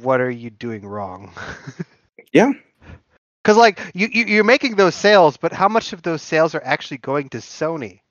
what 0.01 0.21
are 0.21 0.31
you 0.31 0.49
doing 0.49 0.85
wrong? 0.85 1.31
Yeah. 2.31 2.51
Cuz 3.45 3.55
like 3.55 3.79
you, 3.93 4.09
you 4.11 4.25
you're 4.25 4.43
making 4.43 4.75
those 4.75 4.93
sales, 4.93 5.37
but 5.37 5.53
how 5.53 5.69
much 5.69 5.93
of 5.93 6.01
those 6.01 6.21
sales 6.21 6.53
are 6.53 6.63
actually 6.65 6.97
going 6.97 7.29
to 7.29 7.37
Sony? 7.37 8.01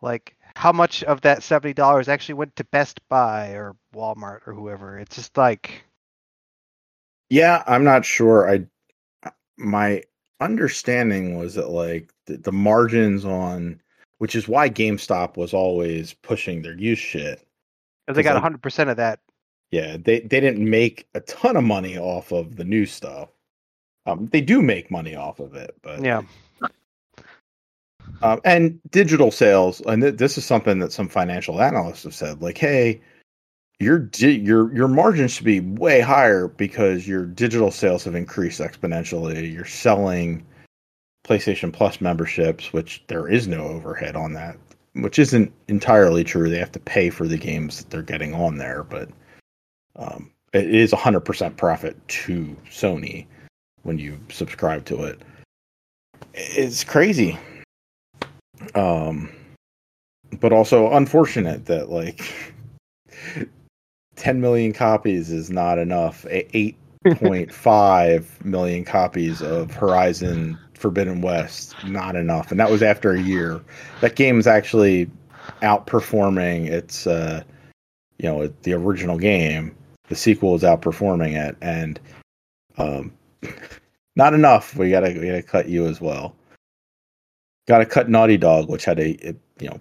Like 0.00 0.36
how 0.54 0.70
much 0.70 1.02
of 1.02 1.22
that 1.22 1.40
$70 1.40 2.06
actually 2.06 2.34
went 2.34 2.54
to 2.56 2.64
Best 2.64 3.00
Buy 3.08 3.54
or 3.54 3.74
Walmart 3.92 4.46
or 4.46 4.54
whoever? 4.54 4.98
It's 4.98 5.16
just 5.16 5.36
like 5.36 5.84
Yeah, 7.28 7.64
I'm 7.66 7.82
not 7.82 8.04
sure. 8.04 8.48
I 8.48 8.66
my 9.56 10.02
understanding 10.40 11.38
was 11.38 11.54
that 11.54 11.70
like 11.70 12.12
the, 12.26 12.36
the 12.38 12.52
margins 12.52 13.24
on, 13.24 13.80
which 14.18 14.34
is 14.34 14.48
why 14.48 14.68
GameStop 14.68 15.36
was 15.36 15.54
always 15.54 16.14
pushing 16.14 16.62
their 16.62 16.76
used 16.78 17.00
shit. 17.02 17.38
shit. 17.38 17.46
'cause 18.06 18.16
they 18.16 18.22
got 18.22 18.34
like- 18.34 18.42
100% 18.60 18.90
of 18.90 18.96
that. 18.98 19.20
Yeah, 19.70 19.96
they 19.96 20.20
they 20.20 20.40
didn't 20.40 20.68
make 20.68 21.06
a 21.14 21.20
ton 21.20 21.56
of 21.56 21.64
money 21.64 21.98
off 21.98 22.30
of 22.32 22.56
the 22.56 22.64
new 22.64 22.86
stuff. 22.86 23.28
Um, 24.06 24.28
they 24.30 24.40
do 24.40 24.60
make 24.62 24.90
money 24.90 25.16
off 25.16 25.40
of 25.40 25.54
it, 25.54 25.74
but 25.82 26.02
Yeah. 26.02 26.22
Um, 28.22 28.40
and 28.44 28.78
digital 28.90 29.30
sales, 29.30 29.80
and 29.86 30.02
th- 30.02 30.16
this 30.16 30.38
is 30.38 30.44
something 30.44 30.78
that 30.78 30.92
some 30.92 31.08
financial 31.08 31.60
analysts 31.60 32.04
have 32.04 32.14
said, 32.14 32.42
like, 32.42 32.58
hey, 32.58 33.00
your 33.80 33.98
di- 33.98 34.38
your 34.38 34.74
your 34.74 34.88
margins 34.88 35.32
should 35.32 35.44
be 35.44 35.60
way 35.60 36.00
higher 36.00 36.48
because 36.48 37.06
your 37.06 37.24
digital 37.24 37.70
sales 37.70 38.04
have 38.04 38.14
increased 38.14 38.60
exponentially. 38.60 39.52
You're 39.52 39.64
selling 39.64 40.44
PlayStation 41.26 41.72
Plus 41.72 42.00
memberships, 42.00 42.72
which 42.72 43.02
there 43.08 43.28
is 43.28 43.46
no 43.48 43.64
overhead 43.64 44.16
on 44.16 44.32
that, 44.34 44.56
which 44.94 45.18
isn't 45.18 45.52
entirely 45.68 46.24
true. 46.24 46.48
They 46.48 46.58
have 46.58 46.72
to 46.72 46.80
pay 46.80 47.10
for 47.10 47.26
the 47.26 47.38
games 47.38 47.78
that 47.78 47.90
they're 47.90 48.02
getting 48.02 48.34
on 48.34 48.58
there, 48.58 48.84
but 48.84 49.08
um, 49.96 50.30
it 50.52 50.74
is 50.74 50.92
100% 50.92 51.56
profit 51.56 51.96
to 52.08 52.56
Sony 52.70 53.26
when 53.82 53.98
you 53.98 54.18
subscribe 54.28 54.84
to 54.86 55.04
it. 55.04 55.20
It's 56.34 56.84
crazy 56.84 57.38
um 58.74 59.30
but 60.40 60.52
also 60.52 60.92
unfortunate 60.92 61.66
that 61.66 61.90
like 61.90 62.32
10 64.16 64.40
million 64.40 64.72
copies 64.72 65.30
is 65.30 65.50
not 65.50 65.78
enough 65.78 66.24
8.5 66.24 68.44
million 68.44 68.84
copies 68.84 69.42
of 69.42 69.72
horizon 69.72 70.58
Forbidden 70.74 71.22
West, 71.22 71.74
not 71.86 72.16
enough, 72.16 72.50
and 72.50 72.60
that 72.60 72.70
was 72.70 72.82
after 72.82 73.12
a 73.12 73.20
year. 73.20 73.60
That 74.00 74.16
game 74.16 74.38
is 74.38 74.46
actually 74.46 75.10
outperforming 75.62 76.66
its, 76.66 77.06
uh, 77.06 77.42
you 78.18 78.28
know, 78.28 78.48
the 78.62 78.74
original 78.74 79.18
game. 79.18 79.74
The 80.08 80.16
sequel 80.16 80.54
is 80.54 80.62
outperforming 80.62 81.48
it, 81.48 81.56
and 81.62 81.98
um, 82.76 83.12
not 84.16 84.34
enough. 84.34 84.76
We 84.76 84.90
gotta 84.90 85.18
we 85.18 85.26
gotta 85.26 85.42
cut 85.42 85.68
you 85.68 85.86
as 85.86 86.00
well. 86.00 86.36
Got 87.66 87.78
to 87.78 87.86
cut 87.86 88.10
Naughty 88.10 88.36
Dog, 88.36 88.68
which 88.68 88.84
had 88.84 88.98
a, 88.98 89.12
it, 89.26 89.36
you 89.58 89.70
know, 89.70 89.80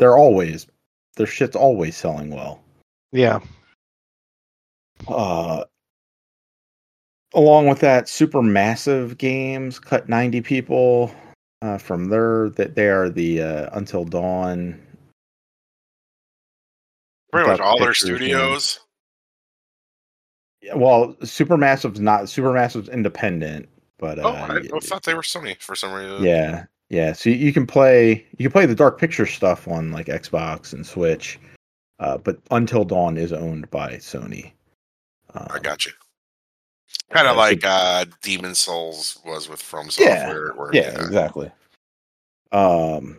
they're 0.00 0.16
always 0.16 0.66
their 1.16 1.26
shit's 1.26 1.54
always 1.54 1.96
selling 1.96 2.30
well. 2.30 2.60
Yeah. 3.12 3.40
Uh, 5.08 5.64
along 7.34 7.68
with 7.68 7.80
that, 7.80 8.04
Supermassive 8.04 9.18
Games 9.18 9.78
cut 9.78 10.08
90 10.08 10.40
people 10.42 11.14
uh, 11.62 11.78
from 11.78 12.08
there. 12.08 12.50
that 12.50 12.74
they 12.74 12.88
are 12.88 13.08
the 13.08 13.42
uh, 13.42 13.70
Until 13.72 14.04
Dawn. 14.04 14.80
Pretty 17.32 17.48
much 17.48 17.60
all 17.60 17.78
their 17.78 17.94
studios. 17.94 18.80
Yeah, 20.62 20.74
well, 20.74 21.14
Supermassive's 21.22 22.00
not 22.00 22.24
Supermassive's 22.24 22.88
independent, 22.88 23.68
but 23.98 24.18
uh, 24.18 24.22
oh, 24.22 24.32
I, 24.32 24.56
I 24.56 24.80
thought 24.80 25.04
they 25.04 25.14
were 25.14 25.22
Sony 25.22 25.60
for 25.60 25.74
some 25.74 25.92
reason. 25.92 26.22
yeah, 26.24 26.64
yeah. 26.90 27.12
So 27.12 27.30
you, 27.30 27.36
you 27.36 27.52
can 27.52 27.66
play 27.66 28.26
you 28.36 28.44
can 28.44 28.52
play 28.52 28.66
the 28.66 28.74
Dark 28.74 28.98
Picture 28.98 29.26
stuff 29.26 29.68
on 29.68 29.92
like 29.92 30.06
Xbox 30.06 30.72
and 30.72 30.84
Switch, 30.84 31.38
uh, 32.00 32.18
but 32.18 32.38
Until 32.50 32.84
Dawn 32.84 33.16
is 33.16 33.32
owned 33.32 33.70
by 33.70 33.94
Sony. 33.94 34.52
Um, 35.34 35.46
I 35.50 35.58
got 35.58 35.86
you. 35.86 35.92
Kind 37.10 37.28
of 37.28 37.36
like 37.36 37.64
uh, 37.64 38.04
Demon's 38.22 38.58
Souls 38.58 39.18
was 39.24 39.48
with 39.48 39.60
From 39.62 39.86
Yeah, 39.98 40.26
Software. 40.26 40.52
where- 40.54 40.74
yeah, 40.74 40.90
exactly. 41.04 41.50
Um, 42.52 43.18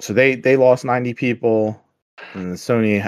so 0.00 0.12
they 0.12 0.34
they 0.34 0.56
lost 0.56 0.84
ninety 0.84 1.14
people, 1.14 1.80
and 2.34 2.52
the 2.52 2.56
Sony 2.56 3.02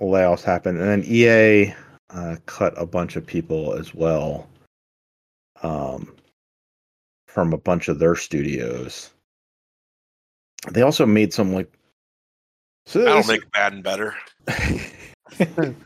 layoffs 0.00 0.42
happened, 0.42 0.78
and 0.78 0.88
then 0.88 1.04
EA 1.06 1.74
uh, 2.10 2.36
cut 2.46 2.74
a 2.76 2.84
bunch 2.86 3.16
of 3.16 3.26
people 3.26 3.74
as 3.74 3.94
well. 3.94 4.48
Um, 5.62 6.14
from 7.28 7.52
a 7.54 7.58
bunch 7.58 7.88
of 7.88 7.98
their 7.98 8.16
studios. 8.16 9.10
They 10.70 10.82
also 10.82 11.06
made 11.06 11.32
some 11.32 11.52
like. 11.54 11.72
So 12.86 13.00
That'll 13.02 13.24
make 13.24 13.44
Madden 13.54 13.80
better. 13.80 14.14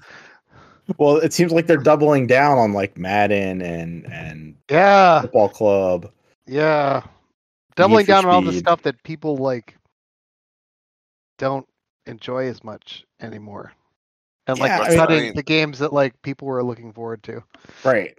well, 0.98 1.16
it 1.16 1.32
seems 1.32 1.52
like 1.52 1.66
they're 1.66 1.76
doubling 1.76 2.26
down 2.26 2.58
on 2.58 2.72
like 2.72 2.96
Madden 2.96 3.60
and 3.62 4.06
and 4.12 4.56
Yeah. 4.70 5.22
Football 5.22 5.48
Club. 5.48 6.12
Yeah. 6.46 7.02
Doubling 7.74 8.06
for 8.06 8.12
down 8.12 8.24
on 8.26 8.30
all 8.30 8.42
the 8.42 8.52
stuff 8.52 8.82
that 8.82 9.02
people 9.02 9.36
like 9.36 9.76
don't 11.38 11.66
enjoy 12.06 12.46
as 12.46 12.62
much 12.64 13.04
anymore. 13.20 13.72
And 14.46 14.58
like 14.58 14.68
Yeah, 14.68 14.80
I 14.80 14.88
mean- 14.88 14.98
cutting 14.98 15.34
the 15.34 15.42
games 15.42 15.78
that 15.80 15.92
like 15.92 16.20
people 16.22 16.46
were 16.48 16.62
looking 16.62 16.92
forward 16.92 17.22
to. 17.24 17.42
Right. 17.84 18.16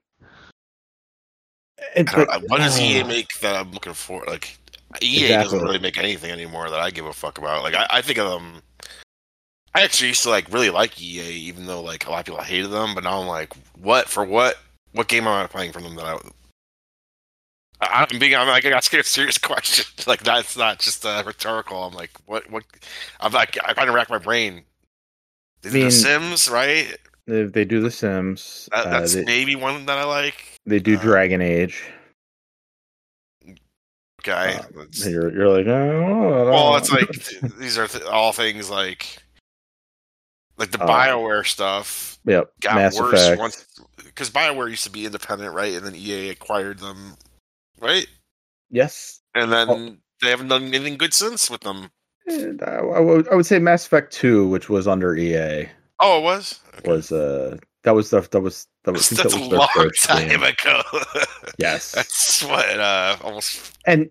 And, 1.95 2.09
but- 2.13 2.43
What 2.47 2.57
does 2.57 2.79
EA 2.79 3.01
uh, 3.01 3.07
make 3.07 3.39
that 3.39 3.55
I'm 3.55 3.71
looking 3.71 3.93
for? 3.93 4.23
Like 4.27 4.57
EA 5.01 5.23
Exactly. 5.25 5.43
doesn't 5.43 5.61
really 5.61 5.79
make 5.79 5.97
anything 5.97 6.31
anymore 6.31 6.69
that 6.69 6.79
I 6.79 6.91
give 6.91 7.05
a 7.05 7.13
fuck 7.13 7.37
about. 7.37 7.63
Like 7.63 7.75
I, 7.75 7.87
I 7.89 8.01
think 8.01 8.19
of 8.19 8.29
them. 8.29 8.61
I 9.75 9.81
actually 9.81 10.07
used 10.09 10.23
to 10.23 10.29
like 10.29 10.51
really 10.51 10.69
like 10.69 10.99
EA, 11.01 11.21
even 11.47 11.65
though 11.67 11.81
like 11.81 12.07
a 12.07 12.09
lot 12.11 12.19
of 12.21 12.25
people 12.25 12.41
hated 12.41 12.71
them. 12.71 12.95
But 12.95 13.03
now 13.03 13.19
I'm 13.21 13.27
like, 13.27 13.53
what 13.79 14.07
for 14.09 14.23
what? 14.25 14.57
What 14.93 15.07
game 15.07 15.27
am 15.27 15.43
I 15.43 15.47
playing 15.47 15.71
from 15.71 15.83
them 15.83 15.95
that 15.95 16.05
I? 16.05 16.17
I- 17.79 18.07
I'm 18.11 18.17
being. 18.19 18.35
I'm 18.35 18.47
like 18.47 18.65
asking 18.65 18.99
a 19.01 19.03
serious 19.03 19.37
question. 19.37 19.85
Like 20.07 20.23
that's 20.23 20.57
not 20.57 20.79
just 20.79 21.05
uh, 21.05 21.21
rhetorical. 21.25 21.83
I'm 21.83 21.93
like, 21.93 22.11
what? 22.25 22.49
What? 22.49 22.63
I'm 23.19 23.31
like, 23.31 23.57
I'm 23.63 23.75
trying 23.75 23.87
to 23.87 23.93
rack 23.93 24.09
my 24.09 24.17
brain. 24.17 24.63
They 25.61 25.69
did 25.69 25.75
mean- 25.75 25.85
The 25.85 25.91
Sims, 25.91 26.49
right? 26.49 26.95
They, 27.27 27.43
they 27.43 27.65
do 27.65 27.81
The 27.81 27.91
Sims. 27.91 28.69
That, 28.71 28.87
uh, 28.87 28.89
that's 28.89 29.13
they, 29.13 29.25
maybe 29.25 29.55
one 29.55 29.85
that 29.87 29.97
I 29.97 30.05
like. 30.05 30.53
they 30.65 30.79
do 30.79 30.95
uh, 30.97 31.01
Dragon 31.01 31.41
Age. 31.41 31.83
Okay. 34.21 34.55
Uh, 34.77 34.83
You're, 35.07 35.31
you're 35.33 35.49
like, 35.49 35.67
oh, 35.67 36.45
well, 36.49 36.75
it's 36.77 36.91
like 36.91 37.09
these 37.59 37.77
are 37.77 37.87
th- 37.87 38.03
all 38.05 38.31
things 38.33 38.69
like 38.69 39.21
like 40.57 40.71
the 40.71 40.81
Uh, 40.81 40.87
Bioware 40.87 41.45
stuff 41.45 42.17
yep, 42.25 42.51
got 42.61 42.75
Mass 42.75 42.99
worse 42.99 43.13
Effect. 43.13 43.39
once 43.39 43.65
because 44.03 44.29
Bioware 44.29 44.69
used 44.69 44.83
to 44.85 44.89
be 44.91 45.05
independent, 45.05 45.53
right? 45.53 45.73
And 45.73 45.85
then 45.85 45.95
EA 45.95 46.29
acquired 46.29 46.79
them, 46.79 47.15
right? 47.79 48.07
Yes, 48.69 49.21
And 49.35 49.51
then 49.51 49.69
Oh. 49.69 49.95
they 50.21 50.29
haven't 50.29 50.47
done 50.49 50.63
anything 50.73 50.97
good 50.97 51.13
since 51.13 51.49
with 51.49 51.61
them. 51.61 51.89
And 52.25 52.61
I, 52.63 52.75
I 52.79 52.99
would, 52.99 53.27
I 53.29 53.35
would 53.35 53.45
say 53.45 53.59
Mass 53.59 53.85
Effect 53.85 54.11
Two, 54.11 54.47
which 54.49 54.67
was 54.69 54.87
under 54.87 55.15
EA, 55.15 55.69
Oh, 55.99 56.19
it 56.19 56.23
was. 56.23 56.59
Okay. 56.79 56.91
was 56.91 57.11
uh 57.11 57.57
that 57.83 57.95
was 57.95 58.09
the 58.09 58.19
that 58.31 58.41
was 58.41 58.67
that 58.83 58.91
was, 58.91 59.09
That's 59.11 59.23
that 59.23 59.33
a 59.33 59.39
was 59.39 59.49
their 59.49 59.59
long 59.59 59.69
first 59.73 60.03
time 60.09 60.27
game. 60.27 60.43
ago. 60.43 60.81
Yes, 61.57 61.93
That's 61.93 62.43
what 62.43 62.79
uh 62.79 63.15
almost 63.23 63.77
and 63.85 64.09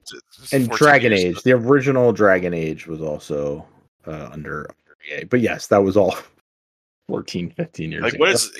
and 0.52 0.70
Dragon 0.70 1.12
Age, 1.12 1.24
ago. 1.32 1.40
the 1.44 1.52
original 1.52 2.12
Dragon 2.12 2.54
Age 2.54 2.86
was 2.86 3.00
also 3.02 3.66
uh, 4.06 4.30
under, 4.32 4.70
under 4.70 5.20
EA. 5.22 5.24
But 5.24 5.40
yes, 5.40 5.66
that 5.66 5.82
was 5.82 5.96
all 5.96 6.16
14, 7.08 7.50
15 7.50 7.92
years 7.92 8.02
Like 8.02 8.14
ago. 8.14 8.20
what 8.24 8.30
is 8.32 8.52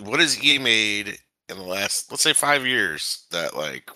what 0.00 0.20
has 0.20 0.42
EA 0.42 0.58
made 0.58 1.18
in 1.48 1.56
the 1.58 1.62
last 1.64 2.10
let's 2.10 2.22
say 2.22 2.32
five 2.32 2.66
years 2.66 3.26
that 3.30 3.56
like 3.56 3.90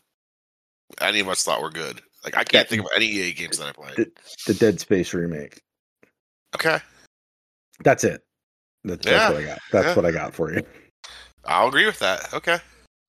any 1.00 1.20
of 1.20 1.28
us 1.28 1.42
thought 1.44 1.62
were 1.62 1.70
good? 1.70 2.00
Like 2.24 2.36
I 2.36 2.44
can't 2.44 2.68
think 2.68 2.82
of 2.82 2.88
any 2.94 3.06
EA 3.06 3.32
games 3.32 3.58
that 3.58 3.68
I 3.68 3.72
played. 3.72 3.96
the, 3.96 4.10
the 4.48 4.54
Dead 4.54 4.80
Space 4.80 5.14
remake? 5.14 5.60
Okay, 6.54 6.78
That's 7.84 8.04
it. 8.04 8.22
That's, 8.84 9.04
Yeah, 9.06 9.12
that's 9.12 9.34
what 9.34 9.42
I 9.42 9.46
got. 9.46 9.58
That's 9.72 9.86
yeah. 9.88 9.94
what 9.96 10.06
I 10.06 10.10
got 10.10 10.34
for 10.34 10.52
you. 10.52 10.62
I'll 11.44 11.68
agree 11.68 11.86
with 11.86 11.98
that. 12.00 12.32
Okay, 12.34 12.54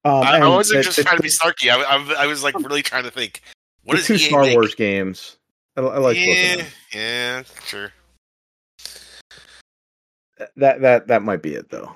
Um, 0.05 0.23
I, 0.23 0.39
I 0.39 0.47
wasn't 0.47 0.80
the- 0.80 0.84
just 0.84 0.97
the- 0.97 1.03
trying 1.03 1.18
to 1.18 1.23
be 1.23 1.30
snarky. 1.30 1.69
I, 1.72 1.81
I, 1.81 2.23
I 2.23 2.27
was 2.27 2.43
like 2.43 2.55
really 2.59 2.81
trying 2.84 3.03
to 3.03 3.11
think. 3.11 3.41
What 3.84 3.97
is 3.99 4.05
two 4.07 4.15
EA 4.15 4.18
Star 4.18 4.41
make? 4.41 4.53
Wars 4.55 4.76
games. 4.76 5.38
I, 5.77 5.81
I 5.81 5.97
like 5.99 6.18
both 6.18 6.18
of 6.18 6.18
yeah, 6.18 6.55
them. 6.57 6.65
yeah, 6.93 7.43
sure. 7.65 7.93
That 10.55 10.81
that 10.81 11.07
that 11.07 11.23
might 11.23 11.41
be 11.41 11.55
it 11.55 11.69
though. 11.69 11.91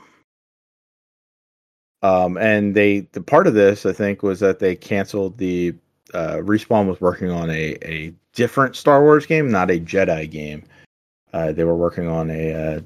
Um, 2.04 2.38
and 2.38 2.76
they 2.76 3.02
the 3.12 3.22
part 3.22 3.48
of 3.48 3.54
this 3.54 3.86
I 3.86 3.94
think 3.94 4.24
was 4.24 4.40
that 4.40 4.60
they 4.60 4.76
canceled 4.76 5.38
the 5.38 5.76
uh, 6.14 6.38
respawn 6.38 6.88
was 6.88 7.00
working 7.02 7.30
on 7.30 7.50
a 7.50 7.78
a 7.84 8.14
different 8.34 8.76
Star 8.76 9.02
Wars 9.04 9.26
game, 9.26 9.52
not 9.52 9.72
a 9.72 9.80
Jedi 9.80 10.30
game. 10.30 10.64
Uh, 11.34 11.52
they 11.52 11.64
were 11.64 11.76
working 11.76 12.08
on 12.08 12.30
a 12.30 12.54
uh, 12.54 12.82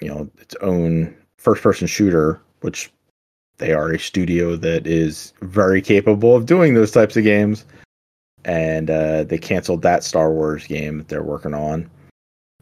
you 0.00 0.08
know 0.08 0.30
its 0.38 0.54
own 0.62 1.16
first 1.38 1.62
person 1.62 1.86
shooter, 1.86 2.40
which 2.60 2.92
they 3.58 3.72
are 3.72 3.92
a 3.92 3.98
studio 3.98 4.56
that 4.56 4.86
is 4.86 5.32
very 5.42 5.82
capable 5.82 6.34
of 6.34 6.46
doing 6.46 6.74
those 6.74 6.90
types 6.90 7.16
of 7.16 7.24
games. 7.24 7.64
And 8.44 8.90
uh, 8.90 9.24
they 9.24 9.36
canceled 9.36 9.82
that 9.82 10.02
Star 10.02 10.32
Wars 10.32 10.66
game 10.66 10.98
that 10.98 11.08
they're 11.08 11.22
working 11.22 11.52
on. 11.52 11.90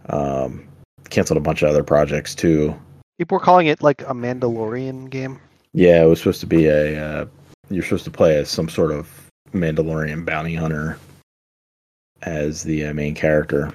Um, 0.09 0.67
canceled 1.11 1.37
a 1.37 1.41
bunch 1.41 1.63
of 1.63 1.69
other 1.71 1.83
projects 1.83 2.35
too. 2.35 2.75
People 3.19 3.39
were 3.39 3.45
calling 3.45 3.67
it 3.67 3.83
like 3.83 4.03
a 4.03 4.15
Mandalorian 4.15 5.11
game. 5.11 5.41
Yeah, 5.73 6.03
it 6.03 6.07
was 6.07 6.19
supposed 6.21 6.41
to 6.41 6.47
be 6.47 6.67
a. 6.67 7.03
Uh, 7.05 7.27
you're 7.71 7.83
supposed 7.83 8.05
to 8.05 8.11
play 8.11 8.37
as 8.37 8.49
some 8.49 8.69
sort 8.69 8.91
of 8.93 9.09
Mandalorian 9.53 10.25
bounty 10.25 10.55
hunter 10.55 10.99
as 12.23 12.63
the 12.63 12.87
uh, 12.87 12.95
main 12.95 13.15
character, 13.15 13.71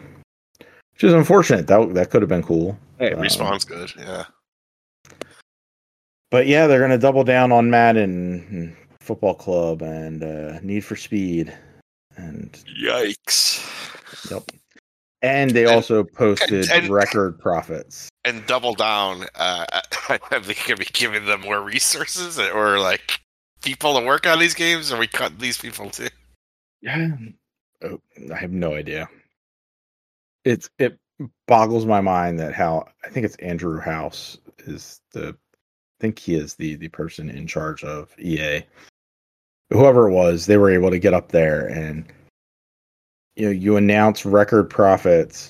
which 0.93 1.03
is 1.03 1.13
unfortunate. 1.13 1.67
That 1.67 1.93
that 1.93 2.09
could 2.09 2.21
have 2.21 2.29
been 2.29 2.43
cool. 2.43 2.77
Hey, 2.99 3.13
Um, 3.13 3.21
respawn's 3.21 3.65
good. 3.65 3.91
Yeah. 3.97 4.25
But 6.31 6.47
yeah, 6.47 6.65
they're 6.67 6.79
gonna 6.79 6.97
double 6.97 7.23
down 7.23 7.51
on 7.51 7.69
Madden, 7.69 8.45
and 8.49 8.75
Football 9.01 9.35
Club, 9.35 9.81
and 9.81 10.23
uh, 10.23 10.59
Need 10.61 10.83
for 10.83 10.95
Speed, 10.95 11.53
and 12.17 12.51
Yikes. 12.81 13.61
yep. 14.31 14.43
And 15.23 15.51
they 15.51 15.63
And- 15.63 15.71
also 15.73 16.03
posted 16.03 16.69
and- 16.69 16.89
record 16.89 17.39
profits. 17.39 18.09
And 18.25 18.45
double 18.45 18.75
down. 18.75 19.23
Uh, 19.35 19.65
I 20.09 20.17
think 20.17 20.67
gonna 20.67 20.77
be 20.77 20.85
giving 20.93 21.25
them 21.25 21.41
more 21.41 21.61
resources 21.61 22.37
or 22.37 22.77
like 22.79 23.19
people 23.63 23.97
to 23.99 24.05
work 24.05 24.27
on 24.27 24.37
these 24.39 24.53
games, 24.53 24.91
or 24.91 24.99
we 24.99 25.07
cut 25.07 25.39
these 25.39 25.57
people 25.57 25.89
too. 25.89 26.09
Yeah. 26.81 27.15
Oh, 27.81 27.99
I 28.33 28.37
have 28.37 28.51
no 28.51 28.75
idea. 28.75 29.09
It's 30.45 30.69
it 30.77 30.99
boggles 31.47 31.85
my 31.85 32.01
mind 32.01 32.39
that 32.39 32.53
how 32.53 32.85
I 33.05 33.09
think 33.09 33.25
it's 33.25 33.35
Andrew 33.37 33.79
House 33.79 34.37
is 34.65 34.99
the 35.13 35.29
I 35.29 36.01
think 36.01 36.19
he 36.19 36.35
is 36.35 36.55
the 36.55 36.75
the 36.75 36.89
person 36.89 37.29
in 37.29 37.47
charge 37.47 37.83
of 37.85 38.13
EA. 38.19 38.63
Whoever 39.69 40.09
it 40.09 40.13
was, 40.13 40.45
they 40.45 40.57
were 40.57 40.69
able 40.69 40.91
to 40.91 40.99
get 40.99 41.13
up 41.13 41.31
there 41.31 41.67
and 41.67 42.05
you 43.35 43.45
know, 43.45 43.51
you 43.51 43.77
announce 43.77 44.25
record 44.25 44.69
profits 44.69 45.49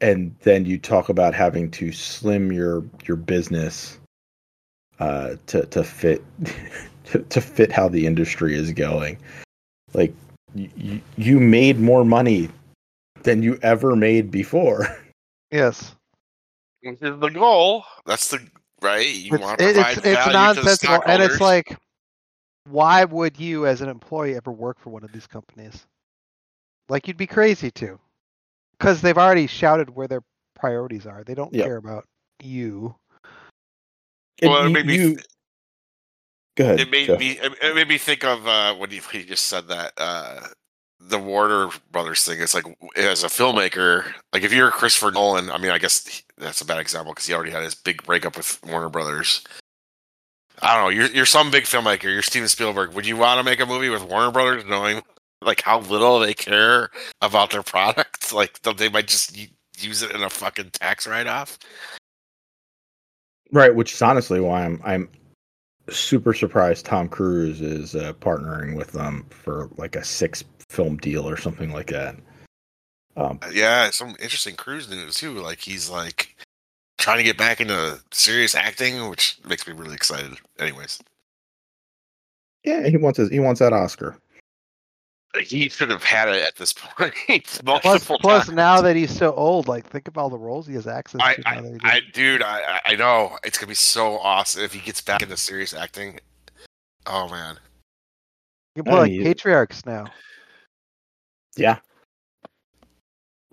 and 0.00 0.34
then 0.42 0.64
you 0.64 0.78
talk 0.78 1.08
about 1.08 1.34
having 1.34 1.70
to 1.72 1.90
slim 1.92 2.52
your 2.52 2.84
your 3.06 3.16
business 3.16 3.98
uh 5.00 5.34
to 5.46 5.64
to 5.66 5.82
fit 5.82 6.22
to, 7.04 7.20
to 7.20 7.40
fit 7.40 7.72
how 7.72 7.88
the 7.88 8.06
industry 8.06 8.54
is 8.54 8.72
going 8.72 9.18
like 9.94 10.12
you, 10.54 11.00
you 11.16 11.40
made 11.40 11.78
more 11.78 12.04
money 12.04 12.48
than 13.22 13.42
you 13.42 13.58
ever 13.62 13.96
made 13.96 14.30
before. 14.30 14.86
Yes. 15.50 15.94
Which 16.82 17.00
is 17.00 17.18
the 17.20 17.30
goal. 17.30 17.84
That's 18.04 18.28
the 18.28 18.38
right. 18.82 19.08
You 19.08 19.34
It's, 19.34 19.42
want 19.42 19.58
to 19.58 19.64
it- 19.70 19.74
provide 19.74 19.96
it's, 19.96 20.06
it's 20.06 20.24
value 20.26 20.54
to 20.56 20.60
the 20.62 21.02
and 21.06 21.22
it's 21.22 21.40
like, 21.40 21.74
why 22.68 23.04
would 23.04 23.40
you, 23.40 23.66
as 23.66 23.80
an 23.80 23.88
employee, 23.88 24.36
ever 24.36 24.52
work 24.52 24.78
for 24.78 24.90
one 24.90 25.04
of 25.04 25.12
these 25.12 25.26
companies? 25.26 25.86
Like, 26.88 27.06
you'd 27.08 27.16
be 27.16 27.26
crazy 27.26 27.70
to, 27.72 27.98
because 28.78 29.00
they've 29.02 29.18
already 29.18 29.46
shouted 29.46 29.90
where 29.90 30.08
their 30.08 30.22
priorities 30.54 31.06
are. 31.06 31.22
They 31.24 31.34
don't 31.34 31.52
Yep. 31.52 31.64
care 31.66 31.76
about 31.76 32.06
you. 32.42 32.94
Well, 34.42 34.62
it 34.64 34.68
you- 34.68 34.70
made 34.72 34.86
me 34.86 34.94
you- 34.96 35.18
go 36.56 36.64
ahead. 36.64 36.80
it 36.80 36.90
made 36.90 37.06
Jeff. 37.06 37.18
me 37.18 37.32
it 37.32 37.52
it 37.62 37.74
made 37.74 37.88
me 37.88 37.98
think 37.98 38.24
of 38.24 38.46
uh 38.46 38.74
when 38.76 38.90
you, 38.90 39.00
when 39.02 39.22
you 39.22 39.26
just 39.28 39.44
said 39.46 39.66
that 39.68 39.92
uh 39.98 40.46
the 41.00 41.18
Warner 41.18 41.68
Brothers 41.92 42.24
thing. 42.24 42.40
It's 42.40 42.54
like 42.54 42.64
as 42.96 43.22
a 43.24 43.28
filmmaker, 43.28 44.12
like 44.32 44.42
if 44.42 44.52
you're 44.52 44.70
Christopher 44.70 45.10
Nolan, 45.12 45.50
I 45.50 45.58
mean, 45.58 45.70
I 45.70 45.78
guess 45.78 46.06
he- 46.06 46.24
that's 46.36 46.60
a 46.60 46.64
bad 46.64 46.78
example 46.78 47.12
because 47.12 47.26
he 47.26 47.34
already 47.34 47.50
had 47.52 47.62
his 47.62 47.74
big 47.74 48.02
breakup 48.04 48.36
with 48.36 48.58
Warner 48.64 48.88
Brothers. 48.88 49.44
I 50.62 50.74
don't 50.74 50.84
know. 50.84 50.88
You're 50.90 51.10
you're 51.14 51.26
some 51.26 51.50
big 51.50 51.64
filmmaker. 51.64 52.04
You're 52.04 52.22
Steven 52.22 52.48
Spielberg. 52.48 52.92
Would 52.94 53.06
you 53.06 53.16
want 53.16 53.38
to 53.38 53.44
make 53.44 53.60
a 53.60 53.66
movie 53.66 53.90
with 53.90 54.02
Warner 54.02 54.30
Brothers, 54.32 54.64
knowing 54.66 55.02
like 55.42 55.62
how 55.62 55.80
little 55.80 56.18
they 56.18 56.34
care 56.34 56.90
about 57.20 57.50
their 57.50 57.62
product? 57.62 58.16
Like 58.32 58.60
they 58.60 58.90
might 58.90 59.08
just 59.08 59.38
use 59.78 60.02
it 60.02 60.10
in 60.10 60.22
a 60.22 60.28
fucking 60.28 60.70
tax 60.72 61.06
write 61.06 61.26
off. 61.26 61.58
Right, 63.52 63.74
which 63.74 63.94
is 63.94 64.02
honestly 64.02 64.38
why 64.38 64.64
I'm 64.64 64.80
I'm 64.84 65.08
super 65.88 66.34
surprised 66.34 66.84
Tom 66.84 67.08
Cruise 67.08 67.62
is 67.62 67.94
uh, 67.94 68.12
partnering 68.14 68.76
with 68.76 68.92
them 68.92 69.24
for 69.30 69.70
like 69.78 69.96
a 69.96 70.04
six 70.04 70.44
film 70.68 70.98
deal 70.98 71.28
or 71.28 71.36
something 71.38 71.72
like 71.72 71.88
that. 71.88 72.16
Um, 73.16 73.40
Yeah, 73.52 73.90
some 73.90 74.10
interesting 74.20 74.54
cruise 74.54 74.90
news 74.90 75.14
too. 75.14 75.32
Like 75.40 75.60
he's 75.60 75.88
like 75.88 76.36
trying 76.98 77.18
to 77.18 77.24
get 77.24 77.38
back 77.38 77.60
into 77.60 78.00
serious 78.12 78.54
acting, 78.54 79.08
which 79.08 79.38
makes 79.48 79.66
me 79.66 79.72
really 79.72 79.94
excited. 79.94 80.36
Anyways, 80.58 81.00
yeah, 82.64 82.86
he 82.86 82.96
wants 82.96 83.18
his, 83.18 83.30
he 83.30 83.40
wants 83.40 83.60
that 83.60 83.72
Oscar. 83.72 84.18
He 85.42 85.68
should 85.68 85.90
have 85.90 86.02
had 86.02 86.28
it 86.28 86.42
at 86.42 86.56
this 86.56 86.72
point 86.72 87.14
Plus, 87.64 87.84
multiple 87.84 88.18
plus 88.18 88.46
times. 88.46 88.56
now 88.56 88.80
that 88.80 88.96
he's 88.96 89.14
so 89.14 89.32
old, 89.34 89.68
like, 89.68 89.86
think 89.86 90.08
of 90.08 90.16
all 90.16 90.30
the 90.30 90.38
roles 90.38 90.66
he 90.66 90.74
has 90.74 90.86
access 90.86 91.20
I, 91.22 91.34
to. 91.34 91.48
I, 91.48 91.60
that 91.60 91.78
I, 91.84 92.00
dude, 92.12 92.42
I, 92.42 92.60
I- 92.62 92.80
I 92.92 92.96
know 92.96 93.36
it's 93.44 93.58
gonna 93.58 93.68
be 93.68 93.74
so 93.74 94.18
awesome 94.18 94.62
if 94.62 94.72
he 94.72 94.80
gets 94.80 95.00
back 95.02 95.22
into 95.22 95.36
serious 95.36 95.74
acting. 95.74 96.18
Oh 97.06 97.28
man, 97.28 97.58
you 98.74 98.82
can 98.82 98.92
play 98.92 99.00
like 99.18 99.22
patriarchs 99.22 99.84
now. 99.86 100.06
Yeah. 101.56 101.78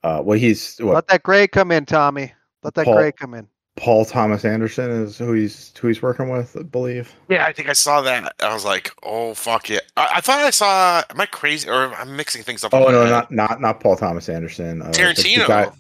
Uh, 0.04 0.22
well, 0.24 0.38
he's 0.38 0.78
what 0.78 0.94
Let 0.96 1.08
that 1.08 1.24
gray 1.24 1.48
come 1.48 1.72
in, 1.72 1.86
Tommy. 1.86 2.32
Let 2.64 2.74
that 2.76 2.86
Paul- 2.86 2.96
gray 2.96 3.12
come 3.12 3.34
in. 3.34 3.48
Paul 3.78 4.06
Thomas 4.06 4.46
Anderson 4.46 4.90
is 4.90 5.18
who 5.18 5.34
he's 5.34 5.74
who 5.78 5.88
he's 5.90 6.02
working 6.02 6.30
with, 6.30 6.56
I 6.58 6.64
believe. 6.64 7.14
yeah, 7.28 7.46
I 7.46 7.52
think 7.52 7.68
I 7.70 7.74
saw 7.74 8.02
that. 8.02 8.34
I 8.42 8.54
was 8.54 8.64
like, 8.64 8.92
oh 9.04 9.34
fuck 9.34 9.70
yeah! 9.70 9.80
I, 9.98 10.10
I 10.16 10.22
thought 10.22 10.40
I 10.40 10.50
saw. 10.52 11.04
Am 11.10 11.20
I 11.20 11.26
crazy 11.26 11.68
or 11.70 11.94
I'm 11.96 12.16
mixing 12.16 12.42
things 12.44 12.64
up? 12.64 12.74
Oh 12.74 12.90
no, 12.90 13.02
head. 13.04 13.10
not 13.12 13.32
not 13.32 13.62
not 13.62 13.80
Paul 13.82 13.98
Thomas 13.98 14.30
Anderson. 14.30 14.82
Uh, 14.82 14.92
Tarantino. 14.92 15.48
guy- 15.48 15.72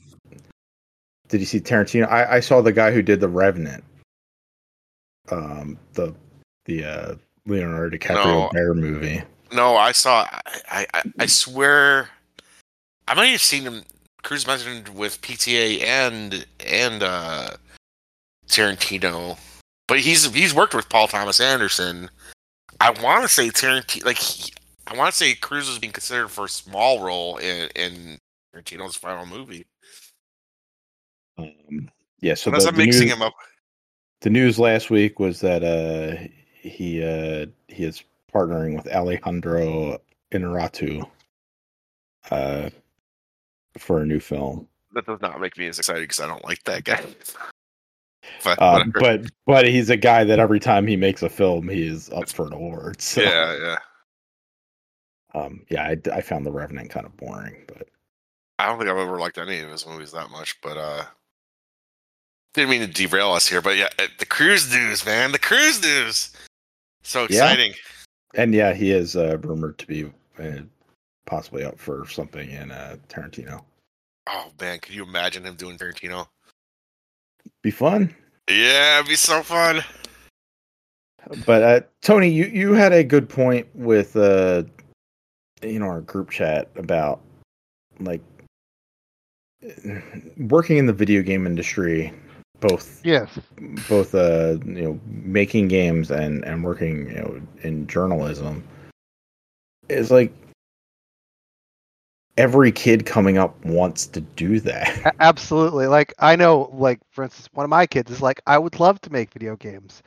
did 1.29 1.39
you 1.39 1.45
see 1.47 1.59
Tarantino? 1.59 2.07
I, 2.09 2.35
I 2.35 2.39
saw 2.39 2.61
the 2.61 2.71
guy 2.73 2.91
who 2.91 3.01
did 3.01 3.19
the 3.19 3.27
Revenant. 3.29 3.83
Um, 5.31 5.77
the 5.93 6.13
the 6.65 6.83
uh, 6.83 7.15
Leonardo 7.47 7.97
DiCaprio 7.97 8.25
No. 8.25 8.49
bear 8.53 8.73
movie. 8.73 9.23
No, 9.53 9.75
I 9.77 9.91
saw. 9.93 10.27
I, 10.69 10.85
I, 10.93 11.01
I 11.19 11.25
swear, 11.27 12.09
I 13.07 13.13
might 13.13 13.27
have 13.27 13.41
seen 13.41 13.63
him. 13.63 13.83
Cruise 14.21 14.45
mentioned 14.47 14.89
with 14.89 15.21
PTA 15.21 15.81
and 15.83 16.45
and 16.67 17.01
uh, 17.03 17.49
Tarantino, 18.47 19.37
but 19.87 19.99
he's 19.99 20.31
he's 20.33 20.53
worked 20.53 20.73
with 20.73 20.89
Paul 20.89 21.07
Thomas 21.07 21.39
Anderson. 21.39 22.09
I 22.81 22.89
want 23.01 23.23
to 23.23 23.27
say 23.29 23.49
Tarantino, 23.49 24.05
like 24.05 24.17
he, 24.17 24.51
I 24.87 24.95
want 24.95 25.11
to 25.11 25.17
say 25.17 25.33
Cruise 25.35 25.69
is 25.69 25.79
being 25.79 25.93
considered 25.93 26.29
for 26.29 26.45
a 26.45 26.49
small 26.49 27.03
role 27.03 27.37
in 27.37 27.69
in 27.75 28.17
Tarantino's 28.53 28.95
final 28.95 29.25
movie. 29.25 29.65
Um, 31.37 31.89
yeah, 32.21 32.33
so 32.33 32.49
Unless 32.49 32.63
the, 32.63 32.69
I'm 32.69 32.75
the 32.75 32.85
mixing 32.85 33.07
news, 33.07 33.13
him 33.15 33.21
up. 33.21 33.33
the 34.21 34.29
news 34.29 34.57
last 34.59 34.89
week 34.89 35.19
was 35.19 35.41
that 35.41 35.63
uh, 35.63 36.27
he 36.61 37.03
uh, 37.03 37.45
he 37.67 37.83
is 37.83 38.03
partnering 38.33 38.75
with 38.75 38.87
Alejandro 38.87 39.99
Inarritu 40.31 41.07
uh, 42.31 42.69
for 43.77 44.01
a 44.01 44.05
new 44.05 44.19
film. 44.19 44.67
That 44.93 45.05
does 45.05 45.21
not 45.21 45.39
make 45.41 45.57
me 45.57 45.67
as 45.67 45.77
excited 45.77 46.01
because 46.01 46.21
I 46.21 46.27
don't 46.27 46.43
like 46.45 46.63
that 46.63 46.83
guy. 46.85 47.01
But 48.43 48.61
Um, 48.61 48.93
but 48.99 49.21
but 49.45 49.67
he's 49.67 49.89
a 49.89 49.97
guy 49.97 50.23
that 50.23 50.39
every 50.39 50.59
time 50.59 50.87
he 50.87 50.95
makes 50.95 51.21
a 51.23 51.29
film, 51.29 51.67
he 51.67 51.87
is 51.87 52.09
up 52.11 52.29
for 52.29 52.45
an 52.47 52.53
award. 52.53 53.01
So, 53.01 53.21
yeah, 53.21 53.57
yeah. 53.57 53.77
um, 55.41 55.65
yeah, 55.69 55.83
I, 55.83 55.97
I 56.13 56.21
found 56.21 56.45
the 56.45 56.51
Revenant 56.51 56.89
kind 56.89 57.05
of 57.05 57.15
boring, 57.17 57.63
but 57.67 57.87
I 58.59 58.67
don't 58.67 58.77
think 58.77 58.89
I've 58.89 58.97
ever 58.97 59.19
liked 59.19 59.37
any 59.37 59.59
of 59.59 59.69
his 59.69 59.85
movies 59.85 60.11
that 60.11 60.29
much, 60.29 60.59
but 60.61 60.77
uh 60.77 61.05
didn't 62.53 62.69
mean 62.69 62.81
to 62.81 62.87
derail 62.87 63.31
us 63.31 63.47
here, 63.47 63.61
but 63.61 63.75
yeah, 63.75 63.89
uh, 63.99 64.07
the 64.17 64.25
cruise 64.25 64.71
news, 64.73 65.05
man, 65.05 65.33
the 65.33 65.39
cruise 65.39 65.81
news, 65.83 66.31
so 67.03 67.23
Yeah. 67.23 67.25
exciting. 67.25 67.73
and 68.33 68.53
yeah, 68.53 68.73
he 68.73 68.91
is 68.91 69.15
uh, 69.17 69.37
rumored 69.39 69.77
to 69.79 69.87
be 69.87 70.11
uh, 70.39 70.61
possibly 71.25 71.63
up 71.63 71.77
for 71.77 72.07
something 72.07 72.49
in 72.49 72.71
uh, 72.71 72.95
Tarantino. 73.09 73.63
Oh 74.27 74.51
man, 74.59 74.79
could 74.79 74.95
you 74.95 75.03
imagine 75.03 75.45
him 75.45 75.55
doing 75.55 75.77
Tarantino? 75.77 76.27
Be 77.61 77.71
fun. 77.71 78.13
Yeah, 78.49 78.99
it'd 78.99 79.09
be 79.09 79.15
so 79.15 79.41
fun. 79.41 79.83
But 81.45 81.63
uh, 81.63 81.81
Tony, 82.01 82.29
you 82.29 82.45
you 82.45 82.73
had 82.73 82.93
a 82.93 83.03
good 83.03 83.27
point 83.27 83.67
with 83.73 84.15
uh, 84.15 84.63
you 85.63 85.79
know 85.79 85.87
our 85.87 86.01
group 86.01 86.29
chat 86.29 86.69
about 86.75 87.21
like 87.99 88.21
working 90.37 90.77
in 90.77 90.85
the 90.85 90.93
video 90.93 91.21
game 91.21 91.47
industry, 91.47 92.13
both 92.59 93.01
Yes. 93.03 93.39
both 93.89 94.13
uh 94.15 94.57
you 94.65 94.83
know 94.83 94.99
making 95.07 95.67
games 95.67 96.11
and 96.11 96.43
and 96.45 96.63
working 96.63 97.09
you 97.09 97.15
know 97.15 97.41
in 97.63 97.87
journalism 97.87 98.63
is 99.89 100.11
like 100.11 100.33
every 102.37 102.71
kid 102.71 103.05
coming 103.05 103.37
up 103.37 103.63
wants 103.65 104.07
to 104.07 104.21
do 104.21 104.59
that. 104.61 105.15
Absolutely. 105.19 105.87
Like 105.87 106.13
I 106.19 106.35
know, 106.35 106.69
like 106.73 106.99
for 107.11 107.23
instance, 107.23 107.49
one 107.53 107.63
of 107.63 107.69
my 107.69 107.85
kids 107.85 108.11
is 108.11 108.21
like, 108.21 108.41
I 108.45 108.57
would 108.57 108.79
love 108.79 108.99
to 109.01 109.11
make 109.11 109.31
video 109.31 109.55
games, 109.55 110.03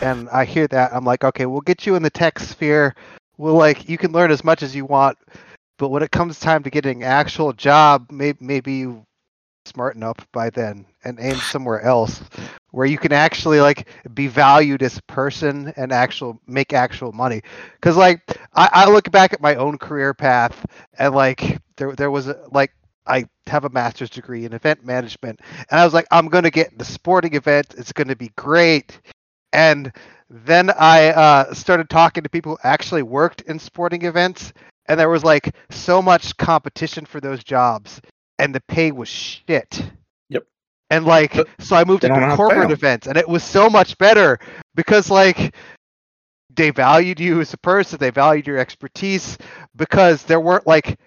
and 0.00 0.28
I 0.30 0.44
hear 0.44 0.66
that 0.68 0.94
I'm 0.94 1.04
like, 1.04 1.24
okay, 1.24 1.46
we'll 1.46 1.60
get 1.60 1.86
you 1.86 1.94
in 1.94 2.02
the 2.02 2.10
tech 2.10 2.38
sphere. 2.38 2.94
We'll 3.38 3.54
like, 3.54 3.88
you 3.88 3.98
can 3.98 4.12
learn 4.12 4.30
as 4.30 4.44
much 4.44 4.62
as 4.62 4.76
you 4.76 4.84
want, 4.84 5.18
but 5.78 5.88
when 5.88 6.02
it 6.02 6.10
comes 6.10 6.38
time 6.38 6.62
to 6.62 6.70
getting 6.70 7.02
an 7.02 7.08
actual 7.08 7.52
job, 7.52 8.06
maybe 8.10 8.38
maybe 8.40 8.72
you 8.74 9.04
smarten 9.64 10.02
up 10.02 10.20
by 10.32 10.50
then 10.50 10.84
and 11.04 11.18
aim 11.20 11.36
somewhere 11.36 11.80
else 11.82 12.22
where 12.70 12.86
you 12.86 12.98
can 12.98 13.12
actually 13.12 13.60
like 13.60 13.88
be 14.14 14.26
valued 14.26 14.82
as 14.82 14.98
a 14.98 15.02
person 15.02 15.72
and 15.76 15.92
actual 15.92 16.40
make 16.46 16.72
actual 16.72 17.12
money 17.12 17.42
because 17.74 17.96
like 17.96 18.20
I, 18.54 18.68
I 18.72 18.90
look 18.90 19.10
back 19.10 19.32
at 19.32 19.40
my 19.40 19.54
own 19.54 19.78
career 19.78 20.14
path 20.14 20.64
and 20.98 21.14
like 21.14 21.58
there 21.76 21.94
there 21.94 22.10
was 22.10 22.28
a, 22.28 22.38
like 22.50 22.72
I 23.06 23.26
have 23.46 23.64
a 23.64 23.70
master's 23.70 24.10
degree 24.10 24.44
in 24.44 24.52
event 24.52 24.84
management, 24.84 25.40
and 25.70 25.80
I 25.80 25.84
was 25.84 25.94
like, 25.94 26.06
I'm 26.10 26.28
going 26.28 26.44
to 26.44 26.50
get 26.50 26.78
the 26.78 26.84
sporting 26.84 27.34
event. 27.34 27.74
It's 27.76 27.92
going 27.92 28.08
to 28.08 28.16
be 28.16 28.30
great. 28.36 29.00
And 29.52 29.92
then 30.30 30.70
I 30.70 31.10
uh, 31.10 31.54
started 31.54 31.90
talking 31.90 32.22
to 32.22 32.28
people 32.28 32.52
who 32.52 32.68
actually 32.68 33.02
worked 33.02 33.42
in 33.42 33.58
sporting 33.58 34.04
events, 34.04 34.52
and 34.86 34.98
there 34.98 35.08
was 35.08 35.24
like 35.24 35.54
so 35.70 36.00
much 36.00 36.36
competition 36.36 37.04
for 37.04 37.20
those 37.20 37.42
jobs, 37.44 38.00
and 38.38 38.54
the 38.54 38.60
pay 38.68 38.92
was 38.92 39.08
shit. 39.08 39.82
Yep. 40.28 40.44
And 40.90 41.04
like, 41.04 41.34
But 41.34 41.48
so 41.60 41.76
I 41.76 41.84
moved 41.84 42.02
they 42.02 42.08
don't 42.08 42.20
know 42.20 42.24
into 42.24 42.36
corporate 42.36 42.36
to 42.36 42.54
pay 42.54 42.54
corporate 42.54 42.70
'em. 42.70 42.72
events, 42.72 43.06
and 43.06 43.16
it 43.16 43.28
was 43.28 43.42
so 43.44 43.70
much 43.70 43.96
better 43.98 44.38
because 44.74 45.10
like 45.10 45.54
they 46.54 46.70
valued 46.70 47.18
you 47.20 47.40
as 47.40 47.52
a 47.54 47.58
person, 47.58 47.98
they 47.98 48.10
valued 48.10 48.46
your 48.46 48.58
expertise 48.58 49.38
because 49.76 50.24
there 50.24 50.40
weren't 50.40 50.66
like 50.66 50.98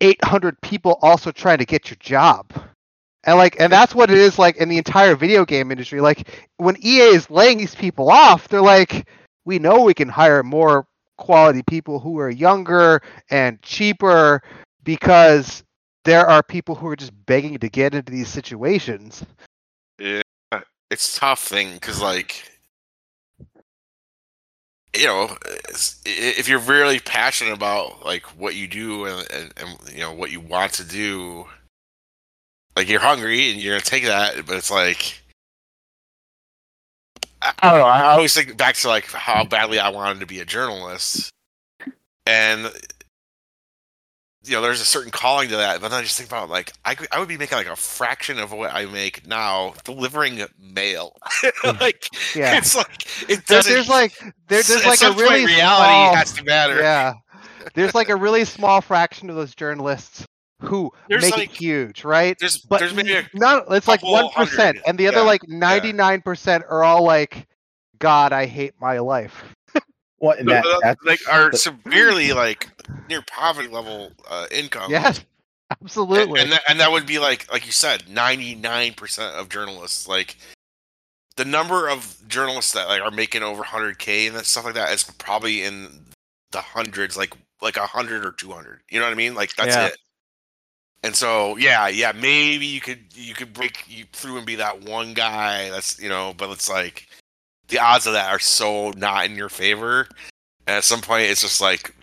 800 0.00 0.60
people 0.60 0.98
also 1.02 1.30
trying 1.32 1.58
to 1.58 1.64
get 1.64 1.88
your 1.90 1.96
job. 2.00 2.52
And 3.24 3.38
like 3.38 3.58
and 3.58 3.72
that's 3.72 3.94
what 3.94 4.10
it 4.10 4.18
is 4.18 4.38
like 4.38 4.56
in 4.56 4.68
the 4.68 4.76
entire 4.78 5.16
video 5.16 5.46
game 5.46 5.70
industry. 5.70 6.00
Like 6.00 6.28
when 6.58 6.76
EA 6.84 7.14
is 7.14 7.30
laying 7.30 7.56
these 7.58 7.74
people 7.74 8.10
off, 8.10 8.48
they're 8.48 8.60
like 8.60 9.08
we 9.46 9.58
know 9.58 9.82
we 9.82 9.94
can 9.94 10.08
hire 10.08 10.42
more 10.42 10.86
quality 11.16 11.62
people 11.62 12.00
who 12.00 12.18
are 12.18 12.28
younger 12.30 13.00
and 13.30 13.62
cheaper 13.62 14.42
because 14.82 15.64
there 16.04 16.26
are 16.26 16.42
people 16.42 16.74
who 16.74 16.86
are 16.88 16.96
just 16.96 17.12
begging 17.26 17.58
to 17.58 17.68
get 17.68 17.94
into 17.94 18.12
these 18.12 18.28
situations. 18.28 19.24
Yeah, 19.98 20.22
it's 20.90 21.16
a 21.16 21.20
tough 21.20 21.40
thing 21.40 21.74
because 21.74 22.00
like 22.00 22.50
you 24.96 25.06
know, 25.06 25.36
if 26.04 26.48
you're 26.48 26.60
really 26.60 27.00
passionate 27.00 27.52
about 27.52 28.04
like 28.04 28.22
what 28.38 28.54
you 28.54 28.68
do 28.68 29.06
and, 29.06 29.26
and, 29.32 29.52
and 29.56 29.92
you 29.92 30.00
know 30.00 30.12
what 30.12 30.30
you 30.30 30.40
want 30.40 30.72
to 30.74 30.84
do, 30.84 31.46
like 32.76 32.88
you're 32.88 33.00
hungry 33.00 33.50
and 33.50 33.60
you're 33.60 33.74
gonna 33.74 33.82
take 33.82 34.04
that, 34.04 34.46
but 34.46 34.56
it's 34.56 34.70
like 34.70 35.20
I 37.42 37.70
don't 37.70 37.78
know. 37.80 37.86
I 37.86 38.02
always 38.12 38.34
think 38.34 38.56
back 38.56 38.76
to 38.76 38.88
like 38.88 39.06
how 39.06 39.44
badly 39.44 39.78
I 39.78 39.88
wanted 39.88 40.20
to 40.20 40.26
be 40.26 40.40
a 40.40 40.44
journalist, 40.44 41.30
and 42.26 42.70
you 44.44 44.52
know, 44.54 44.62
there's 44.62 44.80
a 44.80 44.84
certain 44.84 45.10
calling 45.10 45.48
to 45.48 45.56
that. 45.56 45.80
But 45.80 45.88
then 45.90 46.00
I 46.00 46.02
just 46.02 46.16
think 46.16 46.28
about 46.28 46.48
like 46.50 46.72
I 46.84 46.96
I 47.12 47.18
would 47.18 47.28
be 47.28 47.36
making 47.38 47.58
like 47.58 47.66
a 47.66 47.76
fraction 47.76 48.38
of 48.38 48.52
what 48.52 48.72
I 48.74 48.86
make 48.86 49.26
now 49.26 49.74
delivering 49.84 50.42
mail. 50.58 51.16
Mm. 51.64 51.80
like 51.80 52.08
Yeah. 52.36 52.58
it's 52.58 52.74
like 52.76 53.06
it 53.30 53.46
There- 53.46 53.58
doesn't. 53.58 53.72
there's 53.72 53.88
like 53.88 54.12
there, 54.48 54.62
there's 54.62 54.84
like 54.86 55.02
a 55.02 55.12
really 55.12 55.46
reality 55.46 55.88
small, 55.92 56.14
has 56.14 56.32
to 56.34 56.44
matter. 56.44 56.78
yeah. 56.80 57.14
There's 57.74 57.94
like 57.94 58.08
a 58.10 58.16
really 58.16 58.44
small 58.44 58.80
fraction 58.80 59.30
of 59.30 59.36
those 59.36 59.54
journalists 59.54 60.26
who 60.60 60.90
There's 61.08 61.22
make 61.22 61.36
like- 61.36 61.50
it 61.50 61.56
huge, 61.56 62.04
right? 62.04 62.36
There's 62.38 62.58
But 62.58 62.80
there's 62.80 62.94
maybe 62.94 63.14
a 63.14 63.28
none. 63.34 63.62
It's 63.70 63.88
like 63.88 64.02
one 64.02 64.28
percent, 64.30 64.78
and 64.86 64.98
the 64.98 65.08
other 65.08 65.18
yeah, 65.18 65.22
like 65.24 65.48
ninety 65.48 65.92
nine 65.92 66.20
percent 66.22 66.64
are 66.68 66.84
all 66.84 67.02
like, 67.02 67.46
"God, 67.98 68.32
I 68.32 68.46
hate 68.46 68.74
my 68.80 68.98
life." 68.98 69.42
What 70.24 70.38
and 70.38 70.48
that, 70.48 70.64
that's 70.82 71.04
like 71.04 71.20
are 71.30 71.50
the- 71.50 71.58
severely 71.58 72.32
like 72.32 72.70
near 73.10 73.20
poverty 73.22 73.68
level 73.68 74.10
uh, 74.30 74.46
income. 74.50 74.90
Yes, 74.90 75.22
absolutely. 75.82 76.40
and 76.40 76.50
that, 76.50 76.62
and 76.66 76.80
that 76.80 76.90
would 76.90 77.06
be 77.06 77.18
like 77.18 77.50
like 77.52 77.66
you 77.66 77.72
said, 77.72 78.08
ninety 78.08 78.54
nine 78.54 78.94
percent 78.94 79.34
of 79.34 79.50
journalists 79.50 80.08
like 80.08 80.36
the 81.36 81.44
number 81.44 81.88
of 81.90 82.16
journalists 82.26 82.72
that 82.72 82.88
like 82.88 83.02
are 83.02 83.10
making 83.10 83.42
over 83.42 83.62
hundred 83.62 83.98
k 83.98 84.26
and 84.26 84.34
that 84.36 84.46
stuff 84.46 84.64
like 84.64 84.74
that 84.74 84.92
is 84.94 85.04
probably 85.04 85.62
in 85.62 85.88
the 86.52 86.60
hundreds, 86.62 87.18
like 87.18 87.34
like 87.60 87.76
a 87.76 87.86
hundred 87.86 88.24
or 88.24 88.32
two 88.32 88.50
hundred. 88.50 88.80
You 88.90 89.00
know 89.00 89.04
what 89.06 89.12
I 89.12 89.16
mean? 89.16 89.34
Like 89.34 89.54
that's 89.56 89.74
Yeah. 89.76 89.86
it. 89.88 89.98
And 91.02 91.14
so 91.14 91.58
yeah, 91.58 91.88
yeah, 91.88 92.12
maybe 92.12 92.64
you 92.64 92.80
could 92.80 93.00
you 93.14 93.34
could 93.34 93.52
break 93.52 93.84
you 93.88 94.04
through 94.14 94.38
and 94.38 94.46
be 94.46 94.54
that 94.54 94.80
one 94.84 95.12
guy. 95.12 95.68
That's 95.68 96.00
you 96.00 96.08
know, 96.08 96.32
but 96.38 96.48
it's 96.50 96.70
like 96.70 97.08
the 97.68 97.78
odds 97.78 98.06
of 98.06 98.12
that 98.12 98.30
are 98.30 98.38
so 98.38 98.90
not 98.96 99.26
in 99.26 99.36
your 99.36 99.48
favor. 99.48 100.08
And 100.66 100.76
at 100.76 100.84
some 100.84 101.00
point, 101.00 101.30
it's 101.30 101.40
just 101.42 101.60
like 101.60 101.94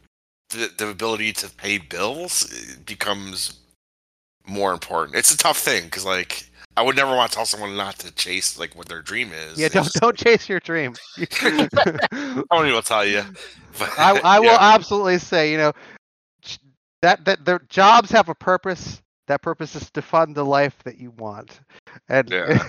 the, 0.50 0.72
the 0.78 0.90
ability 0.90 1.34
to 1.34 1.50
pay 1.50 1.78
bills 1.78 2.76
becomes 2.86 3.60
more 4.46 4.74
important. 4.74 5.18
It's 5.18 5.34
a 5.34 5.38
tough 5.38 5.58
thing 5.58 5.86
because 5.86 6.06
like 6.06 6.46
I 6.78 6.82
would 6.84 6.96
never 6.96 7.16
want 7.16 7.32
to 7.32 7.36
tell 7.36 7.46
someone 7.46 7.76
not 7.76 8.00
to 8.00 8.14
chase 8.14 8.58
like 8.58 8.76
what 8.76 8.88
their 8.88 9.02
dream 9.02 9.32
is. 9.34 9.60
yeah, 9.60 9.68
don't 9.68 9.84
just- 9.84 10.00
don't 10.00 10.18
chase 10.18 10.48
your 10.48 10.60
dream. 10.60 10.96
I 11.42 12.44
won't 12.52 12.68
even 12.68 12.82
tell 12.84 13.06
you. 13.06 13.24
But, 13.78 13.90
I, 13.98 14.20
I 14.20 14.40
will 14.42 14.58
absolutely 14.60 15.18
say, 15.20 15.52
you 15.52 15.58
know, 15.58 15.74
that 17.02 17.26
that 17.26 17.46
their 17.46 17.60
jobs 17.70 18.12
have 18.12 18.30
a 18.30 18.36
purpose. 18.36 19.01
That 19.32 19.42
purpose 19.42 19.76
is 19.76 19.90
to 19.92 20.02
fund 20.02 20.36
the 20.36 20.44
life 20.44 20.78
that 20.84 20.98
you 20.98 21.12
want. 21.12 21.62
And 22.10 22.30
Yeah. 22.30 22.68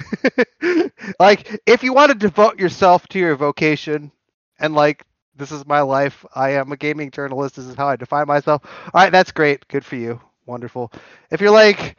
like 1.18 1.60
if 1.66 1.82
you 1.82 1.92
want 1.92 2.12
to 2.12 2.16
devote 2.16 2.60
yourself 2.60 3.08
to 3.08 3.18
your 3.18 3.34
vocation 3.34 4.12
and 4.60 4.72
like 4.72 5.04
this 5.34 5.50
is 5.50 5.66
my 5.66 5.80
life, 5.80 6.24
I 6.36 6.50
am 6.50 6.70
a 6.70 6.76
gaming 6.76 7.10
journalist, 7.10 7.56
this 7.56 7.64
is 7.64 7.74
how 7.74 7.88
I 7.88 7.96
define 7.96 8.28
myself. 8.28 8.62
All 8.64 9.02
right, 9.02 9.10
that's 9.10 9.32
great. 9.32 9.66
Good 9.66 9.84
for 9.84 9.96
you. 9.96 10.20
Wonderful. 10.46 10.92
If 11.32 11.40
you're 11.40 11.50
like 11.50 11.96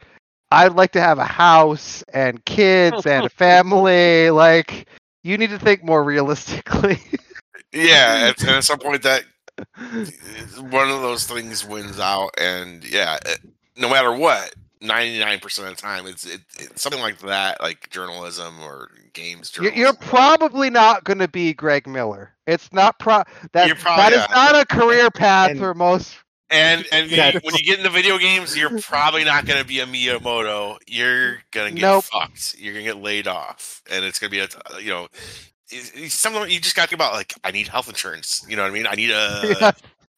I'd 0.50 0.72
like 0.72 0.92
to 0.92 1.00
have 1.02 1.18
a 1.18 1.26
house 1.26 2.02
and 2.14 2.42
kids 2.46 3.04
and 3.06 3.26
a 3.26 3.28
family, 3.28 4.30
like 4.30 4.88
you 5.22 5.36
need 5.36 5.50
to 5.50 5.58
think 5.58 5.84
more 5.84 6.02
realistically. 6.02 7.00
Yeah, 7.70 8.32
at, 8.34 8.42
at 8.48 8.64
some 8.64 8.78
point 8.78 9.02
that 9.02 9.24
one 10.70 10.90
of 10.90 11.02
those 11.02 11.26
things 11.26 11.66
wins 11.66 12.00
out, 12.00 12.30
and 12.40 12.82
yeah, 12.82 13.18
no 13.76 13.88
matter 13.90 14.12
what, 14.14 14.54
ninety 14.80 15.18
nine 15.18 15.40
percent 15.40 15.68
of 15.68 15.76
the 15.76 15.82
time, 15.82 16.06
it's 16.06 16.24
it, 16.26 16.40
it's 16.58 16.82
something 16.82 17.00
like 17.00 17.18
that, 17.20 17.60
like 17.62 17.88
journalism 17.90 18.54
or 18.62 18.90
games. 19.12 19.52
You're, 19.56 19.70
Journalism, 19.70 19.80
you're 19.80 20.08
probably 20.08 20.70
not 20.70 21.04
going 21.04 21.18
to 21.20 21.28
be 21.28 21.52
Greg 21.54 21.86
Miller. 21.86 22.32
It's 22.46 22.72
not 22.72 22.98
pro. 22.98 23.22
That 23.52 23.66
You're 23.66 23.76
probably 23.76 24.02
that 24.02 24.12
is 24.12 24.28
not. 24.30 24.52
not 24.52 24.62
a 24.62 24.66
career 24.66 25.10
path 25.10 25.50
And- 25.52 25.58
for 25.60 25.74
most. 25.74 26.16
And 26.50 26.84
and 26.92 27.10
you- 27.10 27.16
when 27.42 27.54
you 27.54 27.64
get 27.64 27.78
into 27.78 27.90
video 27.90 28.18
games, 28.18 28.56
you're 28.56 28.78
probably 28.80 29.24
not 29.24 29.46
going 29.46 29.58
to 29.60 29.66
be 29.66 29.80
a 29.80 29.86
Miyamoto. 29.86 30.76
You're 30.86 31.38
going 31.52 31.74
to 31.74 31.80
get 31.80 31.86
Nope. 31.86 32.04
fucked. 32.04 32.56
You're 32.58 32.74
going 32.74 32.84
to 32.84 32.92
get 32.92 33.02
laid 33.02 33.26
off, 33.26 33.82
and 33.90 34.04
it's 34.04 34.18
going 34.18 34.30
to 34.30 34.36
be 34.36 34.40
a 34.40 34.80
you 34.80 34.90
know. 34.90 35.08
Something 36.08 36.48
you 36.50 36.60
just 36.60 36.76
got 36.76 36.82
to 36.82 36.88
think 36.90 36.98
about, 36.98 37.14
like 37.14 37.32
I 37.42 37.50
need 37.50 37.66
health 37.68 37.88
insurance. 37.88 38.44
You 38.48 38.54
know 38.56 38.62
what 38.62 38.70
I 38.70 38.74
mean? 38.74 38.86
I 38.86 38.94
need 38.94 39.10
a 39.10 39.56
Yeah. 39.60 39.70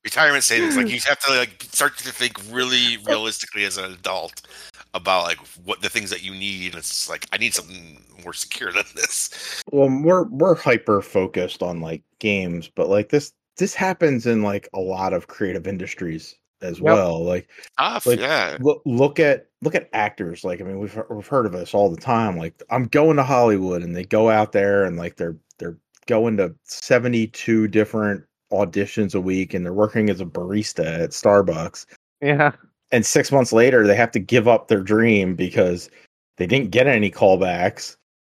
Retirement 0.07 0.45
savings. 0.45 0.77
Like 0.77 0.87
hmm. 0.87 0.95
you 0.95 1.01
have 1.07 1.21
to 1.21 1.37
like 1.37 1.63
start 1.71 1.99
to 1.99 2.13
think 2.13 2.39
really 2.51 2.97
realistically 3.07 3.65
as 3.65 3.77
an 3.77 3.93
adult 3.93 4.47
about 4.95 5.25
like 5.25 5.39
what 5.67 5.83
the 5.83 5.89
things 5.91 6.09
that 6.11 6.23
you 6.25 6.33
need. 6.33 6.75
It's 6.75 6.89
just 6.89 7.11
like 7.11 7.27
I 7.33 7.37
need 7.37 7.53
something 7.53 8.03
more 8.25 8.33
secure 8.33 8.73
than 8.73 8.85
this. 8.95 9.63
well 9.73 9.89
we're 10.03 10.25
we're 10.25 10.55
hyper 10.55 11.03
focused 11.03 11.63
on 11.63 11.81
like 11.81 12.03
games 12.19 12.69
but 12.75 12.89
like 12.89 13.11
this 13.11 13.33
this 13.57 13.75
happens 13.75 14.27
in 14.27 14.43
like 14.43 14.69
a 14.75 14.81
lot 14.81 15.13
of 15.13 15.27
creative 15.29 15.67
industries 15.67 16.35
as 16.63 16.79
Yep. 16.79 16.85
well 16.85 17.23
like 17.25 17.49
Tough, 17.79 18.07
Like, 18.07 18.19
yeah. 18.21 18.57
look 18.61 18.81
look 18.87 19.21
at 19.21 19.49
look 19.63 19.75
at 19.75 19.89
actors 19.93 20.43
like 20.45 20.61
i 20.61 20.65
mean 20.65 20.79
we've 20.79 20.99
we've 21.11 21.27
heard 21.27 21.47
of 21.47 21.53
this 21.53 21.75
all 21.75 21.91
the 21.91 22.01
time 22.01 22.37
like 22.39 22.61
i'm 22.71 22.87
going 22.89 23.17
to 23.17 23.23
hollywood 23.23 23.83
and 23.83 23.95
they 23.95 24.05
go 24.05 24.31
out 24.31 24.53
there 24.53 24.85
and 24.85 24.97
like 24.97 25.17
they're 25.17 25.37
they're 25.59 25.77
going 26.07 26.37
to 26.39 26.55
72 26.65 27.69
different 27.69 28.25
auditions 28.53 29.15
a 29.15 29.21
week 29.21 29.55
and 29.55 29.65
they're 29.65 29.73
working 29.73 30.09
as 30.11 30.21
a 30.21 30.25
barista 30.27 31.01
at 31.01 31.11
starbucks 31.11 31.87
Yeah. 32.21 32.53
and 32.93 33.05
6 33.05 33.33
months 33.33 33.53
later 33.53 33.87
they 33.87 33.97
have 33.97 34.13
to 34.13 34.21
give 34.21 34.47
up 34.47 34.69
their 34.69 34.83
dream 34.83 35.35
because 35.35 35.91
they 36.37 36.47
didn't 36.47 36.71
get 36.71 36.87
any 36.87 37.11
callbacks 37.11 37.97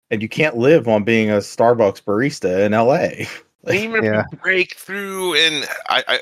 and 0.09 0.21
you 0.21 0.29
can't 0.29 0.57
live 0.57 0.87
on 0.87 1.03
being 1.03 1.29
a 1.29 1.37
starbucks 1.37 2.03
barista 2.03 2.65
in 2.65 2.71
la 2.71 3.27
And 3.65 3.75
even 3.75 4.03
Yeah. 4.03 4.21
if 4.21 4.25
you 4.31 4.37
break 4.37 4.75
through, 4.75 5.35
and 5.35 5.67
I, 5.89 6.03
I, 6.07 6.19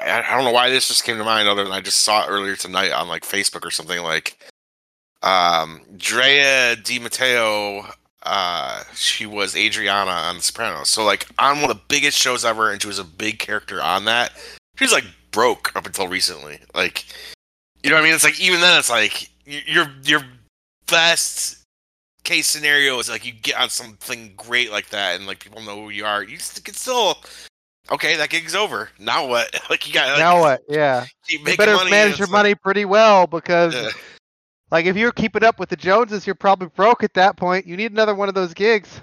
I 0.00 0.20
I 0.22 0.34
don't 0.34 0.44
know 0.44 0.52
why 0.52 0.70
this 0.70 0.88
just 0.88 1.04
came 1.04 1.18
to 1.18 1.24
mind, 1.24 1.46
other 1.46 1.62
than 1.62 1.72
I 1.72 1.80
just 1.82 2.00
saw 2.00 2.24
it 2.24 2.30
earlier 2.30 2.56
tonight 2.56 2.92
on 2.92 3.08
like 3.08 3.24
Facebook 3.24 3.64
or 3.64 3.70
something. 3.70 4.02
Like, 4.02 4.38
um, 5.22 5.82
Drea 5.98 6.76
de 6.76 6.98
Matteo, 6.98 7.86
uh, 8.22 8.82
she 8.94 9.26
was 9.26 9.56
Adriana 9.56 10.10
on 10.10 10.36
The 10.36 10.42
Sopranos. 10.42 10.88
So 10.88 11.04
like 11.04 11.26
on 11.38 11.60
one 11.60 11.70
of 11.70 11.76
the 11.76 11.82
biggest 11.88 12.18
shows 12.18 12.44
ever, 12.44 12.70
and 12.70 12.80
she 12.80 12.88
was 12.88 12.98
a 12.98 13.04
big 13.04 13.38
character 13.38 13.82
on 13.82 14.04
that. 14.06 14.32
She 14.76 14.84
was 14.84 14.92
like 14.92 15.04
broke 15.30 15.74
up 15.76 15.86
until 15.86 16.08
recently. 16.08 16.58
Like, 16.74 17.04
you 17.82 17.90
know 17.90 17.96
what 17.96 18.02
I 18.02 18.04
mean? 18.04 18.14
It's 18.14 18.24
like 18.24 18.40
even 18.40 18.60
then, 18.60 18.78
it's 18.78 18.90
like 18.90 19.28
your 19.44 19.86
your 20.04 20.22
best 20.86 21.62
case 22.24 22.46
scenario 22.46 22.98
is 22.98 23.08
like 23.08 23.24
you 23.24 23.32
get 23.32 23.58
on 23.58 23.70
something 23.70 24.32
great 24.36 24.70
like 24.70 24.90
that 24.90 25.16
and 25.16 25.26
like 25.26 25.40
people 25.40 25.62
know 25.62 25.82
who 25.82 25.88
you 25.88 26.04
are 26.04 26.22
you 26.22 26.36
can 26.62 26.74
still 26.74 27.16
okay 27.90 28.16
that 28.16 28.28
gig's 28.28 28.54
over 28.54 28.90
now 28.98 29.26
what 29.26 29.58
like 29.70 29.86
you 29.86 29.94
got 29.94 30.08
like, 30.10 30.18
now 30.18 30.38
what? 30.38 30.62
Yeah. 30.68 31.06
keep 31.26 31.46
You 31.48 31.56
better 31.56 31.74
money 31.74 31.90
manage 31.90 32.18
your 32.18 32.24
it's 32.24 32.32
money 32.32 32.54
pretty 32.54 32.84
well 32.84 33.26
because, 33.26 33.74
like, 33.74 33.94
like, 34.70 34.86
if 34.86 34.96
you're 34.96 35.12
keeping 35.12 35.44
up 35.44 35.58
with 35.58 35.68
the 35.68 35.76
Joneses, 35.76 36.26
you're 36.26 36.34
probably 36.34 36.68
broke 36.74 37.02
at 37.02 37.14
that 37.14 37.36
point. 37.36 37.66
You 37.66 37.76
need 37.76 37.92
another 37.92 38.14
one 38.14 38.28
of 38.28 38.34
those 38.34 38.54
gigs. 38.54 39.00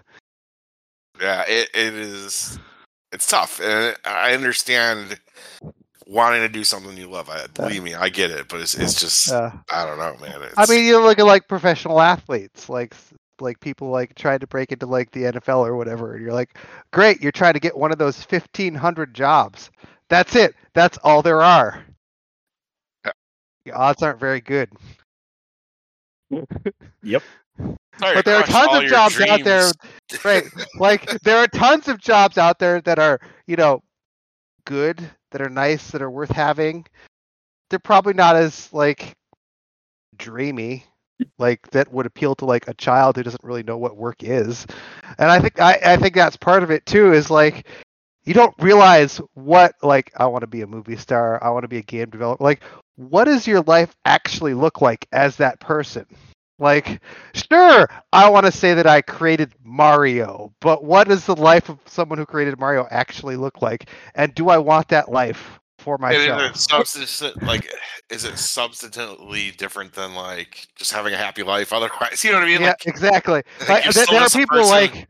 yeah, 1.21 1.43
yeah 1.47 1.53
it, 1.53 1.69
it 1.73 1.93
is 1.93 2.59
it's 3.11 3.27
tough 3.27 3.61
and 3.61 3.95
i 4.05 4.33
understand 4.33 5.17
wanting 6.07 6.41
to 6.41 6.49
do 6.49 6.63
something 6.63 6.97
you 6.97 7.07
love 7.07 7.29
I, 7.29 7.47
believe 7.47 7.81
me 7.83 7.93
i 7.95 8.09
get 8.09 8.31
it 8.31 8.47
but 8.49 8.59
it's, 8.59 8.75
it's 8.75 8.99
just 8.99 9.31
Uh, 9.31 9.51
i 9.71 9.85
don't 9.85 9.97
know 9.97 10.17
man 10.21 10.41
it's, 10.43 10.53
I 10.57 10.65
mean, 10.65 10.85
you 10.85 10.99
look 11.01 11.19
at 11.19 11.25
like 11.25 11.47
professional 11.47 12.01
athletes, 12.01 12.69
like 12.69 12.93
like 13.41 13.59
people 13.59 13.89
like 13.89 14.15
trying 14.15 14.39
to 14.39 14.47
break 14.47 14.71
into 14.71 14.85
like 14.85 15.11
the 15.11 15.23
NFL 15.23 15.65
or 15.65 15.75
whatever, 15.75 16.13
and 16.15 16.23
you're 16.23 16.33
like, 16.33 16.57
great, 16.91 17.21
you're 17.21 17.31
trying 17.31 17.53
to 17.53 17.59
get 17.59 17.77
one 17.77 17.91
of 17.91 17.97
those 17.97 18.21
fifteen 18.23 18.73
hundred 18.75 19.13
jobs. 19.13 19.69
That's 20.09 20.35
it. 20.35 20.55
That's 20.73 20.97
all 21.03 21.21
there 21.21 21.41
are. 21.41 21.83
Yeah. 23.05 23.11
The 23.65 23.71
odds 23.73 24.03
aren't 24.03 24.19
very 24.19 24.41
good. 24.41 24.69
Yep. 27.03 27.23
Sorry 27.97 28.15
but 28.15 28.25
there 28.25 28.35
are 28.37 28.43
tons 28.43 28.73
of 28.73 28.81
your 28.81 28.91
jobs 28.91 29.19
out 29.21 29.43
there. 29.43 29.71
Right 30.23 30.43
like 30.79 31.09
there 31.21 31.37
are 31.37 31.47
tons 31.47 31.87
of 31.87 31.99
jobs 31.99 32.37
out 32.37 32.59
there 32.59 32.81
that 32.81 32.99
are 32.99 33.19
you 33.47 33.55
know 33.55 33.81
good 34.65 34.99
that 35.31 35.41
are 35.41 35.49
nice 35.49 35.91
that 35.91 36.01
are 36.01 36.11
worth 36.11 36.31
having. 36.31 36.85
They're 37.69 37.79
probably 37.79 38.13
not 38.13 38.35
as 38.35 38.71
like 38.73 39.15
dreamy 40.17 40.85
like 41.37 41.69
that 41.71 41.91
would 41.91 42.05
appeal 42.05 42.35
to 42.35 42.45
like 42.45 42.67
a 42.67 42.73
child 42.73 43.15
who 43.15 43.23
doesn't 43.23 43.43
really 43.43 43.63
know 43.63 43.77
what 43.77 43.95
work 43.97 44.23
is. 44.23 44.65
And 45.17 45.31
i 45.31 45.39
think 45.39 45.59
i, 45.59 45.79
I 45.83 45.97
think 45.97 46.15
that's 46.15 46.37
part 46.37 46.63
of 46.63 46.71
it 46.71 46.85
too 46.85 47.13
is 47.13 47.29
like 47.29 47.67
you 48.25 48.33
don't 48.33 48.53
realize 48.59 49.17
what 49.33 49.73
like 49.83 50.11
i 50.17 50.25
want 50.25 50.41
to 50.41 50.47
be 50.47 50.61
a 50.61 50.67
movie 50.67 50.95
star 50.97 51.43
i 51.43 51.49
want 51.49 51.63
to 51.63 51.67
be 51.67 51.77
a 51.77 51.83
game 51.83 52.09
developer 52.09 52.43
like 52.43 52.61
what 52.95 53.25
does 53.25 53.47
your 53.47 53.61
life 53.61 53.95
actually 54.05 54.53
look 54.53 54.81
like 54.81 55.07
as 55.11 55.37
that 55.37 55.59
person 55.59 56.05
Like, 56.59 57.01
sure, 57.33 57.87
I 58.13 58.29
want 58.29 58.45
to 58.45 58.51
say 58.51 58.73
that 58.75 58.87
I 58.87 59.01
created 59.01 59.53
Mario, 59.63 60.53
but 60.61 60.83
what 60.83 61.07
does 61.07 61.25
the 61.25 61.35
life 61.35 61.69
of 61.69 61.79
someone 61.85 62.17
who 62.17 62.25
created 62.25 62.59
Mario 62.59 62.87
actually 62.91 63.35
look 63.35 63.61
like? 63.61 63.89
And 64.15 64.33
do 64.35 64.49
I 64.49 64.57
want 64.57 64.87
that 64.89 65.11
life 65.11 65.59
for 65.79 65.97
And 66.09 66.21
is 66.21 66.25
myself? 66.27 66.37
it 66.37 66.55
subsist- 66.57 67.37
like 67.45 67.67
is 68.09 68.23
it 68.25 68.35
substantively 68.35 69.55
different 69.55 69.93
than 69.93 70.13
like 70.15 70.67
just 70.75 70.91
having 70.91 71.13
a 71.13 71.17
happy 71.17 71.43
life 71.43 71.73
otherwise? 71.73 72.23
You 72.25 72.31
know 72.31 72.39
what 72.39 72.45
I 72.45 72.47
mean? 72.49 72.61
yeah, 72.61 72.63
Like 72.63 72.85
exactly. 72.85 73.43
like, 73.67 73.85
there, 73.93 74.05
there 74.07 74.21
are 74.21 74.29
people 74.29 74.67
person. 74.67 74.67
like 74.67 75.07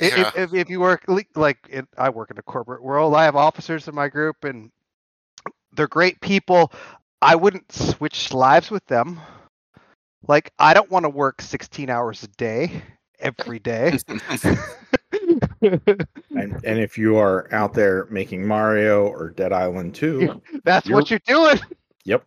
yeah. 0.00 0.20
if, 0.20 0.36
if, 0.36 0.54
if 0.54 0.70
you 0.70 0.80
work 0.80 1.04
like 1.34 1.58
in, 1.70 1.86
I 1.98 2.10
work 2.10 2.30
in 2.30 2.36
the 2.36 2.42
corporate 2.42 2.82
world, 2.82 3.14
I 3.14 3.24
have 3.24 3.36
officers 3.36 3.88
in 3.88 3.94
my 3.94 4.08
group, 4.08 4.44
and 4.44 4.70
they're 5.72 5.88
great 5.88 6.20
people. 6.20 6.72
I 7.22 7.36
wouldn't 7.36 7.70
switch 7.72 8.32
lives 8.32 8.70
with 8.70 8.84
them. 8.86 9.20
Like 10.28 10.52
I 10.58 10.74
don't 10.74 10.90
want 10.90 11.04
to 11.04 11.10
work 11.10 11.40
16 11.42 11.88
hours 11.90 12.22
a 12.22 12.28
day 12.28 12.82
every 13.20 13.58
day. 13.58 13.98
And 15.62 16.58
and 16.64 16.78
if 16.78 16.96
you 16.96 17.16
are 17.16 17.52
out 17.52 17.74
there 17.74 18.06
making 18.10 18.46
Mario 18.46 19.06
or 19.06 19.30
Dead 19.30 19.52
Island 19.52 19.94
2, 19.94 20.40
That's 20.64 20.86
You're- 20.86 21.00
what 21.00 21.10
you're 21.10 21.20
doing. 21.26 21.58
yep. 22.04 22.24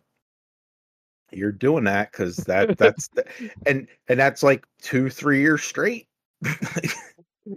You're 1.32 1.52
doing 1.52 1.84
that 1.84 2.12
because 2.12 2.36
that 2.36 2.78
that's 2.78 3.08
the, 3.08 3.24
and 3.66 3.88
and 4.08 4.20
that's 4.20 4.42
like 4.44 4.64
two, 4.80 5.10
three 5.10 5.40
years 5.40 5.62
straight. 5.64 6.06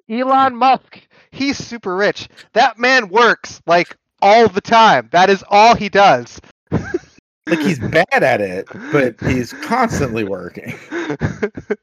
Elon 0.09 0.55
Musk, 0.55 0.99
he's 1.31 1.57
super 1.57 1.95
rich. 1.95 2.27
That 2.53 2.77
man 2.77 3.09
works 3.09 3.61
like 3.67 3.95
all 4.21 4.47
the 4.49 4.61
time. 4.61 5.09
That 5.11 5.29
is 5.29 5.43
all 5.49 5.75
he 5.75 5.89
does. 5.89 6.39
like 6.71 7.59
he's 7.59 7.79
bad 7.79 8.23
at 8.23 8.41
it, 8.41 8.67
but 8.91 9.15
he's 9.21 9.53
constantly 9.53 10.23
working. 10.23 10.73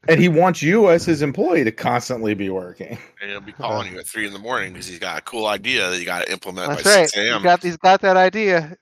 And 0.07 0.19
he 0.19 0.29
wants 0.29 0.61
you 0.61 0.91
as 0.91 1.03
his 1.03 1.23
employee 1.23 1.63
to 1.63 1.71
constantly 1.71 2.35
be 2.35 2.51
working. 2.51 2.95
and 3.21 3.31
he'll 3.31 3.41
be 3.41 3.51
calling 3.51 3.91
you 3.91 3.97
at 3.99 4.05
three 4.05 4.27
in 4.27 4.33
the 4.33 4.39
morning 4.39 4.71
because 4.73 4.85
he's 4.87 4.99
got 4.99 5.17
a 5.17 5.21
cool 5.21 5.47
idea 5.47 5.89
that 5.89 5.97
you 5.97 6.05
got 6.05 6.23
to 6.23 6.31
implement 6.31 6.69
That's 6.69 6.83
by 6.83 6.89
right. 6.89 7.09
six 7.09 7.13
He's 7.15 7.31
a.m. 7.31 7.41
got 7.41 7.63
he's 7.63 7.77
got 7.77 8.01
that 8.01 8.17
idea. 8.17 8.77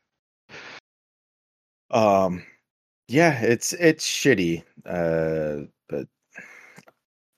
Um 1.91 2.44
yeah, 3.08 3.40
it's 3.41 3.72
it's 3.74 4.06
shitty. 4.06 4.64
Uh 4.86 5.68
but 5.72 5.73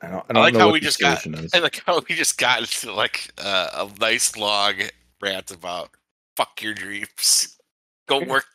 I 0.05 0.11
don't 0.11 0.25
I 0.29 0.33
don't 0.33 0.43
like 0.43 0.53
know 0.53 0.59
how 0.59 0.65
what 0.67 0.73
we 0.73 0.79
just 0.79 0.99
got- 0.99 1.25
is. 1.25 1.51
I 1.53 1.59
like 1.59 1.81
how 1.85 1.99
we 2.07 2.15
just 2.15 2.37
got 2.37 2.59
into 2.61 2.93
like 2.93 3.29
uh, 3.37 3.87
a 3.89 3.99
nice 3.99 4.37
long 4.37 4.73
rant 5.21 5.51
about 5.51 5.89
fuck 6.37 6.61
your 6.61 6.73
dreams. 6.73 7.57
Go 8.07 8.23
work, 8.23 8.45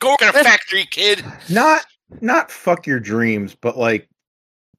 go 0.00 0.10
work 0.10 0.22
in 0.22 0.28
a 0.30 0.32
factory, 0.42 0.84
kid. 0.90 1.24
not 1.48 1.86
not 2.20 2.50
fuck 2.50 2.88
your 2.88 2.98
dreams, 2.98 3.54
but 3.54 3.78
like 3.78 4.08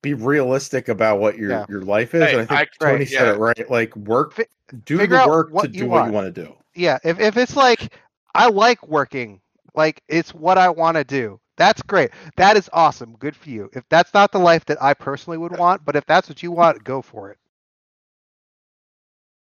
be 0.01 0.13
realistic 0.13 0.89
about 0.89 1.19
what 1.21 1.37
your 1.37 1.51
Yeah. 1.51 1.65
your 1.69 1.81
life 1.83 2.13
is. 2.13 2.23
Hey, 2.23 2.31
and 2.33 2.41
I 2.41 2.45
think 2.45 2.59
I- 2.81 2.85
Tony 2.85 2.97
right, 2.99 3.07
said 3.07 3.25
yeah. 3.27 3.33
it 3.33 3.37
right. 3.37 3.71
Like 3.71 3.95
work, 3.95 4.35
do 4.83 4.97
figure 4.97 5.17
the 5.21 5.27
work 5.29 5.47
to 5.47 5.53
what 5.53 5.73
you 5.73 5.83
do 5.83 5.87
what 5.87 6.07
you 6.07 6.11
want 6.11 6.35
to 6.35 6.41
do. 6.43 6.53
Yeah, 6.75 6.97
if 7.05 7.21
if 7.21 7.37
it's 7.37 7.55
like 7.55 7.93
I 8.35 8.49
like 8.49 8.85
working, 8.85 9.39
like 9.75 10.03
it's 10.09 10.33
what 10.33 10.57
I 10.57 10.67
want 10.67 10.97
to 10.97 11.05
do. 11.05 11.39
That's 11.57 11.81
great. 11.81 12.11
That 12.37 12.55
is 12.55 12.69
awesome. 12.71 13.15
Good 13.17 13.35
for 13.35 13.49
you. 13.49 13.69
If 13.73 13.83
that's 13.89 14.13
not 14.13 14.31
the 14.31 14.39
life 14.39 14.65
that 14.65 14.81
I 14.81 14.93
personally 14.93 15.37
would 15.37 15.57
want, 15.57 15.83
but 15.83 15.95
if 15.95 16.05
that's 16.05 16.29
what 16.29 16.43
you 16.43 16.51
want, 16.51 16.83
go 16.83 17.01
for 17.01 17.31
it. 17.31 17.37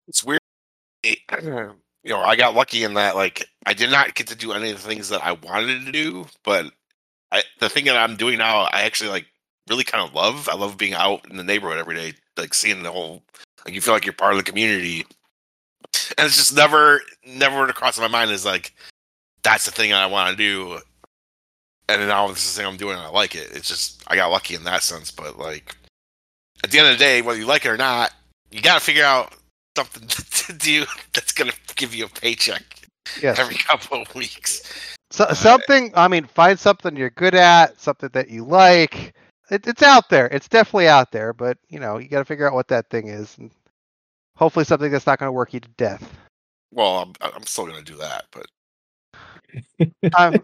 It's 0.09 0.25
weird. 0.25 0.41
You 2.03 2.13
know, 2.13 2.21
I 2.21 2.37
got 2.37 2.55
lucky 2.55 2.85
in 2.85 2.95
that 2.95 3.17
like 3.17 3.49
I 3.67 3.75
did 3.75 3.91
not 3.91 4.15
get 4.15 4.29
to 4.29 4.37
do 4.37 4.53
any 4.53 4.71
of 4.71 4.81
the 4.81 4.89
things 4.89 5.09
that 5.09 5.25
I 5.25 5.33
wanted 5.33 5.85
to 5.87 5.91
do, 5.91 6.27
but 6.45 6.67
I 7.33 7.43
the 7.59 7.69
thing 7.69 7.87
that 7.87 7.97
I'm 7.97 8.15
doing 8.15 8.39
now, 8.39 8.69
I 8.71 8.83
actually 8.83 9.11
like 9.11 9.27
really 9.69 9.83
kind 9.83 10.09
of 10.09 10.15
love. 10.15 10.49
I 10.49 10.55
love 10.55 10.79
being 10.79 10.95
out 10.95 11.29
in 11.29 11.37
the 11.37 11.43
neighborhood 11.43 11.79
every 11.79 11.97
day, 11.97 12.13
like 12.37 12.55
seeing 12.55 12.85
the 12.85 12.93
whole 12.93 13.25
like 13.65 13.75
you 13.75 13.81
feel 13.81 13.93
like 13.93 14.05
you're 14.07 14.13
part 14.13 14.35
of 14.35 14.39
the 14.39 14.45
community. 14.45 15.05
And 16.17 16.27
it's 16.27 16.37
just 16.37 16.55
never 16.55 17.03
never 17.27 17.67
crossed 17.73 17.99
my 17.99 18.07
mind 18.07 18.31
is 18.31 18.45
like 18.45 18.73
that's 19.43 19.65
the 19.65 19.73
thing 19.73 19.93
I 19.93 20.07
want 20.07 20.31
to 20.31 20.37
do. 20.37 20.79
And 21.89 22.01
then 22.01 22.09
now 22.09 22.29
this 22.29 22.45
is 22.45 22.55
the 22.55 22.63
thing 22.63 22.69
I'm 22.71 22.77
doing 22.77 22.97
and 22.97 23.07
I 23.07 23.11
like 23.11 23.35
it. 23.35 23.51
It's 23.53 23.69
just 23.69 24.03
I 24.09 24.17
got 24.17 24.31
lucky 24.31 24.55
in 24.55 24.65
that 24.65 24.83
sense, 24.83 25.11
but 25.11 25.39
like 25.39 25.77
at 26.65 26.71
the 26.71 26.79
end 26.79 26.89
of 26.89 26.95
the 26.95 27.05
day, 27.05 27.23
whether 27.23 27.39
you 27.39 27.47
like 27.47 27.65
it 27.65 27.71
or 27.71 27.77
not, 27.77 28.13
you 28.51 28.61
gotta 28.61 28.81
figure 28.81 29.05
out 29.05 29.35
something 29.77 30.07
to 30.09 30.53
do 30.53 30.85
that's 31.13 31.33
gonna 31.33 31.53
give 31.77 31.95
you 31.95 32.07
a 32.07 32.09
paycheck 32.09 32.63
Yes. 33.23 33.39
every 33.39 33.57
couple 33.57 34.03
of 34.03 34.15
weeks. 34.15 34.63
So, 35.11 35.27
something. 35.33 35.93
I 35.95 36.09
mean, 36.09 36.25
find 36.25 36.59
something 36.59 36.97
you're 36.97 37.11
good 37.11 37.35
at, 37.35 37.81
something 37.81 38.11
that 38.13 38.29
you 38.29 38.45
like. 38.45 39.15
It, 39.51 39.67
it's 39.67 39.83
out 39.83 40.09
there. 40.11 40.27
It's 40.27 40.49
definitely 40.49 40.89
out 40.89 41.13
there. 41.13 41.33
But 41.33 41.59
you 41.69 41.79
know, 41.79 41.99
you 41.99 42.09
got 42.09 42.19
to 42.19 42.25
figure 42.25 42.49
out 42.49 42.55
what 42.55 42.69
that 42.69 42.91
thing 42.91 43.09
is, 43.09 43.39
and 43.39 43.51
hopefully 44.35 44.65
something 44.65 44.91
that's 44.91 45.07
not 45.07 45.19
going 45.21 45.29
to 45.29 45.33
work 45.33 45.55
you 45.55 45.61
to 45.61 45.69
death. 45.77 46.13
Well, 46.73 47.15
I'm 47.23 47.33
I'm 47.35 47.45
still 47.45 47.67
gonna 47.67 47.83
do 47.83 47.97
that, 47.97 48.25
but 48.33 48.47
I'm, 50.17 50.43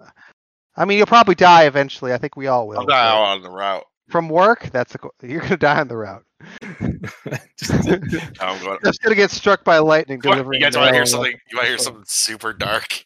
I 0.76 0.84
mean, 0.84 0.98
you'll 0.98 1.06
probably 1.06 1.34
die 1.34 1.64
eventually. 1.64 2.12
I 2.12 2.18
think 2.18 2.36
we 2.36 2.46
all 2.46 2.66
will. 2.66 2.80
I'll 2.80 2.86
die 2.86 3.04
but 3.04 3.16
out 3.16 3.22
on 3.36 3.42
the 3.42 3.50
route. 3.50 3.84
From 4.08 4.28
work, 4.28 4.68
that's 4.72 4.94
a, 4.94 4.98
you're 5.26 5.40
going 5.40 5.50
to 5.52 5.56
die 5.56 5.80
on 5.80 5.88
the 5.88 5.96
route. 5.96 6.24
Just- 7.56 7.88
I'm 8.40 8.62
going. 8.62 8.78
Just 8.84 9.02
going 9.02 9.10
to 9.10 9.14
get 9.14 9.30
struck 9.30 9.64
by 9.64 9.78
lightning. 9.78 10.18
You 10.18 10.30
delivering 10.30 10.60
guys 10.60 10.76
want 10.76 10.88
to 10.88 10.94
hear 10.94 11.06
something? 11.06 11.32
You 11.50 11.56
want 11.56 11.66
to 11.66 11.70
hear 11.70 11.78
something 11.78 12.04
super 12.06 12.52
dark? 12.52 13.04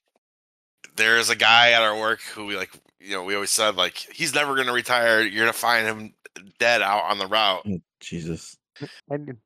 There's 0.97 1.29
a 1.29 1.37
guy 1.37 1.73
at 1.73 1.83
our 1.83 1.99
work 1.99 2.21
who 2.23 2.47
we 2.47 2.57
like. 2.57 2.71
You 3.01 3.13
know, 3.13 3.25
we 3.25 3.35
always 3.35 3.51
said 3.51 3.77
like 3.77 3.97
he's 4.13 4.35
never 4.35 4.57
gonna 4.57 4.73
retire. 4.73 5.21
You're 5.21 5.43
gonna 5.45 5.53
find 5.53 5.87
him 5.87 6.15
dead 6.59 6.83
out 6.83 7.05
on 7.05 7.19
the 7.19 7.27
route. 7.27 7.63
Oh, 7.69 7.79
Jesus. 8.01 8.57
And, 9.09 9.37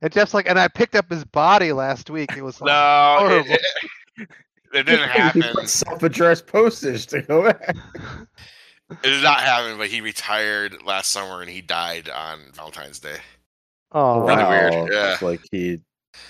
and 0.00 0.12
just 0.12 0.32
like, 0.32 0.48
and 0.48 0.58
I 0.58 0.68
picked 0.68 0.94
up 0.94 1.10
his 1.10 1.24
body 1.24 1.72
last 1.72 2.08
week. 2.08 2.34
It 2.36 2.42
was 2.42 2.60
like, 2.60 2.68
No, 2.68 3.42
it, 3.46 3.60
it- 4.16 4.28
it 4.72 4.84
didn't 4.84 5.08
happen. 5.10 5.66
Self-addressed 5.66 6.46
postage 6.46 7.06
to 7.08 7.22
go 7.22 7.44
back. 7.44 7.76
It 8.90 9.02
did 9.02 9.22
not 9.22 9.40
happen. 9.40 9.78
But 9.78 9.88
he 9.88 10.00
retired 10.00 10.82
last 10.84 11.10
summer 11.10 11.40
and 11.40 11.50
he 11.50 11.60
died 11.60 12.08
on 12.08 12.40
Valentine's 12.54 12.98
Day. 12.98 13.16
oh, 13.92 14.26
Really 14.26 14.44
weird, 14.44 14.92
yeah. 14.92 15.12
It's 15.12 15.22
like 15.22 15.40
he 15.50 15.80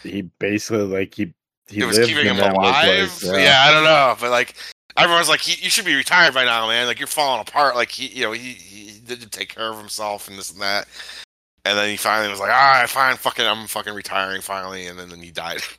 he 0.03 0.23
basically 0.39 0.85
like 0.85 1.15
he 1.15 1.33
he 1.69 1.81
it 1.81 1.87
was 1.87 1.97
lived 1.99 2.09
keeping 2.11 2.29
and 2.29 2.39
him 2.39 2.45
then 2.45 2.55
was 2.55 3.23
alive. 3.23 3.35
like, 3.35 3.45
yeah. 3.45 3.65
I 3.67 3.73
don't 3.73 3.85
know, 3.85 4.17
but 4.21 4.31
like 4.31 4.55
everyone's 4.97 5.29
like, 5.29 5.41
he, 5.41 5.63
you 5.63 5.71
should 5.71 5.85
be 5.85 5.95
retired 5.95 6.35
by 6.35 6.45
now, 6.45 6.67
man. 6.69 6.87
Like 6.87 6.99
you're 6.99 7.07
falling 7.07 7.41
apart. 7.41 7.75
Like 7.77 7.91
he, 7.91 8.07
you 8.09 8.25
know, 8.25 8.33
he, 8.33 8.53
he 8.53 8.99
didn't 9.01 9.33
take 9.33 9.49
care 9.55 9.71
of 9.71 9.79
himself 9.79 10.29
and 10.29 10.37
this 10.37 10.51
and 10.51 10.61
that. 10.61 10.87
And 11.65 11.79
then 11.79 11.89
he 11.91 11.97
finally 11.97 12.31
was 12.31 12.41
like, 12.41 12.51
all 12.51 12.57
right, 12.57 12.89
fine, 12.89 13.17
fucking, 13.17 13.45
I'm 13.47 13.67
fucking 13.67 13.93
retiring 13.95 14.41
finally. 14.41 14.87
And 14.87 14.99
then, 14.99 15.11
then 15.11 15.21
he 15.21 15.31
died. 15.31 15.61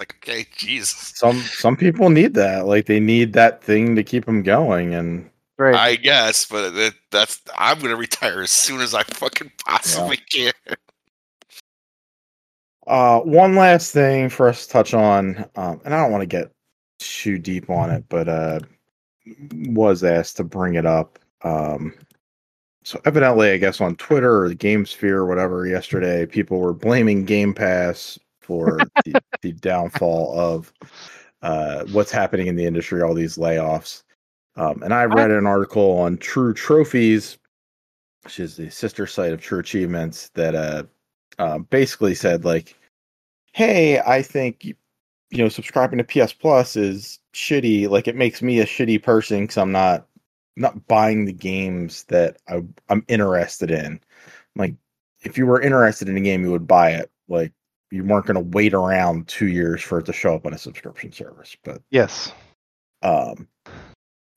like, 0.00 0.16
okay, 0.16 0.46
Jesus. 0.56 1.12
Some 1.14 1.38
some 1.40 1.76
people 1.76 2.10
need 2.10 2.34
that. 2.34 2.66
Like 2.66 2.86
they 2.86 2.98
need 2.98 3.34
that 3.34 3.62
thing 3.62 3.94
to 3.94 4.02
keep 4.02 4.24
them 4.24 4.42
going. 4.42 4.94
And 4.94 5.30
great. 5.56 5.76
I 5.76 5.94
guess, 5.94 6.46
but 6.46 6.74
it, 6.74 6.94
that's 7.12 7.40
I'm 7.56 7.78
gonna 7.78 7.94
retire 7.94 8.40
as 8.40 8.50
soon 8.50 8.80
as 8.80 8.94
I 8.94 9.04
fucking 9.04 9.52
possibly 9.64 10.18
can. 10.32 10.52
uh, 12.88 13.20
one 13.20 13.54
last 13.54 13.92
thing 13.92 14.28
for 14.28 14.48
us 14.48 14.66
to 14.66 14.72
touch 14.72 14.94
on, 14.94 15.48
um, 15.54 15.80
and 15.84 15.94
I 15.94 16.02
don't 16.02 16.10
want 16.10 16.22
to 16.22 16.26
get 16.26 16.50
too 16.98 17.38
deep 17.38 17.70
on 17.70 17.90
it, 17.90 18.04
but 18.08 18.28
uh, 18.28 18.60
was 19.66 20.02
asked 20.02 20.38
to 20.38 20.44
bring 20.44 20.74
it 20.74 20.86
up. 20.86 21.18
Um, 21.42 21.94
so 22.82 23.00
evidently, 23.04 23.50
I 23.50 23.58
guess 23.58 23.80
on 23.80 23.96
Twitter 23.96 24.42
or 24.42 24.48
the 24.48 24.54
Game 24.54 24.86
Sphere 24.86 25.18
or 25.18 25.26
whatever 25.26 25.66
yesterday, 25.66 26.24
people 26.26 26.58
were 26.58 26.72
blaming 26.72 27.24
Game 27.24 27.52
Pass 27.52 28.18
for 28.50 28.78
the, 29.04 29.22
the 29.42 29.52
downfall 29.52 30.36
of 30.36 30.72
uh, 31.42 31.84
what's 31.92 32.10
happening 32.10 32.48
in 32.48 32.56
the 32.56 32.66
industry, 32.66 33.00
all 33.00 33.14
these 33.14 33.36
layoffs. 33.36 34.02
Um, 34.56 34.82
and 34.82 34.92
I 34.92 35.04
read 35.04 35.30
an 35.30 35.46
article 35.46 35.92
on 35.92 36.16
True 36.16 36.52
Trophies, 36.52 37.38
which 38.24 38.40
is 38.40 38.56
the 38.56 38.68
sister 38.68 39.06
site 39.06 39.32
of 39.32 39.40
True 39.40 39.60
Achievements, 39.60 40.30
that 40.34 40.56
uh, 40.56 40.82
uh, 41.38 41.58
basically 41.58 42.16
said 42.16 42.44
like, 42.44 42.74
"Hey, 43.52 44.00
I 44.00 44.20
think 44.20 44.64
you 44.64 44.74
know 45.38 45.48
subscribing 45.48 45.98
to 45.98 46.04
PS 46.04 46.32
Plus 46.32 46.74
is 46.74 47.20
shitty. 47.32 47.88
Like 47.88 48.08
it 48.08 48.16
makes 48.16 48.42
me 48.42 48.58
a 48.58 48.66
shitty 48.66 49.00
person 49.00 49.42
because 49.42 49.58
I'm 49.58 49.70
not 49.70 50.08
not 50.56 50.88
buying 50.88 51.24
the 51.24 51.32
games 51.32 52.02
that 52.08 52.38
I, 52.48 52.64
I'm 52.88 53.04
interested 53.06 53.70
in. 53.70 54.00
Like 54.56 54.74
if 55.22 55.38
you 55.38 55.46
were 55.46 55.60
interested 55.60 56.08
in 56.08 56.16
a 56.16 56.20
game, 56.20 56.42
you 56.42 56.50
would 56.50 56.66
buy 56.66 56.90
it. 56.90 57.12
Like 57.28 57.52
you 57.90 58.04
weren't 58.04 58.26
going 58.26 58.36
to 58.36 58.56
wait 58.56 58.74
around 58.74 59.28
two 59.28 59.48
years 59.48 59.82
for 59.82 59.98
it 59.98 60.06
to 60.06 60.12
show 60.12 60.34
up 60.34 60.46
on 60.46 60.54
a 60.54 60.58
subscription 60.58 61.12
service. 61.12 61.56
But 61.64 61.82
yes. 61.90 62.32
um, 63.02 63.48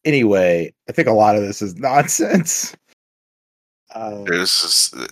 anyway, 0.06 0.74
I 0.90 0.92
think 0.92 1.08
a 1.08 1.14
lot 1.14 1.36
of 1.36 1.42
this 1.42 1.62
is 1.62 1.76
nonsense. 1.78 2.76
Um, 3.96 4.26
This 4.26 4.64
is 4.64 5.08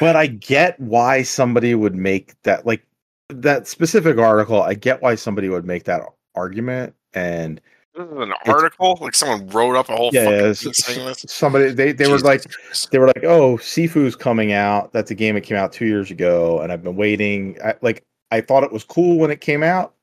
but 0.00 0.16
I 0.16 0.26
get 0.26 0.78
why 0.80 1.22
somebody 1.22 1.74
would 1.74 1.94
make 1.94 2.40
that 2.42 2.66
like 2.66 2.84
that 3.28 3.68
specific 3.68 4.18
article. 4.18 4.62
I 4.62 4.74
get 4.74 5.02
why 5.02 5.14
somebody 5.14 5.48
would 5.48 5.64
make 5.64 5.84
that 5.84 6.02
argument, 6.34 6.94
and 7.12 7.60
This 7.94 8.06
is 8.06 8.12
an 8.18 8.32
article, 8.46 8.98
like 9.00 9.14
someone 9.14 9.46
wrote 9.48 9.76
up 9.76 9.88
a 9.88 9.94
whole 9.96 10.10
Yeah, 10.12 10.24
fucking 10.24 10.38
yeah, 10.38 10.52
thing 10.54 10.70
s- 10.70 10.84
saying 10.84 11.08
s- 11.08 11.22
this. 11.22 11.32
somebody 11.32 11.70
they 11.70 11.92
they 11.92 12.08
were 12.10 12.18
like 12.18 12.42
they 12.90 12.98
were 12.98 13.06
like, 13.06 13.22
"Oh, 13.22 13.56
Sifu's 13.58 14.16
coming 14.16 14.52
out. 14.52 14.92
That's 14.92 15.12
a 15.12 15.14
game 15.14 15.36
that 15.36 15.42
came 15.42 15.56
out 15.56 15.72
two 15.72 15.86
years 15.86 16.10
ago, 16.10 16.60
and 16.60 16.72
I've 16.72 16.82
been 16.82 16.96
waiting. 16.96 17.56
I, 17.64 17.74
like, 17.82 18.02
I 18.32 18.40
thought 18.40 18.64
it 18.64 18.72
was 18.72 18.82
cool 18.82 19.18
when 19.18 19.30
it 19.30 19.40
came 19.40 19.62
out, 19.62 19.94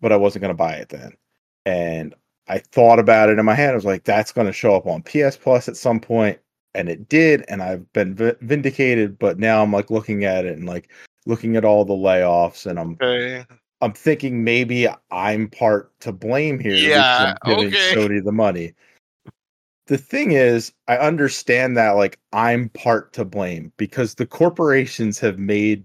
but 0.00 0.12
I 0.12 0.16
wasn't 0.16 0.42
going 0.42 0.54
to 0.54 0.56
buy 0.56 0.74
it 0.74 0.90
then. 0.90 1.12
And 1.66 2.14
I 2.46 2.58
thought 2.60 2.98
about 3.00 3.30
it 3.30 3.38
in 3.38 3.44
my 3.44 3.54
head. 3.54 3.70
I 3.72 3.74
was 3.74 3.84
like, 3.84 4.04
that's 4.04 4.30
going 4.30 4.46
to 4.46 4.52
show 4.52 4.76
up 4.76 4.86
on 4.86 5.02
PS 5.02 5.36
Plus 5.36 5.66
at 5.68 5.76
some 5.76 5.98
point, 5.98 6.38
and 6.74 6.88
it 6.88 7.08
did. 7.08 7.44
And 7.48 7.62
I've 7.64 7.90
been 7.94 8.14
vi- 8.14 8.36
vindicated. 8.42 9.18
But 9.18 9.40
now 9.40 9.60
I'm 9.60 9.72
like 9.72 9.90
looking 9.90 10.24
at 10.24 10.44
it 10.44 10.56
and 10.56 10.66
like 10.68 10.88
looking 11.26 11.56
at 11.56 11.64
all 11.64 11.84
the 11.84 11.94
layoffs, 11.94 12.66
and 12.66 12.78
I'm 12.78 12.92
Okay. 13.00 13.44
I'm 13.80 13.92
thinking 13.92 14.44
maybe 14.44 14.88
I'm 15.10 15.48
part 15.48 15.92
to 16.00 16.12
blame 16.12 16.58
here. 16.58 16.74
Yeah, 16.74 17.34
I'm 17.42 17.56
giving 17.56 17.74
okay. 17.74 17.92
Sony 17.94 18.24
the 18.24 18.32
money. 18.32 18.72
The 19.86 19.98
thing 19.98 20.32
is, 20.32 20.72
I 20.88 20.96
understand 20.96 21.76
that 21.76 21.90
like 21.90 22.18
I'm 22.32 22.70
part 22.70 23.12
to 23.14 23.24
blame 23.24 23.72
because 23.76 24.14
the 24.14 24.26
corporations 24.26 25.18
have 25.18 25.38
made 25.38 25.84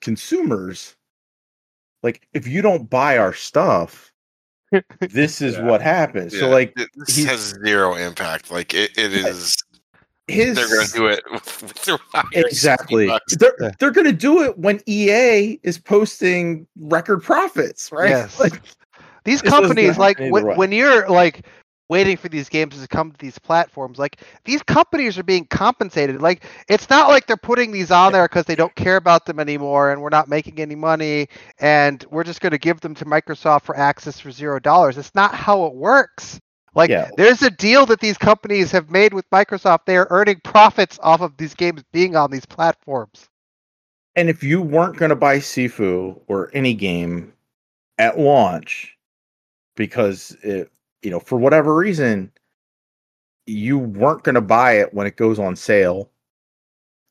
consumers 0.00 0.96
like 2.02 2.26
if 2.32 2.46
you 2.46 2.62
don't 2.62 2.90
buy 2.90 3.16
our 3.18 3.32
stuff, 3.32 4.12
this 5.00 5.40
is 5.40 5.54
Yeah. 5.56 5.64
what 5.64 5.80
happens. 5.82 6.38
So 6.38 6.48
like 6.48 6.72
it- 6.76 6.90
this 6.94 7.24
has 7.24 7.54
zero 7.64 7.94
impact. 7.94 8.50
Like 8.50 8.74
it, 8.74 8.96
it 8.96 9.12
is. 9.12 9.56
His 10.32 10.56
They're 10.56 10.68
gonna 10.68 10.88
do 10.94 11.06
it 11.06 11.22
with, 11.32 11.62
with 11.62 11.88
exactly. 12.32 13.06
They're 13.38 13.54
Yeah. 13.60 13.70
they're 13.78 13.90
gonna 13.90 14.12
do 14.12 14.42
it 14.42 14.58
when 14.58 14.80
EA 14.86 15.60
is 15.62 15.78
posting 15.78 16.66
record 16.78 17.22
profits, 17.22 17.90
right? 17.92 18.10
Yes. 18.10 18.40
Like 18.40 18.60
These 19.24 19.42
companies, 19.42 19.98
like 19.98 20.18
when, 20.18 20.44
way. 20.46 20.54
when 20.56 20.72
you're 20.72 21.08
like 21.08 21.46
waiting 21.88 22.16
for 22.16 22.28
these 22.30 22.48
games 22.48 22.80
to 22.80 22.88
come 22.88 23.12
to 23.12 23.18
these 23.18 23.38
platforms, 23.38 23.98
like 23.98 24.22
these 24.44 24.62
companies 24.62 25.18
are 25.18 25.22
being 25.22 25.44
compensated. 25.46 26.22
Like 26.22 26.44
it's 26.68 26.88
not 26.88 27.08
like 27.08 27.26
they're 27.26 27.36
putting 27.36 27.70
these 27.70 27.90
on 27.90 28.12
there 28.12 28.24
because 28.26 28.46
they 28.46 28.54
don't 28.54 28.74
care 28.76 28.96
about 28.96 29.26
them 29.26 29.38
anymore 29.38 29.92
and 29.92 30.00
we're 30.00 30.08
not 30.08 30.26
making 30.28 30.58
any 30.58 30.74
money 30.74 31.28
and 31.58 32.04
we're 32.10 32.24
just 32.24 32.40
going 32.40 32.52
to 32.52 32.58
give 32.58 32.80
them 32.80 32.94
to 32.94 33.04
Microsoft 33.04 33.62
for 33.62 33.76
access 33.76 34.18
for 34.18 34.30
zero 34.30 34.58
dollars. 34.58 34.96
It's 34.96 35.14
not 35.14 35.34
how 35.34 35.66
it 35.66 35.74
works. 35.74 36.40
Like 36.74 36.90
Yeah. 36.90 37.10
there's 37.16 37.42
a 37.42 37.50
deal 37.50 37.86
that 37.86 38.00
these 38.00 38.18
companies 38.18 38.70
have 38.70 38.90
made 38.90 39.14
with 39.14 39.28
Microsoft. 39.30 39.80
They 39.86 39.96
are 39.96 40.06
earning 40.10 40.40
profits 40.44 40.98
off 41.02 41.20
of 41.20 41.36
these 41.36 41.54
games 41.54 41.82
being 41.92 42.16
on 42.16 42.30
these 42.30 42.46
platforms. 42.46 43.28
And 44.16 44.28
if 44.28 44.42
you 44.42 44.60
weren't 44.60 44.96
going 44.96 45.10
to 45.10 45.16
buy 45.16 45.38
Sifu 45.38 46.20
or 46.26 46.50
any 46.52 46.74
game 46.74 47.32
at 47.98 48.18
launch 48.18 48.96
because 49.76 50.36
it, 50.42 50.70
you 51.02 51.10
know, 51.10 51.20
for 51.20 51.38
whatever 51.38 51.74
reason, 51.74 52.30
you 53.46 53.78
weren't 53.78 54.22
going 54.22 54.34
to 54.34 54.40
buy 54.40 54.72
it 54.72 54.92
when 54.94 55.06
it 55.06 55.16
goes 55.16 55.38
on 55.38 55.56
sale 55.56 56.10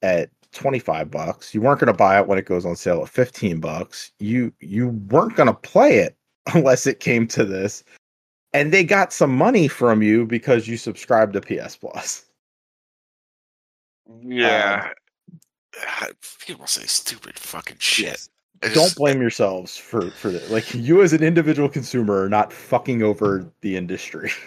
at 0.02 0.30
25 0.54 1.10
bucks. 1.12 1.54
You 1.54 1.62
weren't 1.62 1.80
going 1.80 1.88
to 1.88 1.98
buy 1.98 2.20
it 2.20 2.28
when 2.28 2.38
it 2.38 2.46
goes 2.46 2.66
on 2.66 2.76
sale 2.76 3.02
at 3.02 3.10
15 3.10 3.60
bucks. 3.60 4.12
You 4.20 4.54
you 4.60 4.90
weren't 5.10 5.36
going 5.36 5.48
to 5.48 5.54
play 5.54 5.98
it 5.98 6.16
unless 6.54 6.88
it 6.88 7.00
came 7.00 7.28
to 7.30 7.46
this. 7.46 7.84
And 8.54 8.74
they 8.74 8.84
got 8.84 9.14
some 9.14 9.36
money 9.36 9.68
from 9.68 10.02
you 10.02 10.26
because 10.26 10.68
you 10.68 10.76
subscribed 10.78 11.34
to 11.34 11.42
PS 11.42 11.76
Plus. 11.78 12.26
Yeah. 14.22 14.90
Ah, 15.88 16.08
People 16.46 16.68
say 16.68 16.84
stupid 16.86 17.40
fucking 17.40 17.78
shit. 17.80 18.28
It's 18.62 18.76
don't 18.76 18.84
just- 18.86 18.98
blame 18.98 19.22
yourselves 19.22 19.78
for 19.78 20.12
for 20.12 20.30
that. 20.32 20.52
Like 20.52 20.74
you 20.74 21.02
as 21.02 21.14
an 21.14 21.24
individual 21.24 21.70
consumer 21.70 22.24
are 22.24 22.30
not 22.30 22.52
fucking 22.52 23.02
over 23.04 23.50
the 23.62 23.76
industry. 23.78 24.32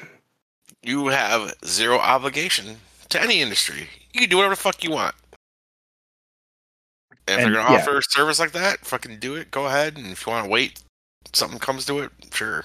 You 0.86 1.06
have 1.08 1.54
zero 1.64 1.96
obligation 1.98 2.76
to 3.08 3.22
any 3.22 3.40
industry. 3.40 3.88
You 4.12 4.20
can 4.20 4.28
do 4.28 4.36
whatever 4.36 4.54
the 4.54 4.60
fuck 4.60 4.84
you 4.84 4.90
want. 4.90 5.14
And 7.26 7.40
if 7.40 7.46
And, 7.46 7.54
they're 7.54 7.62
gonna 7.62 7.74
yeah. 7.76 7.80
offer 7.80 7.96
a 7.96 8.02
service 8.02 8.38
like 8.38 8.52
that, 8.52 8.80
fucking 8.84 9.18
do 9.18 9.34
it. 9.34 9.50
Go 9.50 9.64
ahead. 9.64 9.96
And 9.96 10.08
if 10.08 10.26
you 10.26 10.32
want 10.34 10.44
to 10.44 10.50
wait, 10.50 10.82
something 11.32 11.58
comes 11.58 11.86
to 11.86 12.00
it. 12.00 12.12
Sure. 12.34 12.64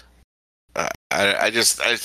I, 1.12 1.46
I 1.48 1.50
just, 1.50 1.80
I, 1.82 1.98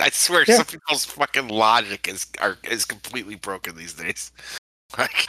I 0.04 0.10
swear, 0.10 0.44
Yeah. 0.46 0.56
some 0.56 0.66
people's 0.66 1.04
fucking 1.04 1.48
logic 1.48 2.08
is 2.08 2.26
are, 2.40 2.58
is 2.70 2.84
completely 2.84 3.34
broken 3.36 3.76
these 3.76 3.94
days. 3.94 4.32
Like, 4.96 5.28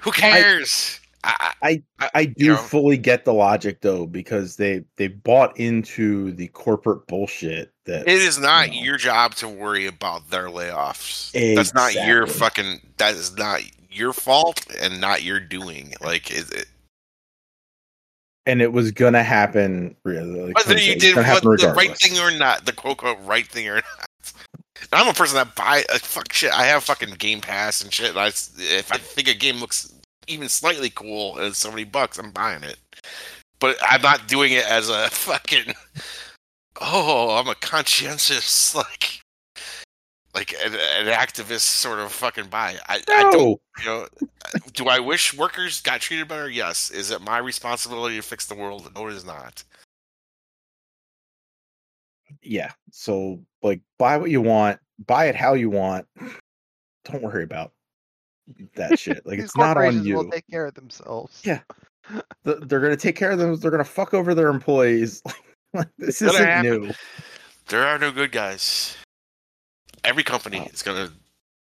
who 0.00 0.12
cares? 0.12 0.98
I, 1.22 1.52
I, 1.62 1.82
I 2.14 2.20
you 2.20 2.34
do 2.36 2.46
know, 2.52 2.56
fully 2.56 2.96
get 2.96 3.26
the 3.26 3.34
logic 3.34 3.80
though 3.82 4.06
because 4.06 4.56
they 4.56 4.82
they 4.96 5.08
bought 5.08 5.58
into 5.58 6.32
the 6.32 6.46
corporate 6.48 7.06
bullshit 7.06 7.72
that 7.84 8.08
It 8.08 8.22
is 8.22 8.38
not 8.38 8.72
you 8.72 8.80
know. 8.80 8.84
your 8.86 8.96
job 8.96 9.34
to 9.36 9.48
worry 9.48 9.86
about 9.86 10.30
their 10.30 10.46
layoffs. 10.48 11.32
That's 11.54 11.74
not 11.74 11.92
your 11.94 12.26
fucking. 12.26 12.80
That 12.96 13.14
is 13.14 13.36
not 13.36 13.60
your 13.90 14.12
fault 14.14 14.64
and 14.80 15.00
not 15.00 15.22
your 15.22 15.38
doing. 15.40 15.92
Like, 16.00 16.30
is 16.30 16.50
it, 16.50 16.66
and 18.46 18.62
it 18.62 18.72
was 18.72 18.92
gonna 18.92 19.22
happen. 19.22 19.96
really, 20.04 20.52
Like, 20.52 20.56
whether 20.56 20.78
you 20.78 20.96
did 20.96 21.16
what, 21.16 21.42
the 21.42 21.74
right 21.76 21.96
thing 21.96 22.18
or 22.18 22.30
not, 22.30 22.64
the 22.64 22.72
quote 22.72 23.02
unquote 23.02 23.26
right 23.26 23.46
thing 23.46 23.68
or 23.68 23.76
not. 23.76 24.06
I'm 24.92 25.08
a 25.08 25.12
person 25.12 25.36
that 25.36 25.54
buy 25.54 25.84
uh, 25.92 25.98
fuck 25.98 26.32
shit. 26.32 26.52
I 26.52 26.64
have 26.64 26.84
fucking 26.84 27.14
Game 27.14 27.40
Pass 27.40 27.82
and 27.82 27.92
shit. 27.92 28.10
And 28.10 28.18
I, 28.18 28.28
if 28.28 28.92
I 28.92 28.98
think 28.98 29.28
a 29.28 29.34
game 29.34 29.56
looks 29.56 29.92
even 30.28 30.48
slightly 30.48 30.90
cool 30.90 31.36
and 31.36 31.46
it's 31.46 31.58
so 31.58 31.70
many 31.70 31.84
bucks, 31.84 32.18
I'm 32.18 32.30
buying 32.30 32.62
it. 32.62 32.76
But 33.58 33.76
I'm 33.82 34.02
not 34.02 34.28
doing 34.28 34.52
it 34.52 34.64
as 34.66 34.88
a 34.88 35.08
fucking. 35.10 35.74
Oh, 36.80 37.36
I'm 37.36 37.48
a 37.48 37.54
conscientious 37.56 38.74
like, 38.74 39.15
like 40.36 40.52
an, 40.64 40.74
an 40.74 41.06
activist 41.06 41.60
sort 41.60 41.98
of 41.98 42.12
fucking 42.12 42.46
buy. 42.46 42.76
I, 42.88 43.00
I 43.08 43.22
don't. 43.32 43.60
You 43.78 43.84
know, 43.86 44.06
uh, 44.22 44.58
do 44.74 44.86
I 44.86 45.00
wish 45.00 45.34
workers 45.34 45.80
got 45.80 46.02
treated 46.02 46.28
better? 46.28 46.50
Yes. 46.50 46.90
Is 46.90 47.10
it 47.10 47.22
my 47.22 47.38
responsibility 47.38 48.16
to 48.16 48.22
fix 48.22 48.46
the 48.46 48.54
world? 48.54 48.90
No, 48.94 49.08
it 49.08 49.14
is 49.14 49.24
not. 49.24 49.64
yeah. 52.42 52.72
So 52.90 53.40
like, 53.62 53.80
buy 53.98 54.18
what 54.18 54.30
you 54.30 54.40
want, 54.42 54.78
buy 55.06 55.26
it 55.26 55.34
how 55.34 55.54
you 55.54 55.70
want. 55.70 56.06
Don't 57.04 57.22
worry 57.22 57.44
about 57.44 57.72
that 58.74 58.98
shit. 58.98 59.24
Like, 59.26 59.38
it's 59.38 59.56
not 59.56 59.76
on 59.78 60.04
you. 60.04 60.16
will 60.16 60.30
take 60.30 60.46
care 60.50 60.66
of 60.66 60.74
themselves. 60.74 61.40
Yeah. 61.44 61.60
Th- 62.44 62.58
they're 62.60 62.80
gonna 62.80 62.96
take 62.96 63.16
care 63.16 63.30
of 63.30 63.38
them. 63.38 63.56
They're 63.56 63.70
gonna 63.70 63.84
fuck 63.84 64.12
over 64.14 64.34
their 64.34 64.48
employees. 64.48 65.22
This 65.98 66.22
isn't 66.22 66.42
happen. 66.42 66.70
new. 66.70 66.92
There 67.68 67.86
are 67.86 67.98
no 67.98 68.10
good 68.10 68.32
guys. 68.32 68.96
Every 70.06 70.22
company 70.22 70.70
is 70.72 70.82
gonna 70.82 71.10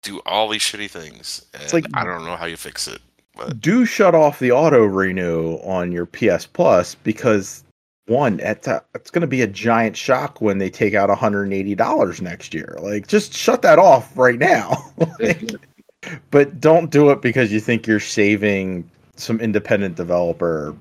do 0.04 0.20
all 0.26 0.50
these 0.50 0.62
shitty 0.62 0.90
things, 0.90 1.46
and 1.54 1.72
like- 1.72 1.86
I 1.94 2.04
don't 2.04 2.26
know 2.26 2.36
how 2.36 2.46
you 2.46 2.58
fix 2.58 2.88
it. 2.88 3.02
But 3.36 3.62
do 3.62 3.86
shut 3.86 4.14
off 4.14 4.40
the 4.40 4.52
auto 4.52 4.84
renew 4.84 5.54
on 5.64 5.94
your 5.94 6.06
PS 6.06 6.46
Plus 6.46 6.96
because 6.96 7.64
one, 8.08 8.40
it's, 8.42 8.68
a, 8.68 8.84
it's 8.94 9.10
going 9.10 9.22
to 9.22 9.28
be 9.28 9.42
a 9.42 9.48
giant 9.48 9.96
shock 9.96 10.42
when 10.42 10.58
they 10.58 10.70
take 10.70 10.94
out 10.94 11.10
$180 11.10 12.22
next 12.22 12.54
year. 12.54 12.78
Like, 12.82 13.08
just 13.08 13.34
shut 13.34 13.62
that 13.62 13.80
off 13.80 14.16
right 14.18 14.40
now. 14.40 14.92
Like, 15.20 15.52
but 16.32 16.60
don't 16.60 16.90
do 16.90 17.12
it 17.12 17.22
because 17.22 17.52
you 17.52 17.60
think 17.60 17.86
you're 17.86 18.00
saving 18.00 18.90
some 19.16 19.40
independent 19.40 19.96
developer 19.96 20.76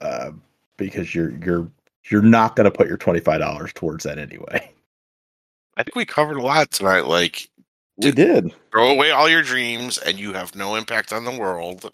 uh, 0.00 0.32
because 0.76 1.14
you're 1.14 1.30
you're 1.44 1.70
you're 2.10 2.22
not 2.22 2.56
going 2.56 2.64
to 2.64 2.70
put 2.70 2.88
your 2.88 2.98
$25 2.98 3.72
towards 3.74 4.02
that 4.04 4.18
anyway. 4.18 4.70
I 5.78 5.82
think 5.84 5.94
we 5.94 6.04
covered 6.04 6.36
a 6.36 6.42
lot 6.42 6.70
tonight. 6.72 7.06
Like, 7.06 7.48
We 7.96 8.10
did. 8.10 8.52
throw 8.72 8.90
away 8.90 9.10
all 9.12 9.28
your 9.28 9.42
dreams, 9.42 9.96
and 9.98 10.18
you 10.18 10.32
have 10.32 10.54
no 10.54 10.74
impact 10.74 11.12
on 11.12 11.24
the 11.24 11.30
world. 11.38 11.90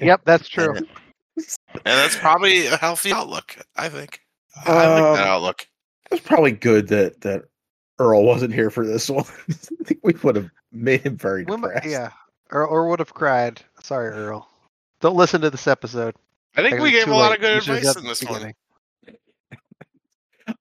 Yep, 0.00 0.22
that's 0.24 0.48
true. 0.48 0.74
And 0.76 0.86
that's 1.84 2.16
probably 2.16 2.66
a 2.66 2.76
healthy 2.76 3.12
outlook. 3.12 3.56
I 3.76 3.88
think. 3.88 4.20
I 4.66 4.86
like 4.86 5.16
that 5.16 5.22
Um, 5.22 5.28
outlook. 5.28 5.66
It 6.06 6.10
was 6.12 6.20
probably 6.20 6.52
good 6.52 6.88
that 6.88 7.20
that 7.22 7.44
Earl 7.98 8.24
wasn't 8.24 8.52
here 8.54 8.70
for 8.70 8.86
this 8.86 9.08
one. 9.10 9.24
I 9.48 9.84
think 9.84 10.00
we 10.02 10.14
would 10.22 10.36
have 10.36 10.50
made 10.72 11.00
him 11.02 11.16
very 11.16 11.44
We 11.44 11.56
depressed. 11.56 11.86
yeah, 11.88 12.10
or 12.50 12.66
or 12.66 12.88
would 12.88 12.98
have 12.98 13.14
cried. 13.14 13.62
Sorry, 13.82 14.08
Earl. 14.10 14.48
Don't 15.00 15.16
listen 15.16 15.40
to 15.40 15.50
this 15.50 15.66
episode. 15.66 16.14
I 16.56 16.62
think 16.62 16.74
It 16.74 16.82
we 16.82 16.90
gave 16.90 17.08
a 17.08 17.10
lot 17.14 17.30
late. 17.30 17.36
of 17.36 17.40
good 17.40 17.56
advice 17.58 17.96
in 17.96 18.04
this 18.04 18.20
the 18.20 18.26
one. 18.26 18.52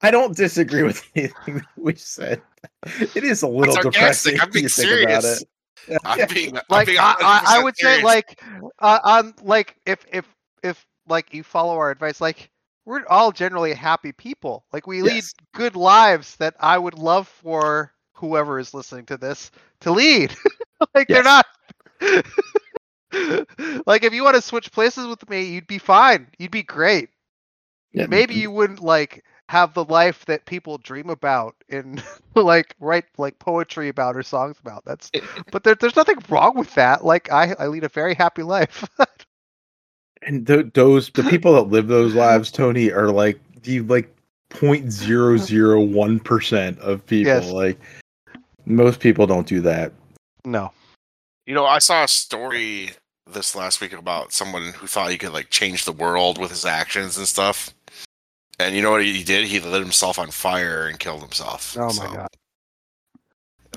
Beginning. 0.02 0.08
I 0.08 0.12
don't 0.12 0.36
disagree 0.36 0.84
with 0.84 1.04
anything 1.16 1.56
that 1.56 1.66
we 1.78 1.96
said. 1.96 2.42
It 3.16 3.24
is 3.24 3.42
a 3.44 3.48
little 3.48 3.74
sarcastic. 3.74 4.36
depressing. 4.36 4.40
I'm 4.42 4.52
being 4.52 4.64
you 4.64 4.70
think 4.70 4.92
about 5.04 5.24
serious. 5.24 5.44
Yeah. 5.88 5.98
I'm 6.06 6.28
being, 6.28 6.58
I'm 6.58 6.64
Like 6.70 6.88
being 6.88 7.00
I, 7.00 7.16
I, 7.20 7.42
I 7.58 7.60
100% 7.60 7.64
would 7.64 7.78
say, 7.78 8.04
like 8.04 8.42
uh, 8.80 9.00
on 9.04 9.34
like 9.44 9.76
if 9.86 10.06
if 10.12 10.28
if 10.64 10.86
like 11.08 11.34
you 11.34 11.44
follow 11.44 11.76
our 11.76 11.92
advice, 11.92 12.22
like 12.22 12.50
we're 12.86 13.06
all 13.08 13.32
generally 13.32 13.74
happy 13.74 14.12
people. 14.12 14.66
Like 14.74 14.88
we 14.88 15.02
lead 15.02 15.16
Yes. 15.16 15.34
good 15.54 15.76
lives 15.76 16.36
that 16.38 16.56
I 16.60 16.78
would 16.78 16.98
love 16.98 17.28
for 17.28 17.94
whoever 18.14 18.60
is 18.60 18.74
listening 18.74 19.06
to 19.08 19.18
this 19.18 19.52
to 19.82 19.92
lead. 19.92 20.36
like 20.96 21.08
they're 21.08 21.24
not. 21.24 21.46
like 23.86 24.04
if 24.04 24.14
you 24.14 24.24
want 24.24 24.36
to 24.36 24.42
switch 24.42 24.72
places 24.72 25.08
with 25.08 25.28
me, 25.30 25.44
you'd 25.44 25.68
be 25.68 25.78
fine. 25.78 26.28
You'd 26.38 26.52
be 26.52 26.64
great. 26.64 27.10
Yeah, 27.92 28.06
maybe 28.08 28.36
you 28.36 28.52
wouldn't 28.52 28.80
like 28.82 29.24
have 29.52 29.74
the 29.74 29.84
life 29.84 30.24
that 30.28 30.46
people 30.46 30.78
dream 30.78 31.10
about 31.10 31.56
and 31.68 32.02
like 32.36 32.74
write 32.80 33.04
like 33.18 33.38
poetry 33.38 33.90
about 33.90 34.16
or 34.16 34.24
songs 34.24 34.58
about. 34.62 34.86
That's 34.86 35.12
but 35.52 35.66
there, 35.66 35.76
there's 35.76 35.98
nothing 35.98 36.20
wrong 36.30 36.56
with 36.56 36.74
that. 36.76 37.04
Like 37.04 37.30
I, 37.34 37.54
I 37.60 37.68
lead 37.68 37.84
a 37.84 37.90
very 37.90 38.16
happy 38.16 38.44
life. 38.44 38.88
And 40.24 40.46
th- 40.46 40.68
those 40.76 41.10
the 41.10 41.24
people 41.24 41.54
that 41.54 41.72
live 41.72 41.88
those 41.88 42.14
lives, 42.14 42.52
Tony, 42.52 42.92
are 42.92 43.10
like 43.10 43.40
the 43.64 43.80
like 43.82 44.16
point 44.50 44.92
zero 44.92 45.36
zero 45.52 45.82
one 45.82 46.20
percent 46.20 46.78
of 46.78 47.04
people. 47.08 47.34
Yes. 47.34 47.50
Like 47.50 47.80
most 48.68 49.00
people 49.00 49.26
don't 49.26 49.48
do 49.48 49.60
that. 49.62 49.92
no. 50.46 50.72
You 51.48 51.56
know, 51.56 51.66
I 51.66 51.80
saw 51.80 52.04
a 52.04 52.08
story 52.08 52.92
this 53.26 53.56
last 53.56 53.82
week 53.82 53.94
about 53.94 54.32
someone 54.32 54.74
who 54.74 54.86
thought 54.86 55.10
he 55.10 55.18
could 55.18 55.34
like 55.34 55.50
change 55.50 55.86
the 55.86 55.92
world 55.92 56.38
with 56.38 56.52
his 56.52 56.66
actions 56.66 57.18
and 57.18 57.28
stuff. 57.28 57.74
And 58.68 58.76
you 58.76 58.82
know 58.82 58.92
what 58.92 59.04
he 59.04 59.24
did? 59.24 59.46
He 59.46 59.60
lit 59.60 59.82
himself 59.82 60.20
on 60.20 60.30
fire 60.32 60.88
and 60.88 61.00
killed 61.00 61.22
himself. 61.22 61.76
Oh 61.80 61.86
my 61.86 61.92
So, 61.92 62.14
god. 62.14 62.28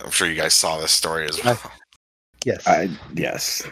I'm 0.04 0.10
sure 0.10 0.28
you 0.28 0.34
guys 0.34 0.54
saw 0.54 0.78
this 0.78 0.90
story 0.92 1.26
as 1.28 1.42
well. 1.42 1.60
Yes. 2.44 2.66
I 2.66 2.90
yes. 3.14 3.62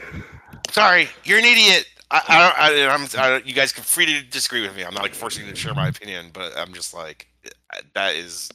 Sorry, 0.71 1.09
you're 1.25 1.39
an 1.39 1.45
idiot. 1.45 1.87
I, 2.11 2.23
I 2.29 2.39
don't. 2.39 2.59
I, 2.89 2.95
I'm. 2.95 3.03
I 3.19 3.29
don't, 3.31 3.47
you 3.47 3.53
guys 3.55 3.73
can 3.73 3.83
free 3.85 4.07
to 4.07 4.23
disagree 4.23 4.63
with 4.63 4.75
me. 4.77 4.85
I'm 4.85 4.95
not 4.95 5.03
like 5.03 5.15
forcing 5.15 5.45
you 5.45 5.51
to 5.51 5.57
share 5.57 5.75
my 5.75 5.89
opinion, 5.89 6.27
but 6.33 6.53
I'm 6.57 6.73
just 6.73 6.95
like 6.95 7.27
that 7.95 8.15
is 8.15 8.51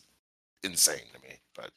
insane 0.64 1.02
to 1.14 1.22
me. 1.28 1.36
But 1.56 1.70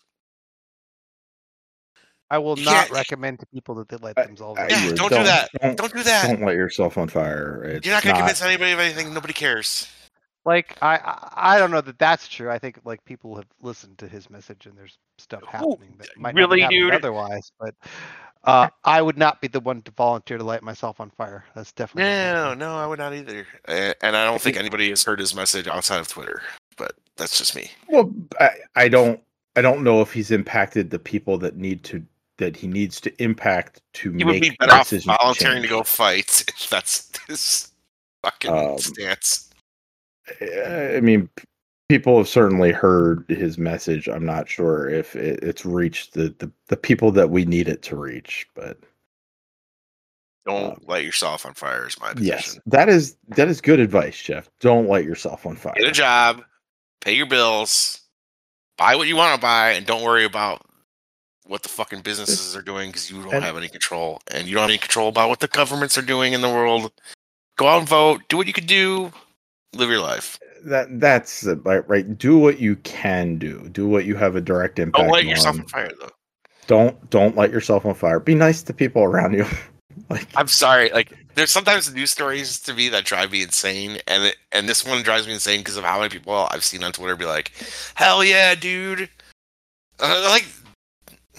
I 2.30 2.38
will 2.38 2.56
not 2.56 2.64
can't- 2.86 2.90
recommend 2.90 3.40
to 3.40 3.46
people 3.46 3.74
that 3.76 3.88
they 3.88 3.96
light 3.96 4.14
I- 4.16 4.26
themselves 4.26 4.58
I 4.58 4.64
on 4.64 4.70
Yeah, 4.70 4.76
fire. 4.76 4.86
would- 4.88 4.96
don't 4.96 5.08
do 5.10 5.24
that. 5.24 5.48
Don't, 5.60 5.76
don't 5.76 5.92
do 5.94 6.02
that. 6.04 6.26
Don't 6.28 6.42
light 6.42 6.56
yourself 6.56 6.96
on 6.98 7.08
fire. 7.08 7.64
It's 7.64 7.86
You're 7.86 7.94
not 7.94 8.02
gonna 8.04 8.16
convince 8.18 8.42
anybody 8.42 8.72
of 8.72 8.78
anything. 8.78 9.12
Nobody 9.12 9.32
cares. 9.34 9.88
Like 10.44 10.78
I, 10.82 10.96
I 10.96 11.56
I 11.56 11.58
don't 11.58 11.70
know 11.70 11.82
that 11.82 11.98
that's 11.98 12.26
true. 12.26 12.50
I 12.50 12.58
think 12.58 12.80
like 12.84 13.04
people 13.04 13.36
have 13.36 13.46
listened 13.60 13.98
to 13.98 14.08
his 14.08 14.30
message 14.30 14.66
and 14.66 14.76
there's 14.76 14.98
stuff 15.18 15.44
happening 15.46 15.94
that 15.98 16.16
might 16.16 16.34
not 16.34 16.40
really, 16.40 16.56
be 16.56 16.62
happening 16.62 16.80
dude? 16.80 16.94
otherwise. 16.94 17.52
But 17.60 17.74
uh, 18.44 18.68
I 18.84 19.02
would 19.02 19.18
not 19.18 19.40
be 19.42 19.48
the 19.48 19.60
one 19.60 19.82
to 19.82 19.90
volunteer 19.90 20.38
to 20.38 20.44
light 20.44 20.62
myself 20.62 20.98
on 20.98 21.10
fire. 21.10 21.44
That's 21.54 21.72
definitely 21.72 22.10
No, 22.10 22.54
no, 22.54 22.76
I 22.76 22.86
would 22.86 22.98
not 22.98 23.14
either. 23.14 23.46
And 23.66 24.16
I 24.16 24.24
don't 24.24 24.40
think 24.40 24.56
anybody 24.56 24.88
has 24.88 25.04
heard 25.04 25.20
his 25.20 25.34
message 25.34 25.66
outside 25.66 26.00
of 26.00 26.08
Twitter. 26.08 26.42
But 26.78 26.92
that's 27.16 27.36
just 27.36 27.54
me. 27.54 27.70
Well, 27.88 28.12
I, 28.40 28.50
I 28.76 28.88
don't. 28.88 29.20
I 29.56 29.62
don't 29.62 29.82
know 29.82 30.00
if 30.00 30.12
he's 30.12 30.30
impacted 30.30 30.90
the 30.90 30.98
people 30.98 31.36
that 31.38 31.56
need 31.56 31.82
to 31.84 32.02
that 32.38 32.56
he 32.56 32.66
needs 32.66 33.00
to 33.02 33.22
impact 33.22 33.82
to 33.92 34.10
He 34.12 34.24
make 34.24 34.26
would 34.26 34.40
be 34.40 34.56
better 34.58 34.72
off 34.72 34.88
decisions 34.88 35.16
volunteering 35.20 35.62
to 35.62 35.68
go 35.68 35.82
fight 35.82 36.44
if 36.48 36.70
that's 36.70 37.10
his 37.26 37.72
fucking 38.22 38.50
Um, 38.50 38.78
stance. 38.78 39.49
I 40.96 41.00
mean, 41.00 41.28
people 41.88 42.16
have 42.18 42.28
certainly 42.28 42.72
heard 42.72 43.24
his 43.28 43.58
message. 43.58 44.08
I'm 44.08 44.24
not 44.24 44.48
sure 44.48 44.88
if 44.88 45.16
it, 45.16 45.42
it's 45.42 45.64
reached 45.66 46.14
the, 46.14 46.34
the 46.38 46.50
the 46.68 46.76
people 46.76 47.10
that 47.12 47.30
we 47.30 47.44
need 47.44 47.68
it 47.68 47.82
to 47.82 47.96
reach, 47.96 48.46
but 48.54 48.78
Don't 50.46 50.72
uh, 50.72 50.76
light 50.86 51.04
yourself 51.04 51.44
on 51.46 51.54
fire. 51.54 51.86
Is 51.86 52.00
my 52.00 52.12
position. 52.14 52.26
yes, 52.26 52.58
that 52.66 52.88
is 52.88 53.16
that 53.28 53.48
is 53.48 53.60
good 53.60 53.80
advice, 53.80 54.20
Jeff. 54.22 54.48
Don't 54.60 54.88
light 54.88 55.04
yourself 55.04 55.46
on 55.46 55.56
fire. 55.56 55.74
Get 55.76 55.88
a 55.88 55.92
job, 55.92 56.42
pay 57.00 57.14
your 57.14 57.26
bills, 57.26 58.00
buy 58.78 58.96
what 58.96 59.08
you 59.08 59.16
want 59.16 59.34
to 59.34 59.40
buy, 59.40 59.72
and 59.72 59.84
don't 59.86 60.02
worry 60.02 60.24
about 60.24 60.62
what 61.46 61.62
the 61.64 61.68
fucking 61.68 62.00
businesses 62.02 62.54
are 62.54 62.62
doing 62.62 62.90
because 62.90 63.10
you 63.10 63.20
don't 63.22 63.34
And- 63.34 63.44
have 63.44 63.56
any 63.56 63.68
control, 63.68 64.20
and 64.30 64.46
you 64.46 64.54
don't 64.54 64.62
have 64.62 64.70
any 64.70 64.78
control 64.78 65.08
about 65.08 65.28
what 65.28 65.40
the 65.40 65.48
governments 65.48 65.98
are 65.98 66.02
doing 66.02 66.32
in 66.32 66.40
the 66.42 66.48
world. 66.48 66.92
Go 67.58 67.66
out 67.66 67.80
and 67.80 67.88
vote. 67.88 68.22
Do 68.28 68.36
what 68.38 68.46
you 68.46 68.52
can 68.52 68.66
do. 68.66 69.12
Live 69.74 69.90
your 69.90 70.00
life. 70.00 70.38
That 70.64 71.00
that's 71.00 71.42
the- 71.42 71.56
right. 71.56 71.88
Right. 71.88 72.18
Do 72.18 72.38
what 72.38 72.58
you 72.58 72.76
can 72.76 73.38
do. 73.38 73.68
Do 73.68 73.86
what 73.86 74.04
you 74.04 74.16
have 74.16 74.36
a 74.36 74.40
direct 74.40 74.78
impact. 74.78 75.04
Don't 75.04 75.12
light 75.12 75.26
yourself 75.26 75.56
on. 75.56 75.62
on 75.62 75.68
fire, 75.68 75.90
though. 76.00 76.10
Don't 76.66 77.10
don't 77.10 77.36
light 77.36 77.50
yourself 77.50 77.86
on 77.86 77.94
fire. 77.94 78.20
Be 78.20 78.34
nice 78.34 78.62
to 78.62 78.72
people 78.72 79.02
around 79.02 79.34
you. 79.34 79.46
like 80.10 80.28
I'm 80.36 80.48
sorry. 80.48 80.90
Like, 80.90 81.16
there's 81.34 81.50
sometimes 81.50 81.92
news 81.92 82.10
stories 82.10 82.60
to 82.60 82.74
me 82.74 82.88
that 82.90 83.04
drive 83.04 83.32
me 83.32 83.42
insane, 83.42 83.98
and 84.06 84.24
it, 84.24 84.36
and 84.52 84.68
this 84.68 84.86
one 84.86 85.02
drives 85.02 85.26
me 85.26 85.34
insane 85.34 85.60
because 85.60 85.76
of 85.76 85.84
how 85.84 85.98
many 85.98 86.10
people 86.10 86.48
I've 86.50 86.64
seen 86.64 86.82
on 86.82 86.92
Twitter 86.92 87.16
be 87.16 87.24
like, 87.24 87.52
"Hell 87.94 88.24
yeah, 88.24 88.54
dude!" 88.54 89.08
Uh, 89.98 90.28
like, 90.30 90.46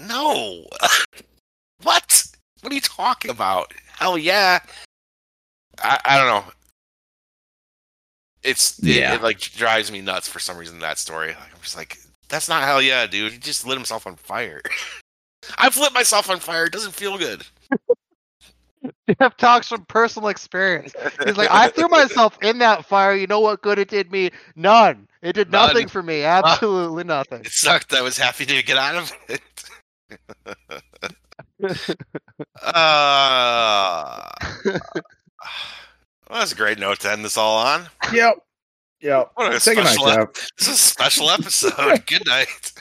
no, 0.07 0.65
what? 1.83 2.23
What 2.61 2.71
are 2.71 2.75
you 2.75 2.81
talking 2.81 3.31
about? 3.31 3.73
Hell 3.97 4.17
yeah! 4.17 4.59
I, 5.83 5.99
I 6.05 6.17
don't 6.17 6.27
know. 6.27 6.51
It's 8.43 8.79
it, 8.79 8.85
Yeah. 8.97 9.15
it 9.15 9.21
like 9.21 9.39
drives 9.39 9.91
me 9.91 10.01
nuts 10.01 10.27
for 10.27 10.39
some 10.39 10.57
reason. 10.57 10.79
That 10.79 10.97
story, 10.97 11.29
like, 11.29 11.53
I'm 11.55 11.61
just 11.61 11.77
like, 11.77 11.97
that's 12.29 12.49
not 12.49 12.63
hell 12.63 12.81
yeah, 12.81 13.05
dude. 13.07 13.33
He 13.33 13.37
just 13.37 13.65
lit 13.67 13.77
himself 13.77 14.07
on 14.07 14.15
fire. 14.15 14.61
I've 15.57 15.77
lit 15.77 15.93
myself 15.93 16.29
on 16.29 16.39
fire. 16.39 16.65
It 16.65 16.71
doesn't 16.73 16.93
feel 16.93 17.17
good. 17.17 17.43
Jeff 19.19 19.37
talks 19.37 19.67
from 19.67 19.85
personal 19.85 20.29
experience. 20.29 20.93
He's 21.25 21.37
like, 21.37 21.51
I 21.51 21.67
threw 21.69 21.87
myself 21.87 22.37
in 22.41 22.57
that 22.59 22.85
fire. 22.85 23.13
You 23.15 23.27
know 23.27 23.39
what 23.39 23.61
good 23.61 23.77
it 23.77 23.89
did 23.89 24.11
me? 24.11 24.31
None. 24.55 25.07
It 25.21 25.33
did 25.33 25.51
None. 25.51 25.67
nothing 25.67 25.87
for 25.87 26.01
me. 26.01 26.23
Absolutely 26.23 27.03
nothing. 27.03 27.41
It 27.45 27.51
sucked. 27.51 27.93
I 27.93 28.01
was 28.01 28.17
happy 28.17 28.45
to 28.45 28.63
get 28.63 28.77
out 28.77 28.95
of 28.95 29.11
it. 29.29 29.41
uh, 32.61 34.29
well, 36.31 36.39
that's 36.39 36.53
a 36.53 36.55
great 36.55 36.79
note 36.79 36.99
to 37.01 37.11
end 37.11 37.25
this 37.25 37.37
all 37.37 37.57
on. 37.57 37.87
yep. 38.13 38.35
Yep. 39.01 39.31
What 39.35 39.53
a 39.53 39.59
Take 39.59 39.77
a 39.79 39.83
night, 39.83 39.93
special, 39.95 40.21
ep- 40.21 40.33
this 40.57 40.67
is 40.67 40.73
a 40.75 40.77
special 40.77 41.29
episode. 41.29 42.05
Good 42.07 42.25
night. 42.25 42.71